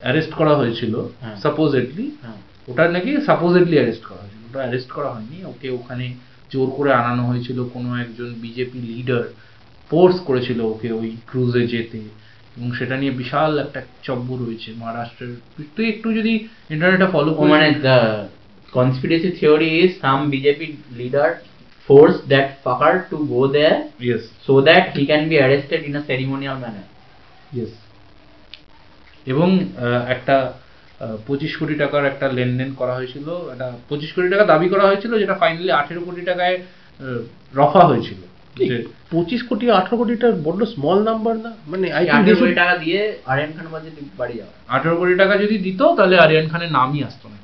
অ্যারেস্ট 0.00 0.30
করা 0.30 0.56
হয়েছিল 0.56 1.08
হ্যাঁ। 1.20 1.36
সাপোজেডলি 1.36 2.10
হ্যাঁ। 2.22 2.34
ওটা 2.68 2.88
নাকি 2.88 3.16
সাপোজেডলি 3.26 3.76
অ্যারেস্ট 3.76 4.02
করা 4.02 4.18
হয়েছিল। 4.18 4.38
ওটা 4.50 4.58
অ্যারেস্ট 4.58 4.88
করা 4.88 5.10
হয়নি 5.10 5.44
ওকে 5.44 5.70
ওখানে 5.70 6.14
জোর 6.52 6.70
করে 6.70 6.94
আনানো 6.94 7.26
হয়েছিল 7.26 7.68
কোনো 7.68 7.96
একজন 8.00 8.34
বিজেপি 8.34 8.78
লিডার 8.78 9.32
ফোর্স 9.90 10.20
করেছিল 10.20 10.60
ওকে 10.60 10.92
ওই 10.92 11.16
ক্রুজে 11.26 11.66
যেতে। 11.66 11.98
এবং 12.56 12.72
সেটা 12.72 12.96
নিয়ে 12.96 13.12
বিশাল 13.12 13.58
একটা 13.58 13.82
চব্বু 14.02 14.44
রয়েছে 14.44 14.72
মহারাষ্ট্রের। 14.76 15.62
তুই- 15.76 15.88
একটু 15.88 16.12
যদি 16.12 16.48
ইন্টারনেটে 16.70 17.06
ফলো 17.12 17.34
মানে 17.34 17.66
conspiracy 18.76 19.30
theory 19.38 19.70
is 19.82 19.90
some 20.00 20.20
BJP 20.32 20.60
leader 20.98 21.28
forced 21.88 22.24
that 22.32 22.46
fucker 22.64 22.94
to 23.10 23.16
go 23.34 23.42
there 23.56 23.78
yes 24.06 24.24
so 24.46 24.54
that 24.68 24.84
he 24.96 25.02
can 25.10 25.22
be 25.32 25.36
arrested 25.44 25.80
in 25.88 25.92
a 26.00 26.02
ceremonial 26.08 26.56
manner. 26.64 26.86
Yes 27.56 27.72
এবং 29.32 29.48
একটা 30.14 30.36
পঁচিশ 31.26 31.52
কোটি 31.60 31.74
টাকার 31.82 32.02
একটা 32.12 32.26
লেনদেন 32.36 32.70
করা 32.80 32.94
হয়েছিল। 32.98 33.26
একটা 33.52 33.68
পঁচিশ 33.88 34.10
কোটি 34.14 34.28
টাকা 34.34 34.44
দাবি 34.52 34.68
করা 34.72 34.84
হয়েছিল 34.90 35.12
যেটা 35.22 35.34
ফাইনালি 35.42 35.70
আঠেরো 35.80 36.00
কোটি 36.08 36.22
টাকায় 36.30 36.56
রফা 37.58 37.82
হয়েছিল। 37.90 38.20
পঁচিশ 39.12 39.40
কোটি 39.48 39.64
আঠারো 39.78 39.96
কোটিটা 40.00 40.28
বড্ড 40.46 40.60
স্মল 40.74 40.98
নাম্বার 41.08 41.34
না? 41.44 41.50
মানে 41.70 41.86
আঠেরো 42.16 42.36
কোটি 42.42 42.54
টাকা 42.62 42.74
দিয়ে 42.82 43.00
আরিয়ান 43.32 43.50
খান 43.56 43.66
বাজে 43.74 43.90
বাড়ি 44.20 44.34
যাওয়া 44.40 44.54
আঠেরো 44.74 44.96
কোটি 45.00 45.14
টাকা 45.22 45.34
যদি 45.42 45.56
দিত 45.66 45.80
তাহলে 45.98 46.16
আরিয়ান 46.24 46.46
খানের 46.52 46.72
নামই 46.78 47.00
আসতো 47.08 47.26
না 47.32 47.36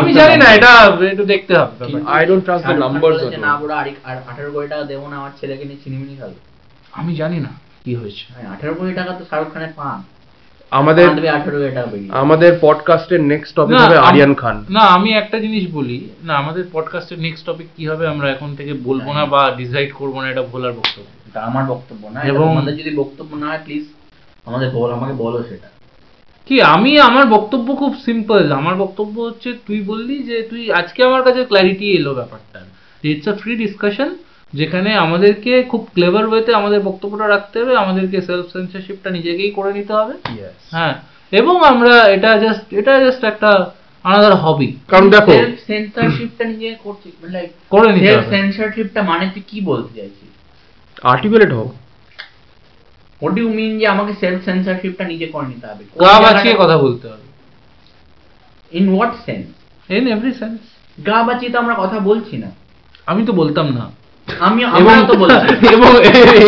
আমি 0.00 0.12
জানি 0.14 0.36
না 0.36 0.46
এটা 0.54 0.72
একটু 1.06 1.24
দেখতে 1.24 1.52
হবে। 1.54 1.74
I 2.06 2.22
don't 2.26 2.44
trust 2.44 2.64
the 2.66 2.74
numbers 2.84 3.16
না 3.38 3.52
বুড়ো 3.56 3.74
আর 3.74 3.86
আঠেরো 4.26 4.50
কোটি 4.52 4.68
টাকা 4.68 4.84
দেবো 4.84 5.08
না 5.08 5.16
আমার 5.16 5.32
ছেলেকে 5.40 5.64
নিয়ে 5.64 5.80
চিনিমিনি 5.84 6.14
খাবে। 6.16 6.36
আমি 6.92 7.12
জানি 7.14 7.38
না 7.40 7.52
কি 7.84 7.94
হয়েছে। 7.94 8.24
হ্যাঁ, 8.28 8.46
আঠেরো 8.52 8.74
কোটি 8.74 8.92
টাকা 8.94 9.12
তো 9.12 9.24
শাহরুখ 9.30 9.52
খানের 9.52 9.72
পান 9.76 9.98
আমাদের 10.72 11.06
আমাদের 12.12 12.50
পডকাস্টের 12.60 13.20
নেক্সট 13.22 13.52
টপিক 13.56 13.76
হবে 13.80 13.96
আরিয়ান 14.08 14.34
খান 14.34 14.56
না 14.68 14.80
আমি 14.86 15.10
একটা 15.12 15.36
জিনিস 15.38 15.64
বলি 15.72 15.98
না 16.24 16.32
আমাদের 16.34 16.64
পডকাস্টের 16.72 17.18
নেক্সট 17.20 17.46
টপিক 17.46 17.66
কি 17.76 17.84
হবে 17.88 18.08
আমরা 18.08 18.26
এখন 18.30 18.50
থেকে 18.56 18.72
বলব 18.84 19.12
না 19.12 19.26
বা 19.26 19.50
ডিসাইড 19.56 19.90
করব 19.92 20.14
না 20.20 20.30
এটা 20.30 20.42
ভোলার 20.42 20.72
বক্তব্য। 20.72 21.06
এটা 21.26 21.40
আমার 21.42 21.64
বক্তব্য 21.64 22.02
না 22.08 22.20
এবং- 22.20 22.34
এবং 22.36 22.46
আমাদের 22.50 22.74
যদি 22.76 22.90
বক্তব্য 22.96 23.36
না 23.36 23.46
হয় 23.46 23.60
প্লিজ 23.64 23.84
আমাদের 24.46 24.70
বল 24.70 24.88
আমাকে 24.92 25.12
বলো 25.14 25.38
সেটা। 25.48 25.68
কি 26.46 26.56
আমি 26.74 26.92
আমার 27.08 27.24
বক্তব্য 27.36 27.68
খুব 27.82 27.92
সিম্পল 28.06 28.42
আমার 28.60 28.74
বক্তব্য 28.82 29.14
হচ্ছে 29.28 29.48
তুই 29.66 29.78
বললি 29.90 30.16
যে 30.28 30.36
তুই 30.50 30.62
আজকে 30.80 31.00
আমার 31.08 31.22
কাছে 31.26 31.40
ক্ল্যারিটি 31.50 31.86
এলো 31.98 32.12
ব্যাপারটা। 32.14 32.58
যে 33.02 33.06
ইটস 33.14 33.26
আ 33.32 33.34
ফ্রি 33.40 33.52
ডিসকাশন 33.64 34.08
যেখানে 34.52 34.90
আমাদেরকে 35.04 35.52
খুব 35.70 35.82
ক্লেভার 35.94 36.24
ওয়েতে 36.28 36.50
আমাদের 36.60 36.80
বক্তব্যটা 36.88 37.26
রাখতে 37.28 37.56
হবে 37.60 37.74
আমাদেরকে 37.76 38.16
সেলফ 38.28 38.46
সেন্সারশিপটা 38.52 39.10
নিজেকেই 39.10 39.50
করে 39.50 39.70
নিতে 39.78 39.92
হবে। 39.92 40.14
হ্যাঁ 40.74 40.94
এবং 41.32 41.54
আমরা 41.72 41.94
এটা 42.16 42.30
জাস্ট 42.44 42.64
এটা 42.80 42.92
জাস্ট 43.04 43.22
একটা 43.24 43.50
আনাদার 44.04 44.34
হবি 44.44 44.68
কারণ 44.90 45.06
দেখো 45.10 45.32
সেলফ 45.32 45.58
সেন্সরশিপটা 45.70 46.44
নিজে 46.52 46.68
করছিস 46.84 47.14
লাইক 47.34 47.50
করে 47.74 47.88
নিতে 47.94 48.10
হবে। 48.16 48.30
সেন্সরশিপটা 48.36 49.00
মানে 49.02 49.24
তুই 49.34 49.42
কি 49.50 49.58
বলতে 49.70 49.90
চাইছিস? 49.98 50.30
আর্টিকুলেট 51.12 51.52
হোক। 51.58 51.70
হোয়াট 53.22 53.34
ডু 53.34 53.48
মিন 53.48 53.78
যে 53.78 53.86
আমাকে 53.86 54.12
সেলফ 54.20 54.44
সেন্সরশিপটা 54.44 55.04
নিজে 55.04 55.26
করে 55.26 55.46
নিতে 55.46 55.66
হবে? 55.66 55.84
গা 56.00 56.20
বাঁচিয়ে 56.20 56.54
কথা 56.54 56.76
বলতে 56.78 57.08
হবে। 57.08 57.26
In 58.72 58.84
what 58.88 59.12
sense 59.26 59.46
in 59.88 60.06
every 60.08 60.32
sense 60.32 60.58
গা 60.98 61.22
বাঁচিয়ে 61.22 61.50
তো 61.52 61.58
আমরা 61.58 61.74
কথা 61.74 61.98
বলছি 62.00 62.36
না। 62.36 62.50
আমি 63.06 63.26
তো 63.26 63.32
বলতাম 63.32 63.66
না। 63.74 63.84
আমি 64.40 64.64
আমরা 64.64 65.02
তো 65.02 65.14
বলছি। 65.14 65.46
এবং 65.76 65.90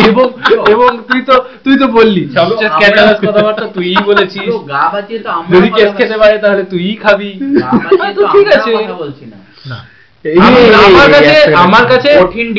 এবং 0.09 0.25
এবং 0.69 0.89
তুই 1.07 1.21
তো 1.21 1.35
তুই 1.63 1.75
তো 1.77 1.87
বললি। 1.87 2.23
সবচেয়ে 2.35 2.69
স্ক্যান্ডালাস 2.69 3.19
কথাবার্তা 3.27 3.67
তুইই 3.67 3.97
বলেছিস। 4.05 4.49
গা 4.67 4.89
বাঁচিয়ে 4.93 5.19
তো 5.19 5.29
আমরা 5.29 5.51
যদি 5.57 5.69
কেস 5.69 5.91
খেতে 5.97 6.17
পারে 6.17 6.37
তাহলে 6.37 6.63
তুইই 6.63 6.95
খাবি। 6.95 7.29
গা 7.61 7.71
বাঁচিয়ে 7.71 8.13
তো 8.15 8.21
ঠিক 8.27 8.47
আছে। 8.47 8.71
কথা 8.77 8.93
বলছি 8.93 9.25
না। 9.25 9.37
এই, 9.67 9.98
আমার 10.23 11.07
কাছে 11.11 11.35
আমার 11.55 11.83
কাছে 11.87 12.09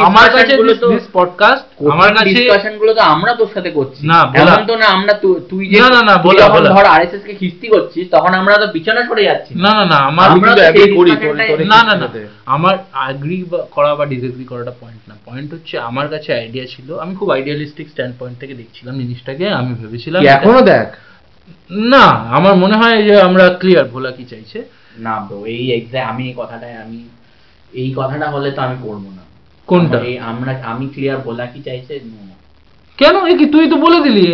আমার 0.00 0.28
কাছে 0.30 0.42
discussion 0.42 0.56
গুলো 0.56 0.74
তো- 0.74 0.90
দিস 0.92 1.06
পডকাস্ট 1.12 1.64
আমার 1.90 2.14
কাছে 2.14 2.24
ডিসকাশনগুলো 2.28 2.94
তো 2.94 3.00
আমরা 3.04 3.34
তোর 3.34 3.48
সাথে 3.54 3.70
করছি। 3.70 4.00
না, 4.06 4.18
এমন 4.34 4.66
তো 4.66 4.76
না 4.76 4.86
আমরা 4.86 5.12
তুই 5.50 5.68
যে 5.68 5.78
না, 5.80 5.88
না, 5.88 6.02
না, 6.02 6.16
বলা, 6.18 6.48
বলা। 6.48 6.68
ধর 6.70 6.84
আরএসএস 6.86 7.22
কে 7.26 7.34
খিস্তি 7.34 7.68
করছিস 7.68 8.06
তখন 8.10 8.34
আমরা 8.34 8.54
তো 8.56 8.66
বিছানা 8.72 9.06
সরে 9.06 9.24
যাচ্ছি। 9.24 9.54
না 9.56 9.74
না 9.74 9.84
না 9.84 9.96
আমার 10.00 10.30
আমরা 10.30 10.50
কিন্তু 10.50 10.62
তো 10.62 10.68
agree 10.70 10.84
সেই 10.84 10.96
করি, 10.96 11.10
discussion 11.10 11.32
তোরে- 11.32 11.38
টাই- 11.38 11.50
তোরে 11.50 11.64
না 11.64 11.82
না 11.84 11.94
না 11.96 12.08
আমার 12.46 12.78
অ্যাগ্রি 12.92 13.44
করা 13.70 13.94
বা 13.94 14.06
ডিসএগ্রি 14.06 14.44
করাটা 14.44 14.72
পয়েন্ট 14.80 15.02
না। 15.08 15.14
পয়েন্ট 15.24 15.52
হচ্ছে 15.52 15.78
আমার 15.78 16.08
কাছে 16.08 16.34
আইডিয়া 16.34 16.64
ছিল। 16.66 16.98
আমি 16.98 17.16
খুব 17.16 17.30
আইডিয়ালিস্টিক 17.30 17.88
স্ট্যান্ড 17.88 18.14
পয়েন্ট 18.18 18.40
থেকে 18.40 18.54
দেখছিলাম 18.54 18.98
জিনিসটাকে 18.98 19.48
আমি 19.50 19.74
ভেবেছিলাম 19.74 20.26
এখনও 20.26 20.60
দেখ? 20.60 20.86
না 21.90 22.04
আমার 22.30 22.56
মনে 22.56 22.76
হয় 22.76 23.02
যে 23.02 23.20
আমরা 23.20 23.48
ক্লিয়ার 23.60 23.84
ভোলা 23.88 24.10
কি 24.10 24.24
চাইছে। 24.24 24.58
না 24.98 25.26
ব্রো 25.28 25.46
এই 25.46 25.62
আমি 26.04 26.28
এই 26.28 26.34
কথাটাই 26.36 26.76
আমি 26.76 26.98
এই 27.80 27.88
কথাটা 27.98 28.26
হলে 28.34 28.48
তো 28.56 28.60
আমি 28.66 28.76
করব 28.86 29.04
না। 29.18 29.22
কোনটা? 29.68 29.98
এই 30.08 30.16
আমরা 30.30 30.52
আমি 30.72 30.86
ক্লিয়ার 30.94 31.18
বলা 31.26 31.44
কি 31.52 31.60
চাইছে? 31.68 31.94
কেন? 32.98 33.14
এ 33.30 33.32
কি 33.40 33.46
তুই 33.54 33.64
তো 33.72 33.76
বলে 33.84 33.98
দিলি 34.06 34.24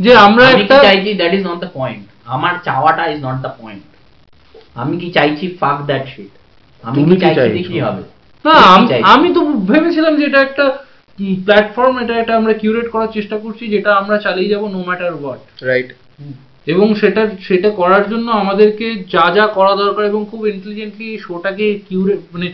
যে 0.00 0.12
আমরা 0.26 0.44
আমি 0.48 0.62
একটা 0.62 0.76
চাইছি 0.86 1.10
that 1.20 1.32
is 1.36 1.42
not 1.48 1.58
the 1.64 1.70
point 1.78 2.02
আমার 2.34 2.54
চাওয়াটা 2.66 3.04
ইজ 3.12 3.18
নট 3.28 3.38
দ্য 3.44 3.52
পয়েন্ট 3.60 3.84
আমি 4.82 4.94
কি 5.02 5.08
চাইছি 5.16 5.44
ফাক 5.60 5.78
দ্যাট 5.88 6.04
শিট 6.12 6.32
আমি 6.84 7.00
কি 7.08 7.16
চাইছি 7.22 7.60
কি 7.70 7.76
হবে? 7.86 8.02
না? 8.44 8.56
আমি 9.14 9.28
তো 9.36 9.40
ভেবেছিলাম 9.70 10.12
যে 10.18 10.24
এটা 10.28 10.40
একটা 10.48 10.64
প্ল্যাটফর্ম 11.46 11.94
এটা 12.02 12.14
এটা 12.22 12.32
আমরা 12.40 12.52
কিউরেট 12.60 12.88
করার 12.94 13.10
চেষ্টা 13.16 13.36
করছি 13.44 13.64
যেটা 13.74 13.90
আমরা 14.00 14.16
চালিয়ে 14.26 14.50
যাব 14.52 14.62
নো 14.74 14.78
ম্যাটার 14.88 15.12
হোয়াট 15.20 15.40
রাইট 15.68 15.88
এবং 16.68 16.86
সেটা 16.94 17.22
সেটা 17.48 17.68
করার 17.70 18.04
জন্য 18.10 18.26
আমাদেরকে 18.32 18.86
যা 19.12 19.24
যা 19.36 19.44
করা 19.48 19.72
দরকার 19.76 20.04
এবং 20.04 20.22
খুব 20.30 20.40
ইন্টেলিজেন্টলি 20.46 21.08
শোটাকে 21.18 21.66
কিউরেট 21.86 22.22
মানে 22.32 22.48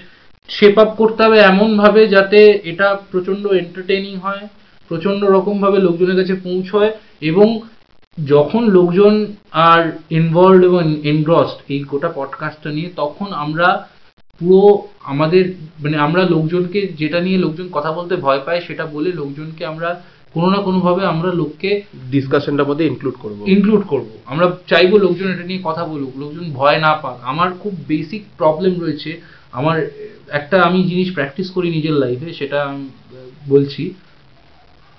শেপ 0.49 0.77
আপ 0.79 0.91
করতে 0.97 1.21
হবে 1.25 1.39
এমন 1.43 1.71
ভাবে 1.79 2.03
যাতে 2.07 2.39
এটা 2.65 2.89
প্রচণ্ড 3.11 3.45
এন্টারটেইনিং 3.53 4.15
হয় 4.17 4.43
প্রচণ্ড 4.91 5.21
রকম 5.27 5.57
ভাবে 5.61 5.79
লোকজনের 5.79 6.17
কাছে 6.17 6.35
পৌঁছয় 6.47 6.91
এবং 7.23 7.49
যখন 8.19 8.63
লোকজন 8.69 9.15
আর 9.69 9.83
ইনভলভ 10.11 10.61
এবং 10.63 10.83
এনগ্রসড 11.03 11.59
এই 11.69 11.81
গোটা 11.91 12.11
পডকাস্টটা 12.15 12.71
নিয়ে, 12.71 12.89
তখন 12.97 13.29
আমরা 13.45 13.69
পুরো 14.41 14.63
আমাদের 15.05 15.45
মানে 15.83 15.97
আমরা 15.99 16.23
লোকজনকে, 16.25 16.81
যেটা 17.01 17.19
নিয়ে 17.21 17.39
লোকজন 17.39 17.67
কথা 17.73 17.91
বলতে 17.93 18.15
ভয় 18.17 18.41
পায় 18.47 18.61
সেটা 18.61 18.85
বলে 18.87 19.11
লোকজনকে 19.13 19.63
আমরা 19.67 19.89
কোনো 20.35 20.49
না 20.51 20.59
কোনো 20.63 20.79
ভাবে 20.81 21.03
আমরা 21.07 21.31
লোককে 21.41 21.71
ডিসকাশনটার 22.11 22.69
মধ্যে 22.69 22.85
ইনক্লুড 22.87 23.17
করব। 23.23 23.39
ইনক্লুড 23.49 23.83
করব। 23.87 24.09
আমরা 24.27 24.47
চাইব 24.67 24.97
লোকজন 24.97 25.29
এটা 25.35 25.45
নিয়ে 25.45 25.61
কথা 25.65 25.85
বলুক 25.85 26.13
লোকজন 26.17 26.47
ভয় 26.53 26.79
না 26.79 26.93
পাক। 26.95 27.17
আমার 27.23 27.49
খুব 27.63 27.73
বেসিক 27.89 28.23
প্রবলেম 28.39 28.75
রয়েছে। 28.81 29.21
আমার 29.53 29.77
একটা 30.29 30.57
আমি 30.63 30.79
জিনিস 30.83 31.09
প্র্যাকটিস 31.13 31.49
করি 31.51 31.69
নিজের 31.71 31.93
লাইফে 31.93 32.33
সেটা 32.33 32.61
বলছি। 33.49 33.95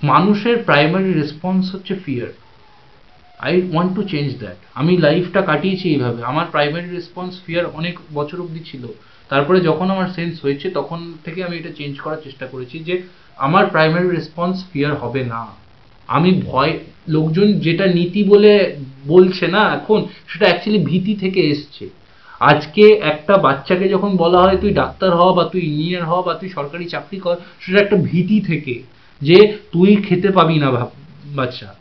মানুষের 0.03 0.55
প্রাইমারি 0.63 1.11
রেসপন্স 1.13 1.63
হচ্ছে 1.75 1.93
fear 2.05 2.31
I 3.39 3.53
want 3.71 3.91
to 3.95 4.01
change 4.03 4.29
that 4.39 4.59
আমি 4.75 4.93
লাইফটা 4.97 5.41
কাটিয়েছি 5.41 5.85
এইভাবে। 5.89 6.23
আমার 6.23 6.45
প্রাইমারি 6.51 6.89
রেসপন্স 6.89 7.31
ফিয়ার 7.45 7.65
অনেক 7.65 7.95
বছর 8.13 8.37
অবধি 8.41 8.61
ছিল। 8.71 8.83
তারপরে 9.29 9.59
যখন 9.59 9.87
আমার 9.89 10.07
সেন্স 10.07 10.35
হয়েছে 10.41 10.67
তখন 10.69 10.99
থেকে 11.23 11.39
আমি 11.43 11.55
এটা 11.57 11.71
চেঞ্জ 11.77 11.93
করার 11.99 12.17
চেষ্টা 12.23 12.45
করেছি 12.47 12.79
যে 12.79 12.95
আমার 13.37 13.65
প্রাইমারি 13.65 14.09
রেসপন্স 14.09 14.65
ফিয়ার 14.73 14.95
হবে 14.95 15.23
না। 15.23 15.47
আমি 16.07 16.41
ভয়, 16.45 16.79
লোকজন 17.07 17.59
যেটা 17.59 17.85
নীতি 17.87 18.23
বলে 18.23 18.75
বলছে 19.07 19.47
না 19.47 19.61
এখন, 19.73 20.05
সেটা 20.27 20.45
অ্যাকচুয়ালি 20.45 20.85
ভীতি 20.85 21.15
থেকে 21.15 21.41
এসছে। 21.41 21.89
আজকে 22.39 22.81
একটা 22.91 23.37
বাচ্চাকে 23.37 23.89
যখন 23.89 24.17
বলা 24.17 24.41
হয়, 24.41 24.57
তুই 24.57 24.73
ডাক্তার 24.73 25.11
হ 25.15 25.33
বা 25.33 25.43
তুই 25.43 25.61
ইঞ্জিনিয়ার 25.61 26.05
হ 26.05 26.21
বা 26.21 26.33
তুই 26.33 26.49
সরকারি 26.49 26.85
চাকরি 26.85 27.19
কর, 27.19 27.35
সেটা 27.59 27.79
একটা 27.81 27.95
ভীতি 27.95 28.41
থেকে 28.41 28.81
যে, 29.21 29.57
তুই 29.71 29.95
খেতে 29.95 30.31
পাবি 30.31 30.59
না 30.59 30.89
বাচ্চা। 31.35 31.75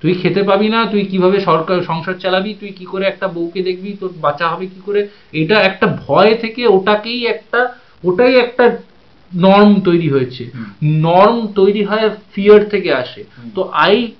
তুই 0.00 0.14
খেতে 0.14 0.42
পাবি 0.42 0.68
না, 0.68 0.86
তুই 0.86 1.04
কীভাবে 1.04 1.40
সরকার, 1.40 1.82
সংসার 1.82 2.14
চালাবি, 2.14 2.54
তুই 2.54 2.68
কি 2.68 2.84
করে 2.84 3.06
একটা 3.06 3.28
বউকে 3.28 3.62
দেখবি, 3.62 3.96
তোর 4.00 4.10
বাচ্চা 4.20 4.48
হবে 4.48 4.66
কি 4.66 4.80
করে? 4.84 5.08
এটা 5.32 5.60
একটা 5.60 5.86
ভয় 6.06 6.34
থেকে 6.34 6.66
ওটাকেই 6.66 7.26
একটা, 7.26 7.74
ওটাই 8.04 8.34
একটা 8.36 8.76
নর্ম 9.32 9.80
তৈরি 9.80 10.10
হয়েছে। 10.10 10.50
নর্ম 10.84 11.46
তৈরি 11.54 11.84
হয় 11.84 12.10
ফিয়ার 12.34 12.68
থেকে 12.68 12.94
আসে। 12.94 13.24
তো 13.54 13.62
আই 13.62 14.12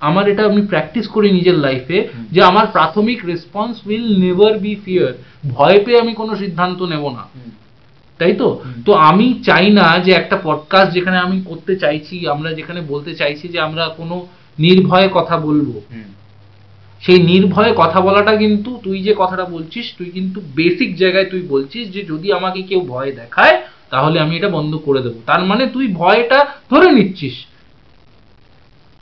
আমার 0.00 0.28
এটা 0.28 0.44
আমি 0.46 0.66
প্র্যাকটিস 0.66 1.08
করি 1.08 1.32
নিজের 1.32 1.54
লাইফে 1.54 2.08
যে 2.32 2.42
আমার 2.42 2.66
প্রাথমিক 2.66 3.24
response 3.24 3.86
will 3.86 4.20
never 4.20 4.58
be 4.58 4.76
fear 4.84 5.12
ভয় 5.48 5.84
পেয়ে 5.84 6.00
আমি 6.00 6.14
কোনো 6.14 6.36
সিদ্ধান্ত 6.36 6.82
নেব 6.82 7.10
না। 7.10 7.26
তাই 8.18 8.32
তো? 8.32 8.62
তো 8.86 8.92
আমি 8.92 9.42
চাই 9.44 9.72
না 9.72 9.98
যে 9.98 10.12
একটা 10.12 10.36
পডকাস্ট 10.42 10.92
যেখানে 10.92 11.18
আমি 11.18 11.42
করতে 11.42 11.76
চাইছি 11.76 12.28
আমরা 12.28 12.52
যেখানে 12.52 12.80
বলতে 12.80 13.14
চাইছি 13.14 13.48
যে 13.48 13.60
আমরা 13.60 13.88
কোনো 13.96 14.26
নির্ভয়ে 14.58 15.08
কথা 15.12 15.36
বলব। 15.36 15.80
সেই 17.00 17.18
নির্ভয়ে 17.22 17.72
কথা 17.76 18.00
বলাটা 18.00 18.36
কিন্তু 18.36 18.80
তুই 18.82 19.02
যে 19.02 19.14
কথাটা 19.18 19.44
বলছিস 19.44 19.94
তুই 19.98 20.06
কিন্তু 20.06 20.40
বেসিক 20.54 20.96
জায়গায় 20.96 21.24
তুই 21.24 21.42
বলছিস 21.42 21.90
যে 21.90 22.02
যদি 22.02 22.32
আমাকে 22.32 22.62
কেউ 22.62 22.80
ভয় 22.80 23.12
দেখায় 23.12 23.62
তাহলে 23.90 24.16
আমি 24.20 24.36
এটা 24.36 24.48
বন্ধ 24.48 24.72
করে 24.76 25.00
দেবো। 25.02 25.18
তার 25.26 25.42
মানে 25.44 25.64
তুই 25.66 25.86
ভয়টা 25.92 26.38
ধরে 26.70 26.92
নিচ্ছিস। 26.92 27.36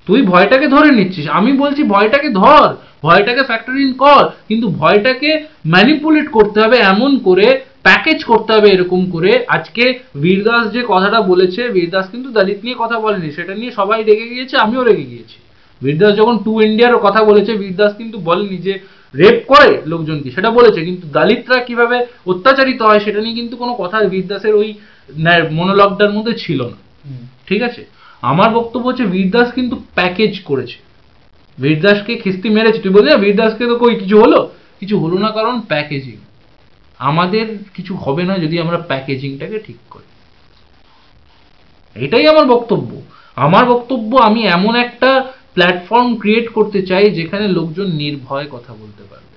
তুই 0.06 0.22
ভয়টাকে 0.22 0.66
ধরে 0.68 0.90
নিচ্ছিস। 0.90 1.26
আমি 1.28 1.52
বলছি 1.52 1.82
ভয়টাকে 1.82 2.28
ধর, 2.30 2.68
ভয়টাকে 3.02 3.42
ফ্যাক্টর 3.42 3.76
ইন 3.76 3.92
কর, 3.94 4.24
কিন্তু 4.48 4.66
ভয়টাকে 4.68 5.30
ম্যানিপুলেট 5.66 6.26
করতে 6.30 6.58
হবে, 6.60 6.76
এমন 6.76 7.18
করে 7.18 7.46
প্যাকেজ 7.82 8.18
করতে 8.24 8.50
হবে, 8.52 8.68
এরকম 8.70 9.00
করে। 9.10 9.32
আজকে 9.48 9.84
বীরদাস 10.16 10.64
যে 10.72 10.82
কথাটা 10.88 11.20
বলেছে, 11.20 11.62
বীরদাস 11.68 12.06
কিন্তু 12.12 12.28
দলিত 12.30 12.58
নিয়ে 12.64 12.76
কথা 12.78 12.96
বলেনি, 12.98 13.28
সেটা 13.32 13.54
নিয়ে 13.54 13.72
সবাই 13.72 14.04
রেগে 14.04 14.28
গিয়েছে, 14.28 14.56
আমিও 14.56 14.84
রেগে 14.84 15.04
গিয়েছি। 15.04 15.36
বীরদাস 15.82 16.12
যখন 16.16 16.38
টু 16.38 16.52
ইন্ডিয়ার 16.60 17.04
কথা 17.06 17.24
বলেছে, 17.24 17.52
বীরদাস 17.52 17.92
কিন্তু 17.98 18.18
বলেনি 18.18 18.56
যে 18.56 18.74
রেপ 19.16 19.42
করে 19.46 19.82
লোকজনকে 19.86 20.30
সেটা 20.30 20.50
বলেছে 20.50 20.84
কিন্তু 20.84 21.08
দলিতরা 21.08 21.64
কীভাবে 21.64 22.06
অত্যাচারিত 22.26 22.82
হয় 22.82 23.00
সেটা 23.00 23.20
নিয়ে 23.20 23.34
কিন্তু 23.34 23.56
কোনো 23.56 23.74
কথা 23.74 23.96
বীরদাসের 24.00 24.54
ওই 24.54 24.74
মনোলগটার 25.50 26.12
মধ্যে 26.12 26.32
ছিল 26.38 26.60
না। 26.62 26.76
ঠিক 27.46 27.62
আছে? 27.62 27.84
আমার 28.22 28.50
বক্তব্য 28.50 28.88
হচ্ছে 28.88 29.04
বীরদাস 29.04 29.52
কিন্তু 29.52 29.82
প্যাকেজ 29.94 30.40
করেছে। 30.40 30.78
বীরদাসকে 31.58 32.16
খিস্তি 32.16 32.48
মেরেছে। 32.48 32.78
তুই 32.78 32.92
বললি 32.92 33.10
না 33.10 33.16
বীরদাসকে 33.16 33.66
তো 33.66 33.78
কই 33.78 33.94
কিছু 33.94 34.20
হলো? 34.20 34.50
কিছু 34.80 34.98
হলো 34.98 35.18
না 35.18 35.30
কারণ 35.30 35.60
প্যাকেজিং 35.60 36.16
আমাদের 36.98 37.46
কিছু 37.74 37.96
হবে 37.96 38.22
না 38.22 38.38
যদি 38.38 38.60
আমরা 38.60 38.78
প্যাকেজিংটাকে 38.78 39.58
ঠিক 39.58 39.76
করি। 39.90 40.06
এটাই 42.04 42.26
আমার 42.26 42.46
বক্তব্য। 42.46 43.02
আমার 43.36 43.64
বক্তব্য 43.64 44.16
আমি 44.16 44.46
এমন 44.46 44.74
একটা 44.76 45.10
প্ল্যাটফর্ম 45.54 46.18
ক্রিয়েট 46.18 46.48
করতে 46.48 46.82
চাই 46.82 47.10
যেখানে 47.10 47.48
লোকজন 47.48 47.86
নির্ভয়ে 47.86 48.46
কথা 48.50 48.72
বলতে 48.72 49.02
পারবে। 49.10 49.34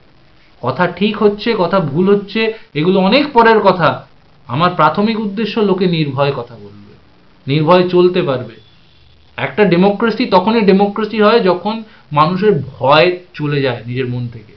কথা 0.61 0.87
ঠিক 0.87 1.17
হচ্ছে, 1.17 1.55
কথা 1.57 1.79
ভুল 1.79 2.15
হচ্ছে, 2.15 2.53
এগুলো 2.73 2.99
অনেক 2.99 3.31
পরের 3.33 3.59
কথা। 3.59 4.07
আমার 4.47 4.71
প্রাথমিক 4.75 5.19
উদ্দেশ্য 5.19 5.59
লোকে 5.59 5.85
নির্ভয়ে 5.85 6.33
কথা 6.35 6.55
বলবে, 6.55 6.93
নির্ভয় 7.47 7.89
চলতে 7.89 8.21
পারবে। 8.21 8.55
একটা 9.37 9.65
ডেমোক্রেসি 9.65 10.25
তখনই 10.25 10.61
ডেমোক্রেসি 10.61 11.21
হয় 11.21 11.39
যখন 11.39 11.83
মানুষের 12.11 12.53
ভয় 12.67 13.17
চলে 13.33 13.61
যায় 13.61 13.83
নিজের 13.87 14.07
মন 14.07 14.27
থেকে। 14.27 14.56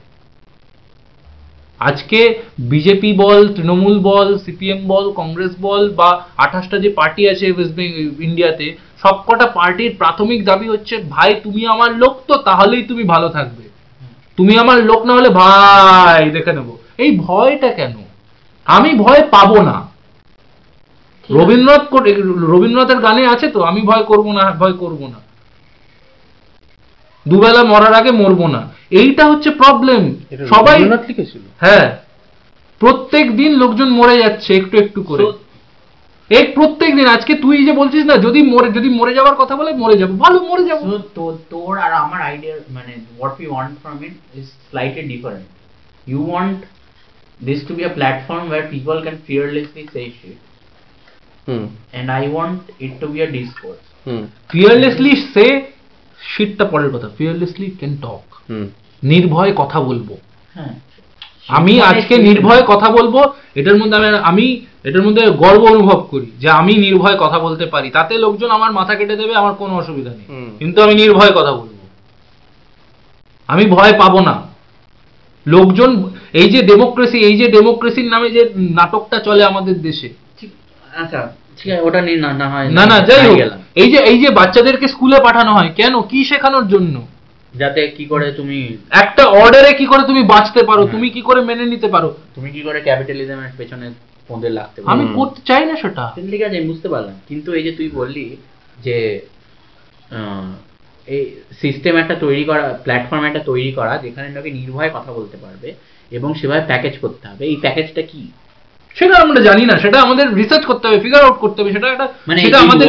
আজকে 1.87 2.19
বিজেপি 2.71 3.11
বল 3.13 3.41
তৃণমূল 3.55 3.95
বল 3.99 4.27
সিপিএম 4.45 4.81
বল 4.87 5.05
কংগ্রেস 5.19 5.53
বল 5.61 5.83
বা 5.99 6.09
আঠাশটা 6.37 6.77
যে 6.83 6.89
পার্টি 6.89 7.21
আছে 7.31 7.45
ওয়েস্ট 7.51 7.75
ইন্ডিয়াতে 8.27 8.67
সবকটা 9.03 9.45
পার্টির 9.57 9.91
প্রাথমিক 9.97 10.39
দাবি 10.49 10.67
হচ্ছে 10.69 10.95
ভাই 11.09 11.31
তুমি 11.43 11.61
আমার 11.67 11.91
লোক 11.93 12.13
তো 12.27 12.33
তাহলেই 12.47 12.83
তুমি 12.83 13.03
ভালো 13.03 13.27
থাকবে। 13.29 13.63
তুমি 14.37 14.53
আমার 14.57 14.77
লোক 14.83 15.01
না 15.07 15.13
হলে 15.13 15.29
ভাই 15.41 16.23
দেখে 16.29 16.51
নেব। 16.53 16.69
এই 17.03 17.11
ভয়টা 17.17 17.69
কেন? 17.69 17.95
আমি 18.65 18.89
ভয় 19.03 19.21
পাবো 19.35 19.57
না। 19.69 19.75
রবীন্দ্রনাথ 21.29 21.83
রবীন্দ্রনাথের 22.53 22.99
গানে 22.99 23.23
আছে 23.27 23.47
তো 23.47 23.59
আমি 23.63 23.81
ভয় 23.81 24.03
করব 24.03 24.25
না 24.37 24.43
ভয় 24.51 24.75
করব 24.83 25.01
না। 25.13 25.19
দুবেলা 27.25 27.61
মরার 27.63 27.93
আগে 27.93 28.11
মরবো 28.11 28.47
না। 28.47 28.61
এইটা 28.91 29.25
হচ্ছে 29.25 29.49
প্রবলেম 29.49 30.15
সবাই 30.49 30.79
লিখেছিল। 30.83 31.41
হ্যাঁ। 31.59 31.97
প্রত্যেক 32.79 33.35
দিন 33.35 33.55
লোকজন 33.55 33.89
মরে 33.89 34.17
যাচ্ছে 34.17 34.53
একটু 34.53 34.77
একটু 34.77 35.03
করে। 35.03 35.23
So, 35.23 35.31
এই 36.29 36.43
প্রত্যেক 36.43 36.95
দিন 36.95 37.07
আজকে 37.07 37.33
তুই 37.33 37.65
যে 37.65 37.71
বলছিস 37.71 38.05
না 38.05 38.17
যদি 38.17 38.41
মরে 38.41 38.71
যদি 38.71 38.89
মরে 38.89 39.13
যাওয়ার 39.13 39.35
কথা 39.35 39.55
বলে 39.55 39.71
মরে 39.71 39.97
যাব। 39.97 40.17
ভালো 40.17 40.39
মরে 40.41 40.63
যাব। 40.63 40.97
তো- 41.15 41.37
তোর 41.49 41.77
আর 41.77 41.93
আমার 41.93 42.21
আইডিয়া 42.21 42.57
মানে 42.69 42.95
what 43.19 43.43
we 43.43 43.51
want 43.51 43.79
from 43.85 44.03
it 44.03 44.39
is 44.39 44.45
slightly 44.71 45.13
different. 45.13 45.43
You 46.11 46.33
want 46.33 46.55
this 47.47 47.67
to 47.69 47.77
be 47.77 47.85
a 47.85 47.99
platform 47.99 48.53
where 48.53 48.73
people 48.73 49.01
can 49.01 49.31
fearlessly 49.31 49.87
say 49.93 50.05
shit, 50.05 50.37
hmm 51.47 51.67
and 51.93 52.09
I 52.09 52.31
want 52.31 52.61
it 52.79 52.91
to 52.99 53.07
be 53.07 53.23
a 53.23 53.25
discourse 53.25 54.09
hmm 54.09 54.27
fearlessly 54.49 55.15
say 55.15 55.61
শিটটা 56.19 56.65
পরের 56.65 56.89
কথা। 56.89 57.09
Fearlessly 57.17 57.71
can 57.71 57.97
talk 58.01 58.21
হুম 58.49 58.69
নির্ভয়ে 59.03 59.53
কথা 59.55 59.79
বলব। 59.79 60.15
হ্যাঁ। 60.53 60.73
আমি 61.47 61.81
আজকে 61.81 62.17
নির্ভয়ে 62.17 62.61
কথা 62.67 62.89
বলব 62.89 63.33
এটার 63.55 63.77
মধ্যে 63.77 63.95
আমি 63.97 64.17
আমি 64.17 64.65
এটার 64.83 65.01
মধ্যে 65.01 65.25
গর্ব 65.25 65.65
অনুভব 65.65 66.07
করি 66.11 66.31
যে 66.39 66.49
আমি 66.49 66.73
নির্ভয়ে 66.75 67.17
কথা 67.19 67.39
বলতে 67.39 67.65
পারি। 67.65 67.89
তাতে 67.89 68.17
লোকজন 68.17 68.51
আমার 68.51 68.71
মাথা 68.71 68.95
কেটে 68.95 69.15
দেবে 69.15 69.35
আমার 69.35 69.53
কোনো 69.53 69.75
অসুবিধা 69.75 70.09
নেই। 70.09 70.49
কিন্তু 70.59 70.81
আমি 70.81 70.93
নির্ভয়ে 70.93 71.31
কথা 71.31 71.51
বলব। 71.51 71.71
আমি 73.47 73.65
ভয় 73.65 73.93
পাবো 73.99 74.19
না। 74.21 74.43
লোকজন 75.47 76.09
এই 76.33 76.49
যে 76.49 76.61
ডেমোক্রেসি 76.61 77.17
এই 77.17 77.37
যে 77.37 77.47
ডেমোক্রেসির 77.47 78.05
নামে 78.05 78.29
যে 78.31 78.49
নাটকটা 78.55 79.19
চলে 79.19 79.43
আমাদের 79.43 79.81
দেশে। 79.81 80.09
ঠিক 80.39 80.49
আচ্ছা 80.97 81.33
ঠিক 81.57 81.73
আছে 81.73 81.81
ওটা 81.81 82.01
নিয়ে 82.01 82.17
না 82.17 82.33
না 82.33 82.49
হয় 82.49 82.69
না। 82.69 82.85
না 82.85 82.99
যাই 82.99 83.27
হোক 83.27 83.35
গেলাম 83.35 83.59
এই 83.75 83.91
যে 83.91 83.97
এই 83.97 84.19
যে 84.19 84.29
বাচ্চাদেরকে 84.29 84.87
স্কুলে 84.87 85.19
পাঠানো 85.23 85.53
হয় 85.53 85.69
কেন? 85.75 86.01
কি 86.01 86.25
শেখানোর 86.25 86.67
জন্য? 86.67 87.07
যাতে 87.55 87.81
কি 87.97 88.05
করে 88.05 88.27
তুমি 88.31 88.59
একটা 89.03 89.23
অর্ডারে 89.41 89.71
কি 89.79 89.85
করে 89.85 90.03
তুমি 90.03 90.21
বাঁচতে 90.23 90.61
পারো। 90.63 90.83
তুমি 90.87 91.07
কি 91.09 91.21
করে 91.21 91.41
মেনে 91.49 91.65
নিতে 91.65 91.87
পারো? 91.87 92.09
তুমি 92.35 92.49
কি 92.51 92.61
করে 92.61 92.79
ক্যাপিটালিজমের 92.81 93.53
পেছনে 93.57 93.87
ফোঁদে 94.27 94.49
লাগতে 94.49 94.81
পারো? 94.81 94.91
আমি 94.93 95.05
করতে 95.15 95.41
চাই 95.49 95.65
না 95.65 95.75
সেটা। 95.81 96.05
ঠিক 96.31 96.41
আছে 96.47 96.61
বুঝতে 96.61 96.87
পারলাম। 96.89 97.15
কিন্তু 97.29 97.53
এই 97.53 97.63
যে 97.63 97.71
তুই 97.71 97.89
বললি 97.99 98.25
যে 98.85 98.97
এই 101.07 101.23
সিস্টেম 101.61 101.93
একটা 101.97 102.15
তৈরি 102.15 102.43
করা 102.45 102.65
প্ল্যাটফর্ম 102.85 103.23
একটা 103.25 103.39
তৈরি 103.39 103.71
করা 103.71 103.97
যেখানে 103.97 104.27
নাকি 104.29 104.51
নির্ভয়ে 104.51 104.95
কথা 104.97 105.11
বলতে 105.11 105.37
পারবে 105.37 105.69
এবং 106.11 106.29
সেভাবে 106.39 106.63
প্যাকেজ 106.67 106.93
করতে 107.03 107.27
হবে। 107.27 107.43
এই 107.45 107.55
প্যাকেজটা 107.55 108.01
কি? 108.01 108.21
সেটা 108.95 109.15
আমরা 109.23 109.39
জানি 109.41 109.63
না। 109.65 109.75
সেটা 109.79 109.97
আমাদের 110.01 110.27
রিসার্চ 110.33 110.63
করতে 110.65 110.87
হবে 110.87 110.99
ফিগার 110.99 111.25
আউট 111.25 111.37
করতে 111.39 111.57
হবে। 111.61 111.71
সেটা 111.75 111.87
একটা 111.87 112.07
মানে 112.27 112.39
আমাদের 112.65 112.87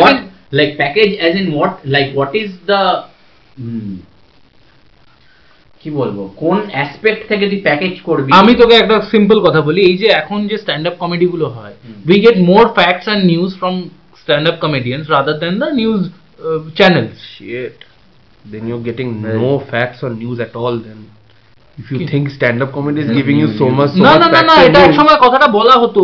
like 0.52 0.70
package 0.76 1.08
as 1.20 1.34
in 1.40 1.46
what 1.54 1.74
like 1.86 2.06
what 2.16 2.32
is 2.42 2.50
the 2.70 2.80
কি 5.82 5.90
বলব 6.00 6.18
কোন 6.42 6.56
অ্যাসপেক্ট 6.74 7.22
থেকে 7.30 7.44
তুই 7.50 7.60
প্যাকেজ 7.68 7.94
করবি? 8.08 8.30
আমি 8.40 8.52
তোকে 8.60 8.74
একটা 8.82 8.96
সিম্পল 9.12 9.36
কথা 9.46 9.60
বলি 9.68 9.80
এই 9.90 9.96
যে 10.02 10.08
এখন 10.20 10.38
যে 10.50 10.56
স্ট্যান্ড 10.62 10.84
আপ 10.90 10.94
কমেডি 11.02 11.26
গুলো 11.34 11.46
হয়। 11.56 11.74
We 12.10 12.18
get 12.26 12.36
more 12.50 12.64
facts 12.78 13.06
and 13.08 13.22
news 13.32 13.50
from 13.60 13.74
stand 14.22 14.44
up 14.50 14.56
comedians 14.64 15.04
rather 15.14 15.36
than 15.42 15.54
the 15.62 15.68
news 15.80 16.00
channels 16.78 17.16
Shit. 17.34 17.76
Then 18.52 18.62
you're 18.68 18.84
getting 18.90 19.10
no 19.44 19.50
facts 19.70 20.00
or 20.04 20.10
news 20.22 20.38
at 20.46 20.54
all 20.60 20.74
then. 20.86 21.00
If 21.80 21.86
you 21.92 21.98
think 22.12 22.24
stand-up 22.38 22.70
comedy 22.76 23.00
is 23.04 23.10
giving 23.18 23.38
you 23.42 23.48
so 23.60 23.66
much, 23.78 23.92
so 23.96 24.02
না 24.06 24.12
না 24.22 24.28
না 24.34 24.40
না 24.48 24.54
এটা 24.66 24.80
এক 24.86 24.94
সময় 24.98 25.18
কথাটা 25.24 25.46
বলা 25.58 25.74
হতো। 25.82 26.02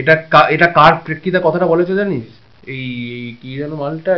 এটা 0.00 0.14
এটা 0.54 0.66
কার 0.78 0.92
প্রেক্ষিতে 1.04 1.38
কথাটা 1.46 1.66
বলেছে 1.72 1.92
জানিস? 2.00 2.26
এই 2.68 2.86
কি 3.42 3.50
যেন 3.56 3.72
মালটা 3.74 4.14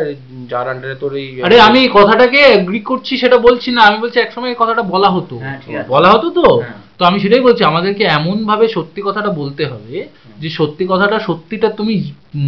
যার 0.49 0.67
আন্ডারে 0.69 0.95
তোর 0.95 1.13
এই 1.17 1.29
আরে 1.43 1.57
আমি 1.61 1.81
কথাটাকে 1.89 2.39
এগ্রি 2.49 2.81
করছি 2.81 3.13
সেটা 3.17 3.37
বলছি 3.39 3.69
না 3.71 3.81
আমি 3.83 3.99
বলছি 4.01 4.19
একসময় 4.21 4.51
এই 4.51 4.59
কথাটা 4.59 4.83
বলা 4.85 5.11
হতো। 5.11 5.35
হ্যাঁ। 5.39 5.59
বলা 5.89 6.09
হতো 6.11 6.29
তো? 6.31 6.47
হ্যাঁ। 6.61 6.79
তো 6.99 7.03
আমি 7.05 7.19
সেটাই 7.21 7.41
বলছি 7.41 7.63
আমাদেরকে 7.65 8.05
এমন 8.19 8.37
ভাবে 8.45 8.67
সত্যি 8.69 9.01
কথাটা 9.03 9.31
বলতে 9.31 9.63
হবে 9.67 9.95
যে 10.39 10.49
সত্যি 10.51 10.85
কথাটা 10.89 11.17
সত্যিটা 11.19 11.69
তুমি 11.71 11.95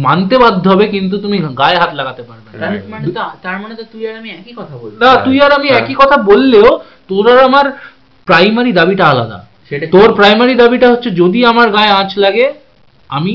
মানতে 0.01 0.35
বাধ্য 0.37 0.63
হবে 0.69 0.85
কিন্তু 0.87 1.15
তুমি 1.19 1.37
গায়ে 1.57 1.77
হাত 1.77 1.91
লাগাতে 1.93 2.23
পারবে 2.23 2.49
না। 2.51 2.59
তার 2.61 2.73
মানে 2.89 3.05
তো 3.07 3.11
তার 3.43 3.57
মানে 3.59 3.73
তো 3.75 3.83
তুই 3.83 4.03
আর 4.07 4.15
আমি 4.15 4.29
একই 4.29 4.53
কথা 4.53 4.75
বলছি 4.77 4.97
না 5.03 5.11
তুই 5.25 5.37
আর 5.41 5.51
আমি 5.51 5.67
হ্যাঁ। 5.69 5.81
একই 5.81 5.95
কথা 5.97 6.17
বললেও 6.23 6.69
তোর 7.07 7.25
আর 7.27 7.39
আমার 7.43 7.65
প্রাইমারি 8.27 8.71
দাবিটা 8.71 9.05
আলাদা। 9.05 9.39
সেটা 9.69 9.85
তোর 9.91 10.09
প্রাইমারি 10.13 10.53
দাবিটা 10.55 10.87
হচ্ছে 10.89 11.09
যদি 11.11 11.39
আমার 11.45 11.67
গায়ে 11.71 11.91
আঁচ 11.91 12.11
লাগে 12.17 12.45
আমি 13.09 13.33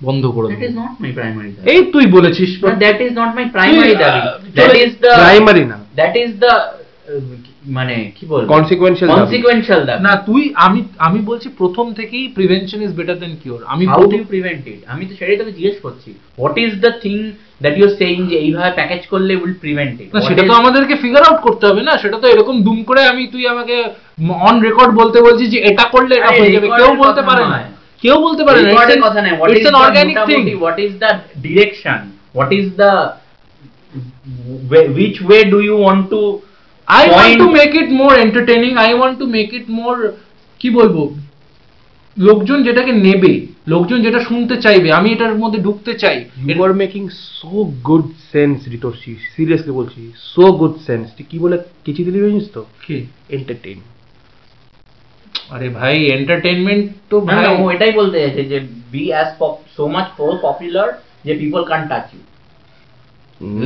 বন্ধ 0.00 0.24
করে 0.26 0.46
That 0.48 0.62
is 0.62 0.62
দেবো 0.66 0.80
not 0.80 0.92
my 1.00 1.10
এই 1.66 1.80
তুই 1.92 2.04
বলেছিস 2.06 2.50
But 2.60 2.74
that 2.80 2.98
is 3.00 3.12
not 3.12 3.30
my 3.34 3.46
primary 3.52 3.90
তুই, 3.90 3.94
দাবি। 3.96 4.20
চলে- 4.56 4.78
is 4.84 4.92
the 5.00 5.12
প্রাইমারি 5.16 5.64
না। 5.64 5.76
is 6.16 6.32
the 6.40 6.54
uh, 6.54 7.22
মানে 7.66 7.96
কি 8.16 8.26
বলব? 8.26 8.46
Consequential 8.50 9.08
দাবি। 9.08 9.18
consequential 9.18 9.80
দাবি। 9.84 10.00
না 10.02 10.12
তুই 10.26 10.42
আমি 10.56 10.78
আমি 10.98 11.18
বলছি 11.20 11.48
প্রথম 11.58 11.86
থেকেই 11.92 12.24
prevention 12.28 12.80
is 12.82 12.92
better 12.92 13.18
than 13.18 13.32
cure 13.42 13.60
আমি 13.66 13.84
হাউ 13.86 14.02
ডু 14.12 14.18
প্রিভেন্ট 14.24 14.62
ইট 14.68 14.80
আমি 14.86 15.06
তো 15.06 15.12
সেটাই 15.18 15.36
তোকে 15.36 15.52
জিজ্ঞেস 15.52 15.76
করছি। 15.82 16.10
What 16.38 16.56
is 16.58 16.72
the 16.80 16.90
thing 17.02 17.16
that 17.60 17.74
you 17.78 17.84
are 17.86 17.94
saying 17.98 18.18
যে 18.28 18.36
এইভাবে 18.36 18.70
প্যাকেজ 18.70 19.02
করলে 19.06 19.32
উইল 19.36 19.54
প্রিভেন্ট 19.54 19.94
ইট 20.00 20.08
না 20.14 20.20
সেটা 20.20 20.42
তো 20.42 20.52
আমাদেরকে 20.52 20.94
ফিগার 20.96 21.22
আউট 21.22 21.40
করতে 21.40 21.64
হবে 21.66 21.82
না 21.82 21.92
সেটা 21.98 22.16
তো 22.18 22.26
এরকম 22.28 22.56
দুম 22.62 22.78
করে 22.84 23.00
আমি 23.06 23.22
তুই 23.26 23.46
আমাকে 23.46 23.76
অন 24.48 24.56
রেকর্ড 24.60 24.92
বলতে 24.94 25.18
বলছিস 25.20 25.48
যে 25.50 25.58
এটা 25.70 25.84
করলে 25.84 26.14
এটা 26.16 26.30
হয়ে 26.32 26.54
যাবে। 26.56 26.68
কেউ 26.78 26.90
বলতে 26.96 27.22
পারে 27.22 27.44
না। 27.44 27.58
কেউ 28.02 28.16
বলতে 28.26 28.42
পারে 28.46 28.58
না 28.60 28.68
রেকর্ডের 28.70 29.00
কথা 29.06 29.20
what 29.38 29.50
is 29.52 29.58
it's 29.58 29.66
an 29.66 29.82
organic 29.84 30.16
thing 30.28 30.40
what 30.62 30.78
is 30.86 30.92
the 31.02 31.10
direction 31.46 31.98
what 32.34 32.50
is 32.60 32.66
the 32.80 32.92
which 34.98 35.18
way 35.28 35.42
do 35.54 35.58
you 35.68 35.76
want 35.86 36.02
to 36.12 36.20
I 36.88 37.04
want 37.10 37.36
to 37.42 37.48
make 37.58 37.70
it 37.74 37.88
more 38.00 38.12
entertaining 38.26 38.70
I 38.84 38.90
want 38.94 39.16
to 39.18 39.26
make 39.36 39.48
it 39.58 39.66
more 39.78 39.94
কি 40.60 40.68
বলব? 40.70 40.96
লোকজন 42.16 42.58
যেটাকে 42.62 42.92
নেবে 43.06 43.32
লোকজন 43.66 43.98
যেটা 44.02 44.20
শুনতে 44.20 44.54
চাইবে 44.64 44.88
আমি 44.92 45.08
এটার 45.12 45.34
মধ্যে 45.38 45.60
ঢুকতে 45.60 45.92
চাই। 45.94 46.18
You 46.48 46.58
are 46.64 46.72
making 46.74 47.02
so 47.38 47.52
good 47.88 48.06
sense 48.32 48.56
Ritarshi 48.74 49.12
seriously 49.34 49.72
বলছি 49.72 50.00
সো 50.32 50.44
গুড 50.52 50.74
সেন্স 50.86 51.04
তুই 51.16 51.26
কি 51.30 51.36
বলে 51.38 51.56
কিছু 51.84 52.00
দিলি 52.04 52.18
জানিস 52.20 52.46
তো? 52.52 52.62
কি? 52.86 52.96
এন্টারটেইন 53.28 53.78
আরে 55.48 55.68
ভাই 55.78 55.96
এন্টারটেইনমেন্ট 56.16 56.84
তো 57.10 57.16
ভাই 57.26 57.40
না 57.44 57.50
ও 57.60 57.62
এটাই 57.74 57.92
বলতে 58.00 58.16
চাইছে 58.22 58.42
যে 58.52 58.58
be 58.92 59.04
as 59.12 59.28
so 59.76 59.82
much 59.94 60.06
for 60.16 60.32
popular 60.46 60.88
যে 61.26 61.32
people 61.40 61.62
can 61.70 61.82
touch 61.90 62.06
you 62.14 62.22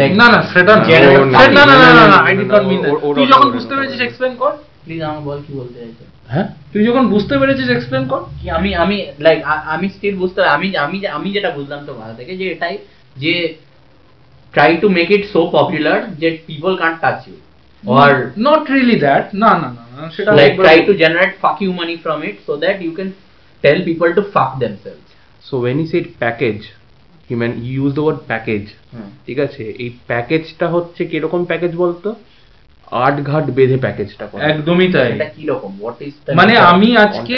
Like, 0.01 0.15
না 0.21 0.27
না 0.35 0.39
সেটা 0.53 0.75
না। 0.77 1.43
না 1.57 1.63
না 1.71 1.75
না 1.93 2.05
না 2.13 2.19
আই 2.27 2.33
ডিড 2.39 2.49
নট 2.55 2.65
মিন 2.71 2.81
তুই 3.17 3.27
যখন 3.33 3.49
বুঝতে 3.57 3.73
পেরেছিস 3.77 4.01
এক্সপ্লেন 4.01 4.33
কর। 4.37 4.53
প্লিজ 4.85 5.01
আমাকে 5.03 5.23
বল 5.29 5.39
কি 5.47 5.53
বলতে 5.61 5.77
চাইছে। 5.81 6.05
হ্যাঁ? 6.33 6.47
তুই 6.73 6.83
যখন 6.89 7.05
বুঝতে 7.09 7.35
পেরেছিস 7.41 7.69
এক্সপ্লেন 7.71 8.05
কর। 8.09 8.21
কি 8.39 8.47
আমি 8.59 8.71
আমি 8.75 8.97
লাইক 9.19 9.39
আমি 9.75 9.87
স্টিল 9.89 10.15
বুঝতে 10.17 10.39
আমি 10.57 10.67
আমি 10.85 10.97
আমি 11.19 11.29
যেটা 11.37 11.51
বুঝলাম 11.59 11.81
তো 11.89 11.93
ভালো 12.01 12.15
থেকে 12.19 12.33
যে 12.41 12.47
এটাই 12.55 12.75
যে 13.17 13.35
try 14.55 14.71
to 14.83 14.87
make 14.99 15.09
it 15.17 15.23
so 15.35 15.41
popular 15.57 15.99
যে 16.21 16.29
people 16.49 16.73
can't 16.83 16.99
touch 17.01 17.19
you 17.29 17.37
or 17.85 18.13
not 18.47 18.63
really 18.75 18.97
that 19.05 19.27
না 19.43 19.51
না 19.63 19.69
না। 19.77 19.82
সেটা 20.11 20.31
like 20.33 20.57
try 20.67 20.79
to 20.89 20.93
generate 21.03 21.35
fuck 21.43 21.59
you 21.65 21.73
money 21.81 21.97
from 22.05 22.19
it 22.29 22.37
so 22.47 22.53
that 22.65 22.77
you 22.87 22.93
can 22.99 23.09
tell 23.65 23.79
people 23.89 24.11
to 24.19 24.23
fuck 24.35 24.53
themselves. 24.65 25.09
So 25.49 25.55
when 25.63 25.77
he 25.81 25.87
said 25.87 26.07
package 26.19 26.59
he 27.29 27.35
man 27.35 27.53
use 27.63 27.91
the 27.95 28.01
word 28.01 28.21
package 28.27 28.63
hmm. 28.95 29.09
ঠিক 29.27 29.39
আছে? 29.39 29.63
এই 29.83 29.91
প্যাকেজটা 30.07 30.67
হচ্ছে 30.69 31.05
কীরকম 31.07 31.45
প্যাকেজ 31.45 31.73
বলতো? 31.77 32.09
আট 33.05 33.17
ঘাট 33.21 33.45
বেঁধে 33.51 33.77
প্যাকেজটা 33.77 34.27
করে। 34.27 34.43
একদমই 34.45 34.89
তাই। 34.93 35.13
এটা 35.13 35.25
কি 35.25 35.43
রকম 35.47 35.71
হোয়াট 35.81 35.99
ইজ 36.03 36.15
মানে 36.35 36.55
আমি 36.73 36.97
আজকে 36.97 37.37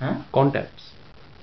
হ্যাঁ? 0.00 0.16
কন্ট্যাক্টস 0.32 0.84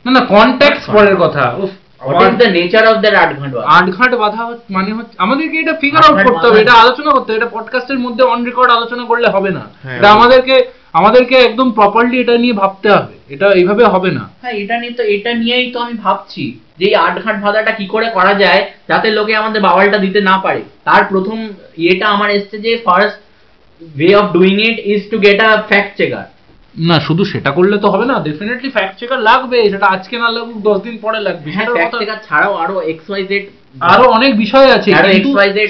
না 0.06 0.12
না 0.12 0.22
কন্ট্যাক্ট 0.26 0.84
পরের 0.96 1.16
কথা। 1.16 1.44
উফ, 1.64 1.72
what 2.02 2.34
is 2.34 2.38
the 2.42 2.48
nature 2.50 2.84
of 2.88 2.98
that 2.98 3.16
আট 3.16 3.32
ঘণ্টা 3.40 3.58
আট 3.68 3.86
ঘাট 3.90 4.12
বাধা 4.16 4.42
মানে 4.70 4.92
হচ্ছে 4.94 5.16
আমাদেরকে 5.18 5.60
এটা 5.60 5.74
ফিগার 5.74 6.04
আউট 6.04 6.20
করতে 6.24 6.48
হবে 6.48 6.60
এটা 6.60 6.74
আলোচনা 6.74 7.12
করতে 7.12 7.30
হবে 7.32 7.40
এটা 7.40 7.52
পডকাস্টের 7.58 8.00
মধ্যে 8.00 8.24
অন 8.24 8.40
রেকর্ড 8.46 8.70
আলোচনা 8.72 9.04
করলে 9.06 9.28
হবে 9.28 9.52
না। 9.52 9.64
হ্যাঁ। 9.84 9.98
এটা 9.98 10.10
আমাদেরকে 10.12 10.56
আমাদেরকে 10.94 11.36
একদম 11.36 11.72
প্রপারলি 11.72 12.20
এটা 12.20 12.38
নিয়ে 12.38 12.54
ভাবতে 12.54 12.90
হবে 12.90 13.14
এটা 13.30 13.52
এইভাবে 13.52 13.84
হবে 13.86 14.12
না। 14.12 14.30
হ্যাঁ 14.42 14.54
এটা 14.54 14.80
নিয়ে 14.80 14.94
তো 14.94 15.04
এটা 15.04 15.34
নিয়েই 15.34 15.72
তো 15.72 15.80
আমি 15.80 15.94
ভাবছি 15.94 16.60
যে 16.78 16.86
এই 16.86 16.96
কি 17.78 17.86
করে 17.88 18.08
করা 18.10 18.34
যায় 18.34 18.62
যাতে 18.88 19.12
লোকে 19.12 19.36
আমাদের 19.36 19.62
বাওয়ালটা 19.62 19.98
দিতে 19.98 20.22
না 20.22 20.38
পারে। 20.38 20.62
তার 20.84 21.04
প্রথম 21.04 21.38
ইয়েটা 21.78 22.08
আমার 22.08 22.30
এসছে 22.30 22.58
যে 22.58 22.72
first 22.86 23.18
way 23.82 24.16
of 24.16 24.26
doing 24.34 24.56
it 24.60 24.78
is 24.86 25.02
to 25.12 25.18
get 25.20 25.40
a 25.42 25.50
fact 25.70 25.98
checker 25.98 26.26
না 26.76 27.00
শুধু 27.00 27.26
সেটা 27.26 27.52
করলে 27.52 27.78
তো 27.78 27.92
হবে 27.92 28.06
না 28.06 28.20
ডেফিনেটলি 28.20 28.70
ফ্যাক্ট 28.70 29.00
চেকার 29.00 29.20
লাগবে 29.20 29.70
সেটা 29.70 29.86
আজকে 29.88 30.18
না 30.18 30.30
লাগুক 30.30 30.58
দশ 30.62 30.82
দিন 30.82 30.98
পরে 31.02 31.20
লাগবে 31.20 31.52
ফ্যাক্ট 31.52 31.96
চেকার 32.00 32.20
ছাড়াও 32.28 32.54
আরও 32.56 32.82
এক্স 32.82 33.10
ওয়াই 33.10 33.26
জেড 33.28 33.46
আরও 33.82 34.06
অনেক 34.12 34.38
বিষয় 34.38 34.72
আছে 34.72 34.90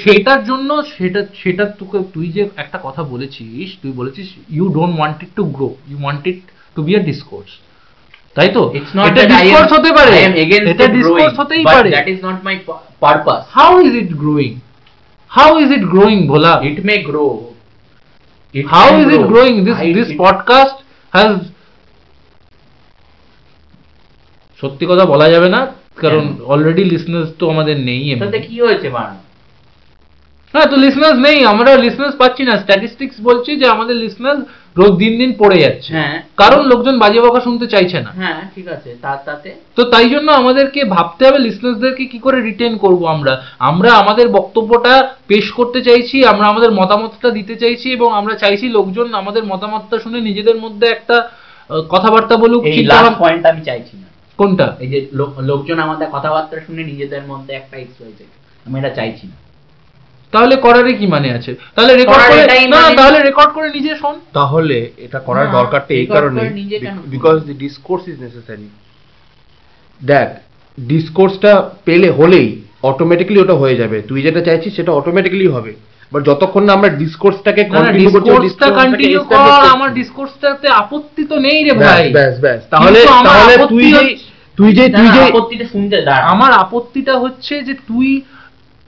সেটার 0.04 0.44
জন্য 0.44 0.84
সেটা 0.98 1.26
সেটা 1.34 1.66
তোকে 1.66 2.00
তুই 2.14 2.28
যে 2.28 2.50
একটা 2.58 2.80
কথা 2.84 3.04
বলেছিস 3.04 3.78
তুই 3.82 3.92
বলেছিস 3.92 4.28
you 4.50 4.70
don't 4.74 5.00
want 5.00 5.24
it 5.24 5.30
to 5.36 5.44
grow 5.44 5.76
you 5.90 5.98
want 6.02 6.28
it 6.28 6.40
to 6.76 6.84
be 6.84 6.96
a 6.96 7.00
discourse 7.00 7.52
তাই 8.36 8.50
তো? 8.50 8.72
এটা 9.06 9.24
ডিসকোর্স 9.26 9.74
হতে 9.74 9.92
পারে। 9.94 10.18
এটা 10.72 10.88
ডিসকোর্স 10.88 11.40
হতেই 11.40 11.64
পারে। 11.64 11.90
is 11.90 12.22
not 12.22 12.38
my 12.44 12.56
pu- 12.68 12.80
purpose. 13.02 13.44
How 13.50 13.82
is 13.82 13.96
it 13.96 14.14
growing 14.14 14.52
how 15.28 15.60
is 15.60 15.72
it 15.72 15.84
growing 15.84 16.28
Bhola? 16.28 16.54
Is 16.64 16.80
it 16.80 17.06
grow. 17.08 17.32
Growing 19.28 19.66
has 21.14 21.36
সত্যি 24.60 24.86
কথা 24.86 25.06
বলা 25.06 25.28
যাবে 25.30 25.50
না 25.50 25.62
কারণ 25.96 26.24
অলরেডি 26.46 26.84
লিসনার্স 26.84 27.30
তো 27.40 27.50
আমাদের 27.50 27.78
নেই। 27.80 28.16
তাতে 28.20 28.40
কি 28.40 28.56
হয়েছে 28.62 28.90
মান? 28.90 29.12
হ্যাঁ 30.54 30.66
তো 30.66 30.76
লিসনার্স 30.78 31.18
নেই 31.20 31.38
আমরা 31.46 31.72
লিসনার্স 31.76 32.16
পাচ্ছি 32.18 32.44
না। 32.44 32.54
স্ট্যাটিস্টিক্স 32.58 33.18
বলছে 33.22 33.52
যে 33.56 33.66
আমাদের 33.68 33.96
লিসনার্স 33.96 34.42
রোজ 34.78 34.92
দিন 34.92 35.18
দিন 35.18 35.34
পড়ে 35.38 35.58
যাচ্ছে। 35.60 35.94
হ্যাঁ। 35.94 36.22
কারণ 36.38 36.62
লোকজন 36.66 37.00
বাজে 37.00 37.22
বকা 37.22 37.40
শুনতে 37.40 37.68
চাইছে 37.68 38.02
না। 38.02 38.12
হ্যাঁ 38.16 38.42
ঠিক 38.56 38.68
আছে 38.68 38.96
তার 39.02 39.18
তাতে। 39.26 39.50
তো 39.76 39.84
তাই 39.84 40.10
জন্য 40.10 40.32
আমাদেরকে 40.32 40.84
ভাবতে 40.86 41.28
হবে 41.28 41.40
লিসনার্সদেরকে 41.40 42.06
কি 42.06 42.20
করে 42.20 42.42
রিটেন 42.42 42.78
করব 42.78 43.06
আমরা? 43.06 43.42
আমরা 43.60 43.94
আমাদের 43.94 44.30
বক্তব্যটা 44.30 44.94
পেশ 45.28 45.52
করতে 45.52 45.82
চাইছি 45.82 46.26
আমরা 46.26 46.48
আমাদের 46.48 46.72
মতামতটা 46.72 47.30
দিতে 47.30 47.56
চাইছি 47.56 47.92
এবং 47.92 48.14
আমরা 48.14 48.36
চাইছি 48.36 48.70
লোকজন 48.70 49.14
আমাদের 49.14 49.44
মতামতটা 49.44 50.00
শুনে 50.00 50.20
নিজেদের 50.22 50.56
মধ্যে 50.56 50.88
একটা 50.88 51.30
কথাবার্তা 51.90 52.36
বলুক 52.38 52.64
এই 52.66 52.84
লাস্ট 52.86 53.20
পয়েন্ট 53.20 53.46
আমি 53.46 53.62
চাইছি 53.62 53.98
না। 53.98 54.08
কোনটা? 54.38 54.76
এই 54.80 54.88
যে 54.88 55.08
লোকজন 55.42 55.80
আমাদের 55.80 56.08
কথাবার্তা 56.12 56.56
শুনে 56.68 56.84
নিজেদের 56.84 57.24
মধ্যে 57.24 57.54
একটা 57.54 57.78
এক্স 57.78 57.98
আমি 58.66 58.80
এটা 58.80 58.90
চাইছি 58.90 59.28
না। 59.28 59.36
তাহলে 60.32 60.56
করারই 60.56 60.94
কি 60.94 61.08
মানে 61.08 61.34
আছে? 61.34 61.56
তাহলে 61.76 61.96
রেকর্ড 61.96 62.18
করে 62.18 62.68
না 62.68 62.82
মানে- 62.82 62.98
তাহলে 62.98 63.20
রেকর্ড 63.20 63.50
করে 63.50 63.70
নিজে 63.70 63.96
শোন। 63.96 64.16
তাহলে 64.34 64.90
এটা 64.98 65.20
করার 65.20 65.52
দরকারটা 65.52 65.94
এই 65.94 66.06
কারণে? 66.06 66.42
Because 67.06 67.44
the 67.44 67.54
discourse 67.54 68.08
is 68.08 68.20
necessary 68.20 68.70
দেখ 70.06 70.28
ডিসকোর্সটা 70.80 71.70
পেলে 71.86 72.10
হলেই 72.10 72.62
অটোমেটিক্যালি 72.84 73.42
ওটা 73.42 73.54
হয়ে 73.54 73.76
যাবে। 73.76 74.02
তুই 74.02 74.22
যেটা 74.22 74.42
চাইছিস 74.42 74.76
সেটা 74.76 74.92
অটোমেটিক্যালি 74.92 75.48
হবে। 75.48 75.74
বাট 76.12 76.24
যতক্ষণ 76.24 76.64
না 76.64 76.74
আমরা 76.74 76.90
ডিসকোর্সটাকে 76.90 77.68
না 77.68 77.80
না 77.80 77.92
ডিসকোর্সটা 77.92 78.70
কন্টিনিউ 78.70 79.24
কর 79.24 79.36
আমার 79.74 79.94
ডিসকোর্সটাতে 79.94 80.68
আপত্তি 80.68 81.24
তো 81.26 81.40
নেই 81.40 81.64
রে 81.64 81.72
ভাই। 81.72 82.10
ব্যাস 82.12 82.40
ব্যাস। 82.40 82.62
তাহলে 82.70 83.06
তাহলে 83.24 83.68
তুই 83.68 83.94
যে 83.94 84.16
তুই 84.58 84.74
যে 84.74 84.90
তুই 84.90 85.08
যে 85.08 85.22
আপত্তিটা 85.22 85.66
শুনতে 85.72 86.02
দাঁড়া। 86.02 86.26
আমার 86.26 86.52
আপত্তিটা 86.52 87.20
হচ্ছে 87.20 87.62
যে 87.62 87.74
তুই 87.74 88.22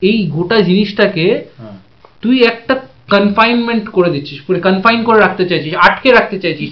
এই 0.08 0.18
গোটা 0.26 0.56
জিনিসটাকে 0.60 1.26
হ্যাঁ। 1.58 1.76
তুই 2.22 2.36
একটা 2.50 2.74
কনফাইনমেন্ট 3.10 3.84
করে 3.96 4.10
দিচ্ছিস 4.14 4.38
পুরো 4.44 4.58
কনফাইন 4.68 4.98
করে 5.04 5.18
রাখতে 5.20 5.44
চাইছিস 5.48 5.72
আটকে 5.86 6.08
রাখতে 6.12 6.36
চাইছিস। 6.38 6.70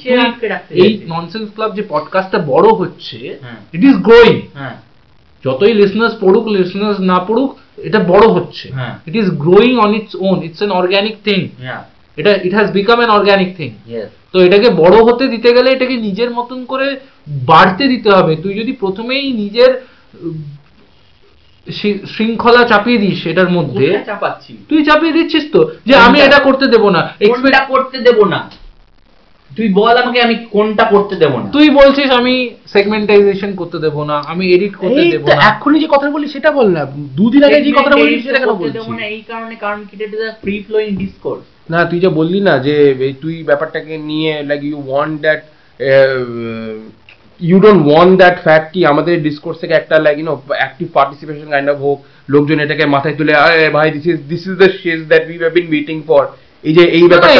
এই 0.82 0.90
ননসেন্স 1.12 1.46
ক্লাব 1.54 1.70
যে 1.78 1.82
পডকাস্টটা 1.94 2.38
বড় 2.52 2.68
হচ্ছে। 2.80 3.18
ইট 3.74 3.82
ইজ 3.90 3.96
গ্রোয়িং 4.08 4.36
হ্যাঁ। 4.58 4.76
যতই 5.44 5.74
লিসনার্স 5.80 6.14
পড়ুক 6.22 6.44
লিসনার্স 6.56 6.98
না 7.10 7.18
পড়ুক 7.28 7.50
এটা 7.88 8.00
বড় 8.12 8.24
হচ্ছে। 8.36 8.66
It 9.08 9.14
is 9.22 9.28
growing 9.44 9.72
on 9.84 9.90
its 9.98 10.12
own 10.28 10.36
it's 10.46 10.60
an 10.62 10.70
organic 10.70 11.16
thing 11.24 11.40
এটা 12.18 12.32
it 12.46 12.52
has 12.54 12.68
become 12.78 12.98
an 13.00 13.10
organic 13.10 13.50
thing 13.56 13.70
তো 14.32 14.36
এটাকে 14.46 14.68
বড় 14.82 14.96
হতে 15.06 15.24
দিতে 15.28 15.48
গেলে 15.56 15.68
এটাকে 15.70 15.96
নিজের 15.96 16.30
মতন 16.30 16.58
করে 16.64 16.88
বাড়তে 17.50 17.84
দিতে 17.88 18.10
হবে। 18.16 18.32
তুই 18.36 18.52
যদি 18.54 18.72
প্রথমেই 18.72 19.26
নিজের 19.32 19.70
শৃঙ্খলা 22.16 22.64
চাপিয়ে 22.64 22.98
দিস 22.98 23.26
এটার 23.26 23.50
মধ্যে। 23.50 23.98
চাপাচ্ছি? 24.06 24.56
তুই 24.68 24.84
চাপিয়ে 24.84 25.12
দিচ্ছিস 25.12 25.44
তো 25.52 25.70
যে 25.86 25.94
আমি 25.94 26.20
এটা 26.20 26.38
করতে 26.38 26.66
দেব 26.66 26.88
না। 26.88 27.14
Expect- 27.20 27.66
করতে 27.68 27.98
দেব 27.98 28.24
না? 28.24 28.50
তুই 29.56 29.68
বল 29.72 29.96
আমাকে 29.96 30.22
আমি 30.22 30.34
কোনটা 30.50 30.84
করতে 30.84 31.16
দেব 31.16 31.38
না। 31.38 31.50
তুই 31.50 31.70
বলছিস 31.70 32.10
আমি 32.10 32.50
সেগমেন্টাইজেশন 32.66 33.54
করতে 33.54 33.78
দেব 33.78 34.04
না 34.04 34.22
আমি 34.26 34.54
এডিট 34.54 34.76
করতে 34.76 35.10
দেব 35.10 35.26
না। 35.26 35.34
এখনই 35.34 35.80
যে 35.80 35.86
কথা 35.90 36.10
বলি 36.10 36.28
সেটা 36.28 36.50
বল 36.50 36.66
না। 36.68 36.84
দুদিন 36.94 37.44
আগে 37.44 37.60
যে 37.60 37.72
কথাটা 37.72 37.96
বলি 37.96 38.22
সেটা 38.22 38.38
কেন 38.38 38.46
দেব 38.46 38.56
বলছিস? 38.56 38.88
না 38.88 39.06
এই 39.06 39.22
কারণে 39.28 39.54
কারণ 39.54 39.84
কি 39.90 40.04
ইজ 40.04 40.10
ফ্রি 40.40 40.64
ফ্লোয়িং 40.66 40.96
ডিসকোর্স 40.96 41.42
না 41.70 41.84
তুই 41.84 42.00
যে 42.00 42.08
বললি 42.08 42.40
না 42.40 42.58
যে 42.58 43.14
তুই 43.20 43.42
ব্যাপারটাকে 43.42 43.98
নিয়ে 43.98 44.42
like 44.42 44.64
you 44.64 44.82
want 44.86 45.20
that 45.20 45.42
you 47.42 47.56
don't 47.60 47.82
want 47.86 48.12
that 48.18 48.36
fact 48.42 48.68
কি 48.72 48.80
আমাদের 48.86 49.14
ডিসকোর্স 49.22 49.56
থেকে 49.60 49.74
একটা 49.74 49.96
like 49.98 50.16
you 50.18 50.24
know 50.24 50.34
active 50.52 50.86
participation 50.92 51.46
kind 51.50 51.68
of 51.70 51.78
হোক 51.78 51.98
লোকজন 52.28 52.58
এটাকে 52.60 52.84
মাথায় 52.86 53.14
তুলে 53.14 53.32
আরে 53.36 53.68
ভাই 53.68 53.86
this 53.90 54.04
is 54.06 54.18
this 54.28 54.42
is 54.46 54.54
the 54.58 54.68
শেজ 54.82 55.00
that 55.08 55.22
we 55.28 55.36
have 55.36 55.52
been 55.52 55.66
waiting 55.68 55.96
for 56.06 56.22
এই 56.64 56.74
যে 56.74 56.84
এই 56.96 57.04
ব্যাপারটা 57.08 57.34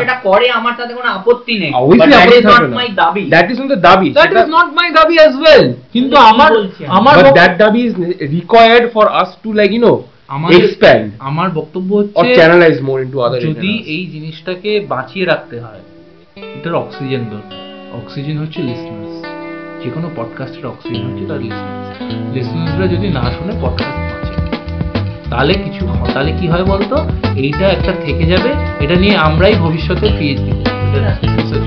সেটা 0.00 0.16
করে 0.22 0.46
আমার 0.50 0.72
তাতে 0.76 0.92
কোনো 0.94 1.08
আপত্তি 1.08 1.54
নেই। 1.58 1.70
Obviously 1.72 2.00
But 2.02 2.08
that 2.10 2.20
আপত্তি 2.20 2.38
is 2.38 2.44
not 2.44 2.52
থাকবে 2.52 2.68
না। 2.68 2.76
my 2.80 2.88
দাবি। 2.94 3.22
দ্যাট 3.30 3.46
ইজ 3.50 3.58
নট 3.60 3.68
দ্য 3.68 3.80
দাবি 3.80 4.08
দ্যাট 4.10 4.32
ইজ 4.32 4.48
নট 4.48 4.68
মাই 4.74 4.88
দাবি 4.90 5.14
অ্যাজ 5.18 5.34
ওয়েল 5.36 5.64
কিন্তু 5.92 6.16
আমার 6.16 6.50
আমার 6.88 7.14
that 7.34 7.52
dabi 7.58 7.80
is 7.88 7.94
required 8.30 8.84
for 8.92 9.06
us 9.22 9.30
to 9.42 9.48
like 9.52 9.72
you 9.72 9.82
know 9.86 9.96
আমাদের- 10.28 10.56
আমার 11.20 11.48
বক্তব্য 11.50 11.90
হচ্ছে 11.96 12.28
channelize 12.38 12.80
more 12.80 13.00
into 13.04 13.18
other 13.26 13.40
যদি 13.40 13.72
এই 13.86 14.02
জিনিসটাকে 14.06 14.70
বাঁচিয়ে 14.88 15.24
রাখতে 15.26 15.56
হয় 15.60 15.82
এটার 16.56 16.74
অক্সিজেন 16.74 17.24
দরকার। 17.30 17.65
অক্সিজেন 17.96 18.38
হচ্ছে 18.38 18.62
লিসনার্স 18.62 19.26
যে 19.84 19.90
কোনো 19.90 20.10
পডকাস্টের 20.16 20.66
অক্সিজেন 20.66 21.10
হচ্ছে 21.10 21.26
তার 21.26 21.38
লিসনার্স 21.40 22.02
লিসনার্সরা 22.34 22.86
যদি 22.86 23.08
না 23.08 23.22
শুনে 23.22 23.52
পডকাস্ট 23.62 23.96
বাঁচে 23.96 24.56
তাহলে 25.30 25.54
কিছু 25.54 25.86
তাহলে 26.14 26.32
কি 26.40 26.48
হয় 26.48 26.64
বলতো? 26.64 26.96
এইটা 27.36 27.66
একটা 27.66 27.92
থেকে 28.04 28.26
যাবে 28.26 28.50
এটা 28.84 28.94
নিয়ে 28.94 29.16
আমরাই 29.16 29.54
ভবিষ্যতে 29.54 30.08
পিএইচডি 30.18 30.50
এটা 30.50 31.18
রিসার্চ 31.22 31.65